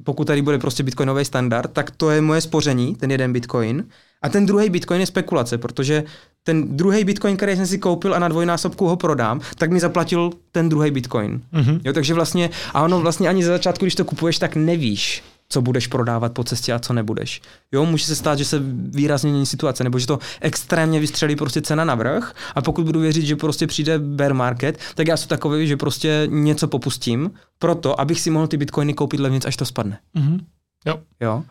pokud 0.04 0.24
tady 0.26 0.42
bude 0.42 0.58
prostě 0.58 0.82
bitcoinový 0.82 1.24
standard, 1.24 1.70
tak 1.72 1.90
to 1.90 2.10
je 2.10 2.20
moje 2.20 2.40
spoření, 2.40 2.94
ten 2.94 3.10
jeden 3.10 3.32
bitcoin. 3.32 3.84
A 4.22 4.28
ten 4.28 4.46
druhý 4.46 4.70
bitcoin 4.70 5.00
je 5.00 5.06
spekulace, 5.06 5.58
protože 5.58 6.04
ten 6.42 6.76
druhý 6.76 7.04
bitcoin, 7.04 7.36
který 7.36 7.56
jsem 7.56 7.66
si 7.66 7.78
koupil 7.78 8.14
a 8.14 8.18
na 8.18 8.28
dvojnásobku 8.28 8.86
ho 8.86 8.96
prodám, 8.96 9.40
tak 9.58 9.70
mi 9.70 9.80
zaplatil 9.80 10.30
ten 10.52 10.68
druhý 10.68 10.90
bitcoin. 10.90 11.40
Mm-hmm. 11.52 11.80
Jo, 11.84 11.92
takže 11.92 12.14
vlastně, 12.14 12.50
a 12.74 12.82
ono 12.82 13.00
vlastně 13.00 13.28
ani 13.28 13.44
za 13.44 13.52
začátku, 13.52 13.84
když 13.84 13.94
to 13.94 14.04
kupuješ, 14.04 14.38
tak 14.38 14.56
nevíš, 14.56 15.22
co 15.48 15.62
budeš 15.62 15.86
prodávat 15.86 16.32
po 16.32 16.44
cestě 16.44 16.72
a 16.72 16.78
co 16.78 16.92
nebudeš. 16.92 17.40
Jo, 17.72 17.86
může 17.86 18.04
se 18.04 18.16
stát, 18.16 18.38
že 18.38 18.44
se 18.44 18.62
výrazně 18.76 19.30
mění 19.30 19.46
situace, 19.46 19.84
nebo 19.84 19.98
že 19.98 20.06
to 20.06 20.18
extrémně 20.40 21.00
vystřelí 21.00 21.36
prostě 21.36 21.62
cena 21.62 21.84
na 21.84 21.94
vrch 21.94 22.34
a 22.54 22.62
pokud 22.62 22.84
budu 22.84 23.00
věřit, 23.00 23.26
že 23.26 23.36
prostě 23.36 23.66
přijde 23.66 23.98
bear 23.98 24.34
market, 24.34 24.78
tak 24.94 25.08
já 25.08 25.16
jsem 25.16 25.28
takový, 25.28 25.66
že 25.66 25.76
prostě 25.76 26.28
něco 26.30 26.68
popustím 26.68 27.30
proto, 27.58 28.00
abych 28.00 28.20
si 28.20 28.30
mohl 28.30 28.46
ty 28.46 28.56
bitcoiny 28.56 28.94
koupit 28.94 29.20
levnic, 29.20 29.44
až 29.44 29.56
to 29.56 29.64
spadne. 29.64 29.98
Mm-hmm. 30.16 30.40
Jo. 30.86 30.98
Jo. 31.20 31.42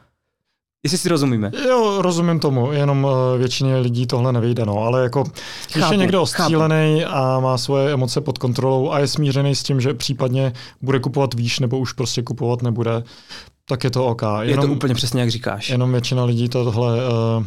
Jestli 0.84 0.98
si 0.98 1.10
rozumíme. 1.10 1.52
Jo, 1.68 2.02
rozumím 2.02 2.40
tomu, 2.40 2.72
jenom 2.72 3.04
uh, 3.04 3.12
většině 3.38 3.78
lidí 3.78 4.08
tohle 4.08 4.34
nevyjde, 4.34 4.66
no, 4.66 4.78
ale 4.78 5.04
jako, 5.04 5.24
když 5.24 5.84
chápu, 5.84 5.94
je 5.94 5.98
někdo 5.98 6.22
ostřílený 6.22 7.06
a 7.06 7.40
má 7.40 7.58
svoje 7.58 7.94
emoce 7.94 8.22
pod 8.22 8.38
kontrolou 8.38 8.92
a 8.92 9.00
je 9.00 9.08
smířený 9.08 9.56
s 9.56 9.64
tím, 9.64 9.82
že 9.82 9.94
případně 9.94 10.54
bude 10.82 11.00
kupovat 11.00 11.34
výš 11.34 11.60
nebo 11.60 11.80
už 11.80 11.94
prostě 11.94 12.22
kupovat 12.22 12.62
nebude, 12.62 13.04
tak 13.70 13.84
je 13.84 13.90
to 13.90 14.06
OK. 14.06 14.22
Jenom, 14.42 14.64
je 14.64 14.68
to 14.68 14.74
úplně 14.74 14.94
přesně, 14.94 15.22
jak 15.22 15.32
říkáš. 15.32 15.70
Jenom 15.70 15.92
většina 15.92 16.24
lidí 16.24 16.50
tohle... 16.50 17.10
Uh, 17.38 17.46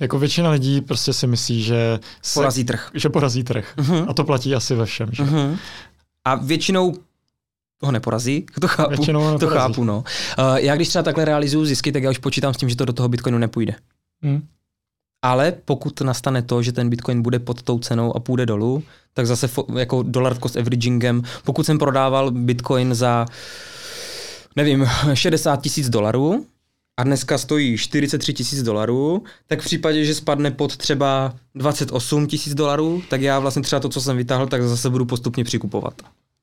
jako 0.00 0.18
většina 0.18 0.50
lidí 0.50 0.80
prostě 0.80 1.12
si 1.12 1.26
myslí, 1.26 1.62
že... 1.62 1.98
Se, 2.22 2.34
porazí 2.34 2.64
trh. 2.64 2.90
Že 2.94 3.08
porazí 3.08 3.44
trh. 3.44 3.74
Uh-huh. 3.76 4.04
A 4.08 4.14
to 4.14 4.24
platí 4.24 4.54
asi 4.54 4.74
ve 4.74 4.86
všem. 4.86 5.08
Že? 5.12 5.22
Uh-huh. 5.22 5.58
A 6.24 6.34
většinou 6.34 6.94
ho 7.82 7.92
neporazí, 7.92 8.46
to 8.60 8.68
chápu, 8.68 8.90
Většinou 8.90 9.38
to 9.38 9.46
chápu, 9.46 9.84
no. 9.84 10.04
Uh, 10.38 10.56
já 10.56 10.76
když 10.76 10.88
třeba 10.88 11.02
takhle 11.02 11.24
realizuju 11.24 11.64
zisky, 11.64 11.92
tak 11.92 12.02
já 12.02 12.10
už 12.10 12.18
počítám 12.18 12.54
s 12.54 12.56
tím, 12.56 12.68
že 12.68 12.76
to 12.76 12.84
do 12.84 12.92
toho 12.92 13.08
Bitcoinu 13.08 13.38
nepůjde. 13.38 13.74
Hmm. 14.22 14.46
Ale 15.22 15.52
pokud 15.64 16.00
nastane 16.00 16.42
to, 16.42 16.62
že 16.62 16.72
ten 16.72 16.90
Bitcoin 16.90 17.22
bude 17.22 17.38
pod 17.38 17.62
tou 17.62 17.78
cenou 17.78 18.16
a 18.16 18.20
půjde 18.20 18.46
dolů, 18.46 18.82
tak 19.14 19.26
zase 19.26 19.46
fo- 19.46 19.78
jako 19.78 20.02
dollar 20.02 20.38
cost 20.38 20.56
averagingem, 20.56 21.22
pokud 21.44 21.66
jsem 21.66 21.78
prodával 21.78 22.30
Bitcoin 22.30 22.94
za 22.94 23.26
nevím, 24.58 24.86
60 25.14 25.62
tisíc 25.62 25.88
dolarů 25.88 26.46
a 26.96 27.02
dneska 27.02 27.38
stojí 27.38 27.78
43 27.78 28.32
tisíc 28.34 28.62
dolarů, 28.62 29.22
tak 29.46 29.60
v 29.60 29.64
případě, 29.64 30.04
že 30.04 30.14
spadne 30.14 30.50
pod 30.50 30.76
třeba 30.76 31.34
28 31.54 32.26
tisíc 32.26 32.54
dolarů, 32.54 33.02
tak 33.08 33.20
já 33.22 33.38
vlastně 33.38 33.62
třeba 33.62 33.80
to, 33.80 33.88
co 33.88 34.00
jsem 34.00 34.16
vytáhl, 34.16 34.46
tak 34.46 34.62
zase 34.62 34.90
budu 34.90 35.04
postupně 35.04 35.44
přikupovat. 35.44 36.02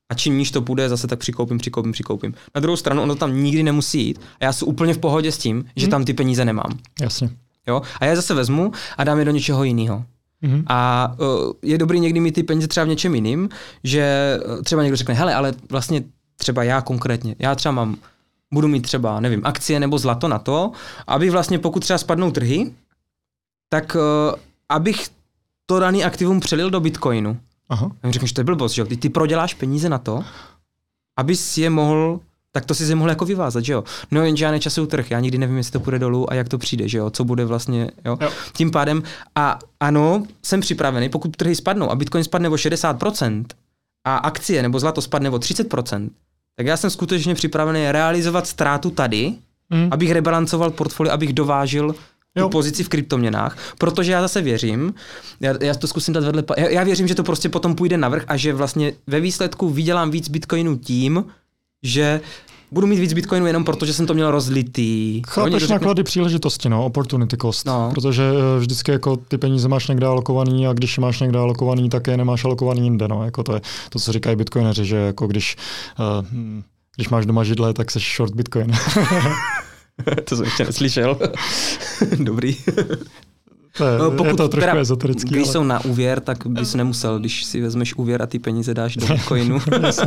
A 0.10 0.14
čím 0.14 0.38
níž 0.38 0.52
to 0.52 0.62
půjde, 0.62 0.90
zase 0.90 1.08
tak 1.08 1.20
přikoupím, 1.20 1.58
přikoupím, 1.58 1.92
přikoupím. 1.92 2.34
Na 2.56 2.62
druhou 2.62 2.78
stranu, 2.78 3.02
ono 3.02 3.16
tam 3.16 3.44
nikdy 3.44 3.64
nemusí 3.64 4.06
jít 4.06 4.22
a 4.40 4.46
já 4.46 4.54
jsem 4.54 4.68
úplně 4.68 4.94
v 4.94 4.98
pohodě 4.98 5.32
s 5.32 5.38
tím, 5.38 5.66
že 5.76 5.86
hmm. 5.86 5.92
tam 5.92 6.06
ty 6.06 6.14
peníze 6.14 6.46
nemám. 6.46 6.80
Jasně. 7.02 7.30
Jo? 7.68 7.82
A 8.00 8.06
já 8.06 8.16
zase 8.16 8.34
vezmu 8.34 8.72
a 8.98 9.04
dám 9.04 9.20
je 9.20 9.26
do 9.26 9.32
něčeho 9.32 9.64
jiného. 9.64 10.06
Mm-hmm. 10.44 10.64
A 10.68 11.12
uh, 11.20 11.52
je 11.62 11.78
dobrý 11.78 12.00
někdy 12.00 12.20
mít 12.20 12.32
ty 12.32 12.44
peníze 12.44 12.68
třeba 12.68 12.84
v 12.84 12.90
něčem 12.90 13.16
jiným, 13.16 13.50
že 13.84 14.38
uh, 14.46 14.62
třeba 14.62 14.84
někdo 14.84 14.96
řekne, 14.96 15.14
hele, 15.14 15.36
ale 15.36 15.54
vlastně 15.70 16.04
třeba 16.38 16.64
já 16.64 16.82
konkrétně, 16.82 17.36
já 17.40 17.56
třeba 17.56 17.72
mám, 17.72 17.98
budu 18.54 18.68
mít 18.68 18.82
třeba, 18.82 19.20
nevím, 19.20 19.42
akcie 19.44 19.80
nebo 19.80 19.98
zlato 19.98 20.28
na 20.28 20.40
to, 20.40 20.72
aby 21.08 21.30
vlastně 21.30 21.60
pokud 21.60 21.80
třeba 21.80 21.98
spadnou 21.98 22.32
trhy, 22.32 22.74
tak 23.70 23.96
uh, 23.96 24.36
abych 24.70 25.10
to 25.66 25.80
daný 25.80 26.04
aktivum 26.04 26.40
přelil 26.40 26.70
do 26.70 26.80
Bitcoinu. 26.80 27.40
Aha. 27.70 27.92
A 28.04 28.12
řekneš, 28.12 28.34
to 28.34 28.42
je 28.42 28.46
blbost, 28.46 28.72
že 28.72 28.86
ty, 28.86 28.98
ty 28.98 29.10
proděláš 29.10 29.54
peníze 29.54 29.90
na 29.90 29.98
to, 29.98 30.24
abys 31.18 31.58
je 31.58 31.70
mohl 31.70 32.20
tak 32.56 32.66
to 32.66 32.76
si 32.76 32.86
si 32.86 32.96
mohl 32.96 33.10
jako 33.10 33.26
vyvázat, 33.26 33.66
že 33.66 33.74
jo. 33.74 33.84
No 34.12 34.24
jenže 34.24 34.46
já 34.46 34.52
nečasuju 34.52 34.88
trh, 34.88 35.12
já 35.12 35.20
nikdy 35.20 35.38
nevím, 35.38 35.58
jestli 35.58 35.72
to 35.72 35.80
půjde 35.80 36.00
dolů 36.00 36.32
a 36.32 36.34
jak 36.34 36.50
to 36.50 36.58
přijde, 36.58 36.88
že 36.88 36.98
jo, 36.98 37.10
co 37.10 37.24
bude 37.24 37.46
vlastně, 37.46 37.92
jo. 38.06 38.18
jo. 38.22 38.30
Tím 38.54 38.72
pádem, 38.72 39.04
a 39.36 39.60
ano, 39.80 40.24
jsem 40.44 40.62
připravený, 40.62 41.10
pokud 41.10 41.36
trhy 41.38 41.56
spadnou 41.56 41.92
a 41.92 41.96
Bitcoin 41.96 42.24
spadne 42.24 42.50
o 42.50 42.56
60% 42.56 43.46
a 44.06 44.18
akcie 44.18 44.62
nebo 44.62 44.80
zlato 44.80 45.02
spadne 45.02 45.30
o 45.30 45.38
30%, 45.38 46.10
tak 46.56 46.68
já 46.68 46.78
jsem 46.78 46.90
skutečně 46.90 47.36
připravený 47.36 47.92
realizovat 47.92 48.48
ztrátu 48.48 48.90
tady, 48.90 49.34
mm. 49.70 49.88
abych 49.92 50.12
rebalancoval 50.12 50.72
portfolio, 50.72 51.14
abych 51.14 51.34
dovážil 51.34 51.96
tu 52.38 52.50
pozici 52.50 52.84
v 52.84 52.90
kryptoměnách, 52.90 53.58
protože 53.78 54.12
já 54.12 54.22
zase 54.22 54.42
věřím, 54.42 54.94
já, 55.40 55.54
já 55.62 55.76
to 55.76 55.88
zkusím 55.88 56.14
dát 56.14 56.24
vedle, 56.24 56.44
já, 56.58 56.70
já 56.70 56.84
věřím, 56.84 57.08
že 57.08 57.16
to 57.16 57.24
prostě 57.24 57.50
potom 57.50 57.76
půjde 57.76 57.98
navrh 57.98 58.24
a 58.28 58.38
že 58.38 58.54
vlastně 58.54 58.94
ve 59.08 59.20
výsledku 59.20 59.70
vydělám 59.70 60.12
víc 60.12 60.30
bitcoinů 60.30 60.78
tím, 60.78 61.26
že 61.84 62.22
budu 62.76 62.88
mít 62.88 63.00
víc 63.00 63.14
bitcoinů 63.14 63.46
jenom 63.46 63.64
proto, 63.64 63.86
že 63.86 63.94
jsem 63.94 64.06
to 64.06 64.14
měl 64.14 64.32
rozlitý. 64.32 65.22
Chápeš 65.28 65.62
řekne... 65.62 65.74
náklady 65.74 66.04
příležitosti, 66.04 66.70
no, 66.70 66.86
opportunity 66.86 67.38
cost. 67.38 67.66
No. 67.66 67.90
Protože 67.94 68.24
eh, 68.24 68.60
vždycky 68.60 68.92
jako 68.92 69.18
ty 69.18 69.38
peníze 69.38 69.68
máš 69.68 69.88
někde 69.88 70.08
alokovaný 70.08 70.68
a 70.68 70.74
když 70.74 70.98
je 70.98 71.02
máš 71.02 71.20
někde 71.20 71.40
alokovaný, 71.40 71.90
tak 71.90 72.08
je 72.08 72.18
nemáš 72.18 72.46
alokovaný 72.46 72.84
jinde. 72.84 73.08
No. 73.08 73.26
Jako 73.26 73.44
to 73.44 73.54
je 73.54 73.62
to, 73.90 74.00
co 74.00 74.12
říkají 74.12 74.36
bitcoineři, 74.36 74.86
že 74.86 74.96
jako 74.96 75.28
když, 75.28 75.56
uh, 76.00 76.26
když 76.96 77.10
máš 77.10 77.26
doma 77.26 77.44
židle, 77.44 77.74
tak 77.74 77.92
jsi 77.92 78.00
short 78.00 78.36
bitcoin. 78.36 78.72
to 80.24 80.36
jsem 80.36 80.46
ještě 80.46 80.66
neslyšel. 80.66 81.20
Dobrý. 82.20 82.58
To 83.78 83.86
je, 83.86 84.00
no, 84.00 84.12
pokud 84.12 84.28
je 84.28 84.34
to 84.34 84.48
trošku 84.48 84.70
teda, 84.70 84.82
ezoterický. 84.82 85.30
Když 85.30 85.44
ale... 85.44 85.54
jsou 85.54 85.64
na 85.64 85.86
úvěr, 85.86 86.20
tak 86.20 86.48
bys 86.48 86.74
nemusel, 86.74 87.20
když 87.20 87.44
si 87.44 87.62
vezmeš 87.62 87.96
úvěr 87.96 88.22
a 88.22 88.26
ty 88.26 88.40
peníze 88.40 88.74
dáš 88.74 88.96
do 88.96 89.08
bitcoinu. 89.08 89.60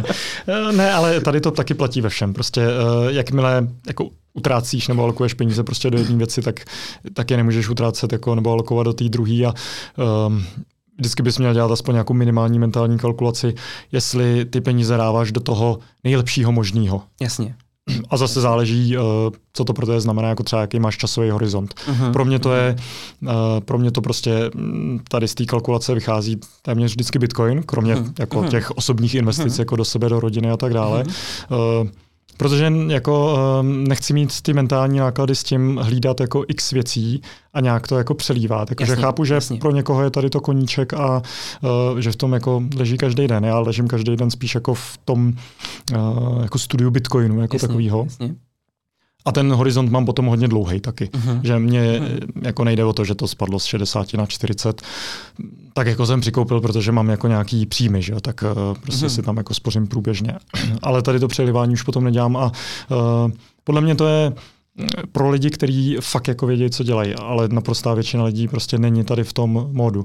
ne, 0.76 0.92
ale 0.92 1.20
tady 1.20 1.40
to 1.40 1.50
taky 1.50 1.74
platí 1.74 2.00
ve 2.00 2.08
všem. 2.08 2.34
Prostě 2.34 2.66
uh, 2.66 3.08
jakmile 3.08 3.68
jako 3.86 4.08
utrácíš 4.34 4.88
nebo 4.88 5.02
alokuješ 5.02 5.34
peníze 5.34 5.64
prostě 5.64 5.90
do 5.90 5.98
jedné 5.98 6.16
věci, 6.16 6.42
tak, 6.42 6.60
tak 7.14 7.30
je 7.30 7.36
nemůžeš 7.36 7.68
utrácet 7.68 8.12
jako, 8.12 8.34
nebo 8.34 8.52
alokovat 8.52 8.84
do 8.84 8.92
té 8.92 9.04
druhé 9.04 9.44
a 9.46 9.54
um, 10.26 10.44
vždycky 10.98 11.22
bys 11.22 11.38
měl 11.38 11.54
dělat 11.54 11.70
aspoň 11.70 11.94
nějakou 11.94 12.14
minimální 12.14 12.58
mentální 12.58 12.98
kalkulaci, 12.98 13.54
jestli 13.92 14.44
ty 14.44 14.60
peníze 14.60 14.96
dáváš 14.96 15.32
do 15.32 15.40
toho 15.40 15.78
nejlepšího 16.04 16.52
možného. 16.52 17.02
Jasně. 17.20 17.54
A 18.10 18.16
zase 18.16 18.40
záleží, 18.40 18.96
eh, 18.96 19.00
co 19.52 19.64
to 19.64 19.72
pro 19.72 19.86
tebe 19.86 20.00
znamená, 20.00 20.28
jako 20.28 20.42
třeba 20.42 20.60
jaký 20.60 20.78
máš 20.78 20.96
časový 20.96 21.30
horizont. 21.30 21.74
Uh-huh. 21.74 22.12
Pro 22.12 22.24
mě 22.24 22.38
to 22.38 22.54
je, 22.54 22.76
uh, 23.22 23.30
pro 23.64 23.78
mě 23.78 23.90
to 23.90 24.00
prostě 24.00 24.50
mm, 24.54 25.00
tady 25.08 25.28
z 25.28 25.34
té 25.34 25.44
kalkulace 25.44 25.94
vychází 25.94 26.40
téměř 26.62 26.90
vždycky 26.90 27.18
Bitcoin, 27.18 27.62
kromě 27.62 27.94
uh-huh. 27.94 28.12
jako 28.18 28.40
uh-huh. 28.40 28.48
těch 28.48 28.70
osobních 28.70 29.14
investic 29.14 29.54
uh-huh. 29.54 29.60
jako 29.60 29.76
do 29.76 29.84
sebe, 29.84 30.08
do 30.08 30.20
rodiny 30.20 30.50
a 30.50 30.56
tak 30.56 30.74
dále. 30.74 31.02
Uh-huh. 31.02 31.90
Protože 32.38 32.72
jako 32.86 33.38
um, 33.60 33.84
nechci 33.84 34.12
mít 34.12 34.42
ty 34.42 34.52
mentální 34.52 34.98
náklady 34.98 35.34
s 35.34 35.42
tím 35.42 35.76
hlídat 35.76 36.20
jako 36.20 36.44
x 36.48 36.70
věcí 36.70 37.22
a 37.54 37.60
nějak 37.60 37.88
to 37.88 37.98
jako 37.98 38.14
přelívat. 38.14 38.70
Jako, 38.70 38.82
jasně, 38.82 38.96
že 38.96 39.02
chápu, 39.02 39.24
že 39.24 39.34
jasně. 39.34 39.58
pro 39.58 39.70
někoho 39.70 40.02
je 40.02 40.10
tady 40.10 40.30
to 40.30 40.40
koníček 40.40 40.94
a 40.94 41.22
uh, 41.92 41.98
že 41.98 42.12
v 42.12 42.16
tom 42.16 42.32
jako 42.32 42.62
leží 42.76 42.96
každý 42.96 43.26
den. 43.26 43.44
Já 43.44 43.58
ležím 43.58 43.88
každý 43.88 44.16
den 44.16 44.30
spíš 44.30 44.54
jako 44.54 44.74
v 44.74 44.98
tom 45.04 45.32
uh, 45.92 46.42
jako 46.42 46.58
studiu 46.58 46.90
Bitcoinu 46.90 47.40
jako 47.40 47.58
takového. 47.58 48.06
A 49.24 49.32
ten 49.32 49.52
horizont 49.52 49.90
mám 49.90 50.06
potom 50.06 50.26
hodně 50.26 50.48
dlouhý 50.48 50.80
taky. 50.80 51.04
Uh-huh. 51.04 51.40
Že 51.42 51.58
mě 51.58 51.80
uh-huh. 51.80 52.20
jako 52.42 52.64
nejde 52.64 52.84
o 52.84 52.92
to, 52.92 53.04
že 53.04 53.14
to 53.14 53.28
spadlo 53.28 53.58
z 53.58 53.64
60 53.64 54.14
na 54.14 54.26
40. 54.26 54.82
Tak 55.78 55.86
jako 55.86 56.06
jsem 56.06 56.20
přikoupil, 56.20 56.60
protože 56.60 56.92
mám 56.92 57.08
jako 57.08 57.28
nějaký 57.28 57.66
příjmy, 57.66 58.02
že 58.02 58.14
tak 58.20 58.42
uh, 58.42 58.78
prostě 58.82 59.06
uh-huh. 59.06 59.14
si 59.14 59.22
tam 59.22 59.36
jako 59.36 59.54
spořím 59.54 59.86
průběžně. 59.86 60.34
Ale 60.82 61.02
tady 61.02 61.20
to 61.20 61.28
přelivání 61.28 61.72
už 61.72 61.82
potom 61.82 62.04
nedělám 62.04 62.36
a 62.36 62.44
uh, 62.44 63.30
podle 63.64 63.80
mě 63.80 63.94
to 63.94 64.08
je 64.08 64.32
pro 65.12 65.30
lidi, 65.30 65.50
kteří 65.50 65.96
fakt 66.00 66.28
jako 66.28 66.46
vědí, 66.46 66.70
co 66.70 66.84
dělají, 66.84 67.14
ale 67.14 67.48
naprostá 67.48 67.94
většina 67.94 68.24
lidí 68.24 68.48
prostě 68.48 68.78
není 68.78 69.04
tady 69.04 69.24
v 69.24 69.32
tom 69.32 69.68
módu. 69.72 70.04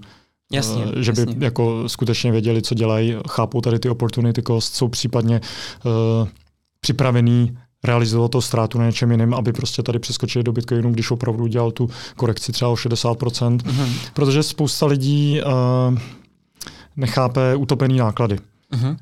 Jasně, 0.51 0.83
že 0.99 1.11
by 1.11 1.21
jasně. 1.21 1.45
jako 1.45 1.89
skutečně 1.89 2.31
věděli, 2.31 2.61
co 2.61 2.75
dělají, 2.75 3.15
chápou 3.29 3.61
tady 3.61 3.79
ty 3.79 3.89
opportunity 3.89 4.43
cost, 4.47 4.75
jsou 4.75 4.87
případně 4.87 5.41
uh, 5.85 6.27
připravený 6.79 7.57
realizovat 7.83 8.31
to 8.31 8.41
ztrátu 8.41 8.79
na 8.79 8.85
něčem 8.85 9.11
jiném, 9.11 9.33
aby 9.33 9.53
prostě 9.53 9.83
tady 9.83 9.99
přeskočili 9.99 10.43
do 10.43 10.51
Bitcoinu, 10.51 10.91
když 10.91 11.11
opravdu 11.11 11.47
dělal 11.47 11.71
tu 11.71 11.89
korekci 12.15 12.51
třeba 12.51 12.71
o 12.71 12.75
60%. 12.75 13.57
Mm-hmm. 13.57 13.89
Protože 14.13 14.43
spousta 14.43 14.85
lidí 14.85 15.41
uh, 15.41 15.97
nechápe 16.95 17.55
utopený 17.55 17.97
náklady. 17.97 18.37
Mm-hmm. 18.73 18.97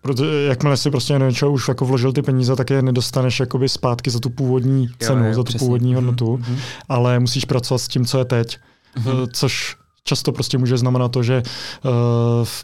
Protože 0.00 0.24
jakmile 0.48 0.76
si 0.76 0.90
prostě 0.90 1.18
do 1.18 1.26
něčeho 1.26 1.52
už 1.52 1.68
jako 1.68 1.84
vložil 1.84 2.12
ty 2.12 2.22
peníze, 2.22 2.56
tak 2.56 2.70
je 2.70 2.82
nedostaneš 2.82 3.40
jakoby 3.40 3.68
zpátky 3.68 4.10
za 4.10 4.20
tu 4.20 4.30
původní 4.30 4.88
cenu, 4.98 5.20
jo, 5.20 5.28
jo, 5.28 5.34
za 5.34 5.40
tu 5.40 5.44
přesně. 5.44 5.64
původní 5.64 5.94
hodnotu, 5.94 6.36
mm-hmm. 6.36 6.56
ale 6.88 7.20
musíš 7.20 7.44
pracovat 7.44 7.78
s 7.78 7.88
tím, 7.88 8.04
co 8.04 8.18
je 8.18 8.24
teď. 8.24 8.58
Mm-hmm. 8.96 9.28
Což 9.32 9.76
často 10.10 10.32
prostě 10.32 10.58
může 10.58 10.78
znamenat 10.78 11.08
to, 11.08 11.22
že 11.22 11.42
uh, 11.42 11.90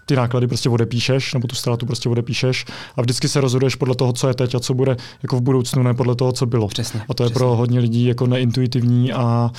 ty 0.07 0.17
náklady 0.17 0.47
prostě 0.47 0.69
odepíšeš, 0.69 1.35
nebo 1.35 1.47
tu 1.47 1.55
ztrátu 1.55 1.87
prostě 1.87 2.09
odepíšeš 2.09 2.65
a 2.97 3.01
vždycky 3.01 3.29
se 3.29 3.41
rozhoduješ 3.41 3.75
podle 3.75 3.95
toho, 3.95 4.13
co 4.13 4.29
je 4.29 4.35
teď 4.35 4.55
a 4.55 4.61
co 4.61 4.75
bude 4.75 4.97
jako 5.23 5.37
v 5.37 5.41
budoucnu, 5.41 5.83
ne 5.83 5.95
podle 5.95 6.15
toho, 6.15 6.33
co 6.33 6.47
bylo. 6.47 6.69
Přesně, 6.69 7.03
a 7.09 7.15
to 7.15 7.25
je 7.25 7.31
pro 7.31 7.57
hodně 7.57 7.81
lidí 7.81 8.07
jako 8.07 8.27
neintuitivní 8.27 9.13
a 9.13 9.51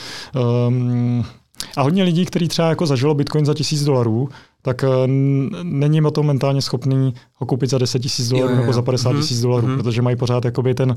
um, 0.67 1.25
a 1.77 1.81
hodně 1.81 2.03
lidí, 2.03 2.25
kteří 2.25 2.47
třeba 2.47 2.69
jako 2.69 2.85
zažilo 2.85 3.13
Bitcoin 3.13 3.45
za 3.45 3.53
tisíc 3.53 3.83
dolarů, 3.83 4.29
tak 4.67 4.83
uh, 4.83 4.89
není 5.63 6.01
o 6.01 6.11
to 6.11 6.23
mentálně 6.23 6.61
schopný 6.61 7.13
ho 7.35 7.45
koupit 7.45 7.69
za 7.69 7.77
10 7.77 7.99
tisíc 7.99 8.29
dolarů 8.29 8.55
nebo 8.55 8.73
za 8.73 8.81
50 8.81 9.09
mhm, 9.09 9.21
tisíc 9.21 9.37
mm-hmm. 9.37 9.41
dolarů, 9.41 9.67
mm-hmm. 9.67 9.77
protože 9.77 10.01
mají 10.01 10.15
pořád 10.15 10.45
jakoby 10.45 10.73
ten 10.73 10.89
uh, 10.89 10.95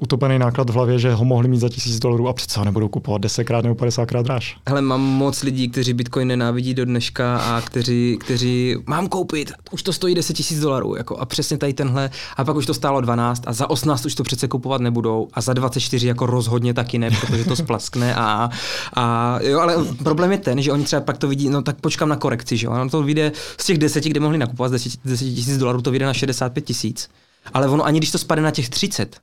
utopený 0.00 0.38
náklad 0.38 0.70
v 0.70 0.72
hlavě, 0.72 0.98
že 0.98 1.14
ho 1.14 1.24
mohli 1.24 1.48
mít 1.48 1.60
za 1.60 1.68
tisíc 1.68 1.98
dolarů 1.98 2.28
a 2.28 2.32
přece 2.32 2.60
ho 2.60 2.64
nebudou 2.64 2.88
kupovat 2.88 3.22
10krát 3.22 3.62
nebo 3.62 3.74
50krát 3.74 4.22
dráž. 4.22 4.56
Hele, 4.68 4.82
mám 4.82 5.00
moc 5.00 5.42
lidí, 5.42 5.68
kteří 5.68 5.92
Bitcoin 5.92 6.28
nenávidí 6.28 6.74
do 6.74 6.84
dneška 6.84 7.38
a 7.38 7.60
kteří, 7.60 8.18
kteří 8.20 8.76
mám 8.86 9.08
koupit, 9.08 9.52
už 9.70 9.82
to 9.82 9.92
stojí 9.92 10.14
10 10.14 10.34
tisíc 10.34 10.60
dolarů 10.60 10.96
jako, 10.96 11.16
a 11.16 11.26
přesně 11.26 11.58
tady 11.58 11.72
tenhle 11.72 12.10
a 12.36 12.44
pak 12.44 12.56
už 12.56 12.66
to 12.66 12.74
stálo 12.74 13.00
12 13.00 13.42
a 13.46 13.52
za 13.52 13.70
18 13.70 14.06
už 14.06 14.14
to 14.14 14.22
přece 14.22 14.48
kupovat 14.48 14.80
nebudou 14.80 15.28
a 15.34 15.40
za 15.40 15.52
24 15.52 16.06
jako 16.06 16.26
rozhodně 16.26 16.74
taky 16.74 16.98
ne, 16.98 17.10
protože 17.20 17.44
to 17.44 17.56
splaskne 17.56 18.14
a, 18.14 18.50
a 18.94 19.38
jo, 19.42 19.60
ale 19.60 19.76
problém 20.02 20.32
je 20.32 20.38
ten, 20.38 20.62
že 20.62 20.72
oni 20.72 20.84
třeba 20.84 21.02
pak 21.02 21.18
to 21.18 21.28
vidí, 21.28 21.48
no 21.48 21.62
tak 21.62 21.80
počkám 21.80 22.08
na 22.08 22.16
korekci, 22.16 22.56
že 22.56 22.66
jo, 22.66 22.74
no 22.74 22.90
to 22.90 22.99
vyjde 23.02 23.32
z 23.58 23.64
těch 23.64 23.78
10, 23.78 24.04
kde 24.04 24.20
mohli 24.20 24.38
nakupovat 24.38 24.72
z 24.72 24.98
10 25.04 25.24
tisíc 25.24 25.58
dolarů 25.58 25.82
to 25.82 25.90
vyjde 25.90 26.06
na 26.06 26.14
65 26.14 26.64
tisíc. 26.64 27.08
Ale 27.52 27.68
ono 27.68 27.84
ani 27.84 27.98
když 27.98 28.10
to 28.10 28.18
spadne 28.18 28.42
na 28.42 28.50
těch 28.50 28.68
30, 28.68 29.16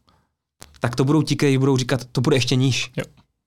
tak 0.79 0.95
to 0.95 1.03
budou 1.03 1.21
ti, 1.21 1.35
kteří 1.35 1.57
budou 1.57 1.77
říkat, 1.77 2.05
to 2.11 2.21
bude 2.21 2.35
ještě 2.35 2.55
níž. 2.55 2.91
Jo. 2.97 3.03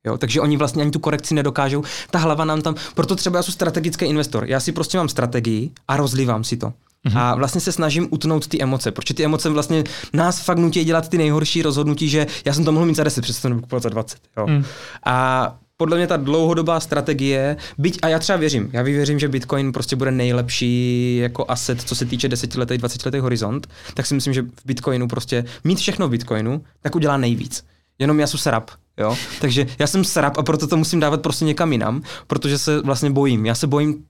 Jo, 0.07 0.19
takže 0.19 0.41
oni 0.41 0.57
vlastně 0.57 0.83
ani 0.83 0.91
tu 0.91 0.99
korekci 0.99 1.35
nedokážou. 1.35 1.83
Ta 2.11 2.19
hlava 2.19 2.45
nám 2.45 2.63
tam, 2.63 2.75
proto 2.95 3.17
třeba 3.17 3.37
já 3.37 3.43
jsem 3.43 3.55
strategický 3.55 4.05
investor. 4.05 4.45
Já 4.45 4.61
si 4.61 4.73
prostě 4.73 4.99
mám 4.99 5.09
strategii 5.09 5.71
a 5.89 5.97
rozlívám 5.97 6.45
si 6.45 6.57
to. 6.57 6.67
Mm-hmm. 6.67 7.19
A 7.19 7.35
vlastně 7.35 7.61
se 7.61 7.73
snažím 7.73 8.09
utnout 8.11 8.47
ty 8.47 8.63
emoce, 8.63 8.91
protože 8.91 9.15
ty 9.15 9.25
emoce 9.25 9.49
vlastně 9.49 9.85
nás 10.13 10.41
fakt 10.41 10.59
nutí 10.59 10.85
dělat 10.85 11.09
ty 11.09 11.19
nejhorší 11.19 11.63
rozhodnutí, 11.63 12.09
že 12.09 12.27
já 12.45 12.55
jsem 12.55 12.65
to 12.65 12.73
mohl 12.73 12.87
mít 12.87 12.97
za 12.97 13.05
10, 13.05 13.23
přesto 13.23 13.49
to 13.49 13.55
kupovat 13.55 13.83
za 13.83 13.89
20. 13.89 14.19
Jo. 14.37 14.47
Mm. 14.47 14.65
A 15.07 15.57
podle 15.81 15.97
mě 15.97 16.07
ta 16.07 16.17
dlouhodobá 16.17 16.81
strategie, 16.81 17.57
byť, 17.79 17.99
a 18.03 18.09
já 18.09 18.19
třeba 18.19 18.39
věřím, 18.39 18.71
já 18.73 18.83
věřím, 18.83 19.19
že 19.19 19.29
Bitcoin 19.29 19.73
prostě 19.73 19.97
bude 19.97 20.11
nejlepší 20.11 21.17
jako 21.17 21.45
asset, 21.49 21.83
co 21.83 21.95
se 21.95 22.05
týče 22.05 22.29
desetiletý, 22.29 22.79
20 22.79 23.07
letý 23.07 23.19
horizont, 23.19 23.67
tak 23.95 24.07
si 24.07 24.15
myslím, 24.15 24.35
že 24.35 24.43
v 24.43 24.65
Bitcoinu 24.65 25.09
prostě 25.09 25.45
mít 25.65 25.79
všechno 25.79 26.09
v 26.09 26.11
Bitcoinu, 26.11 26.65
tak 26.83 26.95
udělá 26.95 27.17
nejvíc. 27.17 27.65
Jenom 27.99 28.21
já 28.21 28.27
jsem 28.27 28.39
srap, 28.39 28.71
jo. 28.99 29.17
Takže 29.41 29.67
já 29.79 29.87
jsem 29.87 30.05
srap 30.05 30.39
a 30.39 30.43
proto 30.43 30.67
to 30.67 30.77
musím 30.77 31.01
dávat 31.01 31.23
prostě 31.23 31.45
někam 31.45 31.73
jinam, 31.73 32.03
protože 32.27 32.59
se 32.59 32.81
vlastně 32.81 33.11
bojím. 33.11 33.47
Já 33.47 33.55
se 33.55 33.67
bojím 33.67 34.05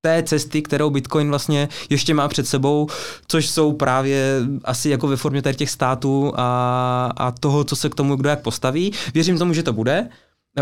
té 0.00 0.22
cesty, 0.22 0.62
kterou 0.62 0.90
Bitcoin 0.90 1.28
vlastně 1.28 1.68
ještě 1.90 2.14
má 2.14 2.28
před 2.28 2.46
sebou, 2.46 2.88
což 3.28 3.50
jsou 3.50 3.72
právě 3.72 4.40
asi 4.64 4.90
jako 4.90 5.08
ve 5.08 5.16
formě 5.16 5.42
těch 5.42 5.70
států 5.70 6.32
a, 6.36 7.12
a 7.16 7.30
toho, 7.30 7.64
co 7.64 7.76
se 7.76 7.88
k 7.88 7.94
tomu 7.94 8.16
kdo 8.16 8.28
jak 8.28 8.42
postaví. 8.42 8.92
Věřím 9.14 9.38
tomu, 9.38 9.54
že 9.54 9.62
to 9.62 9.72
bude, 9.72 10.08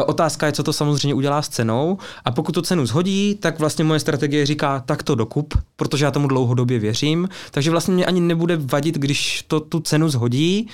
Otázka 0.05 0.47
je, 0.47 0.53
co 0.53 0.63
to 0.63 0.73
samozřejmě 0.73 1.15
udělá 1.15 1.43
s 1.43 1.49
cenou. 1.49 1.99
A 2.25 2.31
pokud 2.31 2.53
to 2.53 2.63
cenu 2.63 2.87
zhodí, 2.87 3.35
tak 3.35 3.59
vlastně 3.59 3.85
moje 3.85 4.01
strategie 4.01 4.47
říká, 4.47 4.83
tak 4.87 5.03
to 5.03 5.15
dokup, 5.15 5.55
protože 5.77 6.05
já 6.05 6.11
tomu 6.11 6.29
dlouhodobě 6.29 6.79
věřím, 6.79 7.29
takže 7.51 7.71
vlastně 7.71 7.95
mě 7.95 8.07
ani 8.07 8.21
nebude 8.21 8.57
vadit, 8.57 8.95
když 8.95 9.45
to 9.49 9.61
tu 9.61 9.81
cenu 9.81 10.09
zhodí, 10.09 10.69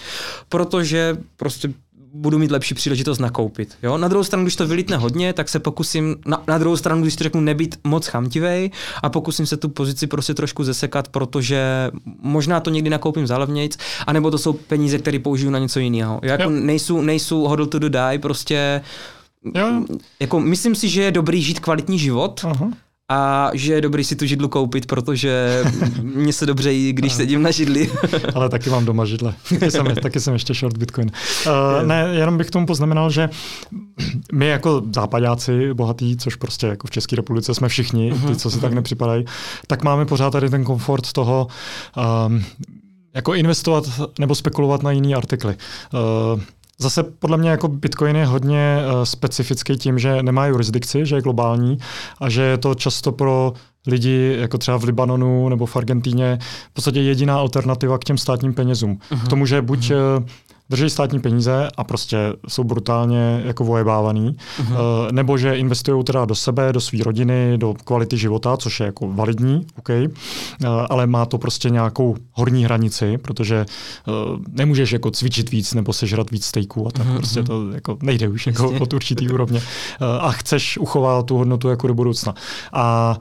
protože 0.49 1.17
prostě 1.37 1.73
budu 2.15 2.39
mít 2.39 2.51
lepší 2.51 2.75
příležitost 2.75 3.19
nakoupit. 3.19 3.75
Jo? 3.83 3.99
Na 3.99 4.09
druhou 4.09 4.25
stranu, 4.25 4.45
když 4.45 4.57
to 4.57 4.67
vylítne 4.67 4.97
hodně, 4.97 5.33
tak 5.33 5.49
se 5.49 5.59
pokusím, 5.59 6.17
na, 6.27 6.43
na 6.47 6.59
druhou 6.59 6.77
stranu, 6.77 7.03
když 7.03 7.17
to 7.17 7.25
řeknu, 7.25 7.41
nebýt 7.41 7.79
moc 7.85 8.07
chamtivej 8.07 8.71
a 9.03 9.09
pokusím 9.09 9.47
se 9.47 9.57
tu 9.57 9.69
pozici 9.69 10.07
prostě 10.07 10.35
trošku 10.35 10.65
zesekat, 10.65 11.09
protože 11.09 11.91
možná 12.23 12.61
to 12.61 12.71
někdy 12.71 12.91
nakoupím 12.91 13.27
za 13.27 13.39
levnějc, 13.39 13.79
anebo 14.07 14.31
to 14.31 14.39
jsou 14.39 14.53
peníze, 14.53 14.99
které 14.99 15.19
použiju 15.19 15.51
na 15.51 15.59
něco 15.59 15.81
jiného. 15.81 16.21
Já 16.23 16.33
jako 16.33 16.51
nejsou, 16.51 17.01
nejsou 17.01 17.43
hodl 17.43 17.67
to 17.67 17.79
do 17.79 17.89
die, 17.89 18.19
prostě 18.19 18.83
jo. 19.55 19.85
jako 20.21 20.41
myslím 20.41 20.75
si, 20.75 20.89
že 20.89 21.03
je 21.03 21.11
dobrý 21.11 21.43
žít 21.43 21.61
kvalitní 21.61 21.99
život, 21.99 22.41
Aha 22.45 22.71
a 23.13 23.51
že 23.55 23.75
je 23.75 23.81
dobrý 23.81 24.05
si 24.05 24.17
tu 24.17 24.27
židlu 24.27 24.49
koupit, 24.49 24.87
protože 24.87 25.63
mě 26.03 26.33
se 26.33 26.47
dobře 26.47 26.73
jí, 26.73 26.93
když 26.93 27.13
sedím 27.13 27.43
na 27.43 27.51
židli. 27.51 27.91
Ale 28.35 28.49
taky 28.49 28.71
mám 28.71 28.85
doma 28.85 29.05
židle. 29.05 29.35
Taky 29.49 29.71
jsem, 29.71 29.87
taky 30.03 30.21
jsem 30.21 30.33
ještě 30.33 30.55
short 30.55 30.77
Bitcoin. 30.77 31.11
Uh, 31.47 31.87
ne, 31.87 32.09
jenom 32.13 32.39
bych 32.39 32.51
tomu 32.51 32.67
poznamenal, 32.67 33.11
že 33.11 33.31
my 34.33 34.47
jako 34.47 34.83
západáci 34.95 35.75
bohatí, 35.75 36.17
což 36.17 36.37
prostě 36.37 36.67
jako 36.67 36.87
v 36.87 36.91
České 36.91 37.17
republice 37.17 37.55
jsme 37.55 37.69
všichni, 37.69 38.15
ty, 38.27 38.37
co 38.37 38.51
si 38.51 38.57
uh-huh. 38.57 38.61
tak 38.61 38.73
nepřipadají, 38.73 39.25
tak 39.67 39.83
máme 39.85 40.07
pořád 40.07 40.31
tady 40.31 40.51
ten 40.51 40.65
komfort 40.65 41.13
toho 41.13 41.47
um, 42.27 42.45
jako 43.15 43.35
investovat 43.35 43.85
nebo 44.19 44.35
spekulovat 44.35 44.83
na 44.83 44.91
jiný 44.91 45.15
artikly. 45.15 45.55
Uh, 46.35 46.41
Zase 46.83 47.03
podle 47.03 47.37
mě 47.37 47.51
jako 47.51 47.69
Bitcoin 47.69 48.17
je 48.17 48.27
hodně 48.27 48.79
uh, 48.87 49.03
specifický 49.03 49.77
tím, 49.77 49.99
že 49.99 50.23
nemá 50.23 50.47
jurisdikci, 50.47 51.07
že 51.07 51.17
je 51.17 51.23
globální 51.23 51.79
a 52.21 52.29
že 52.29 52.43
je 52.43 52.59
to 52.59 52.75
často 52.75 53.13
pro 53.13 53.53
lidi, 53.87 54.37
jako 54.41 54.59
třeba 54.59 54.77
v 54.77 54.85
Libanonu 54.85 55.49
nebo 55.49 55.67
v 55.67 55.77
Argentíně, 55.77 56.39
v 56.71 56.75
podstatě 56.75 57.01
jediná 57.01 57.37
alternativa 57.37 57.99
k 57.99 58.05
těm 58.05 58.19
státním 58.19 58.55
penězům. 58.55 58.99
Uh-huh. 59.11 59.25
K 59.25 59.29
tomu, 59.29 59.47
že 59.47 59.63
buď 59.63 59.91
uh-huh 59.91 60.25
drží 60.71 60.91
státní 60.91 61.21
peníze 61.21 61.69
a 61.77 61.85
prostě 61.85 62.33
jsou 62.49 62.65
brutálně 62.65 63.43
jako 63.45 63.65
vojebávaný, 63.65 64.37
uh-huh. 64.61 64.73
uh, 64.73 65.13
nebo 65.13 65.39
že 65.39 65.57
investují 65.57 66.05
teda 66.05 66.25
do 66.25 66.35
sebe, 66.35 66.73
do 66.73 66.81
své 66.81 67.05
rodiny, 67.05 67.59
do 67.59 67.75
kvality 67.85 68.19
života, 68.19 68.57
což 68.57 68.81
je 68.81 68.87
jako 68.87 69.13
validní, 69.13 69.67
OK, 69.79 69.89
uh, 69.89 70.07
ale 70.91 71.07
má 71.07 71.27
to 71.27 71.39
prostě 71.39 71.71
nějakou 71.71 72.17
horní 72.33 72.65
hranici, 72.65 73.19
protože 73.19 73.67
uh, 74.07 74.15
nemůžeš 74.49 74.93
jako 74.93 75.11
cvičit 75.11 75.51
víc 75.51 75.75
nebo 75.75 75.93
sežrat 75.93 76.31
víc 76.31 76.45
stejků 76.45 76.89
a 76.89 76.91
tak 76.91 77.07
uh-huh. 77.07 77.17
prostě 77.17 77.43
to 77.43 77.71
jako 77.71 77.99
nejde 78.03 78.29
už 78.29 78.47
jako 78.47 78.71
od 78.81 78.93
určitý 78.93 79.29
úrovně 79.29 79.59
uh, 79.59 80.07
a 80.21 80.31
chceš 80.31 80.79
uchovat 80.79 81.27
tu 81.27 81.37
hodnotu 81.37 81.69
jako 81.69 81.87
do 81.87 81.95
budoucna. 81.95 82.35
A 82.73 83.17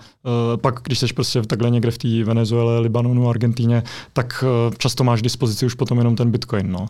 pak, 0.62 0.80
když 0.84 1.00
jsi 1.00 1.14
prostě 1.14 1.42
takhle 1.42 1.70
někde 1.70 1.92
v 1.92 1.98
té 1.98 2.24
Venezuele, 2.24 2.80
Libanonu, 2.80 3.30
Argentíně, 3.30 3.84
tak 4.14 4.44
uh, 4.44 4.74
často 4.78 5.04
máš 5.04 5.22
dispozici 5.22 5.66
už 5.66 5.74
potom 5.74 5.98
jenom 5.98 6.16
ten 6.16 6.32
Bitcoin, 6.32 6.72
no. 6.72 6.88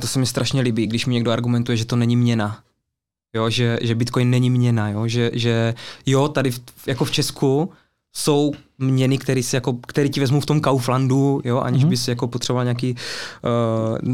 To 0.00 0.06
se 0.06 0.18
mi 0.18 0.26
strašně 0.26 0.60
líbí, 0.60 0.86
když 0.86 1.06
mi 1.06 1.14
někdo 1.14 1.30
argumentuje, 1.30 1.76
že 1.76 1.84
to 1.84 1.96
není 1.96 2.16
měna. 2.16 2.58
Jo, 3.34 3.50
že, 3.50 3.78
že 3.82 3.94
Bitcoin 3.94 4.30
není 4.30 4.50
měna, 4.50 4.90
jo, 4.90 5.08
že, 5.08 5.30
že 5.34 5.74
jo, 6.06 6.28
tady 6.28 6.50
v, 6.50 6.60
jako 6.86 7.04
v 7.04 7.10
Česku 7.10 7.72
jsou 8.18 8.52
měny, 8.78 9.18
které 9.18 9.42
si 9.42 9.56
jako, 9.56 9.72
který 9.72 10.10
ti 10.10 10.20
vezmou 10.20 10.40
v 10.40 10.46
tom 10.46 10.60
Kauflandu, 10.60 11.40
jo, 11.44 11.58
aniž 11.58 11.84
mm-hmm. 11.84 11.88
bys 11.88 12.08
jako 12.08 12.28
potřeboval 12.28 12.64
nějaký 12.64 12.94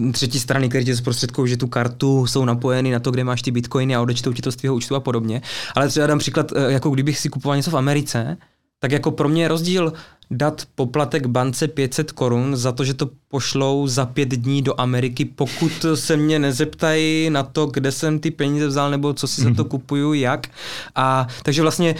uh, 0.00 0.12
třetí 0.12 0.38
strany, 0.38 0.68
které 0.68 0.84
ti 0.84 0.96
zprostředkují, 0.96 1.48
že 1.48 1.56
tu 1.56 1.66
kartu 1.66 2.26
jsou 2.26 2.44
napojeny 2.44 2.92
na 2.92 2.98
to, 2.98 3.10
kde 3.10 3.24
máš 3.24 3.42
ty 3.42 3.50
bitcoiny 3.50 3.96
a 3.96 4.02
odečtou 4.02 4.32
ti 4.32 4.42
to 4.42 4.52
z 4.52 4.56
tvého 4.56 4.74
účtu 4.74 4.96
a 4.96 5.00
podobně. 5.00 5.42
Ale 5.74 5.88
třeba 5.88 6.06
dám 6.06 6.18
příklad, 6.18 6.52
uh, 6.52 6.58
jako 6.58 6.90
kdybych 6.90 7.18
si 7.18 7.28
kupoval 7.28 7.56
něco 7.56 7.70
v 7.70 7.76
Americe, 7.76 8.36
tak 8.78 8.92
jako 8.92 9.10
pro 9.10 9.28
mě 9.28 9.42
je 9.42 9.48
rozdíl 9.48 9.92
dát 10.30 10.62
poplatek 10.74 11.26
bance 11.26 11.68
500 11.68 12.12
korun 12.12 12.56
za 12.56 12.72
to, 12.72 12.84
že 12.84 12.94
to 12.94 13.10
pošlou 13.28 13.86
za 13.86 14.06
pět 14.06 14.28
dní 14.28 14.62
do 14.62 14.80
Ameriky, 14.80 15.24
pokud 15.24 15.86
se 15.94 16.16
mě 16.16 16.38
nezeptají 16.38 17.30
na 17.30 17.42
to, 17.42 17.66
kde 17.66 17.92
jsem 17.92 18.18
ty 18.18 18.30
peníze 18.30 18.66
vzal, 18.66 18.90
nebo 18.90 19.14
co 19.14 19.26
si 19.26 19.40
mm-hmm. 19.40 19.44
za 19.44 19.54
to 19.54 19.62
mhm. 19.62 19.70
kupuju, 19.70 20.12
jak. 20.12 20.46
A 20.94 21.26
takže 21.42 21.62
vlastně 21.62 21.94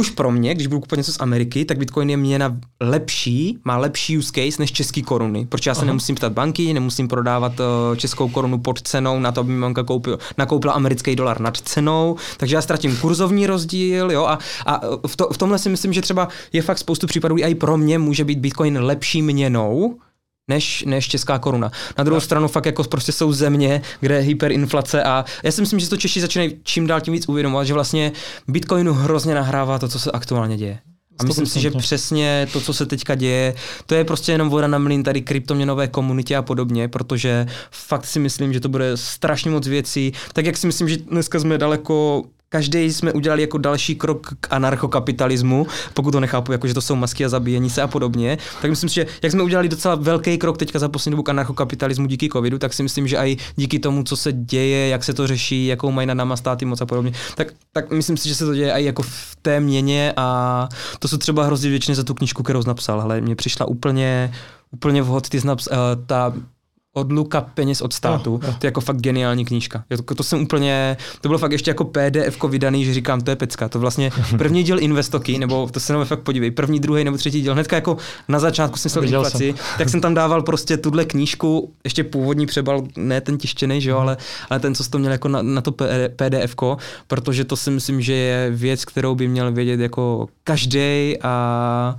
už 0.00 0.10
pro 0.10 0.30
mě, 0.30 0.54
když 0.54 0.66
budu 0.66 0.80
kupovat 0.80 0.98
něco 0.98 1.12
z 1.12 1.20
Ameriky, 1.20 1.64
tak 1.64 1.78
Bitcoin 1.78 2.10
je 2.10 2.16
měna 2.16 2.56
lepší, 2.80 3.58
má 3.64 3.76
lepší 3.76 4.18
use 4.18 4.32
case 4.32 4.62
než 4.62 4.72
český 4.72 5.02
koruny, 5.02 5.46
protože 5.46 5.70
já 5.70 5.74
se 5.74 5.80
Aha. 5.80 5.86
nemusím 5.86 6.14
ptát 6.14 6.32
banky, 6.32 6.72
nemusím 6.74 7.08
prodávat 7.08 7.52
uh, 7.60 7.96
českou 7.96 8.28
korunu 8.28 8.58
pod 8.58 8.82
cenou 8.82 9.20
na 9.20 9.32
to, 9.32 9.40
aby 9.40 9.52
mi 9.52 9.60
banka 9.60 9.82
koupil, 9.82 10.18
nakoupila 10.38 10.72
americký 10.72 11.16
dolar 11.16 11.40
nad 11.40 11.56
cenou, 11.56 12.16
takže 12.36 12.56
já 12.56 12.62
ztratím 12.62 12.96
kurzovní 12.96 13.46
rozdíl, 13.46 14.10
jo, 14.10 14.24
a, 14.24 14.38
a 14.66 14.80
v, 15.06 15.16
to, 15.16 15.28
v 15.32 15.38
tomhle 15.38 15.58
si 15.58 15.68
myslím, 15.68 15.92
že 15.92 16.02
třeba 16.02 16.28
je 16.52 16.62
fakt 16.62 16.78
spoustu 16.78 17.06
případů, 17.06 17.36
i 17.38 17.54
pro 17.54 17.76
mě 17.76 17.98
může 17.98 18.24
být 18.24 18.38
Bitcoin 18.38 18.78
lepší 18.78 19.22
měnou, 19.22 19.98
než, 20.48 20.84
než 20.86 21.08
česká 21.08 21.38
koruna. 21.38 21.70
Na 21.98 22.04
druhou 22.04 22.16
no. 22.16 22.20
stranu 22.20 22.48
fakt 22.48 22.66
jako 22.66 22.84
prostě 22.84 23.12
jsou 23.12 23.32
země, 23.32 23.82
kde 24.00 24.14
je 24.14 24.20
hyperinflace 24.20 25.04
a 25.04 25.24
já 25.42 25.52
si 25.52 25.60
myslím, 25.60 25.80
že 25.80 25.88
to 25.88 25.96
Češi 25.96 26.20
začínají 26.20 26.60
čím 26.62 26.86
dál 26.86 27.00
tím 27.00 27.14
víc 27.14 27.28
uvědomovat, 27.28 27.64
že 27.64 27.74
vlastně 27.74 28.12
Bitcoinu 28.48 28.94
hrozně 28.94 29.34
nahrává 29.34 29.78
to, 29.78 29.88
co 29.88 29.98
se 29.98 30.10
aktuálně 30.10 30.56
děje. 30.56 30.78
A 31.18 31.24
myslím 31.24 31.46
si, 31.46 31.60
že 31.60 31.70
přesně 31.70 32.48
to, 32.52 32.60
co 32.60 32.74
se 32.74 32.86
teďka 32.86 33.14
děje, 33.14 33.54
to 33.86 33.94
je 33.94 34.04
prostě 34.04 34.32
jenom 34.32 34.50
voda 34.50 34.66
na 34.66 34.78
mlin 34.78 35.02
tady 35.02 35.22
kryptoměnové 35.22 35.88
komunitě 35.88 36.36
a 36.36 36.42
podobně, 36.42 36.88
protože 36.88 37.46
fakt 37.70 38.06
si 38.06 38.18
myslím, 38.18 38.52
že 38.52 38.60
to 38.60 38.68
bude 38.68 38.96
strašně 38.96 39.50
moc 39.50 39.66
věcí. 39.66 40.12
Tak 40.32 40.46
jak 40.46 40.56
si 40.56 40.66
myslím, 40.66 40.88
že 40.88 40.96
dneska 40.96 41.40
jsme 41.40 41.58
daleko 41.58 42.24
každý 42.52 42.92
jsme 42.92 43.12
udělali 43.12 43.42
jako 43.42 43.58
další 43.58 43.94
krok 43.94 44.34
k 44.40 44.46
anarchokapitalismu, 44.50 45.66
pokud 45.94 46.10
to 46.10 46.20
nechápu, 46.20 46.52
jako 46.52 46.66
že 46.66 46.74
to 46.74 46.80
jsou 46.80 46.96
masky 46.96 47.24
a 47.24 47.28
zabíjení 47.28 47.70
se 47.70 47.82
a 47.82 47.86
podobně, 47.86 48.38
tak 48.62 48.70
myslím 48.70 48.88
si, 48.88 48.94
že 48.94 49.06
jak 49.22 49.32
jsme 49.32 49.42
udělali 49.42 49.68
docela 49.68 49.94
velký 49.94 50.38
krok 50.38 50.58
teďka 50.58 50.78
za 50.78 50.88
poslední 50.88 51.10
dobu 51.10 51.22
k 51.22 51.28
anarchokapitalismu 51.28 52.06
díky 52.06 52.28
covidu, 52.28 52.58
tak 52.58 52.72
si 52.72 52.82
myslím, 52.82 53.08
že 53.08 53.16
i 53.16 53.36
díky 53.56 53.78
tomu, 53.78 54.02
co 54.02 54.16
se 54.16 54.32
děje, 54.32 54.88
jak 54.88 55.04
se 55.04 55.14
to 55.14 55.26
řeší, 55.26 55.66
jakou 55.66 55.90
mají 55.90 56.06
na 56.06 56.14
náma 56.14 56.36
státy 56.36 56.64
moc 56.64 56.80
a 56.80 56.86
podobně, 56.86 57.12
tak, 57.34 57.54
tak 57.72 57.90
myslím 57.90 58.16
si, 58.16 58.28
že 58.28 58.34
se 58.34 58.46
to 58.46 58.54
děje 58.54 58.72
i 58.72 58.84
jako 58.84 59.02
v 59.02 59.36
té 59.42 59.60
měně 59.60 60.12
a 60.16 60.68
to 60.98 61.08
jsou 61.08 61.16
třeba 61.16 61.44
hrozně 61.44 61.70
většině 61.70 61.94
za 61.94 62.04
tu 62.04 62.14
knižku, 62.14 62.42
kterou 62.42 62.62
napsal, 62.66 63.00
ale 63.00 63.20
mně 63.20 63.36
přišla 63.36 63.66
úplně 63.66 64.32
úplně 64.72 65.02
vhod, 65.02 65.28
ty 65.28 65.40
jsi 65.40 65.46
uh, 65.48 65.54
ta 66.06 66.32
odluka 66.92 67.40
peněz 67.40 67.80
od 67.80 67.92
státu, 67.92 68.34
oh, 68.34 68.48
oh. 68.48 68.54
to 68.54 68.66
je 68.66 68.68
jako 68.68 68.80
fakt 68.80 69.00
geniální 69.00 69.44
knížka. 69.44 69.84
To, 70.06 70.14
to 70.14 70.22
jsem 70.22 70.42
úplně, 70.42 70.96
to 71.20 71.28
bylo 71.28 71.38
fakt 71.38 71.52
ještě 71.52 71.70
jako 71.70 71.84
PDF 71.84 72.44
vydaný, 72.48 72.84
že 72.84 72.94
říkám, 72.94 73.20
to 73.20 73.30
je 73.30 73.36
pecka. 73.36 73.68
To 73.68 73.78
vlastně 73.78 74.10
první 74.38 74.62
díl 74.62 74.80
Investoky, 74.80 75.38
nebo 75.38 75.68
to 75.72 75.80
se 75.80 75.92
jenom 75.92 76.06
fakt 76.06 76.20
podívej, 76.20 76.50
první, 76.50 76.80
druhý 76.80 77.04
nebo 77.04 77.16
třetí 77.16 77.42
díl, 77.42 77.52
hnedka 77.52 77.76
jako 77.76 77.96
na 78.28 78.38
začátku 78.38 78.76
jsem 78.76 78.88
myslel 78.88 79.04
inflaci, 79.04 79.54
jsem. 79.56 79.78
tak 79.78 79.88
jsem 79.88 80.00
tam 80.00 80.14
dával 80.20 80.42
prostě 80.42 80.76
tuhle 80.76 81.04
knížku, 81.04 81.72
ještě 81.84 82.04
původní 82.04 82.46
přebal, 82.46 82.82
ne 82.96 83.20
ten 83.20 83.38
tištěný, 83.38 83.80
že 83.80 83.90
jo, 83.90 83.98
ale, 83.98 84.16
ale 84.50 84.60
ten, 84.60 84.74
co 84.74 84.84
jsi 84.84 84.90
to 84.90 84.98
měl 84.98 85.12
jako 85.12 85.28
na, 85.28 85.42
na 85.42 85.60
to 85.60 85.72
PDF, 86.16 86.54
protože 87.06 87.44
to 87.44 87.56
si 87.56 87.70
myslím, 87.70 88.00
že 88.00 88.12
je 88.12 88.50
věc, 88.50 88.84
kterou 88.84 89.14
by 89.14 89.28
měl 89.28 89.52
vědět 89.52 89.80
jako 89.80 90.28
každý 90.44 91.14
a 91.22 91.96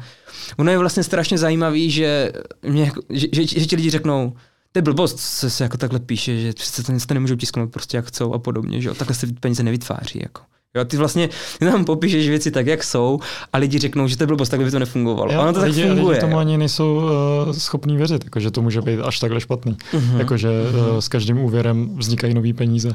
ono 0.58 0.72
je 0.72 0.78
vlastně 0.78 1.04
strašně 1.04 1.38
zajímavý, 1.38 1.92
že, 1.92 2.32
mě, 2.68 2.92
že, 3.10 3.28
že, 3.32 3.60
že 3.60 3.66
ti 3.66 3.76
lidi 3.76 3.90
řeknou, 3.90 4.34
to 4.72 4.78
je 4.78 4.82
blbost, 4.82 5.20
se, 5.20 5.50
se 5.50 5.64
jako 5.64 5.78
takhle 5.78 6.00
píše, 6.00 6.42
že 6.42 6.54
přece 6.54 6.84
to, 6.84 7.14
nemůžou 7.14 7.36
tisknout 7.36 7.72
prostě 7.72 7.98
jak 7.98 8.06
chcou 8.06 8.34
a 8.34 8.40
podobně, 8.40 8.82
že 8.82 8.90
jo, 8.90 8.96
takhle 8.96 9.16
se 9.16 9.28
peníze 9.40 9.64
nevytváří, 9.64 10.20
jako. 10.24 10.42
Jo, 10.78 10.86
ty 10.86 10.98
vlastně 10.98 11.30
tam 11.60 11.86
popíšeš 11.86 12.30
věci 12.30 12.52
tak, 12.52 12.68
jak 12.68 12.84
jsou 12.84 13.20
a 13.54 13.58
lidi 13.58 13.80
řeknou, 13.80 14.08
že 14.08 14.18
to 14.18 14.26
blbost, 14.28 14.50
tak 14.50 14.62
by 14.62 14.72
to 14.72 14.80
nefungovalo. 14.80 15.32
Jo, 15.34 15.42
ono 15.42 15.54
to 15.54 15.62
lidi, 15.62 15.82
tak 15.82 15.92
funguje. 15.92 16.10
Lidi 16.10 16.22
tomu 16.22 16.38
ani 16.38 16.58
nejsou 16.58 16.96
uh, 16.96 17.52
schopní 17.52 17.98
věřit, 17.98 18.24
jako, 18.24 18.40
že 18.40 18.52
to 18.52 18.62
může 18.62 18.82
být 18.82 19.00
až 19.00 19.20
takhle 19.20 19.42
špatný. 19.42 19.78
Uh-huh. 19.94 20.18
Jako, 20.18 20.38
že 20.38 20.50
uh, 20.50 21.00
s 21.00 21.08
každým 21.08 21.38
úvěrem 21.38 21.98
vznikají 21.98 22.34
nové 22.34 22.54
peníze. 22.54 22.92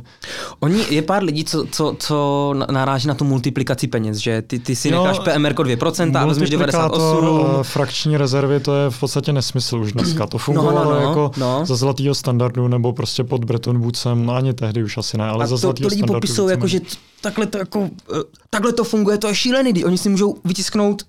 Oni, 0.60 0.84
je 0.90 1.02
pár 1.02 1.22
lidí, 1.22 1.44
co, 1.44 1.66
co, 1.70 1.96
co 1.98 2.54
naráží 2.70 3.08
na 3.08 3.14
tu 3.14 3.24
multiplikaci 3.24 3.86
peněz, 3.86 4.16
že 4.16 4.42
ty, 4.42 4.58
ty 4.58 4.76
si 4.76 4.88
jo, 4.88 5.04
necháš 5.04 5.18
PMR 5.18 5.52
2% 5.52 6.18
a 6.18 6.26
vezmeš 6.26 6.50
98. 6.50 7.28
Uh, 7.28 7.62
frakční 7.62 8.16
rezervy, 8.16 8.60
to 8.60 8.74
je 8.76 8.90
v 8.90 9.00
podstatě 9.00 9.32
nesmysl 9.32 9.78
už 9.78 9.92
dneska. 9.92 10.26
To 10.26 10.38
fungovalo 10.38 10.84
no, 10.84 10.90
no, 10.90 11.00
no, 11.00 11.08
jako 11.08 11.30
no. 11.36 11.66
za 11.66 11.76
zlatého 11.76 12.14
standardu 12.14 12.68
nebo 12.68 12.92
prostě 12.92 13.24
pod 13.24 13.44
Bretton 13.44 13.78
Woodsem, 13.78 14.26
no 14.26 14.34
ani 14.34 14.52
tehdy 14.52 14.84
už 14.84 14.96
asi 14.96 15.18
ne, 15.18 15.24
ale 15.24 15.44
a 15.44 15.46
za 15.46 15.56
zlatého 15.56 15.90
standardu. 15.90 16.06
to 16.06 16.12
lidi 16.12 16.20
popisují 16.20 16.50
jako, 16.50 16.66
že 16.66 16.80
takhle 17.26 17.46
to 17.46 17.58
jako, 17.58 17.90
eh, 18.14 18.22
takhle 18.50 18.72
to 18.72 18.84
funguje, 18.84 19.18
to 19.18 19.28
je 19.28 19.34
šílený, 19.34 19.72
kdy 19.72 19.84
oni 19.84 19.98
si 19.98 20.08
můžou 20.08 20.38
vytisknout 20.44 21.02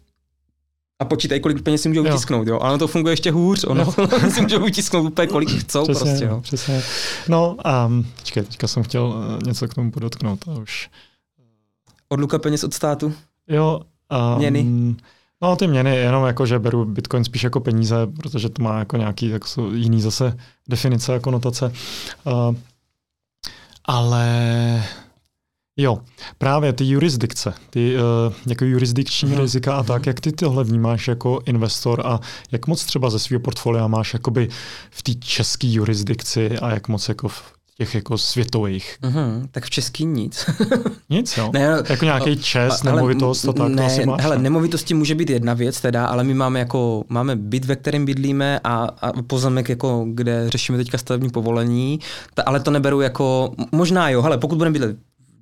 a 0.99 1.05
počítají, 1.05 1.41
kolik 1.41 1.61
peněz 1.61 1.81
si 1.81 1.89
můžou 1.89 2.03
jo. 2.03 2.03
vytisknout, 2.03 2.47
jo. 2.47 2.59
Ale 2.59 2.77
to 2.77 2.87
funguje 2.87 3.11
ještě 3.13 3.31
hůř, 3.31 3.63
ono 3.63 3.93
no. 3.97 4.29
si 4.31 4.41
můžou 4.41 4.63
vytisknout 4.63 5.05
úplně 5.05 5.27
kolik 5.27 5.49
chcou 5.49 5.83
přesně, 5.83 6.09
prostě, 6.09 6.25
jo. 6.25 6.41
Přesně. 6.41 6.83
No 7.27 7.55
a 7.63 7.85
um, 7.85 8.05
počkej, 8.19 8.43
teďka 8.43 8.67
jsem 8.67 8.83
chtěl 8.83 9.05
uh, 9.05 9.43
něco 9.47 9.67
k 9.67 9.73
tomu 9.73 9.91
podotknout 9.91 10.39
a 10.47 10.51
už. 10.51 10.89
Odluka 12.09 12.39
peněz 12.39 12.63
od 12.63 12.73
státu? 12.73 13.13
Jo. 13.47 13.81
Um, 14.33 14.37
Měny? 14.37 14.95
No 15.41 15.55
ty 15.55 15.67
měny, 15.67 15.95
jenom 15.95 16.25
jako, 16.25 16.45
že 16.45 16.59
beru 16.59 16.85
Bitcoin 16.85 17.23
spíš 17.23 17.43
jako 17.43 17.59
peníze, 17.59 18.07
protože 18.21 18.49
to 18.49 18.63
má 18.63 18.79
jako 18.79 18.97
nějaký 18.97 19.31
tak 19.31 19.47
jsou 19.47 19.71
jiný 19.71 20.01
zase 20.01 20.37
definice 20.69 21.15
a 21.15 21.19
konotace. 21.19 21.73
Uh, 22.25 22.55
ale 23.85 24.83
Jo, 25.77 25.99
právě 26.37 26.73
ty 26.73 26.85
jurisdikce, 26.85 27.53
ty 27.69 27.95
uh, 27.95 28.33
jako 28.45 28.65
jurisdikční 28.65 29.29
hmm. 29.29 29.39
rizika 29.39 29.75
a 29.75 29.83
tak, 29.83 30.05
jak 30.05 30.19
ty 30.19 30.31
tohle 30.31 30.63
vnímáš 30.63 31.07
jako 31.07 31.41
investor 31.45 32.01
a 32.05 32.19
jak 32.51 32.67
moc 32.67 32.85
třeba 32.85 33.09
ze 33.09 33.19
svého 33.19 33.39
portfolia 33.39 33.87
máš 33.87 34.13
jakoby 34.13 34.49
v 34.91 35.03
té 35.03 35.13
české 35.13 35.67
jurisdikci 35.67 36.59
a 36.59 36.69
jak 36.69 36.87
moc 36.87 37.09
jako 37.09 37.27
v 37.27 37.57
těch 37.77 37.95
jako 37.95 38.17
světových. 38.17 38.97
Mm-hmm, 39.01 39.47
tak 39.51 39.65
v 39.65 39.69
český 39.69 40.05
nic. 40.05 40.49
nic, 41.09 41.37
jo? 41.37 41.49
Ne, 41.53 41.83
jako 41.89 42.05
nějaký 42.05 42.37
čes, 42.37 42.83
nemovitost, 42.83 43.41
to 43.41 43.53
tak, 43.53 43.69
ne, 43.69 43.75
to 43.75 43.85
asi 43.85 44.05
máš. 44.05 44.21
Hele, 44.21 44.37
nemovitosti 44.37 44.93
může 44.93 45.15
být 45.15 45.29
jedna 45.29 45.53
věc 45.53 45.81
teda, 45.81 46.05
ale 46.05 46.23
my 46.23 46.33
máme 46.33 46.59
jako, 46.59 47.03
máme 47.09 47.35
byt, 47.35 47.65
ve 47.65 47.75
kterém 47.75 48.05
bydlíme 48.05 48.59
a, 48.63 48.89
a 49.01 49.21
pozemek, 49.21 49.69
jako, 49.69 50.05
kde 50.09 50.49
řešíme 50.49 50.77
teďka 50.77 50.97
stavební 50.97 51.29
povolení, 51.29 51.99
ta, 52.33 52.43
ale 52.43 52.59
to 52.59 52.71
neberu 52.71 53.01
jako, 53.01 53.51
možná 53.71 54.09
jo, 54.09 54.21
hele, 54.21 54.37
pokud 54.37 54.57
budeme 54.57 54.73
bydlet 54.73 54.97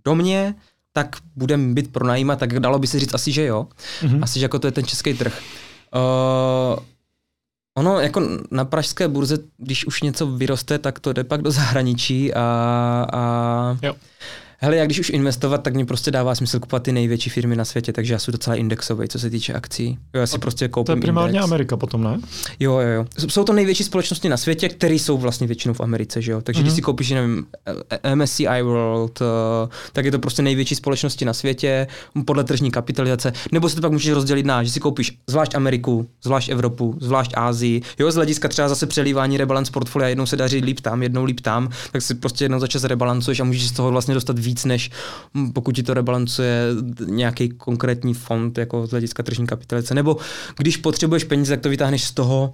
domě, 0.06 0.56
tak 0.94 1.16
budeme 1.36 1.74
být 1.74 1.92
pronajímat, 1.92 2.40
tak 2.40 2.60
dalo 2.60 2.80
by 2.80 2.88
se 2.88 3.00
říct 3.00 3.14
asi, 3.14 3.32
že 3.32 3.46
jo. 3.46 3.68
Mm-hmm. 4.02 4.24
Asi, 4.24 4.40
že 4.40 4.46
jako 4.46 4.60
to 4.60 4.68
je 4.68 4.72
ten 4.72 4.86
český 4.86 5.14
trh. 5.14 5.42
Uh, 5.96 6.80
ono 7.78 8.00
jako 8.00 8.22
na 8.52 8.66
pražské 8.66 9.08
burze, 9.08 9.38
když 9.58 9.86
už 9.86 10.02
něco 10.02 10.28
vyroste, 10.28 10.80
tak 10.80 11.00
to 11.00 11.14
jde 11.14 11.24
pak 11.24 11.42
do 11.42 11.52
zahraničí 11.52 12.34
a, 12.34 12.42
a 13.14 13.78
jo. 13.82 13.96
Hele, 14.58 14.76
jak 14.76 14.88
když 14.88 15.00
už 15.00 15.10
investovat, 15.10 15.58
tak 15.58 15.74
mě 15.74 15.86
prostě 15.86 16.12
dává 16.12 16.36
smysl 16.36 16.60
kupovat 16.60 16.84
ty 16.84 16.92
největší 16.92 17.30
firmy 17.30 17.56
na 17.56 17.66
světě, 17.66 17.94
takže 17.94 18.14
já 18.14 18.20
jsem 18.20 18.32
docela 18.32 18.56
indexový, 18.56 19.08
co 19.08 19.20
se 19.20 19.30
týče 19.30 19.54
akcí. 19.54 19.98
Jo, 20.14 20.20
já 20.22 20.28
si 20.28 20.36
A 20.36 20.40
prostě 20.40 20.68
koupím 20.68 20.86
To 20.86 20.98
je 20.98 21.02
primárně 21.02 21.30
index. 21.30 21.44
Amerika 21.44 21.78
potom, 21.78 22.04
ne? 22.04 22.20
Jo, 22.60 22.80
jo, 22.80 22.90
jo. 22.90 23.06
Jsou 23.28 23.44
to 23.44 23.54
největší 23.54 23.84
společnosti 23.84 24.30
na 24.30 24.38
světě, 24.38 24.70
které 24.70 24.94
jsou 24.94 25.18
vlastně 25.18 25.48
většinou 25.48 25.74
v 25.74 25.82
Americe, 25.82 26.22
že 26.22 26.32
jo. 26.32 26.42
Takže 26.42 26.60
mm-hmm. 26.60 26.64
když 26.64 26.72
Mhm. 26.72 26.76
si 26.76 26.82
koupíš, 26.82 27.12
nevím, 27.12 27.46
MSCI 28.16 28.62
World, 28.62 29.22
eh, 29.22 29.26
tak 29.94 30.06
je 30.06 30.12
to 30.12 30.20
prostě 30.20 30.42
největší 30.42 30.76
společnosti 30.76 31.26
na 31.26 31.34
světě 31.34 31.88
podle 32.26 32.44
tržní 32.44 32.72
kapitalizace. 32.72 33.34
Nebo 33.52 33.70
si 33.70 33.76
to 33.76 33.82
pak 33.82 33.92
můžeš 33.92 34.14
rozdělit 34.14 34.46
na, 34.46 34.64
že 34.64 34.72
si 34.72 34.80
koupíš 34.80 35.18
zvlášť 35.28 35.56
Ameriku, 35.56 36.08
zvlášť 36.24 36.50
Evropu, 36.50 36.98
zvlášť 37.02 37.32
Ázii. 37.36 37.82
Jo, 38.00 38.12
z 38.12 38.16
hlediska 38.16 38.48
třeba 38.48 38.70
zase 38.70 38.86
přelívání 38.86 39.38
rebalance 39.38 39.72
portfolia, 39.72 40.10
jednou 40.10 40.26
se 40.26 40.36
daří 40.38 40.58
líp 40.58 40.80
tam, 40.80 41.04
jednou 41.04 41.24
líp 41.24 41.40
tam, 41.40 41.70
tak 41.92 42.02
si 42.02 42.16
prostě 42.16 42.46
jednou 42.46 42.60
za 42.60 42.68
čas 42.68 42.84
rebalancuješ 42.84 43.40
a 43.40 43.44
můžeš 43.44 43.68
z 43.68 43.72
toho 43.72 43.92
vlastně 43.92 44.14
dostat 44.14 44.40
víc, 44.46 44.66
než 44.66 44.92
hm, 45.34 45.52
pokud 45.52 45.76
ti 45.76 45.84
to 45.84 45.94
rebalancuje 45.94 46.62
nějaký 47.06 47.50
konkrétní 47.50 48.14
fond 48.14 48.58
jako 48.58 48.88
z 48.88 48.92
hlediska 48.92 49.24
tržní 49.24 49.48
kapitalizace. 49.48 49.94
Nebo 49.94 50.18
když 50.58 50.78
potřebuješ 50.78 51.24
peníze, 51.24 51.54
tak 51.54 51.64
to 51.64 51.70
vytáhneš 51.70 52.04
z 52.04 52.12
toho, 52.12 52.54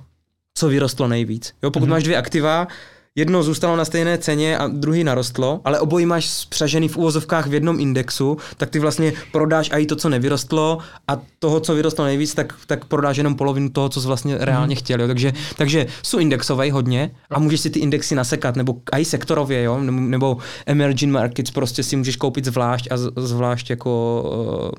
co 0.53 0.67
vyrostlo 0.67 1.07
nejvíc. 1.07 1.53
Jo, 1.63 1.71
pokud 1.71 1.85
mm-hmm. 1.85 1.89
máš 1.89 2.03
dvě 2.03 2.17
aktiva, 2.17 2.67
jedno 3.15 3.43
zůstalo 3.43 3.75
na 3.75 3.85
stejné 3.85 4.17
ceně 4.17 4.57
a 4.57 4.67
druhý 4.67 5.03
narostlo, 5.03 5.61
ale 5.63 5.79
obojí 5.79 6.05
máš 6.05 6.29
spřažený 6.29 6.87
v 6.87 6.97
úvozovkách 6.97 7.47
v 7.47 7.53
jednom 7.53 7.79
indexu, 7.79 8.37
tak 8.57 8.69
ty 8.69 8.79
vlastně 8.79 9.13
prodáš 9.31 9.69
i 9.73 9.85
to, 9.85 9.95
co 9.95 10.09
nevyrostlo 10.09 10.77
a 11.07 11.21
toho, 11.39 11.59
co 11.59 11.75
vyrostlo 11.75 12.05
nejvíc, 12.05 12.33
tak, 12.33 12.53
tak 12.67 12.85
prodáš 12.85 13.17
jenom 13.17 13.35
polovinu 13.35 13.69
toho, 13.69 13.89
co 13.89 14.01
jsi 14.01 14.07
vlastně 14.07 14.37
reálně 14.39 14.75
chtěl. 14.75 15.01
Jo. 15.01 15.07
Takže, 15.07 15.33
takže 15.57 15.87
jsou 16.03 16.17
indexové 16.17 16.71
hodně 16.71 17.11
a 17.29 17.39
můžeš 17.39 17.61
si 17.61 17.69
ty 17.69 17.79
indexy 17.79 18.15
nasekat, 18.15 18.55
nebo 18.55 18.75
i 18.91 19.05
sektorově, 19.05 19.63
jo, 19.63 19.79
nebo, 19.81 20.37
emerging 20.65 21.13
markets 21.13 21.51
prostě 21.51 21.83
si 21.83 21.95
můžeš 21.95 22.15
koupit 22.15 22.45
zvlášť 22.45 22.87
a 22.91 22.97
zvlášť 23.21 23.69
jako 23.69 24.71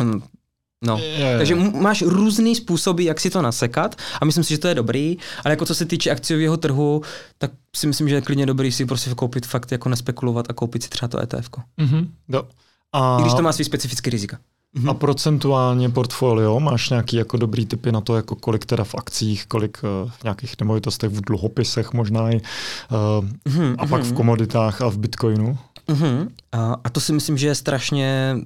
uh, 0.00 0.20
No, 0.86 0.98
Je, 0.98 1.04
je. 1.06 1.38
takže 1.38 1.54
máš 1.54 2.02
různý 2.02 2.54
způsoby, 2.56 3.04
jak 3.04 3.20
si 3.20 3.30
to 3.30 3.42
nasekat 3.42 3.96
a 4.20 4.24
myslím 4.24 4.44
si, 4.44 4.50
že 4.54 4.58
to 4.58 4.68
je 4.68 4.74
dobrý, 4.74 5.16
ale 5.44 5.52
jako 5.52 5.66
co 5.66 5.74
se 5.74 5.84
týče 5.84 6.10
akciového 6.10 6.56
trhu, 6.56 7.02
tak 7.38 7.50
si 7.76 7.86
myslím, 7.86 8.08
že 8.08 8.14
je 8.14 8.20
klidně 8.20 8.46
dobrý 8.46 8.72
si 8.72 8.86
prostě 8.86 9.14
koupit 9.14 9.46
fakt 9.46 9.72
jako 9.72 9.88
nespekulovat 9.88 10.46
a 10.50 10.52
koupit 10.52 10.82
si 10.82 10.88
třeba 10.88 11.08
to 11.08 11.22
ETF. 11.22 11.48
Mhm, 11.76 12.12
jo. 12.28 12.42
A, 12.92 13.18
I 13.18 13.22
když 13.22 13.34
to 13.34 13.42
má 13.42 13.52
svý 13.52 13.64
specifický 13.64 14.10
rizika. 14.10 14.38
a 14.88 14.94
procentuálně 14.94 15.88
portfolio, 15.88 16.60
máš 16.60 16.90
nějaký 16.90 17.16
jako 17.16 17.36
dobrý 17.36 17.66
typy 17.66 17.92
na 17.92 18.00
to, 18.00 18.16
jako 18.16 18.34
kolik 18.36 18.66
teda 18.66 18.84
v 18.84 18.94
akcích, 18.94 19.46
kolik 19.46 19.78
uh, 20.04 20.10
v 20.10 20.22
nějakých 20.24 20.54
nemovitostech, 20.60 21.10
v 21.10 21.20
dluhopisech 21.20 21.92
možná 21.92 22.30
i, 22.30 22.40
uh, 22.40 23.28
Mhm, 23.52 23.74
a 23.78 23.86
pak 23.86 24.02
v 24.02 24.06
mhm. 24.06 24.16
komoditách 24.16 24.82
a 24.82 24.88
v 24.88 24.98
bitcoinu? 24.98 25.58
Mhm. 25.88 26.28
A, 26.52 26.76
a 26.84 26.90
to 26.90 27.00
si 27.00 27.12
myslím, 27.12 27.38
že 27.38 27.46
je 27.46 27.54
strašně 27.54 28.36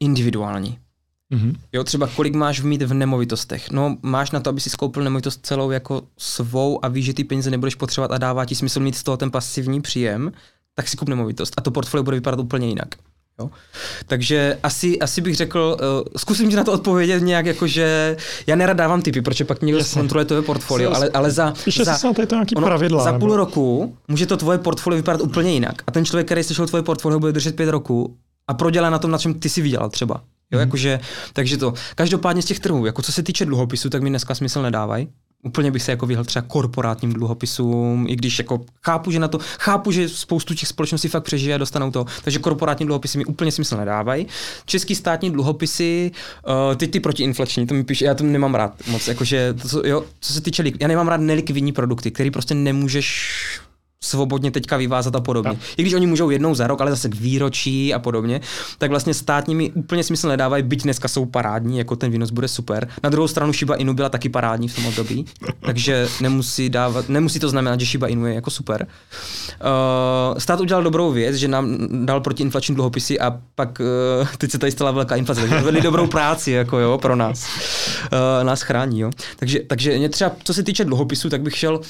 individuální. 0.00 0.78
Mhm. 1.30 1.56
Jo, 1.72 1.84
třeba 1.84 2.06
kolik 2.16 2.34
máš 2.34 2.60
mít 2.62 2.82
v 2.82 2.94
nemovitostech. 2.94 3.70
No, 3.70 3.96
máš 4.02 4.30
na 4.30 4.40
to, 4.40 4.50
aby 4.50 4.60
si 4.60 4.70
skoupil 4.70 5.04
nemovitost 5.04 5.46
celou 5.46 5.70
jako 5.70 6.02
svou 6.18 6.84
a 6.84 6.88
víš, 6.88 7.04
že 7.04 7.14
ty 7.14 7.24
peníze 7.24 7.50
nebudeš 7.50 7.74
potřebovat 7.74 8.12
a 8.14 8.18
dává 8.18 8.44
ti 8.44 8.54
smysl 8.54 8.80
mít 8.80 8.96
z 8.96 9.02
toho 9.02 9.16
ten 9.16 9.30
pasivní 9.30 9.80
příjem, 9.80 10.32
tak 10.74 10.88
si 10.88 10.96
kup 10.96 11.08
nemovitost 11.08 11.54
a 11.56 11.60
to 11.60 11.70
portfolio 11.70 12.02
bude 12.04 12.16
vypadat 12.16 12.40
úplně 12.40 12.68
jinak. 12.68 12.88
Jo? 13.40 13.50
Takže 14.06 14.58
asi, 14.62 14.98
asi 14.98 15.20
bych 15.20 15.36
řekl, 15.36 15.76
uh, 15.80 15.86
zkusím 16.16 16.50
ti 16.50 16.56
na 16.56 16.64
to 16.64 16.72
odpovědět 16.72 17.20
nějak 17.22 17.46
jako, 17.46 17.66
že 17.66 18.16
já 18.46 18.56
nerad 18.56 18.76
dávám 18.76 19.02
typy, 19.02 19.22
protože 19.22 19.44
pak 19.44 19.62
někdo 19.62 19.78
Jasně. 19.78 20.00
kontroluje 20.00 20.24
tvoje 20.24 20.42
portfolio, 20.42 20.92
ale, 20.94 21.08
ale 21.14 21.30
za, 21.30 21.54
Píše 21.64 21.84
za, 21.84 21.94
si 21.94 22.00
snad 22.00 22.18
je 22.18 22.26
to 22.26 22.34
nějaký 22.34 22.54
ono, 22.54 22.66
pravidla. 22.66 23.04
za 23.04 23.12
nebo- 23.12 23.26
půl 23.26 23.36
roku 23.36 23.96
může 24.08 24.26
to 24.26 24.36
tvoje 24.36 24.58
portfolio 24.58 24.96
vypadat 24.96 25.20
úplně 25.20 25.52
jinak. 25.52 25.82
A 25.86 25.90
ten 25.90 26.04
člověk, 26.04 26.26
který 26.26 26.42
slyšel 26.44 26.66
tvoje 26.66 26.82
portfolio, 26.82 27.18
bude 27.20 27.32
držet 27.32 27.56
pět 27.56 27.70
roku 27.70 28.16
a 28.48 28.54
prodělá 28.54 28.90
na 28.90 28.98
tom, 28.98 29.10
na 29.10 29.18
čem 29.18 29.34
ty 29.34 29.48
si 29.48 29.62
vydělal 29.62 29.90
třeba. 29.90 30.20
Jo, 30.52 30.58
Mhm. 30.58 30.60
jakože, 30.68 31.00
takže 31.32 31.56
to. 31.56 31.74
Každopádně 31.94 32.42
z 32.42 32.44
těch 32.44 32.60
trhů, 32.60 32.86
jako 32.86 33.02
co 33.02 33.12
se 33.12 33.22
týče 33.22 33.44
dluhopisů, 33.44 33.90
tak 33.90 34.02
mi 34.02 34.10
dneska 34.10 34.34
smysl 34.34 34.62
nedávají. 34.62 35.08
Úplně 35.42 35.70
bych 35.70 35.82
se 35.82 35.90
jako 35.92 36.06
vyhl 36.06 36.24
třeba 36.24 36.42
korporátním 36.48 37.12
dluhopisům, 37.12 38.06
i 38.08 38.16
když 38.16 38.38
jako 38.38 38.60
chápu, 38.84 39.10
že 39.10 39.18
na 39.18 39.28
to, 39.28 39.38
chápu, 39.58 39.90
že 39.92 40.08
spoustu 40.08 40.54
těch 40.54 40.68
společností 40.68 41.08
fakt 41.08 41.22
přežije 41.22 41.54
a 41.54 41.58
dostanou 41.58 41.90
to, 41.90 42.04
takže 42.24 42.38
korporátní 42.38 42.86
dluhopisy 42.86 43.18
mi 43.18 43.24
úplně 43.24 43.52
smysl 43.52 43.76
nedávají. 43.76 44.26
Český 44.64 44.94
státní 44.94 45.30
dluhopisy, 45.30 46.10
uh, 46.68 46.74
ty 46.76 46.88
ty 46.88 47.00
protiinflační, 47.00 47.66
to 47.66 47.74
mi 47.74 47.84
píše, 47.84 48.04
já 48.04 48.14
to 48.14 48.24
nemám 48.24 48.54
rád 48.54 48.74
moc, 48.86 49.08
jakože, 49.08 49.54
to, 49.62 49.68
co- 49.68 49.86
jo, 49.86 50.04
co 50.20 50.32
se 50.32 50.40
týče, 50.40 50.64
já 50.80 50.88
nemám 50.88 51.08
rád 51.08 51.20
nelikvidní 51.20 51.72
produkty, 51.72 52.10
který 52.10 52.30
prostě 52.30 52.54
nemůžeš 52.54 53.34
svobodně 54.06 54.50
teďka 54.50 54.76
vyvázat 54.76 55.16
a 55.16 55.20
podobně. 55.20 55.50
Tak. 55.50 55.60
I 55.76 55.82
když 55.82 55.94
oni 55.94 56.06
můžou 56.06 56.30
jednou 56.30 56.54
za 56.54 56.66
rok, 56.66 56.80
ale 56.80 56.90
zase 56.90 57.08
k 57.08 57.14
výročí 57.14 57.94
a 57.94 57.98
podobně, 57.98 58.40
tak 58.78 58.90
vlastně 58.90 59.14
státní 59.14 59.54
mi 59.54 59.70
úplně 59.70 60.04
smysl 60.04 60.28
nedávají, 60.28 60.62
byť 60.62 60.82
dneska 60.82 61.08
jsou 61.08 61.26
parádní, 61.26 61.78
jako 61.78 61.96
ten 61.96 62.10
výnos 62.10 62.30
bude 62.30 62.48
super. 62.48 62.88
Na 63.02 63.10
druhou 63.10 63.28
stranu 63.28 63.52
Shiba 63.52 63.74
Inu 63.74 63.94
byla 63.94 64.08
taky 64.08 64.28
parádní 64.28 64.68
v 64.68 64.74
tom 64.74 64.86
období, 64.86 65.26
takže 65.60 66.08
nemusí, 66.20 66.68
dávat, 66.68 67.08
nemusí 67.08 67.40
to 67.40 67.48
znamenat, 67.48 67.80
že 67.80 67.86
Shiba 67.86 68.06
Inu 68.06 68.26
je 68.26 68.34
jako 68.34 68.50
super. 68.50 68.86
Uh, 68.86 70.38
stát 70.38 70.60
udělal 70.60 70.82
dobrou 70.82 71.12
věc, 71.12 71.36
že 71.36 71.48
nám 71.48 71.76
dal 72.06 72.20
protiinflační 72.20 72.74
dluhopisy 72.74 73.20
a 73.20 73.40
pak 73.54 73.80
uh, 73.80 74.28
teď 74.38 74.50
se 74.50 74.58
tady 74.58 74.72
stala 74.72 74.90
velká 74.90 75.16
inflace, 75.16 75.40
takže 75.40 75.60
vedli 75.60 75.80
dobrou 75.80 76.06
práci 76.06 76.50
jako 76.50 76.78
jo, 76.78 76.98
pro 76.98 77.16
nás. 77.16 77.46
Uh, 78.12 78.44
nás 78.44 78.62
chrání, 78.62 79.00
jo. 79.00 79.10
Takže, 79.36 79.60
takže 79.60 79.98
mě 79.98 80.08
třeba, 80.08 80.32
co 80.44 80.54
se 80.54 80.62
týče 80.62 80.84
dluhopisů, 80.84 81.30
tak 81.30 81.42
bych 81.42 81.56
šel 81.56 81.80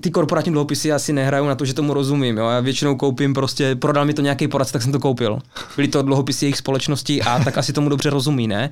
ty 0.00 0.10
korporátní 0.10 0.52
dluhopisy 0.52 0.92
asi 0.92 1.12
nehrajou 1.12 1.46
na 1.46 1.54
to, 1.54 1.64
že 1.64 1.74
tomu 1.74 1.94
rozumím. 1.94 2.38
Jo? 2.38 2.48
Já 2.48 2.60
většinou 2.60 2.96
koupím 2.96 3.34
prostě, 3.34 3.74
prodal 3.74 4.04
mi 4.04 4.14
to 4.14 4.22
nějaký 4.22 4.48
poradce, 4.48 4.72
tak 4.72 4.82
jsem 4.82 4.92
to 4.92 5.00
koupil. 5.00 5.38
Byly 5.76 5.88
to 5.88 6.02
dluhopisy 6.02 6.44
jejich 6.44 6.56
společnosti 6.56 7.22
a 7.22 7.44
tak 7.44 7.58
asi 7.58 7.72
tomu 7.72 7.88
dobře 7.88 8.10
rozumí, 8.10 8.48
ne? 8.48 8.70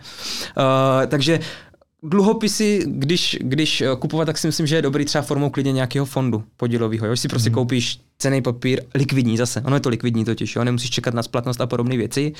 Uh, 0.57 1.07
takže 1.07 1.41
dluhopisy, 2.03 2.83
když, 2.87 3.39
když 3.41 3.81
eh, 3.81 3.87
kupovat, 3.99 4.27
tak 4.27 4.39
si 4.39 4.47
myslím, 4.47 4.67
že 4.67 4.77
je 4.77 4.83
dobrý 4.83 5.05
třeba 5.05 5.23
formou 5.23 5.51
klidně 5.51 5.73
nějakého 5.73 6.07
fondu 6.07 6.45
podílového. 6.57 7.07
Jo? 7.07 7.17
Si 7.17 7.29
prostě 7.29 7.51
Mhm. 7.51 7.55
koupíš 7.55 8.01
cený 8.19 8.43
papír, 8.43 8.83
likvidní 8.95 9.37
zase. 9.37 9.61
Ono 9.67 9.77
je 9.77 9.81
to 9.81 9.89
likvidní 9.89 10.25
totiž, 10.25 10.57
jo? 10.57 10.65
nemusíš 10.65 10.91
čekat 10.91 11.15
na 11.15 11.23
splatnost 11.23 11.61
a 11.61 11.67
podobné 11.67 11.97
věci. 11.97 12.33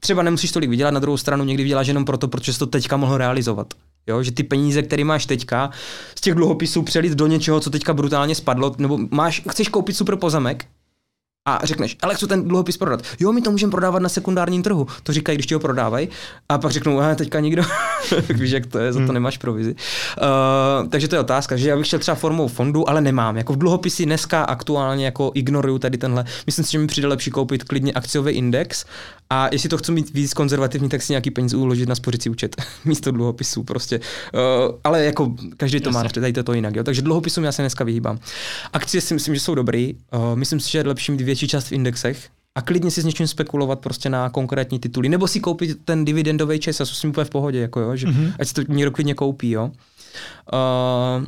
Třeba 0.00 0.22
nemusíš 0.22 0.52
tolik 0.52 0.70
vydělat, 0.70 0.90
na 0.90 1.00
druhou 1.00 1.16
stranu 1.16 1.44
někdy 1.44 1.62
vyděláš 1.62 1.86
jenom 1.86 2.04
proto, 2.04 2.28
protože 2.28 2.52
jsi 2.52 2.58
to 2.58 2.66
teďka 2.66 2.96
mohl 2.96 3.16
realizovat. 3.18 3.74
Jo, 4.06 4.22
že 4.22 4.32
ty 4.32 4.42
peníze, 4.42 4.82
které 4.82 5.04
máš 5.04 5.26
teďka, 5.26 5.70
z 6.18 6.20
těch 6.20 6.34
dluhopisů 6.34 6.82
přelit 6.82 7.12
do 7.12 7.26
něčeho, 7.26 7.60
co 7.60 7.70
teďka 7.70 7.92
brutálně 7.94 8.34
spadlo, 8.34 8.74
nebo 8.78 8.98
máš, 9.10 9.42
chceš 9.50 9.68
koupit 9.68 9.96
super 9.96 10.16
pozemek, 10.16 10.64
a 11.54 11.66
řekneš, 11.66 11.96
ale 12.02 12.14
chci 12.14 12.26
ten 12.26 12.48
dluhopis 12.48 12.76
prodat. 12.76 13.02
Jo, 13.20 13.32
my 13.32 13.42
to 13.42 13.50
můžeme 13.50 13.70
prodávat 13.70 14.02
na 14.02 14.08
sekundárním 14.08 14.62
trhu. 14.62 14.86
To 15.02 15.12
říkají, 15.12 15.36
když 15.36 15.46
ti 15.46 15.54
ho 15.54 15.60
prodávají. 15.60 16.08
A 16.48 16.58
pak 16.58 16.72
řeknou, 16.72 17.00
a 17.00 17.14
teďka 17.14 17.40
nikdo. 17.40 17.62
víš, 18.34 18.50
jak 18.50 18.66
to 18.66 18.78
je, 18.78 18.92
za 18.92 19.06
to 19.06 19.12
nemáš 19.12 19.38
provizi. 19.38 19.74
Uh, 19.74 20.88
takže 20.88 21.08
to 21.08 21.16
je 21.16 21.20
otázka, 21.20 21.56
že 21.56 21.68
já 21.68 21.76
bych 21.76 21.86
šel 21.86 21.98
třeba 21.98 22.14
formou 22.14 22.48
fondu, 22.48 22.90
ale 22.90 23.00
nemám. 23.00 23.36
Jako 23.36 23.52
v 23.52 23.58
dluhopisy 23.58 24.06
dneska 24.06 24.42
aktuálně 24.42 25.04
jako 25.04 25.30
ignoruju 25.34 25.78
tady 25.78 25.98
tenhle. 25.98 26.24
Myslím 26.46 26.64
si, 26.64 26.72
že 26.72 26.78
mi 26.78 26.86
přijde 26.86 27.08
lepší 27.08 27.30
koupit 27.30 27.64
klidně 27.64 27.92
akciový 27.92 28.32
index 28.32 28.84
a 29.30 29.48
jestli 29.52 29.68
to 29.68 29.78
chci 29.78 29.92
mít 29.92 30.14
víc 30.14 30.34
konzervativní, 30.34 30.88
tak 30.88 31.02
si 31.02 31.12
nějaký 31.12 31.30
peníze 31.30 31.56
uložit 31.56 31.88
na 31.88 31.94
spořící 31.94 32.30
účet 32.30 32.62
místo 32.84 33.10
dluhopisů 33.10 33.62
prostě. 33.62 33.98
Uh, 33.98 34.74
ale 34.84 35.04
jako 35.04 35.34
každý 35.56 35.80
to 35.80 35.90
má, 35.90 36.04
tady 36.04 36.32
to, 36.32 36.42
to 36.42 36.52
jinak. 36.52 36.76
Jo? 36.76 36.84
Takže 36.84 37.02
dluhopisům 37.02 37.44
já 37.44 37.52
se 37.52 37.62
dneska 37.62 37.84
vyhýbám. 37.84 38.18
Akcie 38.72 39.00
si 39.00 39.14
myslím, 39.14 39.34
že 39.34 39.40
jsou 39.40 39.54
dobrý. 39.54 39.94
Uh, 40.14 40.36
myslím 40.36 40.60
si, 40.60 40.70
že 40.70 40.78
je 40.78 40.84
lepší 40.84 41.12
mít 41.12 41.20
větší 41.20 41.48
část 41.48 41.68
v 41.68 41.72
indexech 41.72 42.30
a 42.54 42.62
klidně 42.62 42.90
si 42.90 43.02
s 43.02 43.04
něčím 43.04 43.26
spekulovat 43.26 43.80
prostě 43.80 44.10
na 44.10 44.30
konkrétní 44.30 44.78
tituly. 44.78 45.08
Nebo 45.08 45.28
si 45.28 45.40
koupit 45.40 45.78
ten 45.84 46.04
dividendový 46.04 46.58
čas, 46.58 46.80
a 46.80 46.84
to 46.84 46.90
jsem 46.90 47.10
úplně 47.10 47.24
v 47.24 47.30
pohodě, 47.30 47.60
jako 47.60 47.80
jo, 47.80 47.96
že 47.96 48.06
mm-hmm. 48.06 48.32
ať 48.38 48.48
si 48.48 48.54
to 48.54 48.62
někdo 48.68 48.90
klidně 48.90 49.14
koupí, 49.14 49.50
jo. 49.50 49.70
Uh, 50.52 51.26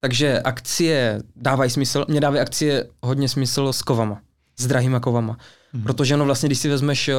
takže 0.00 0.40
akcie 0.40 1.22
dávají 1.36 1.70
smysl, 1.70 2.04
mě 2.08 2.20
dávají 2.20 2.40
akcie 2.40 2.86
hodně 3.02 3.28
smysl 3.28 3.72
s 3.72 3.82
kovama, 3.82 4.20
s 4.60 4.66
drahýma 4.66 5.00
kovama. 5.00 5.36
Hmm. 5.72 5.82
Protože 5.82 6.14
ono 6.14 6.24
vlastně, 6.24 6.48
když 6.48 6.58
si 6.58 6.68
vezmeš 6.68 7.08
uh, 7.08 7.14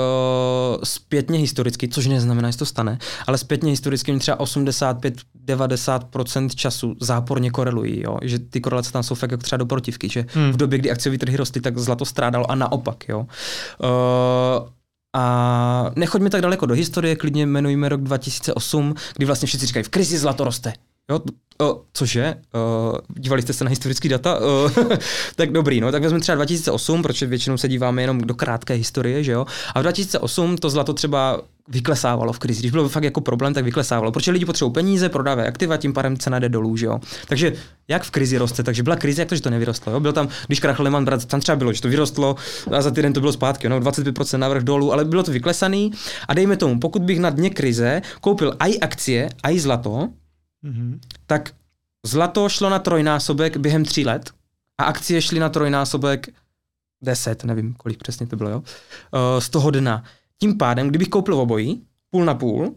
zpětně 0.84 1.40
historicky, 1.40 1.88
což 1.88 2.08
neznamená, 2.08 2.52
že 2.52 2.58
to 2.58 2.66
stane, 2.66 2.98
ale 3.28 3.38
zpětně 3.38 3.70
historicky 3.70 4.20
třeba 4.20 4.38
85-90% 4.38 6.50
času 6.50 6.96
záporně 7.00 7.52
korelují, 7.52 8.02
jo? 8.02 8.18
že 8.22 8.40
ty 8.40 8.62
korelace 8.62 8.92
tam 8.92 9.04
jsou 9.04 9.16
fakt 9.16 9.32
jako 9.32 9.44
třeba 9.44 9.58
do 9.58 9.66
protivky, 9.66 10.10
že 10.10 10.26
hmm. 10.34 10.52
v 10.52 10.58
době, 10.58 10.80
kdy 10.80 10.92
akciové 10.92 11.18
trhy 11.18 11.38
rostly, 11.38 11.62
tak 11.62 11.78
zlato 11.78 12.06
strádalo 12.06 12.52
a 12.52 12.56
naopak. 12.56 13.10
Jo? 13.10 13.20
Uh, 13.20 13.26
a 15.16 15.92
nechoďme 15.96 16.30
tak 16.30 16.42
daleko 16.42 16.66
do 16.66 16.74
historie, 16.74 17.16
klidně 17.16 17.44
jmenujeme 17.44 17.90
rok 17.90 18.02
2008, 18.02 18.96
kdy 19.16 19.26
vlastně 19.26 19.48
všichni 19.48 19.68
říkají, 19.68 19.84
v 19.84 19.90
krizi 19.90 20.18
zlato 20.18 20.44
roste. 20.44 20.74
Jo? 21.12 21.22
Cože? 21.94 22.36
Dívali 23.18 23.42
jste 23.42 23.54
se 23.54 23.64
na 23.64 23.70
historický 23.70 24.10
data? 24.10 24.40
Tak 25.36 25.52
dobrý, 25.52 25.82
no, 25.82 25.92
tak 25.92 26.02
vezmeme 26.02 26.22
třeba 26.22 26.36
2008, 26.36 27.02
protože 27.02 27.26
většinou 27.26 27.58
se 27.58 27.68
díváme 27.68 28.02
jenom 28.02 28.22
do 28.22 28.34
krátké 28.34 28.74
historie, 28.74 29.24
že 29.24 29.32
jo? 29.32 29.46
A 29.76 29.80
v 29.80 29.82
2008 29.82 30.58
to 30.58 30.70
zlato 30.70 30.94
třeba 30.94 31.42
vyklesávalo 31.68 32.34
v 32.34 32.40
krizi. 32.40 32.60
Když 32.60 32.72
bylo 32.72 32.90
fakt 32.90 33.04
jako 33.04 33.22
problém, 33.22 33.54
tak 33.54 33.66
vyklesávalo. 33.66 34.12
Protože 34.12 34.32
lidi 34.32 34.46
potřebují 34.46 34.74
peníze, 34.74 35.10
prodávají 35.10 35.48
aktiva, 35.48 35.78
tím 35.78 35.94
pádem 35.94 36.18
cena 36.18 36.40
jde 36.40 36.50
dolů, 36.50 36.78
že 36.78 36.86
jo. 36.86 37.00
Takže 37.28 37.54
jak 37.88 38.04
v 38.04 38.12
krizi 38.12 38.38
roste, 38.38 38.64
takže 38.64 38.84
byla 38.84 38.96
krize, 38.96 39.22
jak 39.22 39.30
to, 39.30 39.36
že 39.36 39.42
to 39.42 39.50
nevyrostlo. 39.50 39.94
Jo? 39.94 40.00
Byl 40.00 40.14
tam, 40.14 40.28
když 40.48 40.60
krachl 40.60 40.84
Lehman 40.84 41.06
Brothers, 41.06 41.26
tam 41.26 41.40
třeba 41.40 41.56
bylo, 41.56 41.74
že 41.74 41.82
to 41.82 41.90
vyrostlo 41.90 42.36
a 42.72 42.82
za 42.82 42.92
týden 42.92 43.14
to 43.14 43.20
bylo 43.20 43.32
zpátky, 43.32 43.70
no, 43.70 43.80
25% 43.80 44.38
návrh 44.38 44.64
dolů, 44.64 44.94
ale 44.94 45.06
bylo 45.06 45.24
to 45.24 45.32
vyklesaný. 45.32 45.92
A 46.28 46.34
dejme 46.34 46.58
tomu, 46.58 46.80
pokud 46.80 47.02
bych 47.02 47.20
na 47.20 47.30
dně 47.30 47.50
krize 47.50 48.02
koupil 48.22 48.54
i 48.60 48.80
akcie, 48.80 49.30
i 49.44 49.60
zlato, 49.60 50.10
mm-hmm. 50.64 51.00
tak 51.26 51.54
zlato 52.06 52.50
šlo 52.50 52.70
na 52.70 52.80
trojnásobek 52.80 53.58
během 53.58 53.86
tří 53.86 54.06
let 54.06 54.32
a 54.78 54.84
akcie 54.84 55.22
šly 55.22 55.40
na 55.40 55.50
trojnásobek 55.50 56.30
deset, 57.02 57.44
nevím, 57.44 57.74
kolik 57.74 57.98
přesně 57.98 58.28
to 58.28 58.36
bylo, 58.36 58.50
jo, 58.50 58.64
z 59.40 59.50
toho 59.50 59.72
dna. 59.72 60.04
Tím 60.40 60.58
pádem, 60.58 60.90
kdybych 60.90 61.10
koupil 61.10 61.36
obojí, 61.36 61.84
půl 62.10 62.26
na 62.26 62.36
půl, 62.36 62.76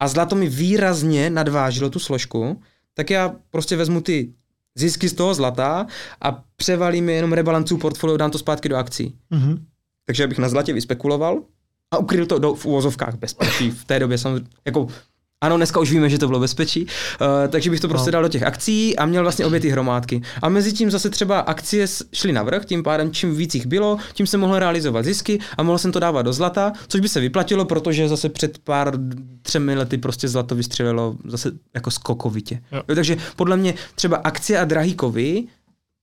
a 0.00 0.08
zlato 0.08 0.36
mi 0.36 0.48
výrazně 0.48 1.30
nadvážilo 1.30 1.90
tu 1.90 1.98
složku, 1.98 2.60
tak 2.94 3.10
já 3.10 3.34
prostě 3.50 3.76
vezmu 3.76 4.00
ty 4.00 4.32
zisky 4.74 5.08
z 5.08 5.12
toho 5.12 5.34
zlata 5.34 5.86
a 6.20 6.44
převalím 6.56 7.08
je 7.08 7.14
jenom 7.14 7.32
rebalancu 7.32 7.78
portfolio, 7.78 8.16
dám 8.16 8.30
to 8.30 8.38
zpátky 8.38 8.68
do 8.68 8.76
akcí. 8.76 9.14
Mm-hmm. 9.32 9.58
Takže 10.06 10.24
abych 10.24 10.38
na 10.38 10.48
zlatě 10.48 10.72
vyspekuloval 10.72 11.42
a 11.90 11.98
ukryl 11.98 12.26
to 12.26 12.38
do, 12.38 12.54
v 12.54 12.66
úvozovkách 12.66 13.14
bezpečí. 13.14 13.70
V 13.70 13.84
té 13.84 13.98
době 13.98 14.18
samozřejmě, 14.18 14.50
jako 14.64 14.86
ano, 15.42 15.56
dneska 15.56 15.80
už 15.80 15.90
víme, 15.90 16.10
že 16.10 16.18
to 16.18 16.26
bylo 16.26 16.40
bezpečí, 16.40 16.82
uh, 16.84 17.26
takže 17.48 17.70
bych 17.70 17.80
to 17.80 17.88
prostě 17.88 18.08
no. 18.08 18.12
dal 18.12 18.22
do 18.22 18.28
těch 18.28 18.42
akcí 18.42 18.96
a 18.96 19.06
měl 19.06 19.22
vlastně 19.22 19.46
obě 19.46 19.60
ty 19.60 19.68
hromádky. 19.68 20.22
A 20.42 20.48
mezi 20.48 20.72
tím 20.72 20.90
zase 20.90 21.10
třeba 21.10 21.40
akcie 21.40 21.86
šly 22.12 22.32
navrh, 22.32 22.64
tím 22.64 22.82
pádem 22.82 23.10
čím 23.10 23.36
víc 23.36 23.54
jich 23.54 23.66
bylo, 23.66 23.98
tím 24.12 24.26
se 24.26 24.36
mohl 24.36 24.58
realizovat 24.58 25.04
zisky 25.04 25.38
a 25.58 25.62
mohl 25.62 25.78
jsem 25.78 25.92
to 25.92 26.00
dávat 26.00 26.22
do 26.22 26.32
zlata, 26.32 26.72
což 26.88 27.00
by 27.00 27.08
se 27.08 27.20
vyplatilo, 27.20 27.64
protože 27.64 28.08
zase 28.08 28.28
před 28.28 28.58
pár 28.58 28.94
třemi 29.42 29.74
lety 29.74 29.98
prostě 29.98 30.28
zlato 30.28 30.54
vystřelilo 30.54 31.16
zase 31.24 31.52
jako 31.74 31.90
skokovitě. 31.90 32.62
Jo. 32.72 32.82
Jo, 32.88 32.94
takže 32.94 33.16
podle 33.36 33.56
mě 33.56 33.74
třeba 33.94 34.16
akcie 34.16 34.58
a 34.58 34.64
drahý 34.64 34.94
kovy 34.94 35.44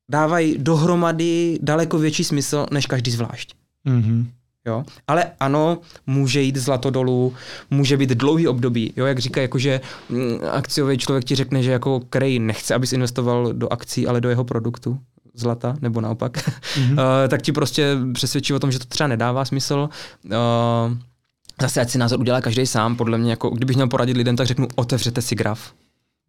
dávají 0.10 0.58
dohromady 0.58 1.60
daleko 1.62 1.98
větší 1.98 2.24
smysl 2.24 2.66
než 2.72 2.86
každý 2.86 3.12
zvlášť. 3.12 3.54
Mm-hmm. 3.88 4.26
Jo? 4.70 4.86
Ale 5.08 5.32
ano, 5.40 5.78
může 6.08 6.42
jít 6.42 6.58
zlato 6.58 6.90
dolů, 6.90 7.34
může 7.70 7.98
být 7.98 8.10
dlouhý 8.10 8.48
období. 8.48 8.94
Jo? 8.96 9.06
Jak 9.06 9.20
říká, 9.20 9.42
jakože 9.42 9.82
mm, 10.10 10.40
akciový 10.52 10.98
člověk 10.98 11.26
ti 11.26 11.36
řekne, 11.36 11.64
že 11.64 11.72
jako 11.72 12.00
Krej 12.10 12.40
nechce, 12.40 12.76
abys 12.76 12.94
investoval 12.94 13.54
do 13.54 13.74
akcí, 13.74 14.08
ale 14.08 14.22
do 14.22 14.30
jeho 14.30 14.44
produktu 14.44 15.00
zlata, 15.34 15.76
nebo 15.82 16.02
naopak, 16.02 16.38
mm-hmm. 16.38 16.92
uh, 16.92 16.98
tak 17.30 17.42
ti 17.42 17.52
prostě 17.52 17.98
přesvědčí 18.14 18.54
o 18.54 18.60
tom, 18.60 18.72
že 18.72 18.80
to 18.80 18.86
třeba 18.86 19.08
nedává 19.08 19.46
smysl. 19.46 19.90
Uh, 20.26 20.32
zase 21.62 21.82
ať 21.82 21.90
si 21.90 21.98
názor 21.98 22.20
udělá 22.20 22.42
každý 22.42 22.66
sám, 22.66 22.96
podle 22.96 23.18
mě, 23.18 23.30
jako 23.32 23.50
kdybych 23.50 23.76
měl 23.76 23.88
poradit 23.88 24.18
lidem, 24.18 24.36
tak 24.36 24.48
řeknu, 24.48 24.68
otevřete 24.76 25.22
si 25.22 25.36
graf, 25.36 25.74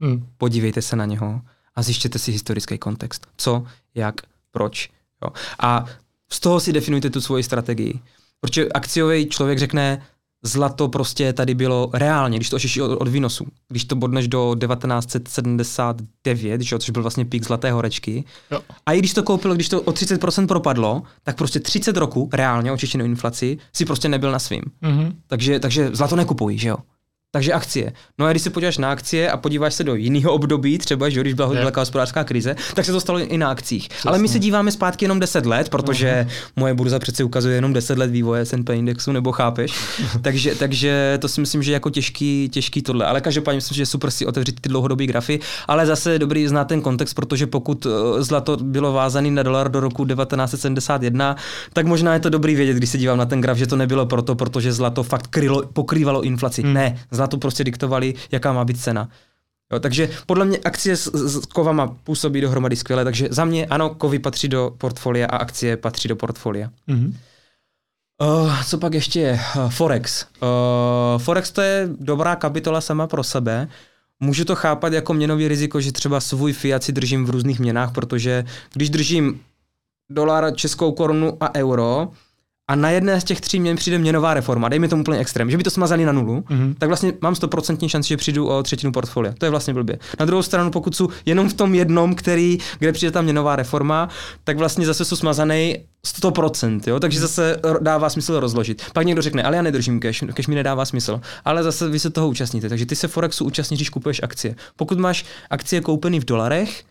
mm. 0.00 0.26
podívejte 0.38 0.82
se 0.82 0.96
na 0.96 1.06
něho 1.06 1.40
a 1.74 1.82
zjištěte 1.82 2.18
si 2.18 2.32
historický 2.32 2.78
kontext. 2.78 3.26
Co, 3.36 3.64
jak, 3.94 4.14
proč. 4.52 4.90
Jo? 5.24 5.30
A 5.58 5.84
z 6.32 6.40
toho 6.40 6.60
si 6.60 6.72
definujte 6.72 7.10
tu 7.10 7.20
svoji 7.20 7.42
strategii. 7.42 8.00
Protože 8.40 8.68
akciový 8.68 9.26
člověk 9.26 9.58
řekne, 9.58 10.02
zlato 10.42 10.88
prostě 10.88 11.32
tady 11.32 11.54
bylo 11.54 11.90
reálně, 11.92 12.38
když 12.38 12.50
to 12.50 12.56
očištíš 12.56 12.82
od, 12.82 13.00
od 13.00 13.08
výnosu. 13.08 13.46
Když 13.68 13.84
to 13.84 13.96
bodneš 13.96 14.28
do 14.28 14.56
1979, 14.60 16.60
že, 16.60 16.78
což 16.78 16.90
byl 16.90 17.02
vlastně 17.02 17.24
pík 17.24 17.44
zlaté 17.44 17.72
horečky. 17.72 18.24
Jo. 18.50 18.60
A 18.86 18.92
i 18.92 18.98
když 18.98 19.14
to 19.14 19.22
koupil, 19.22 19.54
když 19.54 19.68
to 19.68 19.82
o 19.82 19.90
30% 19.90 20.46
propadlo, 20.46 21.02
tak 21.22 21.36
prostě 21.36 21.60
30 21.60 21.96
roku 21.96 22.28
reálně 22.32 22.72
očištěnou 22.72 23.04
inflaci 23.04 23.58
si 23.72 23.84
prostě 23.84 24.08
nebyl 24.08 24.32
na 24.32 24.38
svým. 24.38 24.62
Mm-hmm. 24.82 25.12
Takže, 25.26 25.60
takže 25.60 25.90
zlato 25.92 26.16
nekupují, 26.16 26.58
že 26.58 26.68
jo? 26.68 26.76
Takže 27.32 27.52
akcie. 27.52 27.92
No 28.18 28.26
a 28.26 28.30
když 28.30 28.42
se 28.42 28.50
podíváš 28.50 28.78
na 28.78 28.90
akcie 28.90 29.30
a 29.30 29.36
podíváš 29.36 29.74
se 29.74 29.84
do 29.84 29.94
jiného 29.94 30.32
období, 30.32 30.78
třeba, 30.78 31.08
že 31.08 31.20
když 31.20 31.34
byla 31.34 31.52
yeah. 31.52 31.64
velká 31.64 31.80
hospodářská 31.80 32.24
krize, 32.24 32.56
tak 32.74 32.84
se 32.84 32.92
to 32.92 33.00
stalo 33.00 33.18
i 33.18 33.38
na 33.38 33.50
akcích. 33.50 33.88
Přesně. 33.88 34.08
Ale 34.08 34.18
my 34.18 34.28
se 34.28 34.38
díváme 34.38 34.72
zpátky 34.72 35.04
jenom 35.04 35.20
10 35.20 35.46
let, 35.46 35.68
protože 35.68 36.26
uh-huh. 36.28 36.52
moje 36.56 36.74
burza 36.74 36.98
přece 36.98 37.24
ukazuje 37.24 37.54
jenom 37.54 37.72
10 37.72 37.98
let 37.98 38.10
vývoje 38.10 38.44
S&P 38.44 38.76
indexu, 38.76 39.12
nebo 39.12 39.32
chápeš? 39.32 39.72
takže, 40.22 40.54
takže 40.54 41.18
to 41.20 41.28
si 41.28 41.40
myslím, 41.40 41.62
že 41.62 41.72
jako 41.72 41.90
těžký, 41.90 42.48
těžký 42.52 42.82
tohle. 42.82 43.06
Ale 43.06 43.20
každopádně 43.20 43.56
myslím, 43.56 43.74
že 43.76 43.82
je 43.82 43.86
super 43.86 44.10
si 44.10 44.26
otevřít 44.26 44.60
ty 44.60 44.68
dlouhodobé 44.68 45.06
grafy, 45.06 45.40
ale 45.68 45.86
zase 45.86 46.18
dobrý 46.18 46.48
znát 46.48 46.64
ten 46.64 46.80
kontext, 46.80 47.14
protože 47.14 47.46
pokud 47.46 47.86
eh, 47.86 48.22
zlato 48.22 48.56
bylo 48.56 48.92
vázané 48.92 49.30
na 49.30 49.42
dolar 49.42 49.70
do 49.70 49.80
roku 49.80 50.06
1971, 50.06 51.36
tak 51.72 51.86
možná 51.86 52.14
je 52.14 52.20
to 52.20 52.28
dobrý 52.28 52.54
vědět, 52.54 52.76
když 52.76 52.90
se 52.90 52.98
dívám 52.98 53.18
na 53.18 53.26
ten 53.26 53.40
graf, 53.40 53.58
že 53.58 53.66
to 53.66 53.76
nebylo 53.76 54.06
proto, 54.06 54.34
protože 54.34 54.72
zlato 54.72 55.02
fakt 55.02 55.26
krylo, 55.26 55.62
pokrývalo 55.72 56.22
inflaci. 56.22 56.62
Hmm. 56.62 56.74
Ne, 56.74 56.98
zlato 57.20 57.38
prostě 57.38 57.64
diktovali, 57.64 58.14
jaká 58.32 58.52
má 58.52 58.64
být 58.64 58.80
cena. 58.80 59.08
Jo, 59.72 59.80
takže 59.80 60.10
podle 60.26 60.44
mě 60.44 60.58
akcie 60.64 60.96
s, 60.96 61.06
s 61.06 61.46
kovama 61.46 61.86
působí 62.04 62.40
dohromady 62.40 62.76
skvěle, 62.76 63.04
takže 63.04 63.28
za 63.30 63.44
mě 63.44 63.66
ano, 63.66 63.94
kovy 63.94 64.18
patří 64.18 64.48
do 64.48 64.72
portfolia 64.78 65.26
a 65.26 65.36
akcie 65.36 65.76
patří 65.76 66.08
do 66.08 66.16
portfolia. 66.16 66.70
Mm-hmm. 66.88 67.12
Uh, 68.20 68.62
co 68.64 68.78
pak 68.78 68.94
ještě 68.94 69.20
je? 69.20 69.40
Uh, 69.56 69.70
Forex. 69.70 70.26
Uh, 70.42 71.18
Forex 71.18 71.50
to 71.50 71.60
je 71.60 71.88
dobrá 72.00 72.36
kapitola 72.36 72.80
sama 72.80 73.06
pro 73.06 73.24
sebe. 73.24 73.68
Můžu 74.20 74.44
to 74.44 74.56
chápat 74.56 74.92
jako 74.92 75.14
měnový 75.14 75.48
riziko, 75.48 75.80
že 75.80 75.92
třeba 75.92 76.20
svůj 76.20 76.52
fiat 76.52 76.84
si 76.84 76.92
držím 76.92 77.24
v 77.24 77.30
různých 77.30 77.60
měnách, 77.60 77.92
protože 77.92 78.44
když 78.72 78.90
držím 78.90 79.40
dolar, 80.10 80.54
českou 80.54 80.92
korunu 80.92 81.36
a 81.40 81.54
euro, 81.54 82.08
a 82.70 82.74
na 82.74 82.90
jedné 82.90 83.20
z 83.20 83.24
těch 83.24 83.40
tří 83.40 83.60
měn 83.60 83.76
přijde 83.76 83.98
měnová 83.98 84.34
reforma, 84.34 84.68
dejme 84.68 84.88
tomu 84.88 85.02
úplně 85.02 85.18
extrém, 85.18 85.50
že 85.50 85.56
by 85.56 85.62
to 85.62 85.70
smazali 85.70 86.04
na 86.04 86.12
nulu, 86.12 86.40
mm-hmm. 86.40 86.74
tak 86.78 86.88
vlastně 86.88 87.12
mám 87.20 87.34
100% 87.34 87.88
šanci, 87.88 88.08
že 88.08 88.16
přijdu 88.16 88.48
o 88.48 88.62
třetinu 88.62 88.92
portfolia. 88.92 89.34
To 89.38 89.46
je 89.46 89.50
vlastně 89.50 89.74
blbě. 89.74 89.98
Na 90.20 90.26
druhou 90.26 90.42
stranu, 90.42 90.70
pokud 90.70 90.96
jsou 90.96 91.08
jenom 91.26 91.48
v 91.48 91.54
tom 91.54 91.74
jednom, 91.74 92.14
který, 92.14 92.58
kde 92.78 92.92
přijde 92.92 93.10
ta 93.10 93.22
měnová 93.22 93.56
reforma, 93.56 94.08
tak 94.44 94.58
vlastně 94.58 94.86
zase 94.86 95.04
jsou 95.04 95.16
smazaný 95.16 95.78
100%, 96.06 96.80
jo? 96.86 97.00
takže 97.00 97.20
zase 97.20 97.60
dává 97.80 98.10
smysl 98.10 98.40
rozložit. 98.40 98.82
Pak 98.92 99.06
někdo 99.06 99.22
řekne, 99.22 99.42
ale 99.42 99.56
já 99.56 99.62
nedržím 99.62 100.00
cash, 100.00 100.24
cash 100.34 100.48
mi 100.48 100.54
nedává 100.54 100.84
smysl, 100.84 101.20
ale 101.44 101.62
zase 101.62 101.88
vy 101.88 101.98
se 101.98 102.10
toho 102.10 102.28
účastníte, 102.28 102.68
takže 102.68 102.86
ty 102.86 102.96
se 102.96 103.08
Forexu 103.08 103.44
účastníš, 103.44 103.78
když 103.78 103.90
kupuješ 103.90 104.20
akcie. 104.22 104.54
Pokud 104.76 104.98
máš 104.98 105.24
akcie 105.50 105.80
koupený 105.80 106.20
v 106.20 106.24
dolarech, 106.24 106.82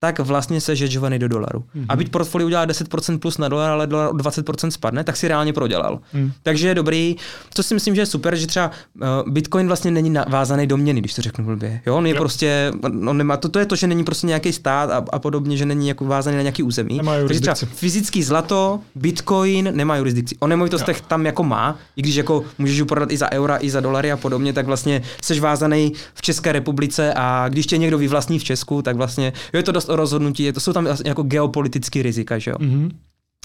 tak 0.00 0.18
vlastně 0.18 0.60
se 0.60 0.76
žedžovaný 0.76 1.18
do 1.18 1.28
dolaru. 1.28 1.58
Mm-hmm. 1.58 1.86
A 1.88 1.96
byť 1.96 2.10
portfolio 2.10 2.46
udělá 2.46 2.66
10% 2.66 3.18
plus 3.18 3.38
na 3.38 3.48
dolar, 3.48 3.70
ale 3.70 3.86
dolar 3.86 4.08
o 4.08 4.12
20% 4.12 4.68
spadne, 4.68 5.04
tak 5.04 5.16
si 5.16 5.28
reálně 5.28 5.52
prodělal. 5.52 6.00
Mm. 6.12 6.32
Takže 6.42 6.68
je 6.68 6.74
dobrý. 6.74 7.16
To 7.54 7.62
si 7.62 7.74
myslím, 7.74 7.94
že 7.94 8.00
je 8.00 8.06
super, 8.06 8.36
že 8.36 8.46
třeba 8.46 8.70
uh, 8.94 9.32
Bitcoin 9.32 9.66
vlastně 9.66 9.90
není 9.90 10.14
vázaný 10.28 10.66
do 10.66 10.76
měny, 10.76 11.00
když 11.00 11.14
to 11.14 11.22
řeknu 11.22 11.44
blbě. 11.44 11.80
Jo, 11.86 11.96
on 11.96 12.06
je 12.06 12.14
jo. 12.14 12.18
prostě, 12.18 12.72
on 12.82 13.16
nemá, 13.16 13.36
to, 13.36 13.48
to 13.48 13.58
je 13.58 13.66
to, 13.66 13.76
že 13.76 13.86
není 13.86 14.04
prostě 14.04 14.26
nějaký 14.26 14.52
stát 14.52 14.90
a, 14.90 15.04
a 15.12 15.18
podobně, 15.18 15.56
že 15.56 15.66
není 15.66 15.88
jako 15.88 16.04
vázaný 16.04 16.36
na 16.36 16.42
nějaký 16.42 16.62
území. 16.62 16.96
Nemá 16.96 17.12
Takže 17.26 17.40
třeba 17.40 17.54
fyzický 17.54 18.22
zlato, 18.22 18.80
Bitcoin 18.94 19.68
nemá 19.72 19.96
jurisdikci. 19.96 20.36
O 20.38 20.46
nemovitostech 20.46 21.00
tam 21.00 21.26
jako 21.26 21.44
má, 21.44 21.76
i 21.96 22.02
když 22.02 22.14
jako 22.14 22.44
můžeš 22.58 22.80
ho 22.80 22.86
prodat 22.86 23.12
i 23.12 23.16
za 23.16 23.32
eura, 23.32 23.58
i 23.60 23.70
za 23.70 23.80
dolary 23.80 24.12
a 24.12 24.16
podobně, 24.16 24.52
tak 24.52 24.66
vlastně 24.66 25.02
seš 25.22 25.40
vázaný 25.40 25.92
v 26.14 26.22
České 26.22 26.52
republice 26.52 27.14
a 27.16 27.48
když 27.48 27.66
tě 27.66 27.78
někdo 27.78 27.98
vyvlastní 27.98 28.38
v 28.38 28.44
Česku, 28.44 28.82
tak 28.82 28.96
vlastně 28.96 29.32
jo, 29.52 29.58
je 29.58 29.62
to 29.62 29.72
dost 29.72 29.87
rozhodnutí, 29.88 30.52
to 30.52 30.60
jsou 30.60 30.72
tam 30.72 30.88
jako 31.04 31.22
geopolitické 31.22 32.02
rizika, 32.02 32.38
že 32.38 32.50
jo. 32.50 32.56
Mm-hmm. 32.56 32.90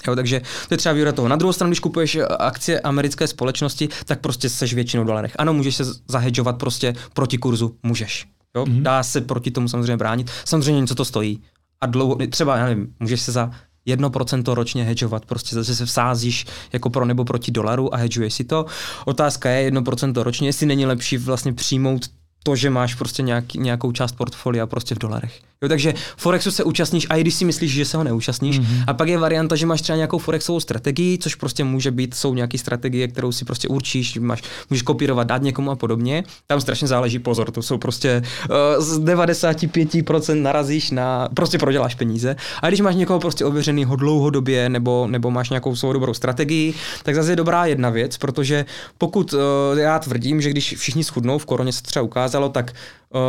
Jo, 0.06 0.16
takže 0.16 0.40
to 0.68 0.74
je 0.74 0.78
třeba 0.78 0.92
výhoda 0.92 1.12
toho. 1.12 1.28
Na 1.28 1.36
druhou 1.36 1.52
stranu, 1.52 1.70
když 1.70 1.80
kupuješ 1.80 2.14
eh, 2.16 2.24
akcie 2.24 2.80
americké 2.80 3.26
společnosti, 3.26 3.88
tak 4.04 4.20
prostě 4.20 4.48
seš 4.48 4.74
většinou 4.74 5.02
v 5.02 5.06
dolarech. 5.06 5.32
Ano, 5.38 5.52
můžeš 5.52 5.76
se 5.76 5.84
zahedžovat 6.08 6.58
prostě 6.58 6.94
proti 7.12 7.38
kurzu, 7.38 7.76
můžeš. 7.82 8.26
Jo? 8.56 8.64
Mm-hmm. 8.64 8.82
Dá 8.82 9.02
se 9.02 9.20
proti 9.20 9.50
tomu 9.50 9.68
samozřejmě 9.68 9.96
bránit. 9.96 10.30
Samozřejmě 10.44 10.80
něco 10.80 10.94
to 10.94 11.04
stojí. 11.04 11.42
A 11.80 11.86
dlouho, 11.86 12.18
třeba, 12.30 12.56
já 12.56 12.64
nevím, 12.64 12.94
můžeš 13.00 13.20
se 13.20 13.32
za 13.32 13.50
1% 13.86 14.54
ročně 14.54 14.84
hedžovat, 14.84 15.26
prostě 15.26 15.56
zase 15.56 15.76
se 15.76 15.86
vsázíš 15.86 16.46
jako 16.72 16.90
pro 16.90 17.04
nebo 17.04 17.24
proti 17.24 17.50
dolaru 17.50 17.94
a 17.94 17.96
hedžuješ 17.96 18.34
si 18.34 18.44
to. 18.44 18.66
Otázka 19.04 19.50
je 19.50 19.70
1% 19.70 20.22
ročně, 20.22 20.48
jestli 20.48 20.66
není 20.66 20.86
lepší 20.86 21.16
vlastně 21.16 21.52
přijmout 21.52 22.08
to, 22.42 22.56
že 22.56 22.70
máš 22.70 22.94
prostě 22.94 23.22
nějaký, 23.22 23.58
nějakou 23.58 23.92
část 23.92 24.12
portfolia 24.12 24.66
prostě 24.66 24.94
v 24.94 24.98
dolarech. 24.98 25.40
Jo, 25.64 25.68
takže 25.68 25.94
Forexu 26.16 26.50
se 26.50 26.64
účastníš, 26.64 27.06
a 27.10 27.16
i 27.16 27.20
když 27.20 27.34
si 27.34 27.44
myslíš, 27.44 27.72
že 27.72 27.84
se 27.84 27.96
ho 27.96 28.04
neúčastníš. 28.04 28.60
Mm-hmm. 28.60 28.84
A 28.86 28.94
pak 28.94 29.08
je 29.08 29.18
varianta, 29.18 29.56
že 29.56 29.66
máš 29.66 29.80
třeba 29.80 29.96
nějakou 29.96 30.18
Forexovou 30.18 30.60
strategii, 30.60 31.18
což 31.18 31.34
prostě 31.34 31.64
může 31.64 31.90
být, 31.90 32.14
jsou 32.14 32.34
nějaké 32.34 32.58
strategie, 32.58 33.08
kterou 33.08 33.32
si 33.32 33.44
prostě 33.44 33.68
určíš, 33.68 34.18
máš, 34.18 34.42
můžeš 34.70 34.82
kopírovat, 34.82 35.26
dát 35.26 35.42
někomu 35.42 35.70
a 35.70 35.76
podobně. 35.76 36.24
Tam 36.46 36.60
strašně 36.60 36.88
záleží 36.88 37.18
pozor, 37.18 37.50
to 37.50 37.62
jsou 37.62 37.78
prostě 37.78 38.22
uh, 38.50 38.84
z 38.84 39.00
95% 39.00 40.42
narazíš 40.42 40.90
na, 40.90 41.28
prostě 41.34 41.58
proděláš 41.58 41.94
peníze. 41.94 42.36
A 42.62 42.68
když 42.68 42.80
máš 42.80 42.94
někoho 42.94 43.20
prostě 43.20 43.44
ověřenýho 43.44 43.96
dlouhodobě, 43.96 44.68
nebo, 44.68 45.06
nebo 45.10 45.30
máš 45.30 45.50
nějakou 45.50 45.76
svou 45.76 45.92
dobrou 45.92 46.14
strategii, 46.14 46.74
tak 47.02 47.14
zase 47.14 47.32
je 47.32 47.36
dobrá 47.36 47.66
jedna 47.66 47.90
věc, 47.90 48.16
protože 48.16 48.64
pokud 48.98 49.32
uh, 49.32 49.40
já 49.78 49.98
tvrdím, 49.98 50.40
že 50.40 50.50
když 50.50 50.74
všichni 50.76 51.04
schudnou, 51.04 51.38
v 51.38 51.46
koroně 51.46 51.72
se 51.72 51.82
třeba 51.82 52.02
ukázalo, 52.02 52.48
tak 52.48 52.72
uh, 53.10 53.20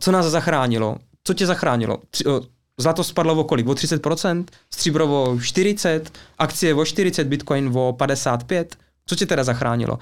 co 0.00 0.12
nás 0.12 0.26
zachránilo? 0.26 0.96
Co 1.24 1.34
tě 1.34 1.46
zachránilo? 1.46 1.98
Tři, 2.10 2.24
uh, 2.24 2.40
Zlato 2.78 3.04
spadlo 3.04 3.34
o 3.34 3.44
kolik? 3.44 3.66
O 3.68 3.72
30%? 3.72 4.44
Stříbro 4.74 5.06
o 5.06 5.34
40%? 5.36 6.02
Akcie 6.38 6.74
o 6.74 6.82
40%? 6.82 7.24
Bitcoin 7.24 7.70
o 7.74 7.92
55%? 7.98 8.66
Co 9.06 9.16
tě 9.16 9.26
teda 9.26 9.44
zachránilo? 9.44 9.98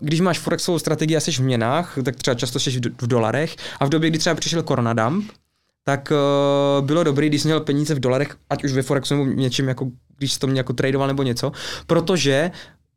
Když 0.00 0.20
máš 0.20 0.38
forexovou 0.38 0.78
strategii 0.78 1.16
a 1.16 1.20
jsi 1.20 1.32
v 1.32 1.38
měnách, 1.38 1.98
tak 2.04 2.16
třeba 2.16 2.34
často 2.34 2.60
jsi 2.60 2.70
v 3.00 3.06
dolarech 3.06 3.56
a 3.80 3.86
v 3.86 3.88
době, 3.88 4.10
kdy 4.10 4.18
třeba 4.18 4.34
přišel 4.34 4.62
koronadump, 4.62 5.32
tak 5.84 6.12
uh, 6.12 6.86
bylo 6.86 7.04
dobré, 7.04 7.26
když 7.26 7.42
jsi 7.42 7.48
měl 7.48 7.60
peníze 7.60 7.94
v 7.94 8.00
dolarech, 8.00 8.36
ať 8.50 8.64
už 8.64 8.72
ve 8.72 8.82
Forexu 8.82 9.14
nebo 9.14 9.30
něčím, 9.30 9.68
jako, 9.68 9.90
když 10.16 10.32
jsi 10.32 10.38
to 10.38 10.46
mě 10.46 10.60
jako 10.60 10.72
tradoval 10.72 11.08
nebo 11.08 11.22
něco, 11.22 11.52
protože 11.86 12.50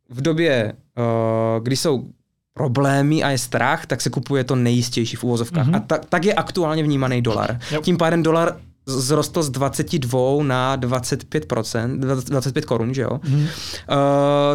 v 0.10 0.22
době, 0.22 0.74
uh, 0.98 1.64
kdy 1.64 1.76
jsou 1.76 2.10
problémy 2.58 3.24
a 3.24 3.30
je 3.30 3.38
strach, 3.38 3.86
tak 3.86 4.02
se 4.02 4.10
kupuje 4.10 4.44
to 4.44 4.56
nejistější 4.56 5.16
v 5.16 5.24
úvozovkách. 5.24 5.68
Mm-hmm. 5.68 5.76
A 5.76 5.80
ta, 5.80 5.98
tak 5.98 6.26
je 6.26 6.34
aktuálně 6.34 6.84
vnímaný 6.84 7.22
dolar. 7.22 7.60
Yep. 7.72 7.84
Tím 7.84 7.98
pádem 7.98 8.24
dolar 8.24 8.58
zrostl 8.86 9.44
z 9.44 9.50
22 9.50 10.44
na 10.44 10.78
25%, 10.78 12.00
25 12.00 12.66
korun, 12.66 12.94
že 12.94 13.02
jo? 13.02 13.20
Mm. 13.28 13.40
Uh, 13.40 13.48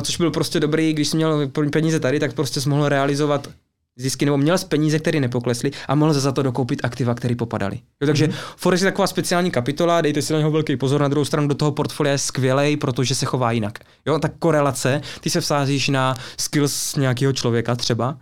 což 0.02 0.16
byl 0.16 0.30
prostě 0.30 0.60
dobrý, 0.60 0.92
když 0.92 1.08
jsi 1.08 1.16
měl 1.16 1.50
peníze 1.72 2.00
tady, 2.00 2.20
tak 2.20 2.32
prostě 2.32 2.60
jsi 2.60 2.68
mohl 2.68 2.88
realizovat 2.88 3.48
zisky, 3.96 4.24
nebo 4.24 4.38
měl 4.38 4.58
z 4.58 4.64
peníze, 4.64 4.98
které 4.98 5.20
nepoklesly 5.20 5.70
a 5.88 5.94
mohl 5.94 6.12
za 6.12 6.32
to 6.32 6.42
dokoupit 6.42 6.84
aktiva, 6.84 7.14
které 7.14 7.34
popadaly. 7.36 7.80
Jo, 8.00 8.06
takže 8.06 8.26
mm. 8.26 8.32
Forex 8.56 8.82
je 8.82 8.90
taková 8.90 9.06
speciální 9.06 9.50
kapitola, 9.50 10.00
dejte 10.00 10.22
si 10.22 10.32
na 10.32 10.38
něho 10.38 10.50
velký 10.50 10.76
pozor, 10.76 11.00
na 11.00 11.08
druhou 11.08 11.24
stranu 11.24 11.48
do 11.48 11.54
toho 11.54 11.72
portfolia 11.72 12.12
je 12.12 12.18
skvělej, 12.18 12.76
protože 12.76 13.14
se 13.14 13.26
chová 13.26 13.52
jinak. 13.52 13.78
Jo, 14.06 14.18
tak 14.18 14.32
korelace, 14.38 15.00
ty 15.20 15.30
se 15.30 15.40
vsázíš 15.40 15.88
na 15.88 16.14
skills 16.38 16.96
nějakého 16.96 17.32
člověka 17.32 17.76
třeba, 17.76 18.18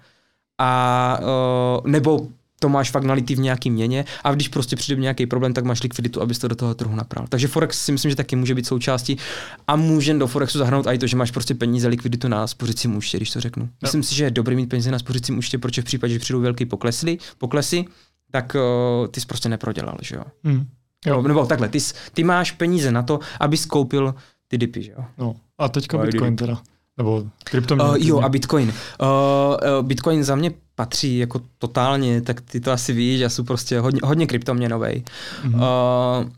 a 0.61 1.19
uh, 1.20 1.90
nebo 1.90 2.28
to 2.61 2.69
máš 2.69 2.91
fakt 2.91 3.05
nalitý 3.05 3.35
v 3.35 3.39
nějaký 3.39 3.71
měně 3.71 4.05
a 4.25 4.35
když 4.35 4.49
prostě 4.49 4.77
přijde 4.77 5.03
nějaký 5.03 5.27
problém, 5.27 5.55
tak 5.55 5.65
máš 5.65 5.83
likviditu, 5.83 6.23
abys 6.23 6.39
to 6.39 6.49
do 6.49 6.57
toho 6.57 6.75
trhu 6.75 6.97
napral. 6.97 7.27
Takže 7.29 7.49
Forex 7.49 7.85
si 7.85 7.93
myslím, 7.93 8.11
že 8.11 8.17
taky 8.17 8.37
může 8.37 8.55
být 8.55 8.67
součástí 8.67 9.19
a 9.67 9.77
může 9.77 10.15
do 10.15 10.27
Forexu 10.27 10.59
zahrnout 10.59 10.87
i 10.87 10.99
to, 10.99 11.07
že 11.07 11.17
máš 11.17 11.31
prostě 11.31 11.55
peníze, 11.55 11.89
likviditu 11.89 12.29
na 12.29 12.47
spořicím 12.47 12.97
účtě, 12.97 13.17
když 13.17 13.31
to 13.31 13.41
řeknu. 13.41 13.69
Myslím 13.83 14.03
si, 14.03 14.15
že 14.15 14.25
je 14.25 14.31
dobrý 14.31 14.57
mít 14.57 14.67
peníze 14.67 14.91
na 14.91 14.99
spořicím 14.99 15.39
účtě, 15.39 15.59
protože 15.59 15.83
v 15.83 15.85
případě, 15.85 16.13
že 16.13 16.19
přijdou 16.19 16.41
velký 16.41 16.67
poklesy, 16.67 17.19
poklesy 17.39 17.85
tak 18.31 18.57
uh, 19.01 19.07
ty 19.07 19.21
jsi 19.21 19.27
prostě 19.27 19.49
neprodělal, 19.49 19.97
že 20.03 20.17
jo. 20.17 20.25
Mm. 20.43 20.67
jo. 21.07 21.23
Nebo 21.23 21.47
takhle, 21.47 21.69
ty, 21.69 21.79
ty 22.13 22.25
máš 22.25 22.53
peníze 22.53 22.93
na 22.93 23.03
to, 23.03 23.21
abys 23.41 23.67
koupil 23.67 24.15
ty 24.49 24.59
dipy, 24.59 24.83
že 24.83 24.93
jo. 24.93 25.05
No. 25.19 25.35
A 25.59 25.69
teďka 25.69 25.99
Bitcoin 25.99 26.37
teda. 26.37 26.63
Nebo 26.99 27.25
kryptoměny. 27.45 27.91
Uh, 27.91 27.97
jo, 27.99 28.20
a 28.20 28.29
Bitcoin. 28.29 28.73
Uh, 29.01 29.87
Bitcoin 29.87 30.25
za 30.25 30.37
mě 30.37 30.53
patří 30.75 31.19
jako 31.19 31.41
totálně, 31.59 32.20
tak 32.20 32.41
ty 32.41 32.61
to 32.61 32.73
asi 32.73 32.93
víš, 32.93 33.20
já 33.20 33.29
jsem 33.29 33.45
prostě 33.45 33.81
hodně, 33.81 34.01
hodně 34.05 34.27
kryptoměnovej. 34.27 35.05
Mm-hmm. 35.45 35.55
Uh, 35.55 36.31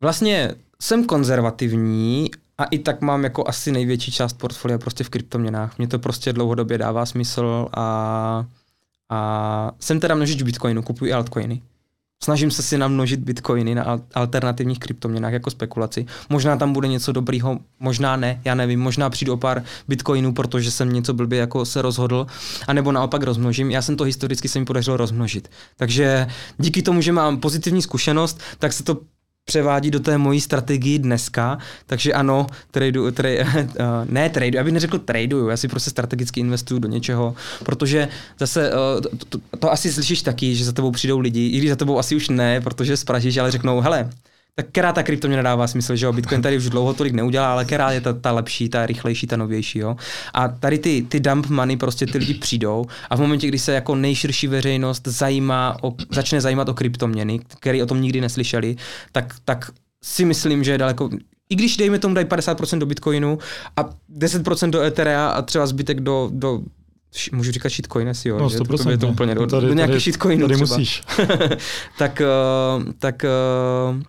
vlastně 0.00 0.54
jsem 0.80 1.04
konzervativní 1.04 2.30
a 2.58 2.64
i 2.64 2.78
tak 2.78 3.00
mám 3.00 3.24
jako 3.24 3.48
asi 3.48 3.72
největší 3.72 4.12
část 4.12 4.32
portfolia 4.32 4.78
prostě 4.78 5.04
v 5.04 5.08
kryptoměnách. 5.08 5.78
Mně 5.78 5.88
to 5.88 5.98
prostě 5.98 6.32
dlouhodobě 6.32 6.78
dává 6.78 7.06
smysl 7.06 7.68
a, 7.74 8.46
a 9.08 9.70
jsem 9.80 10.00
teda 10.00 10.14
množič 10.14 10.42
Bitcoinu, 10.42 10.82
kupuji 10.82 11.12
altcoiny. 11.12 11.62
Snažím 12.24 12.50
se 12.50 12.62
si 12.62 12.78
namnožit 12.78 13.20
bitcoiny 13.20 13.74
na 13.74 14.00
alternativních 14.14 14.78
kryptoměnách 14.78 15.32
jako 15.32 15.50
spekulaci. 15.50 16.06
Možná 16.28 16.56
tam 16.56 16.72
bude 16.72 16.88
něco 16.88 17.12
dobrýho, 17.12 17.58
možná 17.80 18.16
ne, 18.16 18.40
já 18.44 18.54
nevím, 18.54 18.80
možná 18.80 19.10
přijdu 19.10 19.32
o 19.32 19.36
pár 19.36 19.62
bitcoinů, 19.88 20.34
protože 20.34 20.70
jsem 20.70 20.92
něco 20.92 21.14
blbě 21.14 21.38
jako 21.38 21.64
se 21.64 21.82
rozhodl, 21.82 22.26
anebo 22.66 22.92
naopak 22.92 23.22
rozmnožím. 23.22 23.70
Já 23.70 23.82
jsem 23.82 23.96
to 23.96 24.04
historicky 24.04 24.48
se 24.48 24.58
mi 24.58 24.64
podařilo 24.64 24.96
rozmnožit. 24.96 25.50
Takže 25.76 26.26
díky 26.58 26.82
tomu, 26.82 27.00
že 27.00 27.12
mám 27.12 27.40
pozitivní 27.40 27.82
zkušenost, 27.82 28.40
tak 28.58 28.72
se 28.72 28.82
to 28.82 28.98
převádí 29.44 29.90
do 29.90 30.00
té 30.00 30.18
mojí 30.18 30.40
strategii 30.40 30.98
dneska, 30.98 31.58
takže 31.86 32.12
ano, 32.12 32.46
tradu, 32.70 33.10
tra, 33.10 33.28
uh, 33.54 33.64
ne 34.04 34.30
tradu, 34.30 34.56
já 34.56 34.64
bych 34.64 34.72
neřekl 34.72 34.98
traduju, 34.98 35.48
já 35.48 35.56
si 35.56 35.68
prostě 35.68 35.90
strategicky 35.90 36.40
investuju 36.40 36.80
do 36.80 36.88
něčeho, 36.88 37.34
protože 37.64 38.08
zase 38.38 38.70
uh, 38.70 39.00
to, 39.00 39.24
to, 39.28 39.38
to 39.58 39.72
asi 39.72 39.92
slyšíš 39.92 40.22
taky, 40.22 40.54
že 40.54 40.64
za 40.64 40.72
tebou 40.72 40.90
přijdou 40.90 41.18
lidi, 41.18 41.46
i 41.46 41.58
když 41.58 41.70
za 41.70 41.76
tebou 41.76 41.98
asi 41.98 42.16
už 42.16 42.28
ne, 42.28 42.60
protože 42.60 42.96
spražíš, 42.96 43.36
ale 43.36 43.50
řeknou, 43.50 43.80
hele, 43.80 44.10
tak 44.54 44.66
která 44.68 44.92
ta 44.92 45.02
krypto 45.02 45.28
mě 45.28 45.36
nedává 45.36 45.66
smysl, 45.66 45.96
že 45.96 46.06
jo, 46.06 46.12
Bitcoin 46.12 46.42
tady 46.42 46.56
už 46.56 46.70
dlouho 46.70 46.94
tolik 46.94 47.12
neudělá, 47.12 47.52
ale 47.52 47.64
která 47.64 47.90
je 47.90 48.00
ta, 48.00 48.12
ta 48.12 48.32
lepší, 48.32 48.68
ta 48.68 48.86
rychlejší, 48.86 49.26
ta 49.26 49.36
novější, 49.36 49.78
jo. 49.78 49.96
A 50.34 50.48
tady 50.48 50.78
ty, 50.78 51.06
ty 51.08 51.20
dump 51.20 51.46
money 51.46 51.76
prostě 51.76 52.06
ty 52.06 52.18
lidi 52.18 52.34
přijdou 52.34 52.84
a 53.10 53.16
v 53.16 53.20
momentě, 53.20 53.48
kdy 53.48 53.58
se 53.58 53.72
jako 53.72 53.94
nejširší 53.94 54.46
veřejnost 54.46 55.08
zajímá 55.08 55.76
o, 55.82 55.92
začne 56.10 56.40
zajímat 56.40 56.68
o 56.68 56.74
kryptoměny, 56.74 57.40
které 57.58 57.82
o 57.82 57.86
tom 57.86 58.00
nikdy 58.00 58.20
neslyšeli, 58.20 58.76
tak, 59.12 59.34
tak 59.44 59.70
si 60.04 60.24
myslím, 60.24 60.64
že 60.64 60.72
je 60.72 60.78
daleko, 60.78 61.10
i 61.50 61.54
když 61.54 61.76
dejme 61.76 61.98
tomu 61.98 62.14
dají 62.14 62.26
50% 62.26 62.78
do 62.78 62.86
Bitcoinu 62.86 63.38
a 63.76 63.90
10% 64.18 64.70
do 64.70 64.82
Etherea 64.82 65.28
a 65.28 65.42
třeba 65.42 65.66
zbytek 65.66 66.00
do, 66.00 66.30
do 66.32 66.60
můžu 67.32 67.52
říkat 67.52 67.72
shitcoines, 67.72 68.24
jo, 68.24 68.38
no, 68.38 68.48
že 68.48 68.58
to, 68.58 68.90
je 68.90 68.98
to 68.98 69.08
úplně 69.08 69.34
do, 69.34 69.46
tady, 69.46 69.66
do 69.66 69.74
nějakých 69.74 70.02
shitcoinů 70.02 70.48
tady 70.48 70.60
musíš. 70.60 71.02
tak, 71.98 72.22
uh, 72.76 72.92
tak 72.98 73.24
uh, 73.94 74.02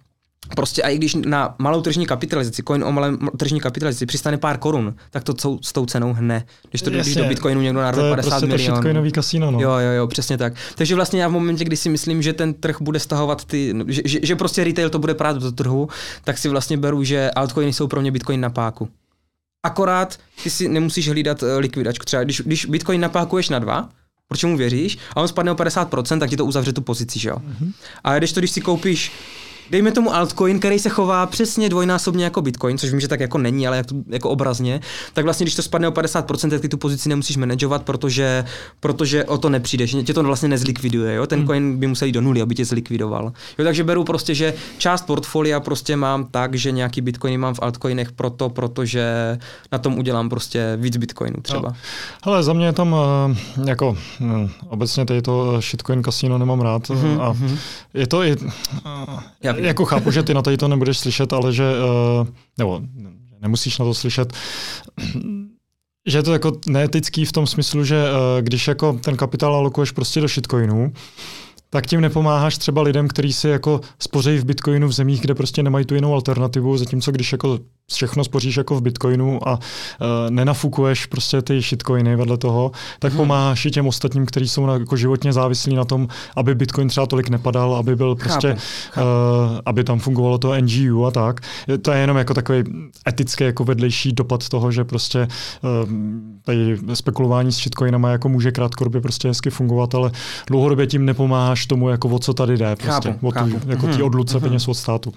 prostě 0.56 0.84
a 0.84 0.90
i 0.90 0.98
když 0.98 1.16
na 1.16 1.56
malou 1.60 1.82
tržní 1.82 2.06
kapitalizaci, 2.06 2.64
coin 2.68 2.84
o 2.84 2.92
malé 2.92 3.18
tržní 3.38 3.60
kapitalizaci 3.60 4.06
přistane 4.06 4.38
pár 4.38 4.58
korun, 4.58 4.96
tak 5.12 5.24
to 5.24 5.34
co, 5.34 5.58
s 5.62 5.74
tou 5.74 5.86
cenou 5.86 6.14
hne. 6.14 6.46
Když 6.70 6.82
to 6.82 6.90
když 6.90 7.16
do 7.16 7.26
Bitcoinu 7.26 7.62
někdo 7.62 7.82
narve 7.82 8.10
50 8.10 8.30
prostě 8.30 8.48
milionů. 8.48 9.12
kasino, 9.12 9.52
no. 9.52 9.60
Jo, 9.60 9.72
jo, 9.72 9.92
jo, 9.92 10.08
přesně 10.08 10.38
tak. 10.38 10.54
Takže 10.76 10.96
vlastně 10.96 11.22
já 11.22 11.28
v 11.28 11.32
momentě, 11.32 11.64
kdy 11.64 11.78
si 11.78 11.90
myslím, 11.90 12.22
že 12.22 12.34
ten 12.34 12.54
trh 12.54 12.78
bude 12.82 13.00
stahovat 13.00 13.46
ty, 13.46 13.74
že, 13.88 14.02
že, 14.06 14.20
že 14.24 14.36
prostě 14.36 14.64
retail 14.64 14.90
to 14.90 15.00
bude 15.00 15.14
prát 15.14 15.38
do 15.38 15.52
trhu, 15.52 15.90
tak 16.24 16.38
si 16.38 16.50
vlastně 16.50 16.78
beru, 16.78 17.04
že 17.04 17.32
altcoiny 17.32 17.74
jsou 17.74 17.88
pro 17.88 18.02
mě 18.02 18.12
Bitcoin 18.12 18.42
na 18.42 18.50
páku. 18.50 18.90
Akorát 19.66 20.20
ty 20.44 20.50
si 20.50 20.68
nemusíš 20.68 21.10
hlídat 21.10 21.44
uh, 21.44 21.50
likvidačku. 21.58 22.06
Třeba 22.06 22.24
když, 22.24 22.42
když 22.42 22.66
Bitcoin 22.66 23.02
napákuješ 23.02 23.50
na 23.50 23.60
dva, 23.60 23.90
proč 24.28 24.44
mu 24.44 24.58
věříš, 24.58 24.98
a 25.16 25.22
on 25.22 25.28
spadne 25.28 25.52
o 25.52 25.56
50%, 25.56 26.20
tak 26.20 26.30
ti 26.30 26.38
to 26.38 26.46
uzavře 26.46 26.74
tu 26.74 26.82
pozici, 26.82 27.20
že 27.20 27.30
jo. 27.30 27.36
Mm-hmm. 27.36 27.74
A 28.04 28.18
když 28.18 28.34
to, 28.34 28.40
když 28.40 28.52
si 28.52 28.62
koupíš 28.62 29.12
dejme 29.74 29.92
tomu 29.92 30.16
altcoin, 30.16 30.60
který 30.60 30.80
se 30.80 30.90
chová 30.90 31.26
přesně 31.26 31.70
dvojnásobně 31.70 32.24
jako 32.24 32.42
Bitcoin, 32.42 32.78
což 32.78 32.90
vím, 32.90 33.00
že 33.00 33.08
tak 33.08 33.20
jako 33.20 33.38
není, 33.38 33.68
ale 33.68 33.78
jako, 33.78 33.96
jako 34.10 34.30
obrazně, 34.30 34.82
tak 35.14 35.24
vlastně, 35.26 35.44
když 35.44 35.56
to 35.56 35.62
spadne 35.62 35.88
o 35.88 35.92
50%, 35.92 36.50
tak 36.50 36.62
ty 36.62 36.70
tu 36.70 36.78
pozici 36.78 37.10
nemusíš 37.10 37.38
manažovat, 37.38 37.84
protože, 37.84 38.46
protože 38.80 39.24
o 39.26 39.38
to 39.38 39.50
nepřijdeš, 39.50 39.96
tě 40.04 40.14
to 40.14 40.24
vlastně 40.24 40.50
nezlikviduje, 40.50 41.14
jo? 41.16 41.28
ten 41.28 41.40
hmm. 41.40 41.48
coin 41.48 41.80
by 41.80 41.88
musel 41.88 42.06
jít 42.06 42.12
do 42.12 42.22
nuly, 42.22 42.42
aby 42.42 42.56
tě 42.56 42.66
zlikvidoval. 42.66 43.34
Jo, 43.58 43.66
takže 43.66 43.84
beru 43.84 44.04
prostě, 44.04 44.36
že 44.36 44.54
část 44.78 45.02
portfolia 45.06 45.60
prostě 45.60 45.96
mám 45.96 46.26
tak, 46.26 46.56
že 46.56 46.72
nějaký 46.72 47.02
bitcoiny 47.02 47.38
mám 47.38 47.54
v 47.54 47.60
altcoinech 47.62 48.12
proto, 48.12 48.50
protože 48.50 49.38
na 49.72 49.78
tom 49.78 49.98
udělám 49.98 50.30
prostě 50.30 50.78
víc 50.80 50.98
bitcoinů 50.98 51.42
třeba. 51.42 51.70
No. 51.70 51.76
Hele, 52.24 52.44
za 52.44 52.54
mě 52.54 52.66
je 52.66 52.74
tam 52.74 52.94
uh, 52.94 53.68
jako 53.68 53.98
uh, 54.20 54.50
obecně 54.68 55.06
tady 55.06 55.22
to 55.22 55.62
shitcoin 55.62 56.02
kasino 56.02 56.38
nemám 56.38 56.62
rád 56.62 56.90
mm-hmm, 56.90 57.22
a 57.22 57.34
mm-hmm. 57.34 57.58
je 57.94 58.08
to 58.08 58.24
i, 58.24 58.36
Já 59.44 59.54
jako 59.68 59.86
chápu, 59.86 60.12
že 60.12 60.24
ty 60.24 60.34
na 60.34 60.42
tady 60.42 60.58
to 60.58 60.68
nebudeš 60.68 61.00
slyšet, 61.00 61.34
ale 61.34 61.54
že, 61.54 61.64
uh, 62.20 62.28
nebo 62.58 62.82
nemusíš 63.42 63.80
na 63.80 63.86
to 63.86 63.94
slyšet, 63.94 64.34
že 66.08 66.18
je 66.18 66.24
to 66.24 66.34
jako 66.34 66.52
neetický 66.68 67.26
v 67.26 67.32
tom 67.32 67.48
smyslu, 67.48 67.84
že 67.84 68.04
uh, 68.04 68.42
když 68.42 68.68
jako 68.68 68.94
ten 68.94 69.18
kapitál 69.18 69.56
alokuješ 69.56 69.92
prostě 69.92 70.22
do 70.22 70.28
shitcoinů, 70.28 70.94
tak 71.70 71.88
tím 71.88 72.02
nepomáháš 72.02 72.58
třeba 72.58 72.82
lidem, 72.82 73.08
kteří 73.08 73.34
si 73.34 73.48
jako 73.48 73.82
spořejí 74.00 74.40
v 74.40 74.46
bitcoinu 74.46 74.88
v 74.88 74.92
zemích, 74.92 75.22
kde 75.22 75.36
prostě 75.36 75.64
nemají 75.64 75.86
tu 75.86 75.96
jinou 75.96 76.14
alternativu, 76.14 76.78
zatímco 76.78 77.12
když 77.12 77.32
jako 77.32 77.60
všechno 77.92 78.24
spoříš 78.24 78.58
jako 78.58 78.76
v 78.76 78.82
Bitcoinu 78.82 79.48
a 79.48 79.54
uh, 79.54 79.60
nenafukuješ 80.30 81.06
prostě 81.06 81.42
ty 81.42 81.62
shitcoiny 81.62 82.16
vedle 82.16 82.38
toho, 82.38 82.72
tak 83.00 83.12
hmm. 83.12 83.18
pomáháš 83.18 83.66
i 83.66 83.72
těm 83.72 83.88
ostatním, 83.88 84.26
kteří 84.26 84.50
jsou 84.50 84.66
na, 84.66 84.74
jako 84.74 84.96
životně 84.96 85.34
závislí 85.34 85.76
na 85.76 85.86
tom, 85.86 86.08
aby 86.36 86.56
Bitcoin 86.56 86.88
třeba 86.88 87.06
tolik 87.06 87.30
nepadal, 87.30 87.76
aby 87.76 87.96
byl 87.96 88.16
prostě, 88.16 88.48
chápu, 88.48 88.62
chápu. 88.92 89.08
Uh, 89.08 89.60
aby 89.66 89.84
tam 89.84 90.00
fungovalo 90.00 90.38
to 90.38 90.56
NGU 90.56 91.06
a 91.06 91.12
tak. 91.12 91.42
To 91.82 91.92
je 91.92 92.00
jenom 92.00 92.18
jako 92.18 92.34
takový 92.34 92.64
etický 93.08 93.44
jako 93.44 93.64
vedlejší 93.64 94.14
dopad 94.14 94.50
toho, 94.50 94.72
že 94.72 94.84
prostě 94.84 95.28
uh, 95.62 95.90
tady 96.44 96.78
spekulování 96.94 97.52
s 97.52 97.56
shitcoinama 97.56 98.10
jako 98.10 98.30
může 98.30 98.52
krátkodobě 98.52 99.02
prostě 99.02 99.28
hezky 99.28 99.50
fungovat, 99.50 99.96
ale 99.96 100.12
dlouhodobě 100.48 100.88
tím 100.88 101.06
nepomáháš 101.06 101.66
tomu, 101.66 101.90
jako 101.90 102.10
o 102.10 102.20
co 102.20 102.34
tady 102.34 102.58
jde, 102.58 102.76
prostě, 102.76 103.10
chápu, 103.12 103.28
o 103.28 103.32
tu, 103.32 103.40
chápu. 103.40 103.70
jako 103.70 103.88
hmm. 103.88 104.04
odluce 104.04 104.38
hmm. 104.38 104.48
peněz 104.48 104.68
od 104.68 104.74
státu. 104.74 105.14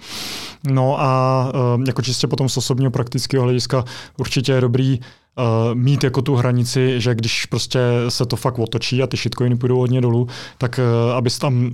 No 0.63 1.01
a 1.01 1.51
uh, 1.75 1.83
jako 1.87 2.01
čistě 2.01 2.27
potom 2.27 2.49
osobního 2.67 2.91
praktického 2.91 3.43
hlediska 3.43 3.83
určitě 4.17 4.51
je 4.51 4.61
dobrý 4.61 4.99
uh, 4.99 5.75
mít 5.75 6.03
jako 6.03 6.21
tu 6.21 6.35
hranici, 6.35 7.01
že 7.01 7.15
když 7.15 7.45
prostě 7.45 7.79
se 8.09 8.25
to 8.25 8.35
fakt 8.35 8.59
otočí 8.59 9.03
a 9.03 9.07
ty 9.07 9.17
shitcoiny 9.17 9.55
půjdou 9.55 9.77
hodně 9.79 10.01
dolů, 10.01 10.27
tak 10.57 10.79
uh, 10.79 11.13
abys 11.15 11.39
tam 11.39 11.73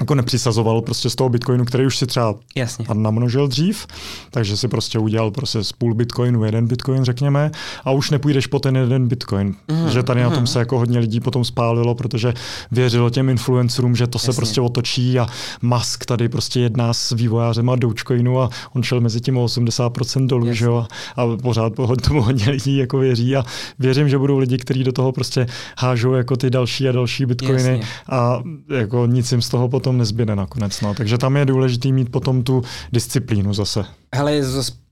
jako 0.00 0.14
nepřisazoval 0.14 0.82
prostě 0.82 1.10
z 1.10 1.14
toho 1.14 1.30
bitcoinu, 1.30 1.64
který 1.64 1.86
už 1.86 1.98
si 1.98 2.06
třeba 2.06 2.34
Jasně. 2.54 2.86
namnožil 2.94 3.48
dřív, 3.48 3.86
takže 4.30 4.56
si 4.56 4.68
prostě 4.68 4.98
udělal 4.98 5.30
prostě 5.30 5.64
z 5.64 5.72
půl 5.72 5.94
bitcoinu 5.94 6.44
jeden 6.44 6.66
bitcoin, 6.66 7.04
řekněme, 7.04 7.50
a 7.84 7.90
už 7.90 8.10
nepůjdeš 8.10 8.46
po 8.46 8.58
ten 8.58 8.76
jeden 8.76 9.08
bitcoin. 9.08 9.54
Mm. 9.68 9.90
Že 9.90 10.02
tady 10.02 10.20
mm. 10.20 10.24
na 10.24 10.30
tom 10.30 10.38
mhm. 10.38 10.46
se 10.46 10.58
jako 10.58 10.78
hodně 10.78 10.98
lidí 10.98 11.20
potom 11.20 11.44
spálilo, 11.44 11.94
protože 11.94 12.34
věřilo 12.70 13.10
těm 13.10 13.28
influencerům, 13.28 13.96
že 13.96 14.06
to 14.06 14.16
Jasně. 14.16 14.32
se 14.32 14.36
prostě 14.36 14.60
otočí 14.60 15.18
a 15.18 15.26
Musk 15.62 16.04
tady 16.04 16.28
prostě 16.28 16.60
jedná 16.60 16.92
s 16.92 17.12
vývojářem 17.12 17.70
a 17.70 17.76
Dogecoinu 17.76 18.40
a 18.40 18.50
on 18.72 18.82
šel 18.82 19.00
mezi 19.00 19.20
tím 19.20 19.34
80% 19.34 20.26
dolů, 20.26 20.52
že 20.52 20.64
jo, 20.64 20.86
a 21.16 21.26
pořád 21.42 21.72
tomu 22.08 22.22
hodně 22.22 22.50
lidí 22.50 22.76
jako 22.76 22.98
věří 22.98 23.36
a 23.36 23.44
věřím, 23.78 24.08
že 24.08 24.18
budou 24.18 24.38
lidi, 24.38 24.58
kteří 24.58 24.84
do 24.84 24.92
toho 24.92 25.12
prostě 25.12 25.46
hážou 25.78 26.12
jako 26.12 26.36
ty 26.36 26.50
další 26.50 26.88
a 26.88 26.92
další 26.92 27.26
bitcoiny 27.26 27.56
Jasně. 27.56 27.80
a 28.08 28.42
jako 28.68 29.06
nic 29.06 29.32
jim 29.32 29.42
z 29.42 29.48
toho 29.48 29.68
potom 29.68 29.89
nezbyde 29.98 30.36
nakonec. 30.36 30.80
No. 30.80 30.94
Takže 30.94 31.18
tam 31.18 31.36
je 31.36 31.44
důležité 31.44 31.88
mít 31.88 32.12
potom 32.12 32.42
tu 32.42 32.62
disciplínu 32.92 33.54
zase. 33.54 33.84
Hele, 34.14 34.42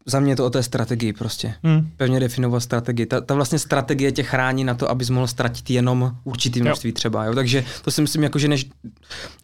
za 0.09 0.21
mě 0.21 0.33
je 0.33 0.37
to 0.37 0.47
o 0.47 0.51
té 0.51 0.63
strategii 0.63 1.13
prostě. 1.13 1.55
Hmm. 1.63 1.91
Pevně 1.97 2.21
definovat 2.21 2.61
strategii. 2.61 3.07
Ta, 3.07 3.21
ta 3.21 3.35
vlastně 3.35 3.59
strategie 3.59 4.13
tě 4.13 4.23
chrání 4.23 4.65
na 4.65 4.75
to, 4.75 4.91
abys 4.91 5.11
mohl 5.11 5.27
ztratit 5.27 5.71
jenom 5.71 6.13
určitý 6.25 6.63
množství 6.63 6.91
jo. 6.91 6.95
třeba. 6.95 7.25
Jo? 7.25 7.35
Takže 7.35 7.65
to 7.83 7.91
si 7.91 8.03
myslím, 8.03 8.23
jako, 8.23 8.39
že 8.39 8.49
než... 8.49 8.67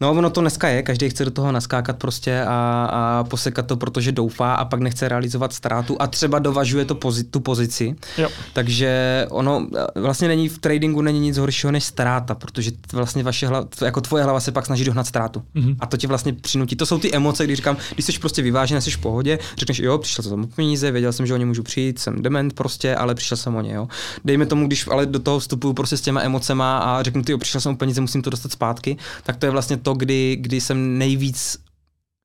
No 0.00 0.10
ono 0.10 0.30
to 0.30 0.40
dneska 0.40 0.68
je, 0.68 0.82
každý 0.82 1.10
chce 1.10 1.24
do 1.24 1.30
toho 1.30 1.52
naskákat 1.52 1.98
prostě 1.98 2.42
a, 2.42 2.84
a 2.92 3.24
posekat 3.24 3.66
to, 3.66 3.76
protože 3.76 4.12
doufá 4.12 4.54
a 4.54 4.64
pak 4.64 4.80
nechce 4.80 5.08
realizovat 5.08 5.52
ztrátu 5.52 5.96
a 5.98 6.06
třeba 6.06 6.38
dovažuje 6.38 6.84
to 6.84 6.94
pozi, 6.94 7.24
tu 7.24 7.40
pozici. 7.40 7.94
Jo. 8.18 8.28
Takže 8.52 9.26
ono 9.30 9.68
vlastně 9.94 10.28
není 10.28 10.48
v 10.48 10.58
tradingu 10.58 11.02
není 11.02 11.20
nic 11.20 11.38
horšího 11.38 11.70
než 11.70 11.84
ztráta, 11.84 12.34
protože 12.34 12.70
vlastně 12.92 13.22
vaše 13.22 13.46
hlava, 13.46 13.68
jako 13.84 14.00
tvoje 14.00 14.24
hlava 14.24 14.40
se 14.40 14.52
pak 14.52 14.66
snaží 14.66 14.84
dohnat 14.84 15.06
ztrátu. 15.06 15.42
Mm-hmm. 15.56 15.76
A 15.80 15.86
to 15.86 15.96
tě 15.96 16.06
vlastně 16.06 16.32
přinutí. 16.32 16.76
To 16.76 16.86
jsou 16.86 16.98
ty 16.98 17.12
emoce, 17.14 17.44
když 17.44 17.56
říkám, 17.56 17.76
když 17.94 18.06
jsi 18.06 18.18
prostě 18.18 18.42
vyvážený, 18.42 18.82
jsi 18.82 18.90
v 18.90 18.98
pohodě, 18.98 19.38
řekneš, 19.58 19.78
jo, 19.78 19.98
přišel 19.98 20.24
jsem 20.24 20.48
peníze, 20.54 20.90
věděl 20.90 21.12
jsem, 21.12 21.26
že 21.26 21.34
o 21.34 21.36
ně 21.36 21.46
můžu 21.46 21.62
přijít, 21.62 21.98
jsem 21.98 22.22
dement 22.22 22.52
prostě, 22.52 22.96
ale 22.96 23.14
přišel 23.14 23.36
jsem 23.36 23.56
o 23.56 23.60
ně, 23.60 23.74
jo. 23.74 23.88
Dejme 24.24 24.46
tomu, 24.46 24.66
když 24.66 24.86
ale 24.86 25.06
do 25.06 25.18
toho 25.18 25.38
vstupuju 25.38 25.74
prostě 25.74 25.96
s 25.96 26.00
těma 26.00 26.22
emocema 26.22 26.78
a 26.78 27.02
řeknu, 27.02 27.22
ty, 27.22 27.36
přišel 27.36 27.60
jsem 27.60 27.72
o 27.72 27.76
peníze, 27.76 28.00
musím 28.00 28.22
to 28.22 28.30
dostat 28.30 28.52
zpátky, 28.52 28.96
tak 29.22 29.36
to 29.36 29.46
je 29.46 29.50
vlastně 29.50 29.76
to, 29.76 29.94
kdy, 29.94 30.36
kdy 30.40 30.60
jsem 30.60 30.98
nejvíc 30.98 31.63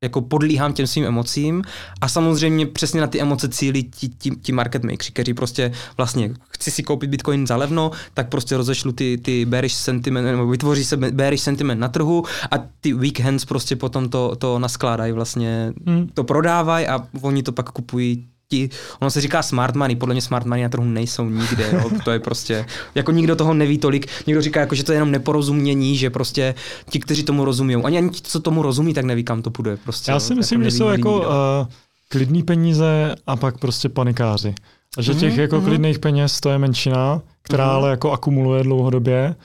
jako 0.04 0.22
podlíhám 0.22 0.74
těm 0.74 0.88
svým 0.88 1.06
emocím 1.06 1.64
a 2.02 2.08
samozřejmě 2.08 2.66
přesně 2.66 3.02
na 3.02 3.08
ty 3.08 3.22
emoce 3.22 3.50
cílí 3.50 3.84
ti, 3.84 4.10
ti, 4.10 4.32
ti 4.32 4.52
market 4.52 4.84
makers, 4.84 5.10
kteří 5.10 5.34
prostě 5.34 5.72
vlastně 5.98 6.34
chci 6.50 6.72
si 6.72 6.84
koupit 6.84 7.10
bitcoin 7.10 7.48
za 7.48 7.56
levno, 7.56 7.92
tak 8.14 8.30
prostě 8.30 8.58
rozešlu 8.58 8.92
ty, 8.92 9.18
ty 9.18 9.46
bearish 9.46 9.74
sentiment, 9.74 10.28
nebo 10.28 10.48
vytvoří 10.48 10.86
se 10.86 10.98
bearish 10.98 11.42
sentiment 11.42 11.82
na 11.82 11.88
trhu 11.88 12.24
a 12.52 12.58
ty 12.82 12.94
weekends 12.94 13.46
prostě 13.46 13.76
potom 13.76 14.10
to, 14.10 14.36
to 14.36 14.60
naskládají 14.60 15.12
vlastně, 15.12 15.74
hmm. 15.86 16.10
to 16.14 16.24
prodávají 16.24 16.88
a 16.88 17.08
oni 17.22 17.44
to 17.44 17.52
pak 17.52 17.72
kupují 17.72 18.28
ti, 18.50 18.70
ono 19.00 19.12
se 19.12 19.22
říká 19.22 19.44
smart 19.44 19.76
money, 19.76 19.96
podle 19.96 20.14
mě 20.14 20.22
smart 20.22 20.46
money 20.46 20.64
na 20.64 20.70
trhu 20.70 20.84
nejsou 20.84 21.30
nikde, 21.30 21.70
jo? 21.74 21.90
to 22.04 22.12
je 22.12 22.20
prostě, 22.20 22.66
jako 22.96 23.12
nikdo 23.12 23.36
toho 23.36 23.54
neví 23.54 23.78
tolik, 23.78 24.08
někdo 24.28 24.42
říká, 24.42 24.60
jako, 24.60 24.76
že 24.76 24.84
to 24.84 24.92
je 24.92 24.96
jenom 24.96 25.12
neporozumění, 25.12 25.98
že 25.98 26.10
prostě 26.10 26.56
ti, 26.90 27.00
kteří 27.00 27.24
tomu 27.24 27.46
rozumí, 27.46 27.76
ani, 27.76 27.98
ani 27.98 28.10
ti, 28.10 28.22
co 28.24 28.40
tomu 28.40 28.62
rozumí, 28.62 28.94
tak 28.94 29.06
neví, 29.06 29.24
kam 29.24 29.42
to 29.42 29.52
půjde. 29.52 29.78
Prostě, 29.78 30.12
Já 30.12 30.20
si 30.20 30.36
myslím, 30.36 30.62
jako 30.62 30.72
že 30.72 30.78
jsou 30.78 30.88
jako 30.88 31.20
uh, 31.20 31.26
klidní 32.10 32.44
peníze 32.44 33.16
a 33.28 33.36
pak 33.36 33.58
prostě 33.58 33.90
panikáři. 33.90 34.56
A 34.98 35.02
že 35.02 35.14
těch 35.14 35.34
mm-hmm. 35.34 35.42
jako 35.42 35.56
mhm. 35.56 35.66
klidných 35.66 36.00
peněz 36.00 36.40
to 36.40 36.50
je 36.50 36.58
menšina, 36.58 37.22
která 37.42 37.68
mm-hmm. 37.68 37.76
ale 37.76 37.90
jako 37.90 38.12
akumuluje 38.12 38.64
dlouhodobě 38.64 39.36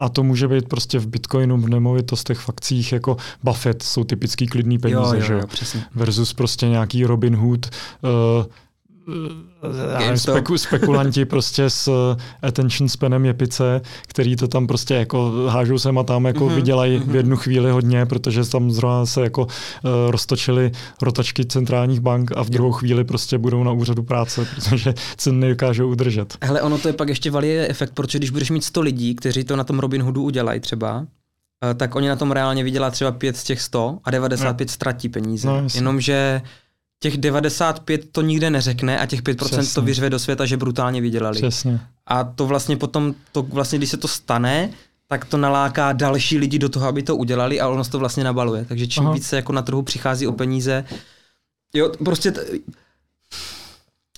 a 0.00 0.08
to 0.08 0.22
může 0.22 0.48
být 0.48 0.68
prostě 0.68 0.98
v 0.98 1.06
bitcoinu, 1.06 1.56
v 1.56 1.68
nemovitostech, 1.68 2.38
v 2.38 2.48
akcích, 2.48 2.92
jako 2.92 3.16
Buffett 3.42 3.82
jsou 3.82 4.04
typický 4.04 4.46
klidný 4.46 4.78
peníze, 4.78 5.00
jo, 5.00 5.14
jo, 5.14 5.20
že 5.20 5.34
jo? 5.34 5.46
Přesně. 5.46 5.84
Versus 5.94 6.32
prostě 6.32 6.68
nějaký 6.68 7.04
Robin 7.04 7.36
Hood, 7.36 7.66
uh, 8.02 8.44
speku, 10.14 10.58
spekulanti 10.58 11.24
prostě 11.34 11.70
s 11.70 11.88
eh, 11.88 12.46
attention 12.46 12.88
spanem 12.88 13.24
jepice, 13.24 13.80
který 14.06 14.36
to 14.36 14.48
tam 14.48 14.66
prostě 14.66 14.94
jako 14.94 15.32
hážou 15.48 15.78
sem 15.78 15.98
a 15.98 16.02
tam 16.02 16.24
jako 16.24 16.46
mm-hmm. 16.46 16.54
vydělají 16.54 16.98
mm-hmm. 16.98 17.10
v 17.10 17.16
jednu 17.16 17.36
chvíli 17.36 17.70
hodně, 17.70 18.06
protože 18.06 18.44
tam 18.44 18.70
zrovna 18.70 19.06
se 19.06 19.20
jako 19.22 19.42
uh, 19.42 19.90
roztočily 20.08 20.72
rotačky 21.02 21.44
centrálních 21.44 22.00
bank 22.00 22.30
a 22.36 22.42
v 22.42 22.50
druhou 22.50 22.72
chvíli 22.72 23.04
prostě 23.04 23.38
budou 23.38 23.64
na 23.64 23.72
úřadu 23.72 24.02
práce, 24.02 24.46
protože 24.54 24.94
ceny 25.16 25.38
nedokážou 25.38 25.88
udržet. 25.88 26.36
Hele, 26.42 26.62
ono 26.62 26.78
to 26.78 26.88
je 26.88 26.94
pak 26.94 27.08
ještě 27.08 27.30
valý 27.30 27.56
efekt, 27.56 27.94
protože 27.94 28.18
když 28.18 28.30
budeš 28.30 28.50
mít 28.50 28.64
100 28.64 28.80
lidí, 28.80 29.14
kteří 29.14 29.44
to 29.44 29.56
na 29.56 29.64
tom 29.64 29.78
Robin 29.78 30.02
Hoodu 30.02 30.22
udělají 30.22 30.60
třeba, 30.60 31.06
tak 31.76 31.94
oni 31.94 32.08
na 32.08 32.16
tom 32.16 32.32
reálně 32.32 32.64
vydělá 32.64 32.90
třeba 32.90 33.12
5 33.12 33.36
z 33.36 33.44
těch 33.44 33.60
100 33.60 33.98
a 34.04 34.10
95 34.10 34.68
no. 34.68 34.72
ztratí 34.72 35.08
peníze. 35.08 35.48
No, 35.48 35.62
Jenomže 35.74 36.42
těch 37.04 37.16
95 37.16 38.04
to 38.12 38.22
nikde 38.22 38.50
neřekne 38.50 38.98
a 38.98 39.06
těch 39.06 39.22
5% 39.22 39.34
Přesně. 39.46 39.74
to 39.74 39.82
vyřve 39.82 40.10
do 40.10 40.18
světa, 40.18 40.46
že 40.46 40.56
brutálně 40.56 41.00
vydělali. 41.00 41.36
Přesně. 41.38 41.80
A 42.06 42.24
to 42.24 42.46
vlastně 42.46 42.76
potom, 42.76 43.14
to 43.32 43.42
vlastně, 43.42 43.78
když 43.78 43.90
se 43.90 43.96
to 43.96 44.08
stane, 44.08 44.70
tak 45.08 45.24
to 45.24 45.36
naláká 45.36 45.92
další 45.92 46.38
lidi 46.38 46.58
do 46.58 46.68
toho, 46.68 46.86
aby 46.86 47.02
to 47.02 47.16
udělali 47.16 47.60
a 47.60 47.68
ono 47.68 47.84
to 47.84 47.98
vlastně 47.98 48.24
nabaluje. 48.24 48.64
Takže 48.64 48.86
čím 48.86 49.02
Aha. 49.02 49.12
více 49.14 49.36
jako 49.36 49.52
na 49.52 49.62
trhu 49.62 49.82
přichází 49.82 50.26
o 50.26 50.32
peníze, 50.32 50.84
jo, 51.74 51.92
prostě 52.04 52.30
t- 52.32 52.44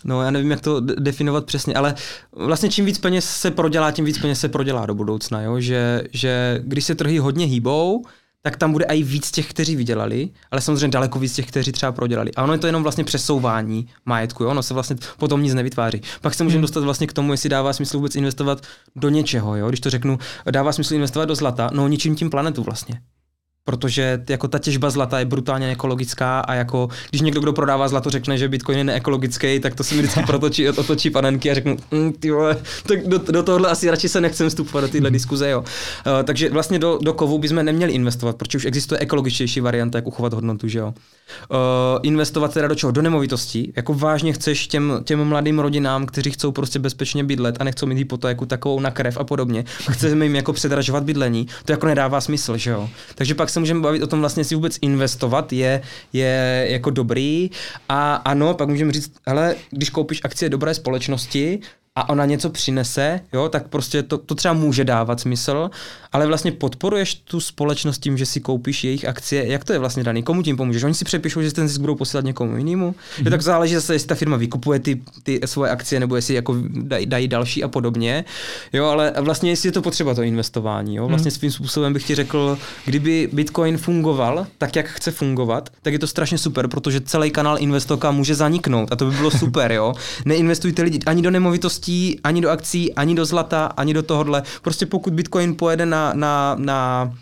No, 0.04 0.22
já 0.22 0.30
nevím, 0.30 0.50
jak 0.50 0.60
to 0.60 0.80
definovat 0.80 1.44
přesně, 1.44 1.74
ale 1.74 1.94
vlastně 2.32 2.68
čím 2.70 2.84
víc 2.84 2.98
peněz 2.98 3.24
se 3.30 3.50
prodělá, 3.50 3.90
tím 3.90 4.04
víc 4.04 4.18
peněz 4.18 4.40
se 4.40 4.48
prodělá 4.48 4.86
do 4.86 4.94
budoucna, 4.94 5.42
jo? 5.42 5.60
Že, 5.60 6.02
že 6.12 6.60
když 6.64 6.84
se 6.84 6.94
trhy 6.94 7.18
hodně 7.18 7.46
hýbou, 7.46 8.04
tak 8.46 8.56
tam 8.56 8.72
bude 8.72 8.84
i 8.84 9.02
víc 9.02 9.30
těch, 9.30 9.50
kteří 9.50 9.76
vydělali, 9.76 10.28
ale 10.50 10.60
samozřejmě 10.60 10.88
daleko 10.88 11.18
víc 11.18 11.34
těch, 11.34 11.46
kteří 11.46 11.72
třeba 11.72 11.92
prodělali. 11.92 12.30
A 12.36 12.44
ono 12.44 12.52
je 12.52 12.58
to 12.58 12.66
jenom 12.66 12.82
vlastně 12.82 13.04
přesouvání 13.04 13.88
majetku, 14.04 14.44
jo? 14.44 14.50
ono 14.50 14.62
se 14.62 14.74
vlastně 14.74 14.96
potom 15.18 15.42
nic 15.42 15.54
nevytváří. 15.54 16.00
Pak 16.20 16.34
se 16.34 16.44
můžeme 16.44 16.58
hmm. 16.58 16.62
dostat 16.62 16.84
vlastně 16.84 17.06
k 17.06 17.12
tomu, 17.12 17.32
jestli 17.32 17.48
dává 17.48 17.72
smysl 17.72 17.96
vůbec 17.96 18.16
investovat 18.16 18.62
do 18.96 19.08
něčeho, 19.08 19.56
jo? 19.56 19.68
když 19.68 19.80
to 19.80 19.90
řeknu, 19.90 20.18
dává 20.50 20.72
smysl 20.72 20.94
investovat 20.94 21.24
do 21.24 21.34
zlata, 21.34 21.70
no 21.72 21.88
ničím 21.88 22.16
tím 22.16 22.30
planetu 22.30 22.62
vlastně 22.62 23.00
protože 23.66 24.22
jako 24.28 24.48
ta 24.48 24.58
těžba 24.58 24.90
zlata 24.90 25.18
je 25.18 25.24
brutálně 25.24 25.70
ekologická 25.70 26.40
a 26.40 26.54
jako 26.54 26.88
když 27.10 27.20
někdo, 27.20 27.40
kdo 27.40 27.52
prodává 27.52 27.88
zlato, 27.88 28.10
řekne, 28.10 28.38
že 28.38 28.48
Bitcoin 28.48 28.78
je 28.78 28.84
neekologický, 28.84 29.60
tak 29.60 29.74
to 29.74 29.84
se 29.84 29.94
mi 29.94 30.02
vždycky 30.02 30.22
protočí, 30.26 30.68
otočí 30.68 31.10
panenky 31.10 31.50
a 31.50 31.54
řeknu, 31.54 31.76
mm, 31.90 32.12
ty 32.12 32.30
vole, 32.30 32.56
tak 32.86 33.08
do, 33.08 33.18
do 33.18 33.42
tohohle 33.42 33.68
asi 33.68 33.90
radši 33.90 34.08
se 34.08 34.20
nechcem 34.20 34.48
vstupovat 34.48 34.80
do 34.80 34.88
téhle 34.88 35.10
diskuze, 35.10 35.50
jo. 35.50 35.60
Uh, 35.60 35.64
takže 36.24 36.50
vlastně 36.50 36.78
do, 36.78 36.98
do 37.02 37.12
kovu 37.12 37.38
bychom 37.38 37.64
neměli 37.64 37.92
investovat, 37.92 38.36
protože 38.36 38.58
už 38.58 38.64
existuje 38.64 38.98
ekologičtější 38.98 39.60
varianta, 39.60 39.98
jak 39.98 40.06
uchovat 40.06 40.32
hodnotu, 40.32 40.68
že 40.68 40.78
jo. 40.78 40.94
Uh, 41.50 41.56
investovat 42.02 42.54
teda 42.54 42.68
do 42.68 42.74
čeho? 42.74 42.92
Do 42.92 43.02
nemovitostí. 43.02 43.72
Jako 43.76 43.94
vážně 43.94 44.32
chceš 44.32 44.68
těm, 44.68 45.00
těm 45.04 45.24
mladým 45.24 45.58
rodinám, 45.58 46.06
kteří 46.06 46.30
chcou 46.30 46.52
prostě 46.52 46.78
bezpečně 46.78 47.24
bydlet 47.24 47.56
a 47.60 47.64
nechcou 47.64 47.86
mít 47.86 47.98
hypotéku 47.98 48.46
takovou 48.46 48.80
na 48.80 48.90
krev 48.90 49.18
a 49.18 49.24
podobně. 49.24 49.64
Chceme 49.90 50.24
jim 50.24 50.36
jako 50.36 50.52
předražovat 50.52 51.04
bydlení. 51.04 51.46
To 51.64 51.72
jako 51.72 51.86
nedává 51.86 52.20
smysl, 52.20 52.56
že 52.56 52.70
jo. 52.70 52.88
Takže 53.14 53.34
pak 53.34 53.50
se 53.56 53.60
můžeme 53.60 53.80
bavit 53.80 54.02
o 54.02 54.06
tom 54.06 54.20
vlastně, 54.20 54.44
si 54.44 54.54
vůbec 54.54 54.78
investovat 54.82 55.52
je, 55.52 55.82
je 56.12 56.66
jako 56.70 56.90
dobrý. 56.90 57.50
A 57.88 58.14
ano, 58.14 58.54
pak 58.54 58.68
můžeme 58.68 58.92
říct, 58.92 59.12
ale 59.26 59.56
když 59.70 59.90
koupíš 59.90 60.20
akcie 60.24 60.48
dobré 60.48 60.74
společnosti, 60.74 61.60
a 61.96 62.08
ona 62.08 62.24
něco 62.24 62.50
přinese, 62.50 63.20
jo, 63.32 63.48
tak 63.48 63.68
prostě 63.68 64.02
to, 64.02 64.18
to 64.18 64.34
třeba 64.34 64.54
může 64.54 64.84
dávat 64.84 65.20
smysl, 65.20 65.70
ale 66.12 66.26
vlastně 66.26 66.52
podporuješ 66.52 67.14
tu 67.14 67.40
společnost 67.40 67.98
tím, 67.98 68.18
že 68.18 68.26
si 68.26 68.40
koupíš 68.40 68.84
jejich 68.84 69.04
akcie. 69.04 69.46
Jak 69.46 69.64
to 69.64 69.72
je 69.72 69.78
vlastně 69.78 70.04
daný? 70.04 70.22
Komu 70.22 70.42
tím 70.42 70.56
pomůžeš? 70.56 70.82
Oni 70.82 70.94
si 70.94 71.04
přepíšou, 71.04 71.42
že 71.42 71.52
ten 71.52 71.68
zisk 71.68 71.80
budou 71.80 71.94
posílat 71.94 72.24
někomu 72.24 72.56
jinému. 72.56 72.94
Mm-hmm. 72.94 73.30
Tak 73.30 73.42
záleží 73.42 73.74
zase, 73.74 73.94
jestli 73.94 74.08
ta 74.08 74.14
firma 74.14 74.36
vykupuje 74.36 74.78
ty, 74.78 75.02
ty 75.22 75.40
svoje 75.44 75.70
akcie, 75.70 76.00
nebo 76.00 76.16
jestli 76.16 76.34
jako 76.34 76.56
dají, 76.70 77.06
dají 77.06 77.28
další 77.28 77.64
a 77.64 77.68
podobně. 77.68 78.24
Jo, 78.72 78.84
ale 78.84 79.12
vlastně 79.20 79.50
jestli 79.50 79.68
je 79.68 79.72
to 79.72 79.82
potřeba 79.82 80.14
to 80.14 80.22
investování. 80.22 80.96
Jo? 80.96 81.08
Vlastně 81.08 81.30
mm-hmm. 81.30 81.38
svým 81.38 81.50
způsobem 81.50 81.92
bych 81.92 82.06
ti 82.06 82.14
řekl, 82.14 82.58
kdyby 82.84 83.28
Bitcoin 83.32 83.78
fungoval 83.78 84.46
tak, 84.58 84.76
jak 84.76 84.86
chce 84.86 85.10
fungovat, 85.10 85.70
tak 85.82 85.92
je 85.92 85.98
to 85.98 86.06
strašně 86.06 86.38
super, 86.38 86.68
protože 86.68 87.00
celý 87.00 87.30
kanál 87.30 87.56
Investoka 87.60 88.10
může 88.10 88.34
zaniknout 88.34 88.92
a 88.92 88.96
to 88.96 89.04
by 89.04 89.16
bylo 89.16 89.30
super, 89.30 89.72
jo. 89.72 89.94
Neinvestujte 90.24 90.82
lidi 90.82 90.98
ani 91.06 91.22
do 91.22 91.30
nemovitostí, 91.86 92.20
ani 92.24 92.40
do 92.40 92.50
akcí, 92.50 92.94
ani 92.94 93.14
do 93.14 93.24
zlata, 93.24 93.66
ani 93.66 93.94
do 93.94 94.02
tohohle. 94.02 94.42
Prostě 94.62 94.86
pokud 94.86 95.14
Bitcoin 95.14 95.54
pojede 95.54 95.86
na, 95.86 96.12
na, 96.14 96.56
na 96.58 97.12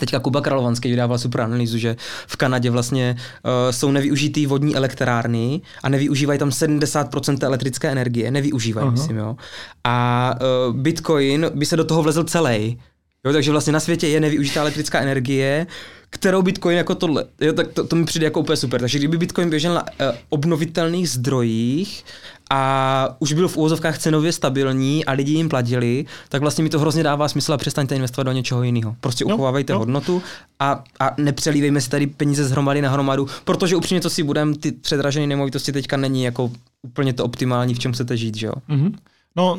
Teďka 0.00 0.20
Kuba 0.20 0.40
Kralovanský 0.40 0.90
vydával 0.90 1.18
super 1.18 1.40
analýzu, 1.40 1.78
že 1.78 1.96
v 2.26 2.36
Kanadě 2.36 2.70
vlastně 2.70 3.16
uh, 3.16 3.50
jsou 3.70 3.90
nevyužitý 3.90 4.46
vodní 4.46 4.76
elektrárny 4.76 5.60
a 5.82 5.88
nevyužívají 5.88 6.38
tam 6.38 6.48
70% 6.48 7.46
elektrické 7.46 7.90
energie, 7.90 8.30
nevyužívají, 8.30 8.88
uh-huh. 8.88 8.92
myslím, 8.92 9.16
jo. 9.16 9.36
A 9.84 10.34
uh, 10.68 10.76
Bitcoin 10.76 11.50
by 11.54 11.66
se 11.66 11.76
do 11.76 11.84
toho 11.84 12.02
vlezl 12.02 12.24
celý. 12.24 12.78
Jo, 13.24 13.32
takže 13.32 13.50
vlastně 13.50 13.72
na 13.72 13.80
světě 13.80 14.08
je 14.08 14.20
nevyužitá 14.20 14.60
elektrická 14.60 15.00
energie, 15.00 15.66
kterou 16.10 16.42
Bitcoin 16.42 16.76
jako 16.76 16.94
tohle, 16.94 17.24
jo, 17.40 17.52
tak 17.52 17.72
to, 17.72 17.86
to 17.86 17.96
mi 17.96 18.04
přijde 18.04 18.26
jako 18.26 18.40
úplně 18.40 18.56
super. 18.56 18.80
Takže 18.80 18.98
kdyby 18.98 19.16
Bitcoin 19.16 19.50
běžel 19.50 19.74
na 19.74 19.82
uh, 19.82 20.16
obnovitelných 20.28 21.10
zdrojích 21.10 22.04
a 22.50 23.16
už 23.18 23.32
byl 23.32 23.48
v 23.48 23.56
úvozovkách 23.56 23.98
cenově 23.98 24.32
stabilní 24.32 25.04
a 25.04 25.12
lidi 25.12 25.32
jim 25.32 25.48
platili, 25.48 26.04
tak 26.28 26.40
vlastně 26.40 26.64
mi 26.64 26.70
to 26.70 26.78
hrozně 26.78 27.02
dává 27.02 27.28
smysl 27.28 27.52
a 27.52 27.56
přestaňte 27.56 27.96
investovat 27.96 28.24
do 28.24 28.32
něčeho 28.32 28.62
jiného. 28.62 28.96
Prostě 29.00 29.24
no, 29.24 29.34
uchovávejte 29.34 29.72
no. 29.72 29.78
hodnotu 29.78 30.22
a, 30.60 30.84
a 31.00 31.10
nepřelívejme 31.16 31.80
si 31.80 31.90
tady 31.90 32.06
peníze 32.06 32.44
z 32.44 32.50
hromady 32.50 32.82
na 32.82 32.90
hromadu, 32.90 33.28
protože 33.44 33.76
upřímně 33.76 34.00
to 34.00 34.10
si 34.10 34.22
budeme, 34.22 34.56
ty 34.56 34.72
předražené 34.72 35.26
nemovitosti 35.26 35.72
teďka 35.72 35.96
není 35.96 36.24
jako 36.24 36.50
úplně 36.82 37.12
to 37.12 37.24
optimální, 37.24 37.74
v 37.74 37.78
čem 37.78 37.92
chcete 37.92 38.16
žít, 38.16 38.36
že 38.36 38.46
jo? 38.46 38.52
Mm-hmm. 38.68 38.94
No, 39.36 39.58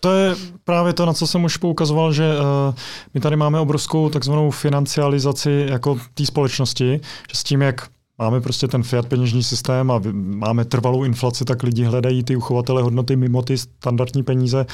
to 0.00 0.12
je 0.12 0.36
právě 0.64 0.92
to, 0.92 1.06
na 1.06 1.12
co 1.12 1.26
jsem 1.26 1.44
už 1.44 1.56
poukazoval, 1.56 2.12
že 2.12 2.24
uh, 2.34 2.74
my 3.14 3.20
tady 3.20 3.36
máme 3.36 3.60
obrovskou 3.60 4.08
takzvanou 4.08 4.50
financializaci 4.50 5.66
jako 5.70 5.98
té 6.14 6.26
společnosti, 6.26 7.00
že 7.30 7.36
s 7.36 7.42
tím, 7.42 7.62
jak 7.62 7.88
máme 8.20 8.40
prostě 8.40 8.68
ten 8.68 8.82
fiat 8.82 9.06
peněžní 9.06 9.42
systém 9.42 9.90
a 9.90 10.00
máme 10.14 10.64
trvalou 10.64 11.04
inflaci, 11.04 11.44
tak 11.44 11.62
lidi 11.62 11.84
hledají 11.84 12.24
ty 12.24 12.36
uchovatele 12.36 12.82
hodnoty 12.82 13.16
mimo 13.16 13.42
ty 13.42 13.58
standardní 13.58 14.22
peníze 14.22 14.66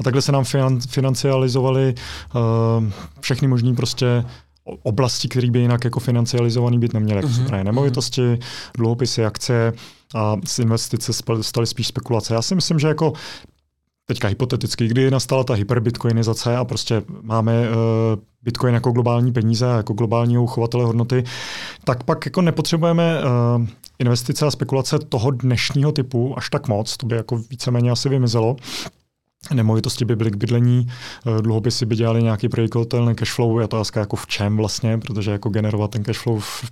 a 0.00 0.02
takhle 0.02 0.22
se 0.22 0.32
nám 0.32 0.44
financializovaly 0.88 1.94
uh, 2.34 2.84
všechny 3.20 3.48
možný 3.48 3.74
prostě 3.74 4.24
oblasti, 4.82 5.28
které 5.28 5.50
by 5.50 5.58
jinak 5.58 5.84
jako 5.84 6.00
financializovaný 6.00 6.78
být 6.78 6.92
neměly, 6.92 7.16
jako 7.16 7.28
uh-huh. 7.28 7.64
nemovitosti, 7.64 8.38
dluhopisy, 8.76 9.24
akcie 9.24 9.72
a 10.14 10.36
z 10.44 10.58
investice 10.58 11.12
staly 11.40 11.66
spíš 11.66 11.86
spekulace. 11.86 12.34
Já 12.34 12.42
si 12.42 12.54
myslím, 12.54 12.78
že 12.78 12.88
jako 12.88 13.12
teďka 14.08 14.28
hypoteticky, 14.28 14.88
kdy 14.88 15.10
nastala 15.10 15.44
ta 15.44 15.54
hyperbitcoinizace 15.54 16.56
a 16.56 16.64
prostě 16.64 17.02
máme 17.22 17.68
uh, 17.68 17.76
Bitcoin 18.42 18.74
jako 18.74 18.90
globální 18.90 19.32
peníze, 19.32 19.66
jako 19.66 19.92
globální 19.92 20.38
uchovatele 20.38 20.84
hodnoty, 20.84 21.24
tak 21.84 22.02
pak 22.02 22.26
jako 22.26 22.42
nepotřebujeme 22.42 23.20
uh, 23.20 23.66
investice 23.98 24.46
a 24.46 24.50
spekulace 24.50 24.98
toho 24.98 25.30
dnešního 25.30 25.92
typu 25.92 26.38
až 26.38 26.50
tak 26.50 26.68
moc, 26.68 26.96
to 26.96 27.06
by 27.06 27.16
jako 27.16 27.36
víceméně 27.50 27.90
asi 27.90 28.08
vymizelo. 28.08 28.56
Nemovitosti 29.54 30.04
by 30.04 30.16
byly 30.16 30.30
k 30.30 30.36
bydlení, 30.36 30.86
uh, 31.26 31.42
dluhopisy 31.42 31.86
by 31.86 31.96
dělali 31.96 32.22
nějaký 32.22 32.48
predikovatelný 32.48 33.14
cashflow, 33.14 33.60
je 33.60 33.68
to 33.68 33.82
jako 33.96 34.16
v 34.16 34.26
čem 34.26 34.56
vlastně, 34.56 34.98
protože 34.98 35.30
jako 35.30 35.48
generovat 35.48 35.90
ten 35.90 36.02
cashflow 36.02 36.40
v 36.40 36.64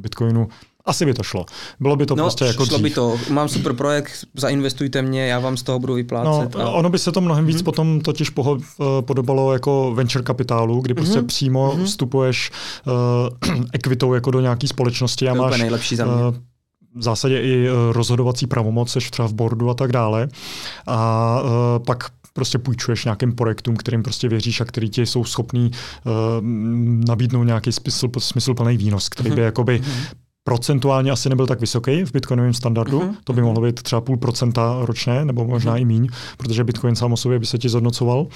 Bitcoinu 0.00 0.48
asi 0.84 1.04
by 1.04 1.14
to 1.14 1.22
šlo. 1.22 1.46
Bylo 1.80 1.96
by 1.96 2.06
to 2.06 2.16
no, 2.16 2.24
prostě 2.24 2.44
jako 2.44 2.66
šlo 2.66 2.76
dřív. 2.76 2.82
by 2.82 2.90
to. 2.90 3.16
Mám 3.30 3.48
super 3.48 3.72
projekt, 3.72 4.12
zainvestujte 4.34 5.02
mě, 5.02 5.26
já 5.26 5.38
vám 5.38 5.56
z 5.56 5.62
toho 5.62 5.78
budu 5.78 5.94
vyplácet. 5.94 6.54
No, 6.54 6.60
a... 6.60 6.70
Ono 6.70 6.90
by 6.90 6.98
se 6.98 7.12
to 7.12 7.20
mnohem 7.20 7.46
víc 7.46 7.56
hmm. 7.56 7.64
potom 7.64 8.00
totiž 8.00 8.30
poho- 8.30 8.60
eh, 8.80 9.02
podobalo 9.02 9.52
jako 9.52 9.92
venture 9.94 10.24
kapitálu, 10.24 10.80
kdy 10.80 10.94
prostě 10.94 11.18
hmm. 11.18 11.26
přímo 11.26 11.70
hmm. 11.70 11.84
vstupuješ 11.84 12.50
uh, 13.46 13.64
ekvitou 13.72 14.14
jako 14.14 14.30
do 14.30 14.40
nějaké 14.40 14.68
společnosti 14.68 15.28
a 15.28 15.34
máš 15.34 15.58
nejlepší 15.58 15.96
za 15.96 16.04
mě. 16.04 16.14
Uh, 16.14 16.34
v 16.96 17.02
zásadě 17.02 17.40
i 17.40 17.68
rozhodovací 17.92 18.46
pravomoc, 18.46 18.90
seš 18.90 19.10
třeba 19.10 19.28
v 19.28 19.34
boardu 19.34 19.70
a 19.70 19.74
tak 19.74 19.92
dále. 19.92 20.28
A 20.86 21.40
uh, 21.42 21.84
pak 21.86 22.10
prostě 22.32 22.58
půjčuješ 22.58 23.04
nějakým 23.04 23.32
projektům, 23.32 23.76
kterým 23.76 24.02
prostě 24.02 24.28
věříš 24.28 24.60
a 24.60 24.64
který 24.64 24.90
ti 24.90 25.06
jsou 25.06 25.24
schopný 25.24 25.70
uh, 25.70 26.12
nabídnout 27.08 27.44
nějaký 27.44 27.72
smysl, 27.72 28.08
smysluplný 28.18 28.76
výnos, 28.76 29.08
který 29.08 29.30
by 29.30 29.42
mm-hmm. 29.42 29.82
Procentuálně 30.44 31.10
asi 31.10 31.28
nebyl 31.28 31.46
tak 31.46 31.60
vysoký 31.60 32.04
v 32.04 32.12
bitcoinovém 32.12 32.54
standardu, 32.54 33.00
uh-huh. 33.00 33.14
to 33.24 33.32
by 33.32 33.42
mohlo 33.42 33.62
být 33.62 33.82
třeba 33.82 34.00
půl 34.00 34.16
procenta 34.16 34.78
ročně, 34.80 35.24
nebo 35.24 35.44
možná 35.44 35.74
uh-huh. 35.74 35.80
i 35.80 35.84
míň, 35.84 36.08
protože 36.36 36.64
bitcoin 36.64 36.96
sám 36.96 37.12
o 37.12 37.16
sobě 37.16 37.38
by 37.38 37.46
se 37.46 37.58
ti 37.58 37.68
zhodnocoval, 37.68 38.26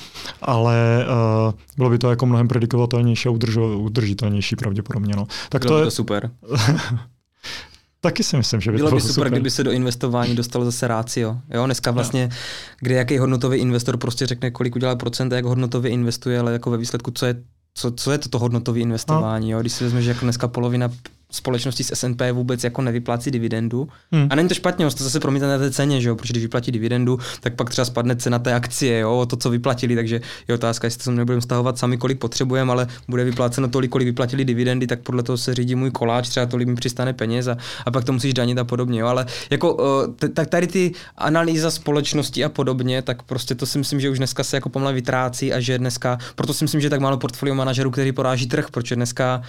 ale 0.43 1.06
uh, 1.47 1.52
bylo 1.76 1.90
by 1.90 1.98
to 1.98 2.10
jako 2.10 2.26
mnohem 2.26 2.48
predikovatelnější 2.48 3.28
a 3.28 3.32
udržo, 3.32 3.78
udržitelnější 3.78 4.56
pravděpodobně. 4.56 5.16
No. 5.16 5.26
Tak 5.48 5.62
bylo 5.62 5.74
to 5.74 5.78
je 5.78 5.85
to 5.85 5.90
super. 5.90 6.30
Taky 8.01 8.24
si 8.24 8.36
myslím, 8.36 8.60
že 8.60 8.70
by 8.70 8.76
bylo 8.76 8.89
to 8.89 8.90
bylo 8.90 8.97
by 8.97 9.09
super, 9.09 9.14
super, 9.14 9.30
kdyby 9.30 9.51
se 9.51 9.64
do 9.64 9.70
investování 9.70 10.36
dostalo 10.36 10.64
zase 10.64 10.89
rácio. 10.89 11.39
Jo, 11.51 11.66
dneska 11.66 11.90
vlastně, 11.90 12.28
no. 12.30 12.36
kde 12.80 12.94
jaký 12.94 13.18
hodnotový 13.18 13.59
investor 13.59 13.97
prostě 13.97 14.26
řekne, 14.26 14.51
kolik 14.51 14.76
udělá 14.76 14.97
procent, 14.97 15.32
jak 15.32 15.44
hodnotově 15.44 15.90
investuje, 15.90 16.40
ale 16.40 16.52
jako 16.52 16.70
ve 16.70 16.76
výsledku, 16.76 17.10
co 17.10 17.26
je 17.26 17.43
co, 17.74 17.90
co 17.90 18.12
je 18.12 18.18
to 18.18 18.39
hodnotové 18.39 18.80
investování, 18.80 19.51
no. 19.51 19.56
jo? 19.56 19.60
když 19.60 19.72
si 19.72 19.85
vezmeš, 19.85 20.05
že 20.05 20.10
jako 20.10 20.24
dneska 20.24 20.48
polovina 20.48 20.90
společnosti 21.30 21.84
z 21.84 21.90
S&P 21.92 22.32
vůbec 22.32 22.64
jako 22.64 22.82
nevyplácí 22.82 23.30
dividendu. 23.30 23.88
Hmm. 24.12 24.26
A 24.30 24.34
není 24.34 24.48
to 24.48 24.55
špatně, 24.55 24.86
to 24.86 25.05
zase 25.05 25.20
promítne 25.20 25.48
na 25.48 25.59
té 25.59 25.70
ceně, 25.70 26.00
že 26.00 26.09
jo? 26.09 26.16
protože 26.16 26.32
když 26.32 26.42
vyplatí 26.42 26.72
dividendu, 26.72 27.18
tak 27.40 27.55
pak 27.55 27.70
třeba 27.70 27.84
spadne 27.84 28.16
cena 28.16 28.38
té 28.38 28.55
akcie, 28.55 28.98
jo? 28.98 29.26
to, 29.26 29.36
co 29.36 29.50
vyplatili, 29.50 29.96
takže 29.96 30.20
je 30.48 30.55
otázka, 30.55 30.86
jestli 30.86 31.05
to 31.05 31.10
nebudeme 31.10 31.42
stahovat 31.42 31.78
sami, 31.78 31.98
kolik 31.98 32.18
potřebujeme, 32.18 32.72
ale 32.72 32.86
bude 33.09 33.24
vypláceno 33.24 33.68
tolik, 33.68 33.90
kolik 33.90 34.06
vyplatili 34.06 34.44
dividendy, 34.44 34.86
tak 34.86 35.00
podle 35.00 35.22
toho 35.22 35.36
se 35.36 35.55
řídí 35.55 35.74
můj 35.74 35.90
koláč, 35.90 36.28
třeba 36.28 36.46
tolik 36.46 36.68
mi 36.68 36.74
přistane 36.74 37.12
peněz 37.12 37.46
a, 37.46 37.56
a 37.86 37.90
pak 37.90 38.05
to 38.05 38.12
musíš 38.12 38.34
danit 38.34 38.59
a 38.59 38.64
podobně. 38.64 39.00
Jo? 39.00 39.06
Ale 39.06 39.26
jako, 39.50 39.76
t- 40.16 40.28
tak 40.28 40.48
tady 40.48 40.66
ty 40.66 40.92
analýza 41.16 41.70
společnosti 41.70 42.44
a 42.44 42.48
podobně, 42.48 43.02
tak 43.02 43.22
prostě 43.22 43.55
to 43.55 43.66
si 43.66 43.78
myslím, 43.78 44.00
že 44.00 44.10
už 44.10 44.18
dneska 44.18 44.44
se 44.44 44.56
jako 44.56 44.68
pomalu 44.68 44.94
vytrácí 44.94 45.52
a 45.52 45.60
že 45.60 45.78
dneska, 45.78 46.18
proto 46.34 46.55
si 46.55 46.64
myslím, 46.64 46.80
že 46.80 46.90
tak 46.90 47.00
málo 47.00 47.16
portfolio 47.16 47.55
manažerů, 47.55 47.90
který 47.90 48.12
poráží 48.12 48.46
trh, 48.46 48.70
protože 48.70 48.96
dneska 48.96 49.42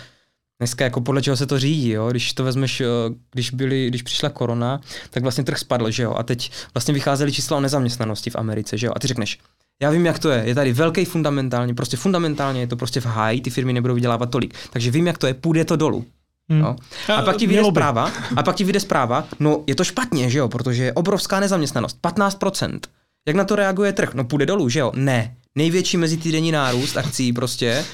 Dneska 0.60 0.84
jako 0.84 1.02
podle 1.02 1.22
čeho 1.22 1.38
se 1.38 1.46
to 1.46 1.60
řídí, 1.60 1.90
jo? 1.90 2.10
Když 2.12 2.34
to 2.34 2.44
vezmeš, 2.44 2.82
eh, 2.82 2.86
když, 3.32 3.52
byli, 3.52 3.88
když 3.88 4.02
přišla 4.02 4.30
korona, 4.30 4.82
tak 5.10 5.24
vlastně 5.24 5.44
trh 5.44 5.58
spadl, 5.58 5.92
že 5.92 6.04
jo? 6.04 6.14
A 6.18 6.24
teď 6.24 6.52
vlastně 6.74 6.94
vycházely 6.94 7.32
čísla 7.32 7.58
o 7.58 7.62
nezaměstnanosti 7.62 8.30
v 8.30 8.36
Americe, 8.36 8.78
že 8.78 8.88
jo? 8.88 8.94
A 8.96 9.00
ty 9.00 9.08
řekneš, 9.08 9.40
já 9.82 9.90
vím, 9.90 10.06
jak 10.06 10.20
to 10.20 10.30
je. 10.30 10.44
Je 10.46 10.56
tady 10.56 10.74
velký 10.74 11.06
fundamentálně, 11.06 11.74
prostě 11.74 11.98
fundamentálně 11.98 12.62
je 12.62 12.68
to 12.68 12.76
prostě 12.76 13.02
v 13.02 13.06
háji, 13.06 13.42
ty 13.42 13.50
firmy 13.50 13.74
nebudou 13.74 13.96
vydělávat 13.96 14.32
tolik. 14.32 14.54
Takže 14.70 14.92
vím, 14.92 15.08
jak 15.08 15.18
to 15.18 15.28
je, 15.28 15.34
půjde 15.34 15.66
to 15.66 15.76
dolů. 15.76 16.06
Hmm. 16.50 16.62
Jo? 16.62 16.76
A 17.16 17.22
pak 17.22 17.38
ti 17.38 17.48
vyjde 17.48 17.64
zpráva, 17.64 18.12
a 18.36 18.44
pak 18.44 18.56
ti 18.56 18.64
vyjde 18.64 18.80
zpráva, 18.80 19.28
no 19.40 19.64
je 19.68 19.76
to 19.76 19.84
špatně, 19.84 20.30
že 20.30 20.38
jo, 20.40 20.48
protože 20.48 20.84
je 20.84 20.94
obrovská 20.94 21.40
nezaměstnanost, 21.40 21.98
15%. 22.04 22.80
Jak 23.28 23.36
na 23.36 23.44
to 23.44 23.56
reaguje 23.56 23.94
trh? 23.94 24.14
No 24.14 24.24
půjde 24.24 24.46
dolů, 24.46 24.70
že 24.70 24.80
jo? 24.80 24.92
Ne. 24.96 25.36
Největší 25.56 25.98
mezitýdenní 25.98 26.52
nárůst 26.52 26.98
akcí 26.98 27.34
prostě. 27.34 27.86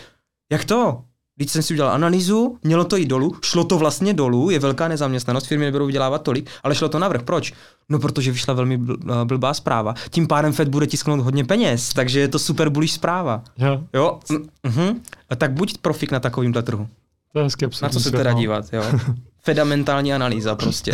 Jak 0.52 0.66
to? 0.66 1.04
Když 1.38 1.52
jsem 1.52 1.62
si 1.62 1.74
udělal 1.74 1.94
analýzu, 1.94 2.57
mělo 2.64 2.86
to 2.86 2.95
jít 2.95 3.06
dolů, 3.06 3.36
šlo 3.41 3.64
to 3.64 3.78
vlastně 3.78 4.14
dolů, 4.14 4.49
je 4.49 4.60
velká 4.60 4.88
nezaměstnanost, 4.88 5.45
firmy 5.45 5.66
nebudou 5.66 5.86
vydělávat 5.86 6.22
tolik, 6.22 6.49
ale 6.64 6.76
šlo 6.76 6.90
to 6.90 6.99
navrh. 6.99 7.24
Proč? 7.24 7.53
No, 7.90 7.99
protože 7.99 8.32
vyšla 8.32 8.53
velmi 8.53 8.82
eh, 8.90 9.26
blbá 9.26 9.53
zpráva. 9.53 9.94
Tím 10.10 10.28
pádem 10.28 10.53
Fed 10.53 10.68
bude 10.68 10.88
tisknout 10.88 11.20
hodně 11.20 11.45
peněz, 11.45 11.94
takže 11.94 12.20
je 12.20 12.28
to 12.28 12.40
super 12.40 12.70
bullish 12.70 12.94
zpráva. 12.94 13.44
Jo. 13.57 13.84
jo? 13.94 14.20
Uh-huh. 14.64 14.99
A 15.30 15.36
tak 15.36 15.52
buď 15.52 15.78
profik 15.78 16.12
na 16.12 16.20
takovýmhle 16.20 16.64
trhu. 16.64 16.88
To 17.36 17.40
je 17.40 17.44
hezky 17.44 17.68
Na 17.82 17.90
co 17.90 17.99
se 17.99 18.12
teda 18.12 18.32
no. 18.34 18.40
dívat, 18.40 18.66
jo? 18.74 18.84
Fedamentální 19.44 20.14
analýza 20.14 20.56
prostě. 20.56 20.91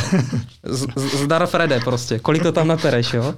Zdar 0.95 1.47
Frede 1.47 1.79
prostě. 1.79 2.19
Kolik 2.19 2.43
to 2.43 2.51
tam 2.51 2.67
napereš, 2.67 3.13
jo? 3.13 3.35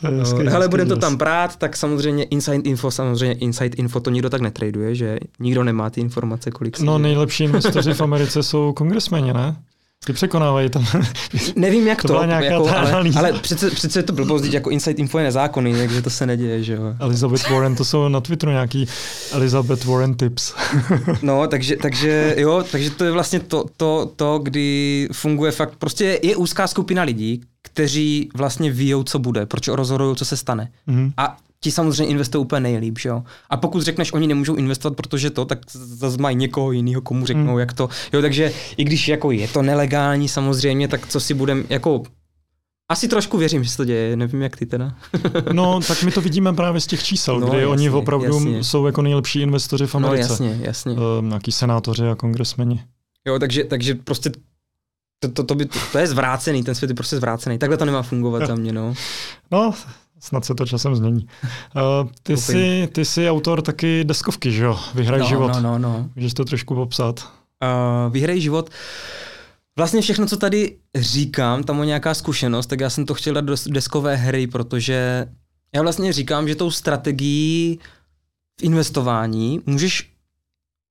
To 0.00 0.06
je 0.06 0.18
hezky, 0.18 0.48
Hele, 0.48 0.68
budeme 0.68 0.88
to 0.88 0.96
tam 0.96 1.16
brát, 1.16 1.56
tak 1.56 1.76
samozřejmě 1.76 2.24
Inside 2.24 2.68
Info, 2.68 2.90
samozřejmě 2.90 3.34
Inside 3.34 3.76
Info 3.76 4.00
to 4.00 4.10
nikdo 4.10 4.30
tak 4.30 4.40
netraduje, 4.40 4.94
že 4.94 5.18
nikdo 5.40 5.64
nemá 5.64 5.90
ty 5.90 6.00
informace, 6.00 6.50
kolik 6.50 6.80
No 6.80 6.98
nejlepší 6.98 7.44
investoři 7.44 7.94
v 7.94 8.00
Americe 8.00 8.42
jsou 8.42 8.72
kongresmeni, 8.72 9.32
ne? 9.32 9.56
Ty 10.04 10.12
překonávají 10.12 10.70
tam. 10.70 10.86
Nevím, 11.56 11.86
jak 11.86 12.02
to, 12.02 12.08
to 12.08 12.22
jako, 12.22 12.68
ale, 12.68 13.10
ale 13.16 13.32
přece, 13.32 13.70
přece 13.70 13.98
je 13.98 14.02
to 14.02 14.12
blbost, 14.12 14.44
jako 14.44 14.70
Inside 14.70 14.96
Info 14.96 15.18
je 15.18 15.24
nezákonný, 15.24 15.74
takže 15.74 16.02
to 16.02 16.10
se 16.10 16.26
neděje, 16.26 16.62
že 16.62 16.72
jo. 16.74 16.82
Elizabeth 17.00 17.50
Warren, 17.50 17.76
to 17.76 17.84
jsou 17.84 18.08
na 18.08 18.20
Twitteru 18.20 18.52
nějaký 18.52 18.86
Elizabeth 19.32 19.84
Warren 19.84 20.14
tips. 20.14 20.54
no, 21.22 21.46
takže, 21.46 21.76
takže 21.76 22.34
jo, 22.38 22.64
takže 22.72 22.90
to 22.90 23.04
je 23.04 23.10
vlastně 23.10 23.40
to, 23.40 23.64
to, 23.76 24.12
to, 24.16 24.38
kdy 24.38 25.08
funguje 25.12 25.52
fakt, 25.52 25.76
prostě 25.78 26.20
je 26.22 26.36
úzká 26.36 26.66
skupina 26.66 27.02
lidí, 27.02 27.40
kteří 27.62 28.28
vlastně 28.34 28.70
ví, 28.70 28.94
co 29.04 29.18
bude, 29.18 29.46
proč 29.46 29.68
rozhodují, 29.68 30.16
co 30.16 30.24
se 30.24 30.36
stane. 30.36 30.70
Mm. 30.86 31.12
A 31.16 31.36
ti 31.60 31.70
samozřejmě 31.70 32.06
investují 32.06 32.44
úplně 32.44 32.60
nejlíp, 32.60 32.98
že 32.98 33.08
jo. 33.08 33.22
A 33.50 33.56
pokud 33.56 33.82
řekneš, 33.82 34.12
oni 34.12 34.26
nemůžou 34.26 34.54
investovat, 34.54 34.96
protože 34.96 35.30
to, 35.30 35.44
tak 35.44 35.58
zase 35.72 36.18
mají 36.18 36.36
někoho 36.36 36.72
jiného, 36.72 37.02
komu 37.02 37.26
řeknou, 37.26 37.52
mm. 37.52 37.58
jak 37.58 37.72
to. 37.72 37.88
Jo, 38.12 38.22
takže 38.22 38.52
i 38.76 38.84
když 38.84 39.08
jako 39.08 39.30
je 39.30 39.48
to 39.48 39.62
nelegální 39.62 40.28
samozřejmě, 40.28 40.88
tak 40.88 41.06
co 41.06 41.20
si 41.20 41.34
budem, 41.34 41.64
jako 41.68 42.02
asi 42.88 43.08
trošku 43.08 43.38
věřím, 43.38 43.64
že 43.64 43.70
se 43.70 43.76
to 43.76 43.84
děje, 43.84 44.16
nevím 44.16 44.42
jak 44.42 44.56
ty 44.56 44.66
teda. 44.66 44.94
no, 45.52 45.80
tak 45.88 46.02
my 46.02 46.10
to 46.10 46.20
vidíme 46.20 46.52
právě 46.52 46.80
z 46.80 46.86
těch 46.86 47.04
čísel, 47.04 47.40
no, 47.40 47.46
kdy 47.46 47.56
jasně, 47.56 47.66
oni 47.66 47.90
opravdu 47.90 48.34
jasně. 48.34 48.64
jsou 48.64 48.86
jako 48.86 49.02
nejlepší 49.02 49.40
investoři 49.40 49.86
v 49.86 49.94
no, 49.94 50.08
Americe. 50.08 50.42
No 50.42 50.50
jasně, 50.50 50.66
jasně. 50.66 50.92
Uh, 50.92 51.00
nějaký 51.22 51.52
senátoři 51.52 52.08
a 52.08 52.14
kongresmeni. 52.14 52.84
Jo, 53.26 53.38
takže, 53.38 53.64
takže 53.64 53.94
prostě 53.94 54.30
to, 55.18 55.28
to, 55.28 55.42
to, 55.42 55.54
by, 55.54 55.64
to, 55.64 55.78
to 55.92 55.98
je 55.98 56.06
zvrácený, 56.06 56.62
ten 56.62 56.74
svět 56.74 56.88
je 56.88 56.94
prostě 56.94 57.16
zvrácený. 57.16 57.58
Takhle 57.58 57.76
to 57.76 57.84
nemá 57.84 58.02
fungovat 58.02 58.46
za 58.46 58.54
mě, 58.54 58.72
no. 58.72 58.94
No, 59.50 59.74
snad 60.26 60.44
se 60.44 60.54
to 60.54 60.66
časem 60.66 60.96
změní. 60.96 61.26
Uh, 61.74 62.10
ty, 62.22 62.36
jsi, 62.36 62.88
ty 62.92 63.04
jsi 63.04 63.30
autor 63.30 63.62
taky 63.62 64.04
deskovky, 64.04 64.52
že 64.52 64.64
jo? 64.64 64.78
Vyhraj 64.94 65.20
no, 65.20 65.26
život. 65.26 65.52
No, 65.54 65.60
no, 65.60 65.78
no. 65.78 66.10
Můžeš 66.16 66.34
to 66.34 66.44
trošku 66.44 66.74
popsat? 66.74 67.32
Uh, 67.62 68.12
Vyhraj 68.12 68.40
život. 68.40 68.70
Vlastně 69.76 70.00
všechno, 70.00 70.26
co 70.26 70.36
tady 70.36 70.76
říkám, 70.94 71.62
tam 71.64 71.80
o 71.80 71.84
nějaká 71.84 72.14
zkušenost, 72.14 72.66
tak 72.66 72.80
já 72.80 72.90
jsem 72.90 73.06
to 73.06 73.14
chtěl 73.14 73.34
dát 73.34 73.44
do 73.44 73.54
deskové 73.66 74.16
hry, 74.16 74.46
protože 74.46 75.26
já 75.74 75.82
vlastně 75.82 76.12
říkám, 76.12 76.48
že 76.48 76.54
tou 76.54 76.70
strategií 76.70 77.78
v 78.60 78.62
investování 78.62 79.60
můžeš 79.66 80.10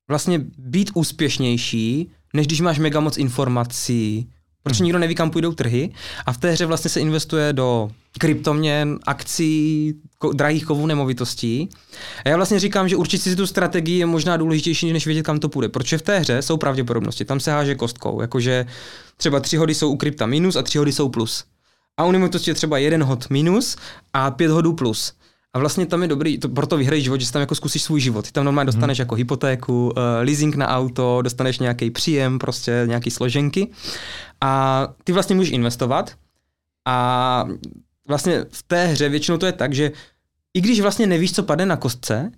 vlastně 0.08 0.42
být 0.58 0.92
úspěšnější, 0.94 2.12
než 2.34 2.48
když 2.48 2.62
máš 2.62 2.80
mega 2.80 3.00
moc 3.00 3.18
informací, 3.18 4.30
protože 4.64 4.84
nikdo 4.84 5.00
neví, 5.00 5.16
kam 5.16 5.32
půjdou 5.32 5.54
trhy 5.54 5.92
a 6.26 6.34
v 6.34 6.38
té 6.38 6.52
hře 6.52 6.66
vlastně 6.66 6.90
se 6.90 7.00
investuje 7.00 7.54
do 7.54 7.92
kryptoměn, 8.20 9.00
akcí, 9.08 9.94
ko, 10.18 10.34
drahých 10.34 10.66
kovů 10.66 10.88
nemovitostí. 10.88 11.70
A 12.26 12.30
já 12.30 12.36
vlastně 12.36 12.60
říkám, 12.60 12.90
že 12.90 12.96
určitě 12.96 13.30
si 13.30 13.36
tu 13.36 13.48
strategii 13.48 14.00
je 14.00 14.06
možná 14.06 14.38
důležitější, 14.38 14.94
než 14.94 15.06
vědět, 15.06 15.24
kam 15.24 15.40
to 15.40 15.50
půjde. 15.50 15.70
Protože 15.70 15.98
v 15.98 16.02
té 16.02 16.20
hře 16.20 16.42
jsou 16.42 16.58
pravděpodobnosti, 16.58 17.26
tam 17.26 17.40
se 17.40 17.52
háže 17.52 17.76
kostkou, 17.76 18.22
jakože 18.22 18.66
třeba 19.18 19.40
tři 19.40 19.58
hody 19.58 19.76
jsou 19.76 19.92
u 19.92 19.98
krypta 19.98 20.26
minus 20.26 20.56
a 20.56 20.62
tři 20.62 20.78
hody 20.78 20.94
jsou 20.94 21.10
plus. 21.10 21.44
A 21.98 22.06
u 22.06 22.12
nemovitosti 22.12 22.52
je 22.52 22.56
třeba 22.56 22.78
jeden 22.78 23.04
hod 23.04 23.30
minus 23.30 23.76
a 24.14 24.32
pět 24.32 24.52
hodů 24.52 24.74
plus. 24.74 25.14
A 25.54 25.60
vlastně 25.60 25.86
tam 25.86 26.02
je 26.02 26.08
dobrý, 26.08 26.38
to, 26.38 26.50
proto 26.50 26.78
vyhraješ 26.78 27.04
život, 27.04 27.20
že 27.20 27.28
si 27.28 27.34
tam 27.34 27.40
jako 27.40 27.56
zkusíš 27.56 27.84
svůj 27.84 28.02
život. 28.02 28.26
Ty 28.26 28.32
tam 28.32 28.46
normálně 28.46 28.66
mhm. 28.66 28.76
dostaneš 28.76 28.98
hmm. 28.98 29.02
jako 29.02 29.16
hypotéku, 29.16 29.86
uh, 29.86 29.94
leasing 30.22 30.56
na 30.56 30.68
auto, 30.68 31.22
dostaneš 31.22 31.60
nějaký 31.60 31.92
příjem, 31.92 32.40
prostě 32.40 32.84
nějaký 32.86 33.12
složenky. 33.12 33.68
A 34.42 34.88
ty 35.04 35.12
vlastně 35.12 35.36
můžeš 35.36 35.52
investovat. 35.52 36.12
A 36.88 37.46
vlastně 38.08 38.46
v 38.52 38.64
té 38.64 38.88
hře 38.88 39.10
většinou 39.10 39.38
to 39.38 39.46
je 39.46 39.52
tak, 39.52 39.74
že 39.74 39.92
i 40.54 40.62
když 40.62 40.82
vlastně 40.82 41.08
nevíš, 41.08 41.34
co 41.34 41.44
padne 41.44 41.66
na 41.66 41.78
kostce, 41.78 42.32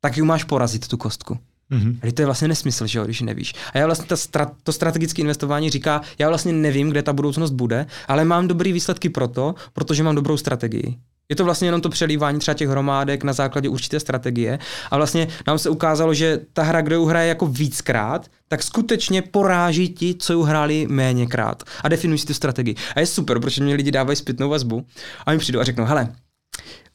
tak 0.00 0.16
ji 0.16 0.22
máš 0.22 0.44
porazit, 0.44 0.88
tu 0.88 0.96
kostku. 0.96 1.38
Mm-hmm. 1.70 2.12
to 2.12 2.22
je 2.22 2.26
vlastně 2.26 2.48
nesmysl, 2.48 2.86
že 2.86 2.98
jo, 2.98 3.04
když 3.04 3.20
nevíš. 3.20 3.54
A 3.72 3.78
já 3.78 3.86
vlastně 3.86 4.06
ta 4.06 4.16
strat, 4.16 4.52
to 4.62 4.72
strategické 4.72 5.22
investování 5.22 5.70
říká, 5.70 6.00
já 6.18 6.28
vlastně 6.28 6.52
nevím, 6.52 6.90
kde 6.90 7.02
ta 7.02 7.12
budoucnost 7.12 7.50
bude, 7.50 7.86
ale 8.08 8.24
mám 8.24 8.48
dobrý 8.48 8.72
výsledky 8.72 9.08
proto, 9.08 9.54
protože 9.72 10.02
mám 10.02 10.14
dobrou 10.14 10.36
strategii. 10.36 10.98
Je 11.28 11.36
to 11.36 11.44
vlastně 11.44 11.68
jenom 11.68 11.80
to 11.80 11.88
přelívání 11.88 12.38
třeba 12.38 12.54
těch 12.54 12.68
hromádek 12.68 13.24
na 13.24 13.32
základě 13.32 13.68
určité 13.68 14.00
strategie. 14.00 14.58
A 14.90 14.96
vlastně 14.96 15.28
nám 15.46 15.58
se 15.58 15.70
ukázalo, 15.70 16.14
že 16.14 16.40
ta 16.52 16.62
hra, 16.62 16.80
kdo 16.80 17.00
ji 17.00 17.06
hraje 17.06 17.28
jako 17.28 17.46
víckrát, 17.46 18.26
tak 18.48 18.62
skutečně 18.62 19.22
poráží 19.22 19.88
ti, 19.88 20.14
co 20.18 20.32
ji 20.32 20.44
hráli 20.44 20.86
méněkrát. 20.90 21.62
A 21.82 21.88
definují 21.88 22.18
si 22.18 22.26
tu 22.26 22.34
strategii. 22.34 22.74
A 22.96 23.00
je 23.00 23.06
super, 23.06 23.40
protože 23.40 23.64
mě 23.64 23.74
lidi 23.74 23.90
dávají 23.90 24.16
zpětnou 24.16 24.48
vazbu 24.48 24.86
a 25.26 25.32
mi 25.32 25.38
přijdou 25.38 25.60
a 25.60 25.64
řeknou, 25.64 25.84
hele, 25.84 26.08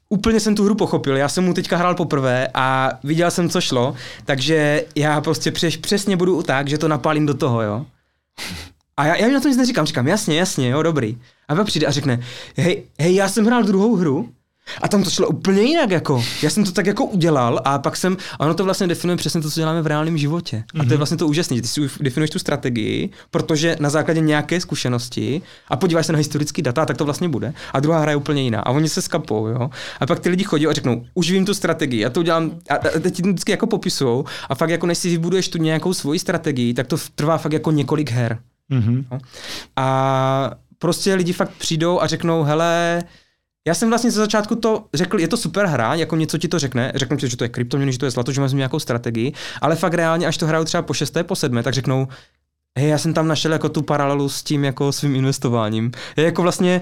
úplně 0.09 0.39
jsem 0.39 0.55
tu 0.55 0.65
hru 0.65 0.75
pochopil, 0.75 1.17
já 1.17 1.29
jsem 1.29 1.43
mu 1.43 1.53
teďka 1.53 1.77
hrál 1.77 1.95
poprvé 1.95 2.47
a 2.53 2.91
viděl 3.03 3.31
jsem, 3.31 3.49
co 3.49 3.61
šlo, 3.61 3.95
takže 4.25 4.85
já 4.95 5.21
prostě 5.21 5.51
přeš, 5.51 5.77
přesně 5.77 6.17
budu 6.17 6.43
tak, 6.43 6.67
že 6.67 6.77
to 6.77 6.87
napálím 6.87 7.25
do 7.25 7.33
toho, 7.33 7.61
jo. 7.61 7.85
A 8.99 9.05
já, 9.05 9.15
já 9.15 9.27
na 9.27 9.39
to 9.39 9.47
nic 9.47 9.57
neříkám, 9.57 9.85
říkám, 9.85 10.07
jasně, 10.07 10.37
jasně, 10.37 10.69
jo, 10.69 10.83
dobrý. 10.83 11.17
A 11.47 11.55
pak 11.55 11.65
přijde 11.65 11.87
a 11.87 11.91
řekne, 11.91 12.19
hej, 12.57 12.83
hej, 12.99 13.15
já 13.15 13.29
jsem 13.29 13.45
hrál 13.45 13.63
druhou 13.63 13.95
hru 13.95 14.29
a 14.81 14.87
tam 14.87 15.03
to 15.03 15.09
šlo 15.09 15.27
úplně 15.27 15.61
jinak, 15.61 15.91
jako. 15.91 16.23
Já 16.43 16.49
jsem 16.49 16.63
to 16.63 16.71
tak 16.71 16.85
jako 16.85 17.05
udělal 17.05 17.61
a 17.65 17.79
pak 17.79 17.97
jsem, 17.97 18.17
a 18.39 18.45
ono 18.45 18.53
to 18.53 18.63
vlastně 18.63 18.87
definuje 18.87 19.17
přesně 19.17 19.41
to, 19.41 19.51
co 19.51 19.59
děláme 19.59 19.81
v 19.81 19.87
reálném 19.87 20.17
životě. 20.17 20.57
Mm-hmm. 20.57 20.81
A 20.81 20.83
to 20.83 20.83
je 20.83 20.87
mhm. 20.87 20.97
vlastně 20.97 21.17
to 21.17 21.27
úžasné, 21.27 21.61
ty 21.61 21.67
si 21.67 21.81
definuješ 21.99 22.29
tu 22.29 22.39
strategii, 22.39 23.09
protože 23.31 23.75
na 23.79 23.89
základě 23.89 24.21
nějaké 24.21 24.61
zkušenosti 24.61 25.41
a 25.67 25.77
podíváš 25.77 26.05
se 26.05 26.13
na 26.13 26.17
historický 26.17 26.61
data, 26.61 26.85
tak 26.85 26.97
to 26.97 27.05
vlastně 27.05 27.29
bude. 27.29 27.53
A 27.73 27.79
druhá 27.79 27.99
hra 27.99 28.11
je 28.11 28.17
úplně 28.17 28.41
jiná. 28.41 28.59
A 28.59 28.71
oni 28.71 28.89
se 28.89 29.01
skapou, 29.01 29.47
jo. 29.47 29.69
A 29.99 30.05
pak 30.05 30.19
ty 30.19 30.29
lidi 30.29 30.43
chodí 30.43 30.67
a 30.67 30.73
řeknou, 30.73 31.05
už 31.13 31.31
vím 31.31 31.45
tu 31.45 31.53
strategii, 31.53 31.99
já 31.99 32.09
to 32.09 32.19
udělám, 32.19 32.51
a, 32.69 32.75
a 32.75 32.99
teď 32.99 33.15
ti 33.15 33.21
vždycky 33.21 33.51
jako 33.51 33.67
popisujou. 33.67 34.25
A 34.49 34.55
fakt 34.55 34.69
jako 34.69 34.85
než 34.85 34.97
si 34.97 35.09
vybuduješ 35.09 35.49
tu 35.49 35.57
nějakou 35.57 35.93
svoji 35.93 36.19
strategii, 36.19 36.73
tak 36.73 36.87
to 36.87 36.97
trvá 37.15 37.37
fakt 37.37 37.53
jako 37.53 37.71
několik 37.71 38.11
her. 38.11 38.39
Mm-hmm. 38.71 39.05
No. 39.11 39.17
A 39.75 40.51
prostě 40.79 41.13
lidi 41.13 41.33
fakt 41.33 41.51
přijdou 41.57 42.01
a 42.01 42.07
řeknou, 42.07 42.43
hele, 42.43 43.03
já 43.67 43.73
jsem 43.73 43.89
vlastně 43.89 44.11
ze 44.11 44.19
začátku 44.19 44.55
to 44.55 44.85
řekl, 44.93 45.19
je 45.19 45.27
to 45.27 45.37
super 45.37 45.65
hra, 45.65 45.93
jako 45.93 46.15
něco 46.15 46.37
ti 46.37 46.47
to 46.47 46.59
řekne, 46.59 46.91
řeknu 46.95 47.17
ti, 47.17 47.29
že 47.29 47.37
to 47.37 47.43
je 47.43 47.49
kryptoměny, 47.49 47.91
že 47.91 47.99
to 47.99 48.05
je 48.05 48.11
zlato, 48.11 48.31
že 48.31 48.41
mám 48.41 48.57
nějakou 48.57 48.79
strategii, 48.79 49.33
ale 49.61 49.75
fakt 49.75 49.93
reálně, 49.93 50.27
až 50.27 50.37
to 50.37 50.47
hrajou 50.47 50.63
třeba 50.63 50.83
po 50.83 50.93
šesté, 50.93 51.23
po 51.23 51.35
sedmé, 51.35 51.63
tak 51.63 51.73
řeknou, 51.73 52.07
hej, 52.77 52.89
já 52.89 52.97
jsem 52.97 53.13
tam 53.13 53.27
našel 53.27 53.51
jako 53.51 53.69
tu 53.69 53.81
paralelu 53.81 54.29
s 54.29 54.43
tím 54.43 54.63
jako 54.63 54.91
svým 54.91 55.15
investováním. 55.15 55.91
Je 56.17 56.23
jako 56.23 56.41
vlastně 56.41 56.81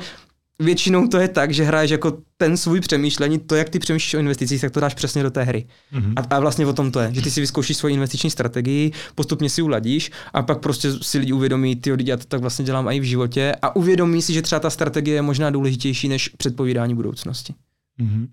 většinou 0.60 1.08
to 1.08 1.18
je 1.18 1.28
tak, 1.28 1.54
že 1.54 1.64
hraješ 1.64 1.92
jako 1.92 2.18
ten 2.38 2.58
svůj 2.58 2.80
přemýšlení, 2.80 3.40
to, 3.40 3.56
jak 3.56 3.70
ty 3.70 3.80
přemýšlíš 3.80 4.14
o 4.14 4.20
investicích, 4.20 4.62
tak 4.62 4.72
to 4.72 4.80
dáš 4.80 4.94
přesně 4.94 5.24
do 5.24 5.32
té 5.32 5.44
hry. 5.44 5.68
Mm-hmm. 5.94 6.14
A, 6.16 6.36
a 6.36 6.40
vlastně 6.40 6.66
o 6.66 6.74
tom 6.74 6.92
to 6.92 7.00
je, 7.00 7.14
že 7.14 7.22
ty 7.22 7.32
si 7.32 7.42
vyzkoušíš 7.42 7.78
svoji 7.78 7.94
investiční 7.94 8.30
strategii, 8.30 8.92
postupně 9.16 9.50
si 9.50 9.62
uladíš 9.62 10.12
a 10.34 10.42
pak 10.42 10.60
prostě 10.60 10.92
si 11.02 11.18
lidi 11.18 11.34
uvědomí, 11.34 11.76
ty 11.76 11.92
já 12.06 12.18
to 12.18 12.26
tak 12.26 12.42
vlastně 12.42 12.66
dělám 12.66 12.88
i 12.88 13.00
v 13.00 13.04
životě 13.04 13.56
a 13.62 13.76
uvědomí 13.76 14.22
si, 14.22 14.34
že 14.34 14.42
třeba 14.42 14.60
ta 14.60 14.70
strategie 14.70 15.16
je 15.16 15.22
možná 15.22 15.50
důležitější 15.50 16.08
než 16.08 16.30
předpovídání 16.30 16.96
budoucnosti. 16.96 17.54
Mm-hmm. 18.02 18.28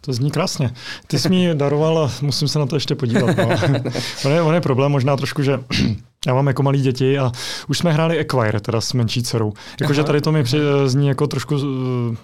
To 0.00 0.12
zní 0.12 0.30
krásně. 0.30 0.70
Ty 1.06 1.18
jsi 1.18 1.28
mi 1.28 1.54
daroval 1.54 2.12
musím 2.22 2.48
se 2.48 2.58
na 2.58 2.66
to 2.66 2.76
ještě 2.76 2.94
podívat. 2.94 3.36
No. 3.36 3.48
on, 4.24 4.32
je, 4.32 4.42
on 4.42 4.54
je 4.54 4.60
problém 4.60 4.92
možná 4.92 5.16
trošku, 5.16 5.42
že 5.42 5.58
já 6.26 6.34
mám 6.34 6.46
jako 6.46 6.62
malí 6.62 6.80
děti 6.80 7.18
a 7.18 7.32
už 7.68 7.78
jsme 7.78 7.92
hráli 7.92 8.20
Acquire, 8.20 8.60
teda 8.60 8.80
s 8.80 8.92
menší 8.92 9.22
dcerou. 9.22 9.52
Jakože 9.80 10.04
tady 10.04 10.20
to 10.20 10.32
mi 10.32 10.44
při, 10.44 10.58
zní 10.86 11.08
jako 11.08 11.26
trošku 11.26 11.54
uh, 11.54 11.62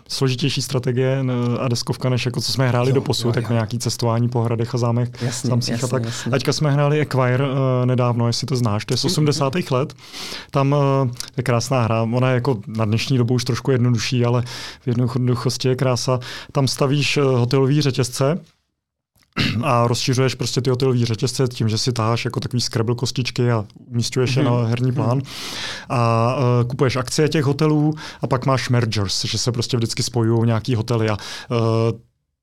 složitější 0.08 0.62
strategie 0.62 1.24
a 1.60 1.68
deskovka, 1.68 2.08
než 2.08 2.26
jako 2.26 2.40
co 2.40 2.52
jsme 2.52 2.68
hráli 2.68 2.88
jo, 2.88 2.94
do 2.94 3.00
posud, 3.00 3.34
tak 3.34 3.50
nějaký 3.50 3.78
cestování 3.78 4.28
po 4.28 4.42
hradech 4.42 4.74
a 4.74 4.78
zámech 4.78 5.08
samcích 5.30 5.72
jasně, 5.72 5.84
a 5.84 5.88
tak. 5.88 6.04
Jasně. 6.04 6.30
Teďka 6.30 6.52
jsme 6.52 6.70
hráli 6.70 7.00
Acquire 7.00 7.44
uh, 7.44 7.56
nedávno, 7.84 8.26
jestli 8.26 8.46
to 8.46 8.56
znáš, 8.56 8.84
to 8.84 8.94
je 8.94 8.98
z 8.98 9.04
80. 9.04 9.70
let. 9.70 9.94
Tam 10.50 10.72
uh, 10.72 11.10
je 11.36 11.42
krásná 11.42 11.82
hra, 11.82 12.02
ona 12.02 12.28
je 12.28 12.34
jako 12.34 12.58
na 12.66 12.84
dnešní 12.84 13.18
dobu 13.18 13.34
už 13.34 13.44
trošku 13.44 13.70
jednodušší, 13.70 14.24
ale 14.24 14.42
v 14.80 14.88
jednoduchosti 14.88 15.68
je 15.68 15.76
krása. 15.76 16.20
Tam 16.52 16.68
stavíš 16.68 17.16
uh, 17.16 17.24
hotelový 17.24 17.82
řetězce, 17.82 18.38
a 19.62 19.86
rozšiřuješ 19.86 20.34
prostě 20.34 20.60
ty 20.60 20.70
hotelové 20.70 21.06
řetězce 21.06 21.48
tím, 21.48 21.68
že 21.68 21.78
si 21.78 21.92
táháš 21.92 22.24
jako 22.24 22.40
takový 22.40 22.60
skrabl 22.60 22.94
kostičky 22.94 23.50
a 23.50 23.64
umístuješ 23.90 24.30
mm-hmm. 24.30 24.38
je 24.38 24.44
na 24.44 24.50
mhm. 24.50 24.66
herní 24.66 24.90
mhm. 24.90 24.94
plán 24.94 25.22
a 25.88 26.34
uh, 26.36 26.68
kupuješ 26.68 26.96
akcie 26.96 27.28
těch 27.28 27.44
hotelů 27.44 27.94
a 28.20 28.26
pak 28.26 28.46
máš 28.46 28.68
mergers, 28.68 29.24
že 29.24 29.38
se 29.38 29.52
prostě 29.52 29.76
vždycky 29.76 30.02
spojují 30.02 30.46
nějaký 30.46 30.74
hotely 30.74 31.08
a 31.10 31.16
uh, 31.50 31.58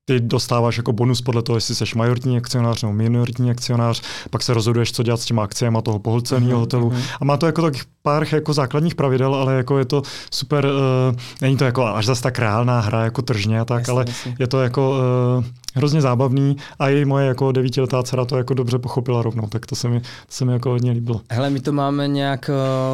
ty 0.06 0.20
dostáváš 0.20 0.78
jako 0.78 0.94
bonus 0.94 1.22
podle 1.22 1.42
toho, 1.42 1.58
jestli 1.58 1.76
jsi 1.76 1.86
majoritní 1.96 2.38
akcionář 2.38 2.82
nebo 2.82 2.94
minoritní 2.94 3.52
akcionář, 3.52 4.02
pak 4.30 4.44
se 4.44 4.54
rozhoduješ, 4.54 4.92
co 4.92 5.04
dělat 5.04 5.22
s 5.22 5.26
těma 5.26 5.44
akciemi 5.44 5.78
toho 5.84 6.00
pohlceného 6.00 6.52
mm-hmm. 6.52 6.60
hotelu. 6.60 6.90
Mhm. 6.90 7.02
A 7.22 7.26
má 7.26 7.38
to 7.38 7.46
jako 7.46 7.62
tak 7.62 7.74
pár 8.02 8.26
jako 8.32 8.54
základních 8.54 8.96
pravidel, 8.96 9.36
ale 9.36 9.56
jako 9.56 9.78
je 9.78 9.86
to 9.86 10.02
super, 10.32 10.66
uh, 10.66 11.16
není 11.42 11.58
to 11.58 11.66
jako 11.66 11.86
až 11.86 12.06
zase 12.06 12.22
tak 12.24 12.40
reálná 12.40 12.80
hra 12.80 13.04
jako 13.04 13.22
tržně 13.22 13.60
a 13.60 13.66
tak, 13.66 13.80
jasně, 13.80 13.92
ale 13.92 14.06
jasně. 14.08 14.36
je 14.40 14.48
to 14.48 14.62
jako 14.62 15.00
uh, 15.38 15.44
hrozně 15.74 16.02
zábavný 16.02 16.58
a 16.80 16.90
i 16.90 17.06
moje 17.06 17.28
jako 17.28 17.52
devítiletá 17.52 18.04
dcera 18.04 18.26
to 18.26 18.38
jako 18.38 18.54
dobře 18.54 18.80
pochopila 18.80 19.22
rovnou, 19.22 19.48
tak 19.48 19.66
to 19.66 19.76
se 19.76 19.90
mi, 19.90 20.00
to 20.00 20.06
se 20.30 20.46
mi 20.46 20.54
jako 20.54 20.70
hodně 20.70 20.92
líbilo. 20.92 21.22
Hele, 21.30 21.50
my 21.50 21.60
to 21.60 21.72
máme 21.72 22.08
nějak, 22.08 22.50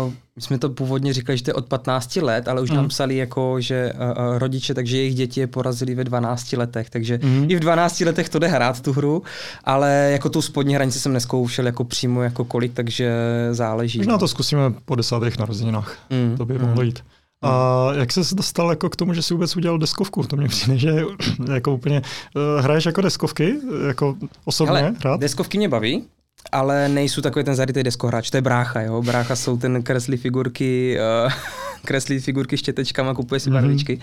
uh, 0.06 0.12
my 0.36 0.42
jsme 0.42 0.58
to 0.58 0.70
původně 0.70 1.14
říkali, 1.14 1.38
že 1.38 1.44
to 1.44 1.50
je 1.50 1.54
od 1.54 1.66
15 1.66 2.16
let, 2.16 2.48
ale 2.48 2.62
už 2.62 2.70
mm. 2.70 2.76
nám 2.76 2.84
mhm. 2.84 2.90
psali 2.90 3.16
jako, 3.18 3.62
že 3.62 3.94
uh, 3.94 4.38
rodiče, 4.38 4.74
takže 4.74 4.98
jejich 4.98 5.16
děti 5.16 5.40
je 5.40 5.48
porazili 5.48 5.96
ve 5.96 6.04
12 6.04 6.54
letech, 6.54 6.90
takže 6.90 7.20
mm. 7.24 7.46
i 7.48 7.56
v 7.56 7.60
12 7.60 8.00
letech 8.00 8.30
to 8.30 8.40
jde 8.40 8.48
hrát 8.48 8.82
tu 8.82 8.94
hru, 8.94 9.24
ale 9.64 10.10
jako 10.12 10.30
tu 10.30 10.42
spodní 10.42 10.76
hranici 10.76 11.00
jsem 11.00 11.14
neskoušel 11.14 11.66
jako 11.66 11.84
přímo 11.84 12.22
jako 12.22 12.46
kolik, 12.46 12.74
takže 12.74 13.12
záleží. 13.52 14.00
Možná 14.00 14.14
no. 14.14 14.20
to 14.20 14.28
zkusíme 14.28 14.62
po 14.86 14.96
desátých 14.96 15.38
narozeninách, 15.38 15.98
mm. 16.10 16.38
to 16.38 16.46
by 16.46 16.54
mm. 16.54 16.62
mohlo 16.62 16.82
jít. 16.82 17.00
A 17.42 17.90
jak 17.94 18.12
se 18.12 18.36
dostal 18.36 18.70
jako 18.70 18.90
k 18.90 18.96
tomu, 18.96 19.14
že 19.14 19.22
si 19.22 19.34
vůbec 19.34 19.58
udělal 19.58 19.78
deskovku? 19.78 20.24
To 20.24 20.36
mě 20.36 20.48
přijde, 20.48 20.78
že 20.78 21.04
jako 21.54 21.74
úplně 21.74 22.02
uh, 22.36 22.64
hraješ 22.64 22.86
jako 22.86 23.02
deskovky, 23.02 23.56
jako 23.88 24.18
osobně 24.46 24.78
Hele, 24.78 24.96
hrát? 25.00 25.20
deskovky 25.20 25.58
mě 25.58 25.70
baví, 25.70 26.04
ale 26.52 26.90
nejsou 26.90 27.22
takový 27.22 27.46
ten 27.46 27.56
zarytý 27.56 27.84
deskohráč, 27.84 28.30
to 28.30 28.38
je 28.38 28.42
brácha, 28.42 28.82
jo. 28.82 29.02
Brácha 29.02 29.36
jsou 29.36 29.58
ten 29.58 29.84
kreslí 29.84 30.18
figurky, 30.18 30.98
uh, 31.26 31.32
kreslí 31.86 32.20
figurky 32.20 32.58
štětečkama, 32.58 33.14
kupuje 33.14 33.40
si 33.40 33.50
barvičky. 33.50 34.00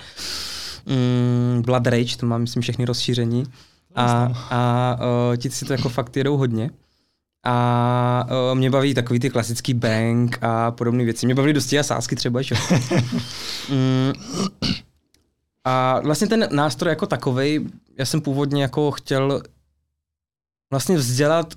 Mm, 0.87 1.63
Blood 1.63 1.87
Rage, 1.87 2.17
to 2.17 2.27
má 2.27 2.39
myslím 2.39 2.63
všechny 2.63 2.85
rozšíření. 2.85 3.45
A, 3.95 4.33
a 4.51 4.97
uh, 5.31 5.37
ti 5.37 5.51
si 5.51 5.65
to 5.65 5.73
jako 5.73 5.89
fakt 5.89 6.17
jedou 6.17 6.37
hodně. 6.37 6.71
A 7.49 8.27
uh, 8.51 8.59
mě 8.59 8.71
baví 8.71 8.95
takový 8.95 9.21
ty 9.21 9.31
klasický 9.31 9.75
bank 9.75 10.39
a 10.43 10.71
podobné 10.71 11.05
věci. 11.05 11.27
Mě 11.27 11.35
baví 11.35 11.53
dosti 11.53 11.79
a 11.79 11.83
sásky 11.83 12.17
třeba, 12.17 12.43
že? 12.43 12.55
mm, 13.71 14.13
a 15.65 16.01
vlastně 16.01 16.27
ten 16.27 16.49
nástroj 16.53 16.91
jako 16.91 17.07
takový, 17.07 17.71
já 17.99 18.05
jsem 18.05 18.21
původně 18.21 18.63
jako 18.63 18.91
chtěl 18.91 19.43
vlastně 20.71 20.97
vzdělat 20.97 21.55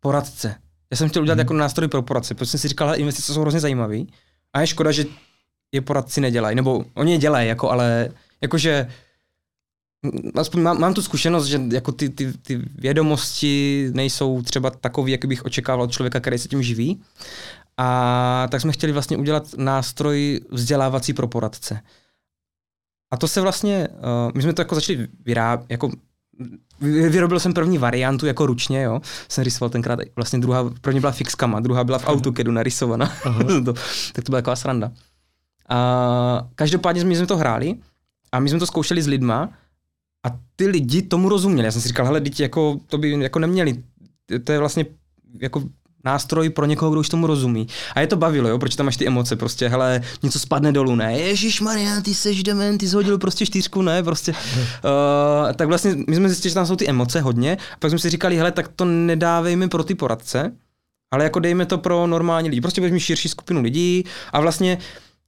poradce. 0.00 0.54
Já 0.90 0.96
jsem 0.96 1.08
chtěl 1.08 1.22
udělat 1.22 1.34
hmm. 1.34 1.40
jako 1.40 1.54
nástroj 1.54 1.88
pro 1.88 2.02
poradce, 2.02 2.34
protože 2.34 2.50
jsem 2.50 2.60
si 2.60 2.68
říkal, 2.68 2.94
že 2.94 3.00
investice 3.00 3.34
jsou 3.34 3.40
hrozně 3.40 3.60
zajímavé. 3.60 3.98
A 4.52 4.60
je 4.60 4.66
škoda, 4.66 4.92
že 4.92 5.04
je 5.72 5.80
poradci 5.80 6.20
nedělají, 6.20 6.56
nebo 6.56 6.84
oni 6.94 7.12
je 7.12 7.18
dělají, 7.18 7.48
jako, 7.48 7.70
ale 7.70 8.08
jakože 8.40 8.88
aspoň 10.36 10.62
mám, 10.62 10.80
mám 10.80 10.94
tu 10.94 11.02
zkušenost, 11.02 11.46
že 11.46 11.60
jako 11.72 11.92
ty, 11.92 12.08
ty, 12.08 12.32
ty 12.32 12.62
vědomosti 12.78 13.88
nejsou 13.94 14.42
třeba 14.42 14.70
takový, 14.70 15.12
jak 15.12 15.24
bych 15.24 15.44
očekával 15.44 15.82
od 15.82 15.92
člověka, 15.92 16.20
který 16.20 16.38
se 16.38 16.48
tím 16.48 16.62
živí. 16.62 17.02
A 17.76 18.48
tak 18.50 18.60
jsme 18.60 18.72
chtěli 18.72 18.92
vlastně 18.92 19.16
udělat 19.16 19.54
nástroj 19.56 20.40
vzdělávací 20.50 21.12
pro 21.12 21.28
poradce. 21.28 21.80
A 23.10 23.16
to 23.16 23.28
se 23.28 23.40
vlastně, 23.40 23.88
uh, 23.88 24.32
my 24.34 24.42
jsme 24.42 24.52
to 24.52 24.60
jako 24.60 24.74
začali 24.74 25.08
vyrábět, 25.24 25.66
jako 25.70 25.90
vyrobil 26.80 27.40
jsem 27.40 27.54
první 27.54 27.78
variantu 27.78 28.26
jako 28.26 28.46
ručně, 28.46 28.82
jo. 28.82 29.00
Jsem 29.28 29.44
rysoval 29.44 29.70
tenkrát, 29.70 29.98
vlastně 30.16 30.38
druhá, 30.38 30.70
první 30.80 31.00
byla 31.00 31.12
fixkama, 31.12 31.60
druhá 31.60 31.84
byla 31.84 31.98
v 31.98 32.06
AutoCADu 32.06 32.52
narysovaná. 32.52 33.06
to, 33.64 33.72
tak 34.12 34.24
to 34.24 34.30
byla 34.30 34.38
taková 34.38 34.56
sranda. 34.56 34.92
A 35.68 36.48
každopádně 36.54 37.02
jsme, 37.02 37.16
jsme 37.16 37.26
to 37.26 37.36
hráli 37.36 37.74
a 38.32 38.40
my 38.40 38.48
jsme 38.48 38.58
to 38.58 38.66
zkoušeli 38.66 39.02
s 39.02 39.06
lidma 39.06 39.50
a 40.26 40.36
ty 40.56 40.66
lidi 40.66 41.02
tomu 41.02 41.28
rozuměli. 41.28 41.66
Já 41.66 41.72
jsem 41.72 41.82
si 41.82 41.88
říkal, 41.88 42.06
hele, 42.06 42.20
děti 42.20 42.42
jako, 42.42 42.80
to 42.86 42.98
by 42.98 43.10
jako 43.10 43.38
neměli. 43.38 43.82
To 44.44 44.52
je 44.52 44.58
vlastně 44.58 44.86
jako 45.40 45.62
nástroj 46.04 46.50
pro 46.50 46.66
někoho, 46.66 46.90
kdo 46.90 47.00
už 47.00 47.08
tomu 47.08 47.26
rozumí. 47.26 47.66
A 47.94 48.00
je 48.00 48.06
to 48.06 48.16
bavilo, 48.16 48.48
jo, 48.48 48.58
proč 48.58 48.76
tam 48.76 48.86
máš 48.86 48.96
ty 48.96 49.06
emoce, 49.06 49.36
prostě, 49.36 49.68
hele, 49.68 50.02
něco 50.22 50.38
spadne 50.38 50.72
dolů, 50.72 50.94
ne, 50.94 51.18
Ježíš 51.18 51.60
Maria, 51.60 52.00
ty 52.00 52.14
seš 52.14 52.42
demen, 52.42 52.78
ty 52.78 52.88
jsi 52.88 52.94
hodil 52.94 53.18
prostě 53.18 53.46
čtyřku, 53.46 53.82
ne, 53.82 54.02
prostě. 54.02 54.32
Uh, 54.32 55.52
tak 55.52 55.68
vlastně 55.68 55.94
my 56.08 56.16
jsme 56.16 56.28
zjistili, 56.28 56.50
že 56.50 56.54
tam 56.54 56.66
jsou 56.66 56.76
ty 56.76 56.88
emoce 56.88 57.20
hodně, 57.20 57.56
a 57.56 57.76
pak 57.78 57.90
jsme 57.90 57.98
si 57.98 58.10
říkali, 58.10 58.36
hele, 58.36 58.52
tak 58.52 58.68
to 58.68 58.84
nedávejme 58.84 59.68
pro 59.68 59.84
ty 59.84 59.94
poradce, 59.94 60.52
ale 61.12 61.24
jako 61.24 61.38
dejme 61.40 61.66
to 61.66 61.78
pro 61.78 62.06
normální 62.06 62.48
lidi. 62.48 62.60
Prostě 62.60 62.80
mít 62.80 63.00
širší 63.00 63.28
skupinu 63.28 63.62
lidí 63.62 64.04
a 64.32 64.40
vlastně 64.40 64.78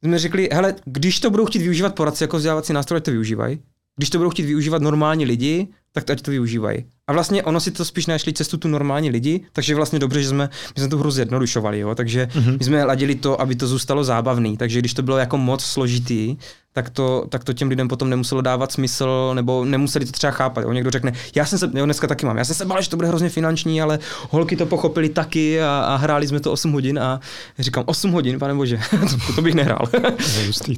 jsme 0.05 0.19
řekli, 0.19 0.49
hele, 0.53 0.75
když 0.85 1.21
to 1.21 1.31
budou 1.31 1.47
chtít 1.47 1.59
využívat 1.59 1.95
poradci 1.95 2.25
jako 2.25 2.37
vzdělávací 2.37 2.73
nástroj, 2.73 3.01
to 3.01 3.11
využívají. 3.11 3.59
Když 3.97 4.11
to 4.11 4.19
budou 4.19 4.31
chtít 4.31 4.43
využívat 4.43 4.83
normální 4.83 5.25
lidi, 5.25 5.69
tak 5.93 6.11
ať 6.11 6.23
to 6.23 6.31
využívají. 6.31 6.85
A 7.07 7.13
vlastně 7.13 7.43
ono 7.43 7.61
si 7.61 7.71
to 7.71 7.85
spíš 7.85 8.07
našli 8.07 8.33
cestu 8.33 8.57
tu 8.57 8.69
normální 8.69 9.11
lidi, 9.11 9.45
takže 9.53 9.75
vlastně 9.75 9.99
dobře, 9.99 10.23
že 10.23 10.29
jsme, 10.29 10.49
my 10.77 10.81
jsme 10.81 10.89
to 10.89 10.99
hru 10.99 11.11
zjednodušovali, 11.11 11.79
jo? 11.79 11.95
takže 11.95 12.29
mm-hmm. 12.33 12.59
my 12.59 12.65
jsme 12.65 12.85
ladili 12.85 13.15
to, 13.15 13.41
aby 13.41 13.55
to 13.55 13.67
zůstalo 13.67 14.05
zábavný, 14.05 14.57
takže 14.57 14.79
když 14.79 14.95
to 14.95 15.03
bylo 15.03 15.19
jako 15.19 15.39
moc 15.39 15.65
složitý, 15.65 16.37
tak 16.73 16.91
to, 16.91 17.25
tak 17.29 17.45
to 17.45 17.53
těm 17.53 17.69
lidem 17.69 17.89
potom 17.89 18.11
nemuselo 18.11 18.41
dávat 18.41 18.73
smysl, 18.73 19.31
nebo 19.35 19.65
nemuseli 19.65 20.07
to 20.07 20.13
třeba 20.13 20.31
chápat. 20.31 20.61
Jo? 20.61 20.73
Někdo 20.73 20.91
řekne, 20.91 21.13
já 21.35 21.47
jsem 21.47 21.59
se, 21.59 21.71
jo, 21.75 21.85
dneska 21.85 22.07
taky 22.07 22.27
mám, 22.27 22.39
já 22.39 22.45
jsem 22.45 22.55
se 22.55 22.65
bál, 22.65 22.83
že 22.83 22.91
to 22.91 22.97
bude 22.97 23.09
hrozně 23.09 23.29
finanční, 23.29 23.83
ale 23.83 23.99
holky 24.31 24.57
to 24.57 24.67
pochopili 24.67 25.09
taky 25.09 25.63
a, 25.63 25.85
a 25.87 25.97
hráli 25.97 26.29
jsme 26.29 26.41
to 26.41 26.53
8 26.53 26.73
hodin 26.73 26.99
a 26.99 27.21
říkám, 27.59 27.85
8 27.87 28.11
hodin, 28.11 28.39
pane 28.39 28.55
bože, 28.55 28.81
to, 28.91 29.35
to 29.35 29.43
bych 29.43 29.55
nehrál. 29.55 29.89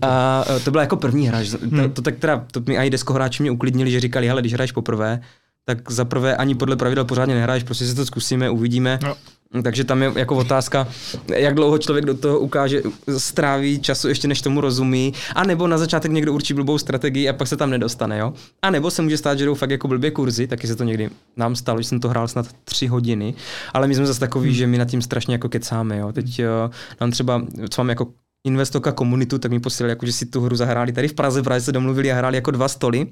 a 0.03 0.45
to 0.65 0.71
byla 0.71 0.83
jako 0.83 0.97
první 0.97 1.29
hra, 1.29 1.39
to, 1.51 1.59
hmm. 1.77 1.91
to, 1.91 2.03
tak 2.03 2.16
teda, 2.19 2.45
to 2.51 2.61
mi 2.66 2.77
i 2.79 2.91
deskohráči 2.91 3.43
mě 3.43 3.51
uklidnili, 3.51 3.91
že 3.91 4.01
říkali, 4.01 4.29
hele, 4.29 4.43
když 4.43 4.53
hraješ 4.55 4.73
poprvé, 4.73 5.21
tak 5.65 5.91
zaprvé 5.91 6.37
ani 6.37 6.55
podle 6.55 6.77
pravidel 6.77 7.05
pořádně 7.05 7.35
nehraješ, 7.35 7.62
prostě 7.62 7.87
si 7.87 7.95
to 7.95 8.07
zkusíme, 8.07 8.51
uvidíme. 8.51 8.99
No. 9.03 9.16
Takže 9.62 9.85
tam 9.85 10.02
je 10.02 10.12
jako 10.16 10.36
otázka, 10.36 10.89
jak 11.36 11.55
dlouho 11.55 11.78
člověk 11.78 12.05
do 12.05 12.14
toho 12.14 12.39
ukáže, 12.39 12.82
stráví 13.18 13.78
času 13.78 14.09
ještě 14.09 14.28
než 14.28 14.43
tomu 14.43 14.60
rozumí, 14.60 15.14
a 15.35 15.44
nebo 15.44 15.66
na 15.66 15.78
začátek 15.78 16.12
někdo 16.12 16.32
určí 16.32 16.55
blbou 16.55 16.78
strategii 16.78 17.28
a 17.28 17.32
pak 17.32 17.48
se 17.48 17.56
tam 17.56 17.70
nedostane, 17.70 18.18
jo. 18.18 18.32
A 18.62 18.70
nebo 18.70 18.90
se 18.90 19.02
může 19.02 19.18
stát, 19.18 19.39
že 19.39 19.44
jdou 19.44 19.55
fakt 19.55 19.70
jako 19.70 19.89
blbě 19.89 20.10
kurzy, 20.10 20.47
taky 20.47 20.66
se 20.66 20.76
to 20.76 20.85
někdy 20.85 21.10
nám 21.36 21.56
stalo, 21.56 21.82
že 21.82 21.89
jsem 21.89 22.01
to 22.01 22.09
hrál 22.09 22.28
snad 22.28 22.47
tři 22.64 22.86
hodiny, 22.86 23.35
ale 23.74 23.89
my 23.89 23.94
jsme 23.94 24.06
zase 24.06 24.20
takový, 24.20 24.48
hmm. 24.48 24.56
že 24.56 24.66
my 24.66 24.78
nad 24.78 24.89
tím 24.89 25.02
strašně 25.02 25.35
jako 25.35 25.48
kecáme, 25.48 25.98
jo. 25.98 26.12
Teď 26.12 26.40
uh, 26.40 26.70
nám 27.01 27.10
třeba, 27.10 27.43
co 27.70 27.81
mám 27.81 27.89
jako 27.89 28.06
investoka 28.47 28.93
komunitu, 28.93 29.39
tak 29.39 29.51
mi 29.51 29.60
posílali, 29.60 29.90
jako, 29.90 30.06
že 30.06 30.12
si 30.12 30.26
tu 30.26 30.40
hru 30.40 30.56
zahráli 30.56 30.93
tady 30.93 31.09
v 31.09 31.14
Praze, 31.14 31.43
právě 31.43 31.60
se 31.60 31.72
domluvili 31.72 32.12
a 32.12 32.14
hráli 32.14 32.36
jako 32.36 32.51
dva 32.51 32.68
stoly 32.68 33.06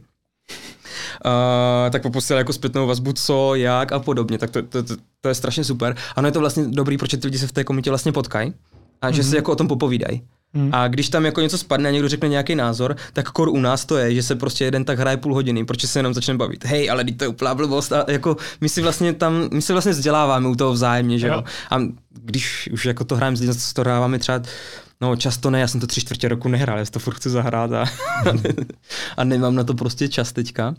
uh, 0.51 1.91
tak 1.91 2.03
poposílal 2.03 2.39
jako 2.39 2.53
zpětnou 2.53 2.87
vazbu, 2.87 3.13
co, 3.13 3.55
jak 3.55 3.93
a 3.93 3.99
podobně. 3.99 4.39
Tak 4.39 4.51
to, 4.51 4.63
to, 4.63 4.83
to, 4.83 4.97
to 5.21 5.29
je 5.29 5.35
strašně 5.35 5.65
super. 5.65 5.97
Ano, 6.17 6.29
je 6.29 6.33
to 6.33 6.41
vlastně 6.41 6.65
dobrý, 6.69 6.99
protože 6.99 7.17
ty 7.17 7.27
lidi 7.27 7.39
se 7.39 7.47
v 7.47 7.53
té 7.53 7.65
komunitě 7.65 7.91
vlastně 7.91 8.13
potkají 8.13 8.55
a 9.03 9.11
že 9.11 9.23
mm-hmm. 9.23 9.31
si 9.31 9.37
jako 9.37 9.53
o 9.53 9.57
tom 9.57 9.69
popovídají. 9.69 10.23
Hmm. 10.55 10.71
A 10.73 10.89
když 10.89 11.09
tam 11.09 11.25
jako 11.25 11.41
něco 11.41 11.59
spadne 11.59 11.89
a 11.89 11.93
někdo 11.93 12.09
řekne 12.09 12.29
nějaký 12.29 12.55
názor, 12.55 12.97
tak 13.13 13.31
kor 13.31 13.49
u 13.49 13.59
nás 13.59 13.85
to 13.85 13.97
je, 13.97 14.15
že 14.15 14.23
se 14.23 14.37
prostě 14.37 14.65
jeden 14.65 14.85
tak 14.85 14.99
hraje 14.99 15.17
půl 15.17 15.35
hodiny, 15.35 15.65
protože 15.65 15.89
se 15.89 15.99
jenom 15.99 16.15
začne 16.15 16.35
bavit. 16.35 16.65
Hej, 16.65 16.91
ale 16.91 17.05
to 17.05 17.25
je 17.25 17.29
úplná 17.29 17.55
blbost. 17.55 17.93
A 17.93 18.05
jako 18.09 18.37
my 18.61 18.69
si 18.69 18.83
vlastně 18.83 19.13
tam, 19.13 19.49
my 19.53 19.63
se 19.63 19.73
vlastně 19.73 19.93
vzděláváme 19.93 20.49
u 20.49 20.55
toho 20.55 20.73
vzájemně, 20.73 21.19
že 21.19 21.27
jo. 21.27 21.45
A 21.71 21.79
když 22.11 22.69
už 22.73 22.87
jako 22.87 23.05
to 23.05 23.17
hrajeme, 23.17 23.37
s 23.37 23.73
to 23.73 23.81
hráváme 23.81 24.19
třeba 24.19 24.41
No 25.03 25.17
často 25.17 25.51
ne, 25.51 25.61
já 25.61 25.69
jsem 25.69 25.81
to 25.81 25.87
tři 25.87 26.01
čtvrtě 26.01 26.29
roku 26.29 26.49
nehrál, 26.49 26.79
já 26.79 26.85
si 26.85 26.91
to 26.91 26.99
furt 26.99 27.15
chci 27.15 27.31
zahrát 27.31 27.73
a, 27.73 27.85
a 29.17 29.25
nemám 29.25 29.55
na 29.55 29.65
to 29.65 29.75
prostě 29.75 30.09
čas 30.09 30.33
teďka. 30.33 30.75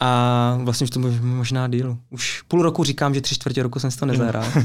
A 0.00 0.58
vlastně 0.62 0.84
už 0.84 0.90
to 0.90 1.00
možná 1.20 1.68
díl. 1.68 1.96
Už 2.10 2.42
půl 2.42 2.62
roku 2.62 2.84
říkám, 2.84 3.14
že 3.14 3.20
tři 3.20 3.34
čtvrtě 3.34 3.62
roku 3.62 3.78
jsem 3.78 3.90
si 3.90 3.98
to 3.98 4.06
nezahrál. 4.06 4.44
uh, 4.56 4.60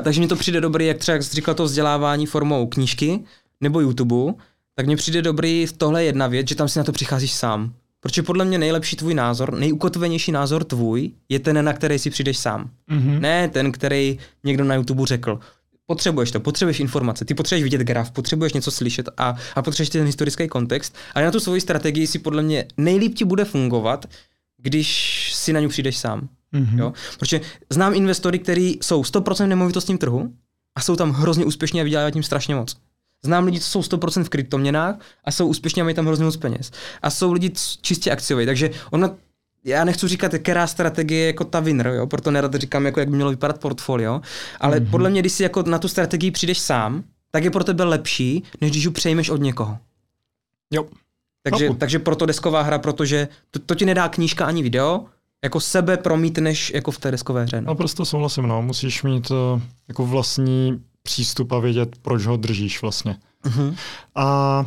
takže 0.02 0.20
mi 0.20 0.26
to 0.26 0.36
přijde 0.36 0.60
dobrý, 0.60 0.86
jak 0.86 0.98
třeba 0.98 1.14
jak 1.14 1.22
jsi 1.22 1.34
říkal 1.36 1.54
to 1.54 1.64
vzdělávání 1.64 2.26
formou 2.26 2.66
knížky 2.66 3.20
nebo 3.60 3.80
YouTube, 3.80 4.34
tak 4.74 4.86
mně 4.86 4.96
přijde 4.96 5.22
dobrý 5.22 5.66
v 5.66 5.72
tohle 5.72 6.04
jedna 6.04 6.26
věc, 6.26 6.48
že 6.48 6.54
tam 6.54 6.68
si 6.68 6.78
na 6.78 6.84
to 6.84 6.92
přicházíš 6.92 7.32
sám. 7.32 7.72
Protože 8.00 8.22
podle 8.22 8.44
mě 8.44 8.58
nejlepší 8.58 8.96
tvůj 8.96 9.14
názor, 9.14 9.54
nejukotvenější 9.54 10.32
názor 10.32 10.64
tvůj 10.64 11.10
je 11.28 11.38
ten, 11.38 11.64
na 11.64 11.72
který 11.72 11.98
si 11.98 12.10
přijdeš 12.10 12.38
sám. 12.38 12.70
Mm-hmm. 12.90 13.20
Ne 13.20 13.48
ten, 13.48 13.72
který 13.72 14.18
někdo 14.44 14.64
na 14.64 14.74
YouTube 14.74 15.06
řekl 15.06 15.40
potřebuješ 15.92 16.30
to, 16.30 16.40
potřebuješ 16.40 16.80
informace, 16.80 17.24
ty 17.24 17.34
potřebuješ 17.34 17.62
vidět 17.62 17.80
graf, 17.80 18.10
potřebuješ 18.10 18.52
něco 18.52 18.70
slyšet 18.70 19.08
a, 19.16 19.36
a 19.54 19.62
potřebuješ 19.62 19.88
ten 19.88 20.06
historický 20.06 20.48
kontext. 20.48 20.96
A 21.14 21.20
na 21.20 21.30
tu 21.30 21.40
svoji 21.40 21.60
strategii 21.60 22.06
si 22.06 22.18
podle 22.18 22.42
mě 22.42 22.64
nejlíp 22.76 23.14
ti 23.14 23.24
bude 23.24 23.44
fungovat, 23.44 24.06
když 24.56 24.88
si 25.34 25.52
na 25.52 25.60
ní 25.60 25.68
přijdeš 25.68 25.98
sám. 25.98 26.28
Mm-hmm. 26.54 26.78
Jo? 26.78 26.92
Protože 27.18 27.40
znám 27.70 27.94
investory, 27.94 28.38
kteří 28.38 28.78
jsou 28.82 29.02
100% 29.02 29.44
v 29.44 29.48
nemovitostním 29.48 29.98
trhu 29.98 30.32
a 30.74 30.80
jsou 30.80 30.96
tam 30.96 31.12
hrozně 31.12 31.44
úspěšní 31.44 31.80
a 31.80 31.84
vydělávají 31.84 32.12
tím 32.12 32.22
strašně 32.22 32.54
moc. 32.54 32.76
Znám 33.24 33.44
lidi, 33.44 33.60
co 33.60 33.68
jsou 33.68 33.96
100% 33.96 34.24
v 34.24 34.28
kryptoměnách 34.28 34.96
a 35.24 35.30
jsou 35.30 35.46
úspěšní 35.46 35.82
a 35.82 35.84
mají 35.84 35.96
tam 35.96 36.06
hrozně 36.06 36.24
moc 36.24 36.36
peněz. 36.36 36.70
A 37.02 37.10
jsou 37.10 37.32
lidi 37.32 37.52
čistě 37.80 38.10
akciové. 38.10 38.46
Takže 38.46 38.70
ona 38.90 39.10
já 39.64 39.84
nechci 39.84 40.08
říkat, 40.08 40.32
která 40.32 40.66
strategie 40.66 41.20
je 41.20 41.26
jako 41.26 41.44
ta 41.44 41.60
winner, 41.60 41.86
jo? 41.86 42.06
proto 42.06 42.30
nerad 42.30 42.54
říkám, 42.54 42.86
jako 42.86 43.00
jak 43.00 43.08
by 43.08 43.16
mělo 43.16 43.30
vypadat 43.30 43.60
portfolio, 43.60 44.20
ale 44.60 44.80
mm-hmm. 44.80 44.90
podle 44.90 45.10
mě, 45.10 45.20
když 45.20 45.32
si 45.32 45.42
jako 45.42 45.62
na 45.62 45.78
tu 45.78 45.88
strategii 45.88 46.30
přijdeš 46.30 46.58
sám, 46.58 47.04
tak 47.30 47.44
je 47.44 47.50
pro 47.50 47.64
tebe 47.64 47.84
lepší, 47.84 48.42
než 48.60 48.70
když 48.70 48.84
ji 48.84 48.90
přejmeš 48.90 49.30
od 49.30 49.40
někoho. 49.40 49.78
Jo. 50.70 50.86
Takže, 51.42 51.70
takže 51.78 51.98
proto 51.98 52.26
desková 52.26 52.62
hra, 52.62 52.78
protože 52.78 53.28
to, 53.50 53.58
to 53.58 53.74
ti 53.74 53.84
nedá 53.84 54.08
knížka 54.08 54.46
ani 54.46 54.62
video, 54.62 55.04
jako 55.44 55.60
sebe 55.60 55.96
promítneš 55.96 56.72
jako 56.74 56.90
v 56.90 56.98
té 56.98 57.10
deskové 57.10 57.44
hře. 57.44 57.60
No. 57.60 57.74
prostě 57.74 58.04
souhlasím, 58.04 58.46
no. 58.46 58.62
Musíš 58.62 59.02
mít 59.02 59.30
uh, 59.30 59.60
jako 59.88 60.06
vlastní 60.06 60.82
přístup 61.02 61.52
a 61.52 61.58
vědět, 61.58 61.96
proč 62.02 62.26
ho 62.26 62.36
držíš 62.36 62.82
vlastně. 62.82 63.16
Uh-huh. 63.44 63.76
A 64.14 64.66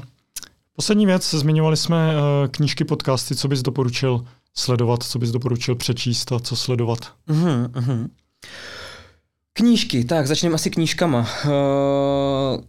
poslední 0.75 1.05
věc, 1.05 1.33
zmiňovali 1.33 1.77
jsme 1.77 2.13
uh, 2.15 2.47
knížky, 2.47 2.83
podcasty, 2.83 3.35
co 3.35 3.47
bys 3.47 3.61
doporučil 3.61 4.25
sledovat, 4.57 5.03
co 5.03 5.19
bys 5.19 5.31
doporučil 5.31 5.75
přečíst 5.75 6.31
a 6.31 6.39
co 6.39 6.55
sledovat? 6.55 6.99
Uh-huh, 7.29 7.67
uh-huh. 7.67 8.09
Knížky, 9.53 10.03
tak 10.05 10.27
začneme 10.27 10.55
asi 10.55 10.69
knížkama. 10.69 11.19
Uh, 11.19 12.61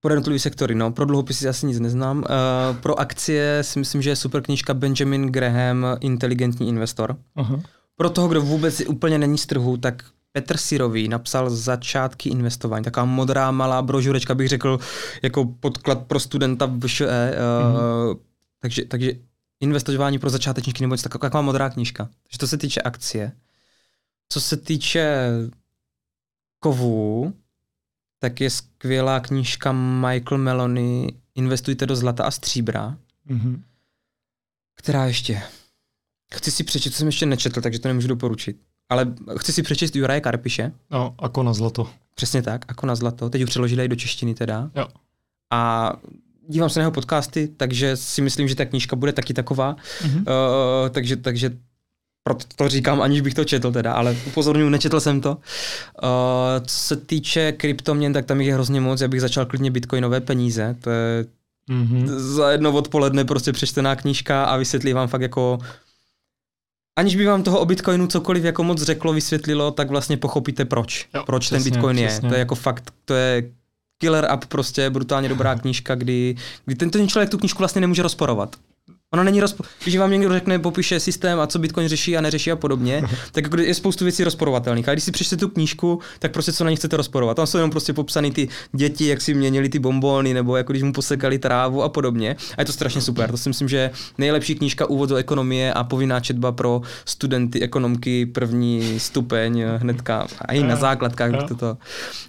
pro 0.00 0.12
jednotlivé 0.12 0.38
sektory, 0.38 0.74
no. 0.74 0.92
Pro 0.92 1.04
dluhopisy 1.04 1.48
asi 1.48 1.66
nic 1.66 1.80
neznám. 1.80 2.18
Uh, 2.18 2.76
pro 2.76 3.00
akcie 3.00 3.58
si 3.62 3.78
myslím, 3.78 4.02
že 4.02 4.10
je 4.10 4.16
super 4.16 4.42
knížka 4.42 4.74
Benjamin 4.74 5.26
Graham, 5.26 5.86
Inteligentní 6.00 6.68
investor. 6.68 7.16
Uh-huh. 7.36 7.62
Pro 7.96 8.10
toho, 8.10 8.28
kdo 8.28 8.42
vůbec 8.42 8.82
úplně 8.88 9.18
není 9.18 9.38
z 9.38 9.46
trhu, 9.46 9.76
tak 9.76 10.04
Petr 10.32 10.56
Sirový 10.56 11.08
napsal 11.08 11.50
začátky 11.50 12.28
investování, 12.28 12.84
taková 12.84 13.06
modrá 13.06 13.50
malá 13.50 13.82
brožurečka, 13.82 14.34
bych 14.34 14.48
řekl, 14.48 14.78
jako 15.22 15.44
podklad 15.44 16.02
pro 16.02 16.20
studenta 16.20 16.66
v 16.66 16.88
ŠE. 16.88 17.06
Uh, 17.06 17.10
mm-hmm. 17.10 18.18
takže, 18.60 18.84
takže 18.84 19.12
investování 19.64 20.18
pro 20.18 20.30
začátečníky 20.30 20.82
nebo 20.82 20.94
něco 20.94 21.08
taková 21.08 21.42
modrá 21.42 21.70
knížka. 21.70 22.04
Takže 22.22 22.38
to 22.38 22.46
se 22.46 22.58
týče 22.58 22.82
akcie. 22.82 23.32
Co 24.28 24.40
se 24.40 24.56
týče 24.56 25.30
kovů, 26.58 27.34
tak 28.18 28.40
je 28.40 28.50
skvělá 28.50 29.20
knížka 29.20 29.72
Michael 29.72 30.38
Melony 30.38 31.14
Investujte 31.34 31.86
do 31.86 31.96
zlata 31.96 32.24
a 32.24 32.30
stříbra, 32.30 32.98
mm-hmm. 33.30 33.62
která 34.74 35.06
ještě, 35.06 35.42
chci 36.34 36.50
si 36.50 36.64
přečíst, 36.64 36.92
co 36.92 36.98
jsem 36.98 37.08
ještě 37.08 37.26
nečetl, 37.26 37.60
takže 37.60 37.78
to 37.78 37.88
nemůžu 37.88 38.08
doporučit, 38.08 38.56
ale 38.88 39.14
chci 39.38 39.52
si 39.52 39.62
přečíst 39.62 39.96
Juraje 39.96 40.20
Karpiše. 40.20 40.72
No, 40.90 41.14
jako 41.22 41.42
na 41.42 41.52
zlato. 41.52 41.90
Přesně 42.14 42.42
tak, 42.42 42.64
jako 42.68 42.86
na 42.86 42.94
zlato. 42.94 43.30
Teď 43.30 43.42
už 43.42 43.50
přeložili 43.50 43.84
i 43.84 43.88
do 43.88 43.96
češtiny 43.96 44.34
teda. 44.34 44.70
Jo. 44.74 44.88
A 45.50 45.92
dívám 46.48 46.70
se 46.70 46.78
na 46.78 46.82
jeho 46.82 46.92
podcasty, 46.92 47.48
takže 47.56 47.96
si 47.96 48.22
myslím, 48.22 48.48
že 48.48 48.54
ta 48.54 48.64
knížka 48.64 48.96
bude 48.96 49.12
taky 49.12 49.34
taková. 49.34 49.76
Mm-hmm. 50.02 50.18
Uh, 50.18 50.88
takže, 50.90 51.16
takže 51.16 51.50
proto 52.22 52.44
to 52.56 52.68
říkám, 52.68 53.02
aniž 53.02 53.20
bych 53.20 53.34
to 53.34 53.44
četl 53.44 53.72
teda, 53.72 53.92
ale 53.92 54.16
upozorňuji, 54.26 54.70
nečetl 54.70 55.00
jsem 55.00 55.20
to. 55.20 55.30
Uh, 55.30 55.38
co 56.66 56.76
se 56.76 56.96
týče 56.96 57.52
kryptoměn, 57.52 58.12
tak 58.12 58.26
tam 58.26 58.40
je 58.40 58.54
hrozně 58.54 58.80
moc, 58.80 59.00
já 59.00 59.08
bych 59.08 59.20
začal 59.20 59.46
klidně 59.46 59.70
bitcoinové 59.70 60.20
peníze, 60.20 60.76
to 60.80 60.90
je 60.90 61.24
mm-hmm. 61.70 62.06
za 62.06 62.50
jedno 62.50 62.72
odpoledne 62.72 63.24
prostě 63.24 63.52
přečtená 63.52 63.96
knížka 63.96 64.44
a 64.44 64.56
vysvětlí 64.56 64.92
vám 64.92 65.08
fakt 65.08 65.22
jako 65.22 65.58
aniž 66.96 67.16
by 67.16 67.26
vám 67.26 67.42
toho 67.42 67.60
o 67.60 67.64
Bitcoinu 67.64 68.06
cokoliv 68.06 68.44
jako 68.44 68.64
moc 68.64 68.82
řeklo, 68.82 69.12
vysvětlilo, 69.12 69.70
tak 69.70 69.90
vlastně 69.90 70.16
pochopíte 70.16 70.64
proč. 70.64 71.08
Jo, 71.14 71.22
proč 71.26 71.46
přesně, 71.46 71.58
ten 71.64 71.72
Bitcoin 71.72 71.96
přesně. 71.96 72.26
je. 72.26 72.30
To 72.30 72.34
je 72.34 72.38
jako 72.38 72.54
fakt, 72.54 72.90
to 73.04 73.14
je 73.14 73.50
killer 73.98 74.30
app 74.30 74.46
prostě, 74.46 74.90
brutálně 74.90 75.28
dobrá 75.28 75.54
knížka, 75.54 75.94
kdy, 75.94 76.36
kdy 76.64 76.74
ten, 76.74 76.90
ten 76.90 77.08
člověk 77.08 77.30
tu 77.30 77.38
knížku 77.38 77.58
vlastně 77.58 77.80
nemůže 77.80 78.02
rozporovat. 78.02 78.56
Ona 79.14 79.22
není 79.22 79.40
rozpo... 79.40 79.64
Když 79.82 79.96
vám 79.96 80.10
někdo 80.10 80.32
řekne, 80.32 80.58
popíše 80.58 81.00
systém 81.00 81.40
a 81.40 81.46
co 81.46 81.58
Bitcoin 81.58 81.88
řeší 81.88 82.16
a 82.16 82.20
neřeší 82.20 82.52
a 82.52 82.56
podobně, 82.56 83.02
tak 83.32 83.44
jako 83.44 83.60
je 83.60 83.74
spoustu 83.74 84.04
věcí 84.04 84.24
rozporovatelných. 84.24 84.88
A 84.88 84.92
když 84.92 85.04
si 85.04 85.12
přečtete 85.12 85.40
tu 85.40 85.48
knížku, 85.48 85.98
tak 86.18 86.32
prostě 86.32 86.52
co 86.52 86.64
na 86.64 86.70
ní 86.70 86.76
chcete 86.76 86.96
rozporovat. 86.96 87.36
Tam 87.36 87.46
jsou 87.46 87.58
jenom 87.58 87.70
prostě 87.70 87.92
popsané 87.92 88.30
ty 88.30 88.48
děti, 88.72 89.06
jak 89.06 89.20
si 89.20 89.34
měnili 89.34 89.68
ty 89.68 89.78
bombóny, 89.78 90.34
nebo 90.34 90.56
jako 90.56 90.72
když 90.72 90.82
mu 90.82 90.92
posekali 90.92 91.38
trávu 91.38 91.82
a 91.82 91.88
podobně. 91.88 92.36
A 92.56 92.60
je 92.60 92.64
to 92.64 92.72
strašně 92.72 93.00
super. 93.00 93.30
To 93.30 93.36
si 93.36 93.48
myslím, 93.48 93.68
že 93.68 93.90
nejlepší 94.18 94.54
knížka 94.54 94.86
úvod 94.86 95.08
do 95.08 95.16
ekonomie 95.16 95.72
a 95.72 95.84
povinná 95.84 96.20
četba 96.20 96.52
pro 96.52 96.82
studenty 97.04 97.62
ekonomky 97.62 98.26
první 98.26 99.00
stupeň 99.00 99.64
hnedka 99.76 100.26
a 100.40 100.52
i 100.52 100.62
na 100.62 100.76
základkách 100.84 101.30
bych 101.30 101.58
to. 101.58 101.76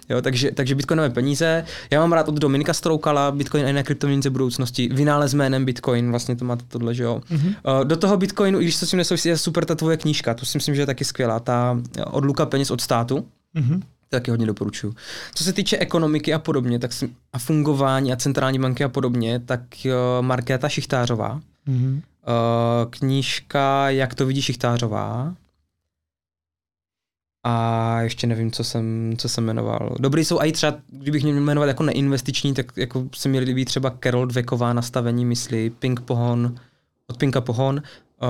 Jo, 0.08 0.22
takže, 0.22 0.50
takže 0.50 0.74
Bitcoinové 0.74 1.10
peníze. 1.10 1.64
Já 1.90 2.00
mám 2.00 2.12
rád 2.12 2.28
od 2.28 2.34
Dominika 2.34 2.74
Stroukala 2.74 3.30
Bitcoin 3.30 3.64
a 3.64 3.66
jiné 3.66 3.82
kryptoměnice 3.82 4.30
budoucnosti. 4.30 4.88
Vynález 4.92 5.34
jménem 5.34 5.64
Bitcoin, 5.64 6.10
vlastně 6.10 6.36
to 6.36 6.44
máte 6.44 6.64
tohle, 6.78 6.94
že 6.94 7.02
jo. 7.02 7.20
Mm-hmm. 7.30 7.84
Do 7.84 7.96
toho 7.96 8.16
Bitcoinu, 8.16 8.60
i 8.60 8.64
když 8.64 8.80
to 8.80 8.86
s 8.86 8.90
tím 8.90 8.96
nesouvisí, 8.96 9.28
je 9.28 9.38
super 9.38 9.64
ta 9.64 9.74
tvoje 9.74 9.96
knížka, 9.96 10.34
to 10.34 10.46
si 10.46 10.58
myslím, 10.58 10.74
že 10.74 10.82
je 10.82 10.86
taky 10.86 11.04
skvělá, 11.04 11.40
ta 11.40 11.78
od 12.10 12.24
Luka 12.24 12.46
peněz 12.46 12.70
od 12.70 12.80
státu. 12.80 13.26
Mm-hmm. 13.56 13.82
Taky 14.08 14.30
hodně 14.30 14.46
doporučuju. 14.46 14.94
Co 15.34 15.44
se 15.44 15.52
týče 15.52 15.78
ekonomiky 15.78 16.34
a 16.34 16.38
podobně, 16.38 16.78
tak 16.78 16.90
a 17.32 17.38
fungování 17.38 18.12
a 18.12 18.16
centrální 18.16 18.58
banky 18.58 18.84
a 18.84 18.88
podobně, 18.88 19.40
tak 19.40 19.60
uh, 19.84 20.24
Markéta 20.24 20.68
Šichtářová, 20.68 21.40
mm-hmm. 21.68 22.00
knížka 22.90 23.90
Jak 23.90 24.14
to 24.14 24.26
vidí 24.26 24.42
Šichtářová, 24.42 25.34
a 27.48 28.00
ještě 28.00 28.26
nevím, 28.26 28.52
co 28.52 28.64
jsem, 28.64 29.14
co 29.18 29.28
jsem 29.28 29.44
jmenoval. 29.44 29.96
Dobrý 30.00 30.24
jsou 30.24 30.40
i 30.40 30.52
třeba, 30.52 30.78
kdybych 30.88 31.22
měl 31.22 31.40
jmenovat 31.40 31.66
jako 31.66 31.82
neinvestiční, 31.82 32.54
tak 32.54 32.72
jako 32.76 33.04
se 33.14 33.28
mi 33.28 33.38
líbí 33.38 33.64
třeba 33.64 33.98
Carol 34.02 34.26
Dweková 34.26 34.72
nastavení 34.72 35.24
mysli, 35.24 35.70
Pink 35.70 36.00
Pohon, 36.00 36.54
od 37.06 37.16
Pinka 37.16 37.40
Pohon, 37.40 37.82
uh, 38.22 38.28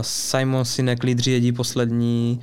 Simon 0.00 0.64
Sinek, 0.64 1.02
Lídři 1.02 1.30
jedí 1.30 1.52
poslední, 1.52 2.40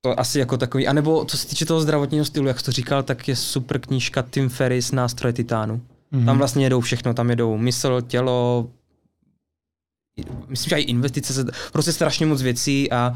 to 0.00 0.20
asi 0.20 0.38
jako 0.38 0.56
takový, 0.56 0.88
anebo 0.88 1.24
co 1.24 1.38
se 1.38 1.46
týče 1.46 1.66
toho 1.66 1.80
zdravotního 1.80 2.24
stylu, 2.24 2.46
jak 2.46 2.60
jsi 2.60 2.64
to 2.64 2.72
říkal, 2.72 3.02
tak 3.02 3.28
je 3.28 3.36
super 3.36 3.80
knížka 3.80 4.24
Tim 4.30 4.48
Ferris, 4.48 4.92
Nástroje 4.92 5.32
titánu. 5.32 5.80
Mm-hmm. 6.12 6.24
Tam 6.24 6.38
vlastně 6.38 6.66
jedou 6.66 6.80
všechno, 6.80 7.14
tam 7.14 7.30
jedou 7.30 7.56
mysl, 7.56 8.00
tělo, 8.00 8.70
myslím, 10.48 10.68
že 10.68 10.76
i 10.76 10.82
investice, 10.82 11.44
prostě 11.72 11.92
strašně 11.92 12.26
moc 12.26 12.42
věcí 12.42 12.92
a 12.92 13.14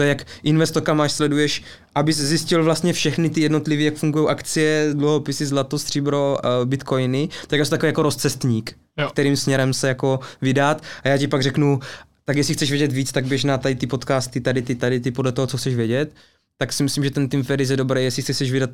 to 0.00 0.04
je 0.04 0.08
jak 0.08 0.26
investoka 0.42 0.94
máš, 0.94 1.12
sleduješ, 1.12 1.62
aby 1.94 2.12
zjistil 2.12 2.64
vlastně 2.64 2.92
všechny 2.92 3.30
ty 3.30 3.40
jednotlivé, 3.40 3.82
jak 3.82 3.94
fungují 3.94 4.28
akcie, 4.28 4.90
dluhopisy, 4.92 5.46
zlato, 5.46 5.78
stříbro, 5.78 6.38
uh, 6.44 6.68
bitcoiny, 6.68 7.28
tak 7.46 7.58
je 7.58 7.64
to 7.64 7.70
takový 7.70 7.88
jako 7.88 8.02
rozcestník, 8.02 8.76
jo. 8.98 9.08
kterým 9.08 9.36
směrem 9.36 9.74
se 9.74 9.88
jako 9.88 10.20
vydat 10.42 10.82
a 11.04 11.08
já 11.08 11.18
ti 11.18 11.28
pak 11.28 11.42
řeknu, 11.42 11.80
tak 12.24 12.36
jestli 12.36 12.54
chceš 12.54 12.70
vědět 12.70 12.92
víc, 12.92 13.12
tak 13.12 13.24
běž 13.24 13.44
na 13.44 13.58
tady 13.58 13.74
ty 13.74 13.86
podcasty, 13.86 14.40
tady 14.40 14.62
ty, 14.62 14.74
tady 14.74 15.00
ty, 15.00 15.10
podle 15.10 15.32
toho, 15.32 15.46
co 15.46 15.56
chceš 15.56 15.74
vědět, 15.74 16.12
tak 16.56 16.72
si 16.72 16.82
myslím, 16.82 17.04
že 17.04 17.10
ten 17.10 17.28
Tim 17.28 17.42
Ferriss 17.42 17.70
je 17.70 17.76
dobrý, 17.76 18.04
jestli 18.04 18.22
chceš 18.22 18.52
vydat 18.52 18.70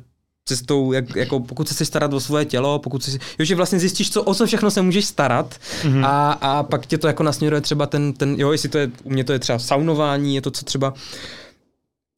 cestou, 0.47 0.91
jak, 0.91 1.15
jako 1.15 1.39
pokud 1.39 1.67
se 1.67 1.73
chceš 1.73 1.87
starat 1.87 2.13
o 2.13 2.19
svoje 2.19 2.45
tělo, 2.45 2.79
pokud 2.79 3.03
si, 3.03 3.19
jo, 3.39 3.45
že 3.45 3.55
vlastně 3.55 3.79
zjistíš, 3.79 4.11
co, 4.11 4.23
o 4.23 4.35
co 4.35 4.45
všechno 4.45 4.71
se 4.71 4.81
můžeš 4.81 5.05
starat 5.05 5.55
mm-hmm. 5.83 6.05
a, 6.05 6.31
a 6.31 6.63
pak 6.63 6.85
tě 6.85 6.97
to 6.97 7.07
jako 7.07 7.23
nasměruje 7.23 7.61
třeba 7.61 7.85
ten, 7.85 8.13
ten, 8.13 8.35
jo, 8.37 8.51
jestli 8.51 8.69
to 8.69 8.77
je, 8.77 8.91
u 9.03 9.09
mě 9.09 9.23
to 9.23 9.33
je 9.33 9.39
třeba 9.39 9.59
saunování, 9.59 10.35
je 10.35 10.41
to, 10.41 10.51
co 10.51 10.65
třeba, 10.65 10.93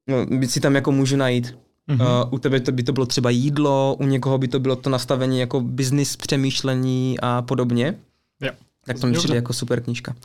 no, 0.08 0.48
si 0.48 0.60
tam 0.60 0.76
jako 0.76 0.92
můžu 0.92 1.18
najít. 1.18 1.58
Mm-hmm. 1.90 2.26
Uh, 2.26 2.34
u 2.34 2.40
tebe 2.40 2.60
to 2.60 2.72
by 2.72 2.84
to 2.84 2.94
bylo 2.94 3.06
třeba 3.06 3.30
jídlo, 3.30 3.96
u 4.00 4.06
někoho 4.06 4.38
by 4.38 4.48
to 4.48 4.60
bylo 4.60 4.76
to 4.76 4.90
nastavení 4.90 5.40
jako 5.40 5.62
business 5.62 6.16
přemýšlení 6.16 7.18
a 7.22 7.42
podobně. 7.42 7.96
Jo. 8.42 8.52
Tak 8.86 9.00
to 9.00 9.08
mi 9.08 9.14
přijde 9.14 9.36
jako 9.36 9.54
super 9.54 9.82
knížka. 9.82 10.16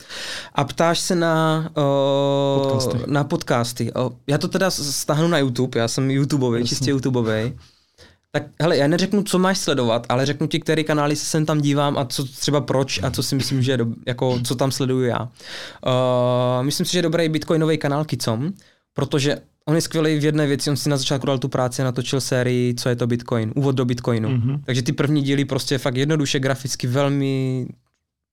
A 0.54 0.64
ptáš 0.64 1.00
se 1.00 1.14
na, 1.14 1.68
uh, 1.76 2.62
podcasty. 2.62 2.98
na 3.06 3.24
podcasty. 3.24 3.92
Uh, 3.92 4.12
já 4.26 4.38
to 4.38 4.48
teda 4.48 4.70
stáhnu 4.70 5.28
na 5.28 5.38
YouTube, 5.38 5.80
já 5.80 5.88
jsem 5.88 6.10
YouTubeový, 6.10 6.64
čistě 6.64 6.90
YouTubeový. 6.90 7.52
Tak 8.34 8.42
hele, 8.60 8.76
já 8.76 8.86
neřeknu, 8.86 9.22
co 9.22 9.38
máš 9.38 9.58
sledovat, 9.58 10.06
ale 10.08 10.26
řeknu 10.26 10.46
ti, 10.46 10.60
který 10.60 10.84
kanály 10.84 11.16
se 11.16 11.26
sem 11.26 11.46
tam 11.46 11.60
dívám 11.60 11.98
a 11.98 12.04
co 12.04 12.24
třeba 12.24 12.60
proč 12.60 13.00
a 13.02 13.10
co 13.10 13.22
si 13.22 13.34
myslím, 13.34 13.62
že 13.62 13.72
je 13.72 13.76
do, 13.76 13.86
jako, 14.06 14.40
co 14.44 14.54
tam 14.54 14.70
sleduju 14.70 15.04
já. 15.04 15.22
Uh, 15.22 16.62
myslím 16.62 16.86
si, 16.86 16.92
že 16.92 16.98
je 16.98 17.02
dobrý 17.02 17.28
bitcoinový 17.28 17.78
kanál 17.78 18.04
Kicom, 18.04 18.52
protože 18.94 19.36
on 19.66 19.74
je 19.74 19.80
skvělý 19.80 20.18
v 20.18 20.24
jedné 20.24 20.46
věci, 20.46 20.70
on 20.70 20.76
si 20.76 20.88
na 20.88 20.96
začátku 20.96 21.26
dal 21.26 21.38
tu 21.38 21.48
práci 21.48 21.82
a 21.82 21.84
natočil 21.84 22.20
sérii, 22.20 22.74
co 22.74 22.88
je 22.88 22.96
to 22.96 23.06
Bitcoin, 23.06 23.52
úvod 23.54 23.74
do 23.74 23.84
Bitcoinu. 23.84 24.28
Mm-hmm. 24.28 24.60
Takže 24.64 24.82
ty 24.82 24.92
první 24.92 25.22
díly 25.22 25.44
prostě 25.44 25.78
fakt 25.78 25.96
jednoduše, 25.96 26.40
graficky, 26.40 26.86
velmi 26.86 27.66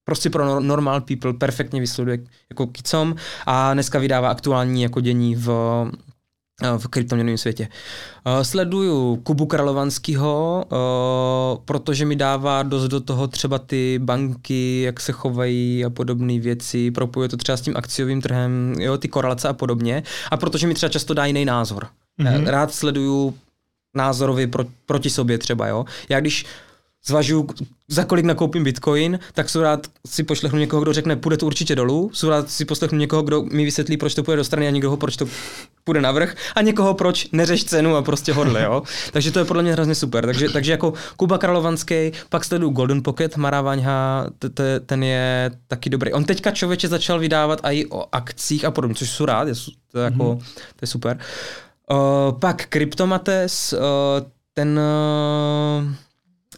prostě 0.06 0.30
pro 0.30 0.60
normal 0.60 1.02
people 1.02 1.34
perfektně 1.34 1.80
vysleduje 1.80 2.20
jako 2.50 2.68
Kicom 2.68 3.16
a 3.46 3.74
dneska 3.74 4.00
vydává 4.00 4.30
aktuální 4.30 4.84
jako 4.84 5.02
dění 5.02 5.36
v 5.36 5.50
v 6.78 6.88
kryptoměnovém 6.88 7.38
světě. 7.38 7.68
Uh, 8.26 8.42
sleduju 8.42 9.16
Kubu 9.16 9.46
Kralovanského, 9.46 10.66
uh, 10.72 11.64
protože 11.66 12.06
mi 12.06 12.16
dává 12.16 12.64
dost 12.64 12.88
do 12.88 13.00
toho 13.00 13.28
třeba 13.28 13.60
ty 13.60 14.00
banky, 14.04 14.82
jak 14.82 15.00
se 15.00 15.12
chovají 15.12 15.86
a 15.86 15.90
podobné 15.90 16.40
věci, 16.40 16.92
propojuje 16.92 17.30
to 17.30 17.38
třeba 17.38 17.58
s 17.58 17.62
tím 17.62 17.78
akciovým 17.78 18.22
trhem, 18.22 18.76
jo, 18.80 18.98
ty 18.98 19.08
korelace 19.08 19.48
a 19.48 19.54
podobně. 19.54 20.04
A 20.32 20.38
protože 20.38 20.68
mi 20.68 20.74
třeba 20.74 20.90
často 20.90 21.14
dá 21.14 21.26
jiný 21.26 21.46
názor. 21.46 21.88
Mm-hmm. 22.20 22.48
Rád 22.48 22.74
sleduju 22.74 23.34
názorově 23.96 24.48
pro, 24.48 24.66
proti 24.86 25.10
sobě 25.10 25.38
třeba, 25.38 25.68
jo. 25.68 25.86
Já 26.10 26.20
když 26.20 26.46
zvažuju, 27.06 27.48
za 27.88 28.04
kolik 28.04 28.26
nakoupím 28.26 28.64
bitcoin, 28.64 29.20
tak 29.34 29.50
jsou 29.50 29.62
rád 29.62 29.88
si 30.08 30.24
pošlechnu 30.24 30.60
někoho, 30.60 30.82
kdo 30.82 30.94
řekne, 30.94 31.16
půjde 31.16 31.38
to 31.38 31.46
určitě 31.46 31.76
dolů, 31.76 32.12
jsou 32.14 32.30
rád 32.30 32.50
si 32.50 32.66
poslechnu 32.66 32.98
někoho, 32.98 33.22
kdo 33.22 33.44
mi 33.44 33.66
vysvětlí, 33.66 33.98
proč 33.98 34.16
to 34.16 34.24
půjde 34.24 34.38
do 34.38 34.44
strany 34.44 34.68
a 34.68 34.72
někoho, 34.72 34.98
proč 34.98 35.18
to 35.18 35.28
půjde 35.84 36.02
navrh 36.02 36.36
a 36.56 36.62
někoho, 36.62 36.94
proč 36.94 37.28
neřeš 37.32 37.64
cenu 37.64 37.96
a 37.96 38.02
prostě 38.02 38.34
hodle, 38.34 38.64
jo. 38.64 38.84
takže 39.12 39.32
to 39.32 39.40
je 39.40 39.46
podle 39.46 39.64
mě 39.64 39.72
hrozně 39.72 39.96
super. 39.96 40.26
Takže, 40.26 40.50
takže 40.50 40.72
jako 40.72 40.94
Kuba 41.18 41.38
Kralovanský, 41.38 42.12
pak 42.30 42.46
sleduju 42.46 42.72
Golden 42.72 43.04
Pocket, 43.04 43.38
Mara 43.38 43.62
Vaňha, 43.62 44.28
ten 44.86 45.04
je 45.04 45.52
taky 45.68 45.90
dobrý. 45.90 46.14
On 46.14 46.24
teďka 46.24 46.52
člověče 46.52 46.88
začal 46.88 47.20
vydávat 47.20 47.60
i 47.64 47.86
o 47.86 48.06
akcích 48.12 48.66
a 48.66 48.72
podobně, 48.72 48.96
což 48.96 49.10
jsou 49.10 49.26
rád, 49.26 49.48
to 49.92 50.00
je, 50.00 50.04
jako, 50.04 50.24
mm-hmm. 50.24 50.40
to 50.76 50.82
je 50.82 50.88
super. 50.88 51.20
Uh, 51.92 52.40
pak 52.40 52.66
Kryptomates, 52.66 53.74
uh, 53.74 53.80
ten 54.54 54.80
uh, 54.80 55.94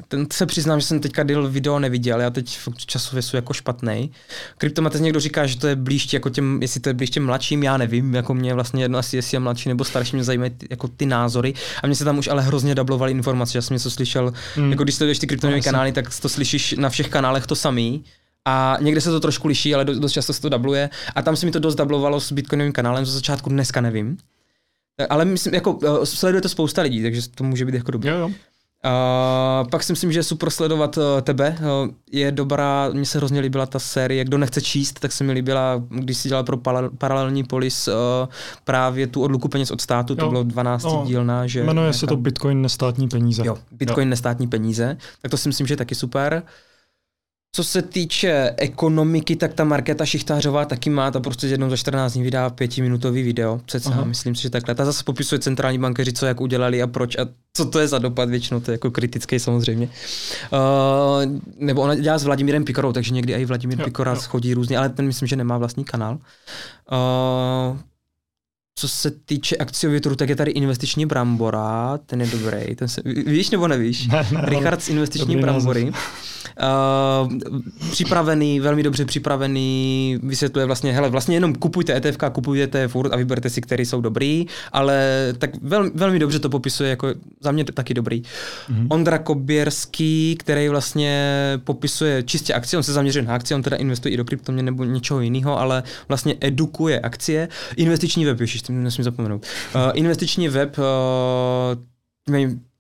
ten 0.07 0.27
se 0.33 0.45
přiznám, 0.45 0.79
že 0.79 0.85
jsem 0.85 0.99
teďka 0.99 1.23
deal 1.23 1.49
video 1.49 1.79
neviděl, 1.79 2.21
já 2.21 2.29
teď 2.29 2.59
časově 2.75 3.21
jsou 3.21 3.37
jako 3.37 3.53
špatný. 3.53 4.11
Kryptomates 4.57 5.01
někdo 5.01 5.19
říká, 5.19 5.45
že 5.45 5.57
to 5.57 5.67
je 5.67 5.75
blíž 5.75 6.13
jako 6.13 6.29
těm, 6.29 6.61
jestli 6.61 6.79
to 6.79 6.89
je 6.89 6.93
blíž 6.93 7.09
těm 7.09 7.25
mladším, 7.25 7.63
já 7.63 7.77
nevím, 7.77 8.13
jako 8.13 8.33
mě 8.33 8.53
vlastně 8.53 8.83
jedno 8.83 8.99
asi, 8.99 9.15
jestli 9.15 9.35
je 9.35 9.39
mladší 9.39 9.69
nebo 9.69 9.83
starší, 9.83 10.15
mě 10.15 10.23
zajímají 10.23 10.51
ty, 10.51 10.67
jako 10.69 10.87
ty 10.87 11.05
názory. 11.05 11.53
A 11.83 11.87
mě 11.87 11.95
se 11.95 12.05
tam 12.05 12.17
už 12.17 12.27
ale 12.27 12.41
hrozně 12.41 12.75
dublovaly 12.75 13.11
informace, 13.11 13.53
že 13.53 13.61
jsem 13.61 13.75
něco 13.75 13.91
slyšel, 13.91 14.33
mm. 14.57 14.71
jako 14.71 14.83
když 14.83 14.95
sleduješ 14.95 15.19
ty 15.19 15.27
kryptonové 15.27 15.57
no, 15.57 15.63
kanály, 15.63 15.91
tak 15.91 16.19
to 16.19 16.29
slyšíš 16.29 16.75
na 16.77 16.89
všech 16.89 17.09
kanálech 17.09 17.47
to 17.47 17.55
samý. 17.55 18.03
A 18.45 18.77
někde 18.81 19.01
se 19.01 19.11
to 19.11 19.19
trošku 19.19 19.47
liší, 19.47 19.75
ale 19.75 19.85
dost 19.85 20.11
často 20.11 20.33
se 20.33 20.41
to 20.41 20.49
dubluje. 20.49 20.89
A 21.15 21.21
tam 21.21 21.35
se 21.35 21.45
mi 21.45 21.51
to 21.51 21.59
dost 21.59 21.75
dublovalo 21.75 22.19
s 22.19 22.31
Bitcoinovým 22.31 22.73
kanálem, 22.73 23.05
ze 23.05 23.11
začátku 23.11 23.49
dneska 23.49 23.81
nevím. 23.81 24.17
Ale 25.09 25.25
myslím, 25.25 25.53
jako 25.53 25.79
sleduje 26.03 26.41
to 26.41 26.49
spousta 26.49 26.81
lidí, 26.81 27.03
takže 27.03 27.21
to 27.35 27.43
může 27.43 27.65
být 27.65 27.75
jako 27.75 27.91
dobré. 27.91 28.11
Jo, 28.11 28.17
jo. 28.17 28.31
Uh, 28.85 29.69
pak 29.69 29.83
si 29.83 29.93
myslím, 29.93 30.11
že 30.11 30.19
je 30.19 30.23
super 30.23 30.49
sledovat 30.49 30.97
uh, 30.97 31.03
tebe. 31.21 31.57
Uh, 31.59 31.89
je 32.11 32.31
dobrá, 32.31 32.89
mně 32.93 33.05
se 33.05 33.17
hrozně 33.17 33.39
líbila 33.39 33.65
ta 33.65 33.79
série, 33.79 34.25
kdo 34.25 34.37
nechce 34.37 34.61
číst, 34.61 34.99
tak 34.99 35.11
se 35.11 35.23
mi 35.23 35.33
líbila, 35.33 35.83
když 35.89 36.17
si 36.17 36.29
dělal 36.29 36.43
pro 36.43 36.57
paralelní 36.97 37.43
polis 37.43 37.87
uh, 37.87 37.93
právě 38.63 39.07
tu 39.07 39.21
odluku 39.21 39.47
peněz 39.47 39.71
od 39.71 39.81
státu, 39.81 40.13
jo. 40.13 40.17
to 40.17 40.29
bylo 40.29 40.43
12 40.43 40.83
no, 40.83 41.03
dílná. 41.07 41.47
Že 41.47 41.63
jmenuje 41.63 41.93
se 41.93 42.07
to 42.07 42.17
Bitcoin 42.17 42.61
nestátní 42.61 43.07
peníze. 43.07 43.43
Jo, 43.45 43.57
Bitcoin 43.71 44.07
jo. 44.07 44.09
nestátní 44.09 44.47
peníze, 44.47 44.97
tak 45.21 45.31
to 45.31 45.37
si 45.37 45.49
myslím, 45.49 45.67
že 45.67 45.73
je 45.73 45.77
taky 45.77 45.95
super. 45.95 46.43
Co 47.55 47.63
se 47.63 47.81
týče 47.81 48.53
ekonomiky, 48.57 49.35
tak 49.35 49.53
ta 49.53 49.63
Markéta 49.63 50.05
Šichtářová 50.05 50.65
taky 50.65 50.89
má, 50.89 51.11
ta 51.11 51.19
prostě 51.19 51.47
jednou 51.47 51.69
za 51.69 51.77
14 51.77 52.13
dní 52.13 52.23
vydá 52.23 52.49
pětiminutový 52.49 53.23
video, 53.23 53.61
přece, 53.65 53.89
myslím 54.05 54.35
si, 54.35 54.41
že 54.41 54.49
takhle. 54.49 54.75
Ta 54.75 54.85
zase 54.85 55.03
popisuje 55.03 55.39
centrální 55.39 55.79
bankeři, 55.79 56.13
co 56.13 56.25
jak 56.25 56.41
udělali 56.41 56.81
a 56.81 56.87
proč 56.87 57.15
a 57.15 57.27
co 57.53 57.65
to 57.65 57.79
je 57.79 57.87
za 57.87 57.99
dopad, 57.99 58.29
většinou 58.29 58.59
to 58.59 58.71
je 58.71 58.73
jako 58.73 58.91
kritický 58.91 59.39
samozřejmě. 59.39 59.89
Uh, 60.51 60.59
nebo 61.57 61.81
ona 61.81 61.95
dělá 61.95 62.17
s 62.17 62.23
Vladimírem 62.23 62.65
Pikorou, 62.65 62.93
takže 62.93 63.13
někdy 63.13 63.33
i 63.33 63.45
Vladimír 63.45 63.79
jo, 63.79 63.85
Pikora 63.85 64.13
jo. 64.13 64.21
chodí 64.21 64.53
různě, 64.53 64.77
ale 64.77 64.89
ten 64.89 65.05
myslím, 65.05 65.27
že 65.27 65.35
nemá 65.35 65.57
vlastní 65.57 65.83
kanál. 65.83 66.13
Uh, 66.91 67.77
co 68.75 68.87
se 68.87 69.11
týče 69.11 69.57
akciového 69.57 70.01
trhu, 70.01 70.15
tak 70.15 70.29
je 70.29 70.35
tady 70.35 70.51
investiční 70.51 71.05
brambora, 71.05 71.99
ten 72.05 72.21
je 72.21 72.27
dobrý. 72.27 72.75
Ten 72.75 72.87
se, 72.87 73.01
víš 73.05 73.49
nebo 73.49 73.67
nevíš? 73.67 74.07
Ne, 74.07 74.27
ne, 74.31 74.41
Richard 74.45 74.81
z 74.81 74.89
investiční 74.89 75.37
brambory. 75.37 75.91
Uh, 76.59 77.33
připravený, 77.91 78.59
velmi 78.59 78.83
dobře 78.83 79.05
připravený, 79.05 80.19
vysvětluje 80.23 80.65
vlastně, 80.65 80.93
hele, 80.93 81.09
vlastně 81.09 81.35
jenom 81.35 81.55
kupujte 81.55 81.97
ETF, 81.97 82.17
kupujte 82.31 82.87
furt 82.87 83.13
a 83.13 83.15
vyberte 83.15 83.49
si, 83.49 83.61
který 83.61 83.85
jsou 83.85 84.01
dobrý, 84.01 84.45
ale 84.71 85.27
tak 85.37 85.49
velmi, 85.61 85.91
velmi 85.95 86.19
dobře 86.19 86.39
to 86.39 86.49
popisuje, 86.49 86.89
jako 86.89 87.07
za 87.41 87.51
mě 87.51 87.63
taky 87.63 87.93
dobrý. 87.93 88.21
Mm-hmm. 88.21 88.87
Ondra 88.89 89.17
Koběrský, 89.17 90.35
který 90.39 90.69
vlastně 90.69 91.13
popisuje 91.63 92.23
čistě 92.23 92.53
akcie, 92.53 92.77
on 92.77 92.83
se 92.83 92.93
zaměřuje 92.93 93.23
na 93.23 93.35
akcie, 93.35 93.55
on 93.55 93.63
teda 93.63 93.77
investuje 93.77 94.13
i 94.13 94.17
do 94.17 94.25
kryptoměn 94.25 94.65
nebo 94.65 94.83
něčeho 94.83 95.21
jiného, 95.21 95.59
ale 95.59 95.83
vlastně 96.07 96.35
edukuje 96.39 96.99
akcie. 96.99 97.47
Investiční 97.75 98.25
web, 98.25 98.39
ještě 98.39 98.73
nesmím 98.73 99.03
zapomenout. 99.03 99.45
Uh, 99.75 99.81
investiční 99.93 100.49
web, 100.49 100.77
uh, 100.77 100.83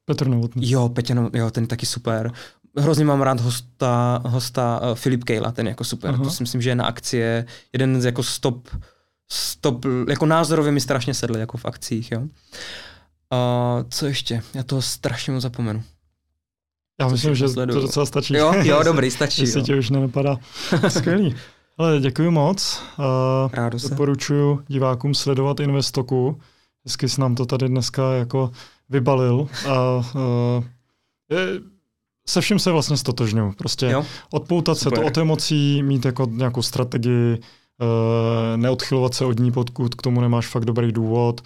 Petr 0.05 0.27
Novotný. 0.27 0.71
Jo, 0.71 0.89
Petr 0.89 1.13
Novotný, 1.13 1.39
jo, 1.39 1.51
ten 1.51 1.67
taky 1.67 1.85
super 1.85 2.31
hrozně 2.77 3.05
mám 3.05 3.21
rád 3.21 3.39
hosta, 3.39 4.21
hosta 4.25 4.79
uh, 4.79 4.95
Filip 4.95 5.23
Kejla, 5.23 5.51
ten 5.51 5.67
jako 5.67 5.83
super. 5.83 6.13
Uh-huh. 6.13 6.23
To 6.23 6.29
si 6.29 6.43
myslím, 6.43 6.61
že 6.61 6.69
je 6.69 6.75
na 6.75 6.85
akcie 6.85 7.45
jeden 7.73 8.01
z 8.01 8.05
jako 8.05 8.23
stop, 8.23 8.69
stop, 9.31 9.85
jako 10.09 10.25
názorově 10.25 10.71
mi 10.71 10.81
strašně 10.81 11.13
sedl 11.13 11.37
jako 11.37 11.57
v 11.57 11.65
akcích, 11.65 12.11
jo. 12.11 12.21
Uh, 12.21 12.29
co 13.89 14.05
ještě? 14.05 14.41
Já 14.53 14.63
to 14.63 14.81
strašně 14.81 15.33
moc 15.33 15.41
zapomenu. 15.41 15.83
Já 17.01 17.07
myslím, 17.07 17.35
že 17.35 17.49
to 17.49 17.65
docela 17.65 18.05
stačí. 18.05 18.33
Jo, 18.33 18.53
jo 18.63 18.83
dobrý, 18.85 19.11
stačí. 19.11 19.41
Jestli 19.41 19.61
tě 19.61 19.75
už 19.75 19.89
nenapadá. 19.89 20.37
Skvělý. 20.87 21.35
Ale 21.77 21.99
děkuji 21.99 22.31
moc. 22.31 22.81
Uh, 22.99 23.05
Rádo 23.53 23.79
se. 23.79 23.89
Doporučuji 23.89 24.59
divákům 24.67 25.13
sledovat 25.13 25.59
Investoku. 25.59 26.41
Hezky 26.85 27.09
jsi 27.09 27.21
nám 27.21 27.35
to 27.35 27.45
tady 27.45 27.67
dneska 27.67 28.13
jako 28.13 28.51
vybalil. 28.89 29.47
A 29.69 29.95
uh, 29.95 30.63
je, 31.31 31.47
se 32.27 32.41
vším 32.41 32.59
se 32.59 32.71
vlastně 32.71 32.97
stotožňuji. 32.97 33.51
Prostě 33.51 33.85
jo? 33.85 34.05
odpoutat 34.31 34.77
Super. 34.77 34.97
se 34.97 35.01
to 35.01 35.07
od 35.07 35.17
emocí, 35.17 35.83
mít 35.83 36.05
jako 36.05 36.27
nějakou 36.31 36.61
strategii, 36.61 37.37
uh, 37.37 38.57
neodchylovat 38.57 39.13
se 39.13 39.25
od 39.25 39.39
ní, 39.39 39.51
pokud 39.51 39.95
k 39.95 40.01
tomu 40.01 40.21
nemáš 40.21 40.47
fakt 40.47 40.65
dobrý 40.65 40.91
důvod 40.91 41.41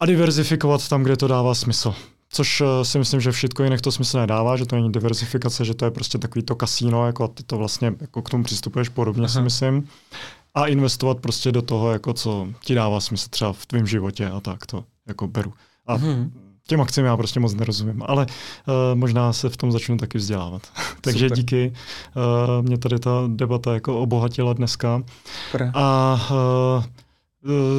a 0.00 0.06
diverzifikovat 0.06 0.88
tam, 0.88 1.02
kde 1.02 1.16
to 1.16 1.28
dává 1.28 1.54
smysl. 1.54 1.94
Což 2.28 2.60
uh, 2.60 2.68
si 2.82 2.98
myslím, 2.98 3.20
že 3.20 3.32
v 3.32 3.36
shitcoinech 3.36 3.80
to 3.80 3.92
smysl 3.92 4.18
nedává, 4.18 4.56
že 4.56 4.66
to 4.66 4.76
není 4.76 4.92
diversifikace, 4.92 5.64
že 5.64 5.74
to 5.74 5.84
je 5.84 5.90
prostě 5.90 6.18
takový 6.18 6.42
to 6.42 6.54
kasíno, 6.54 7.06
jako 7.06 7.28
ty 7.28 7.42
to 7.42 7.58
vlastně 7.58 7.94
jako 8.00 8.22
k 8.22 8.30
tomu 8.30 8.44
přistupuješ 8.44 8.88
podobně, 8.88 9.24
Aha. 9.24 9.28
si 9.28 9.40
myslím. 9.42 9.88
A 10.54 10.66
investovat 10.66 11.18
prostě 11.18 11.52
do 11.52 11.62
toho, 11.62 11.92
jako 11.92 12.12
co 12.12 12.48
ti 12.64 12.74
dává 12.74 13.00
smysl 13.00 13.28
třeba 13.30 13.52
v 13.52 13.66
tvém 13.66 13.86
životě 13.86 14.26
a 14.26 14.40
tak 14.40 14.66
to 14.66 14.84
jako 15.08 15.28
beru. 15.28 15.52
A 15.86 15.94
hmm 15.94 16.43
těm 16.68 16.80
akcím 16.80 17.04
já 17.04 17.16
prostě 17.16 17.40
moc 17.40 17.54
nerozumím, 17.54 18.02
ale 18.06 18.26
uh, 18.26 18.74
možná 18.98 19.32
se 19.32 19.48
v 19.48 19.56
tom 19.56 19.72
začnu 19.72 19.96
taky 19.96 20.18
vzdělávat. 20.18 20.62
Takže 21.00 21.28
Super. 21.28 21.38
díky. 21.38 21.72
Uh, 22.16 22.66
mě 22.66 22.78
tady 22.78 22.98
ta 22.98 23.10
debata 23.26 23.74
jako 23.74 24.00
obohatila 24.00 24.52
dneska. 24.52 25.02
Super. 25.50 25.70
A 25.74 26.18
uh, 26.30 26.84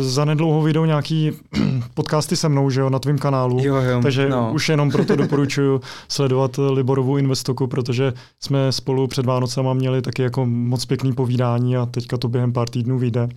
za 0.02 0.26
nedlouho 0.26 0.62
vyjdou 0.62 0.86
nějaký 0.86 1.32
podcasty 1.94 2.36
se 2.36 2.49
mnou, 2.49 2.70
že 2.70 2.82
jo, 2.82 2.90
na 2.90 2.99
tvém 2.99 3.18
kanálu. 3.18 3.60
Jo, 3.64 3.76
jo, 3.76 4.02
takže 4.02 4.30
no. 4.30 4.52
už 4.53 4.70
jenom 4.70 4.91
proto 4.91 5.16
doporučuji 5.16 5.82
sledovat 6.07 6.60
Liborovu 6.72 7.18
Investoku, 7.18 7.68
protože 7.68 8.14
jsme 8.44 8.72
spolu 8.72 9.07
před 9.07 9.26
Vánocema 9.26 9.74
měli 9.74 10.02
taky 10.02 10.22
jako 10.22 10.45
moc 10.45 10.86
pěkný 10.86 11.14
povídání 11.14 11.78
a 11.78 11.86
teďka 11.86 12.18
to 12.18 12.28
během 12.28 12.53
pár 12.53 12.70
týdnů 12.70 12.99
vyjde. 12.99 13.30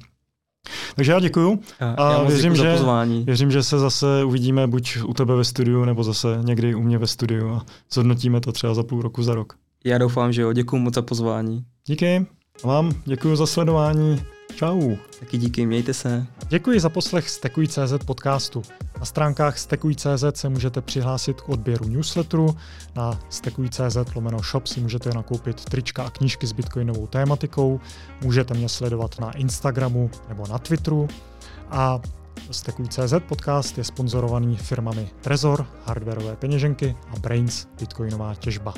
Takže 0.94 1.12
já 1.12 1.20
děkuju 1.20 1.58
a 1.96 2.12
já 2.12 2.22
věřím, 2.22 2.56
že, 2.56 2.78
věřím, 3.24 3.50
že 3.50 3.62
se 3.62 3.78
zase 3.78 4.24
uvidíme 4.24 4.66
buď 4.66 4.98
u 5.06 5.14
tebe 5.14 5.36
ve 5.36 5.44
studiu, 5.44 5.84
nebo 5.84 6.04
zase 6.04 6.38
někdy 6.42 6.74
u 6.74 6.82
mě 6.82 6.98
ve 6.98 7.06
studiu 7.06 7.48
a 7.48 7.64
zhodnotíme 7.92 8.40
to 8.40 8.52
třeba 8.52 8.74
za 8.74 8.82
půl 8.82 9.02
roku, 9.02 9.22
za 9.22 9.34
rok. 9.34 9.52
Já 9.84 9.98
doufám, 9.98 10.32
že 10.32 10.42
jo. 10.42 10.52
Děkuji 10.52 10.78
moc 10.78 10.94
za 10.94 11.02
pozvání. 11.02 11.64
Díky. 11.86 12.26
A 12.64 12.66
vám 12.66 12.92
děkuji 13.04 13.36
za 13.36 13.46
sledování. 13.46 14.20
Čau. 14.58 14.96
Taky 15.20 15.38
díky, 15.38 15.66
mějte 15.66 15.94
se. 15.94 16.26
Děkuji 16.48 16.80
za 16.80 16.88
poslech 16.88 17.30
Stekuj.cz 17.30 18.04
podcastu. 18.06 18.62
Na 18.98 19.04
stránkách 19.04 19.58
Stekuj.cz 19.58 20.24
se 20.34 20.48
můžete 20.48 20.80
přihlásit 20.80 21.40
k 21.40 21.48
odběru 21.48 21.88
newsletteru. 21.88 22.56
Na 22.94 23.20
Stekuj.cz 23.28 24.14
lomeno 24.14 24.38
shop 24.38 24.66
si 24.66 24.80
můžete 24.80 25.10
nakoupit 25.10 25.64
trička 25.64 26.02
a 26.02 26.10
knížky 26.10 26.46
s 26.46 26.52
bitcoinovou 26.52 27.06
tématikou. 27.06 27.80
Můžete 28.22 28.54
mě 28.54 28.68
sledovat 28.68 29.20
na 29.20 29.32
Instagramu 29.32 30.10
nebo 30.28 30.46
na 30.46 30.58
Twitteru. 30.58 31.08
A 31.70 32.00
Stekuj.cz 32.50 33.14
podcast 33.28 33.78
je 33.78 33.84
sponzorovaný 33.84 34.56
firmami 34.56 35.10
Trezor, 35.20 35.66
hardwareové 35.84 36.36
peněženky 36.36 36.96
a 37.16 37.18
Brains, 37.18 37.66
bitcoinová 37.80 38.34
těžba. 38.34 38.74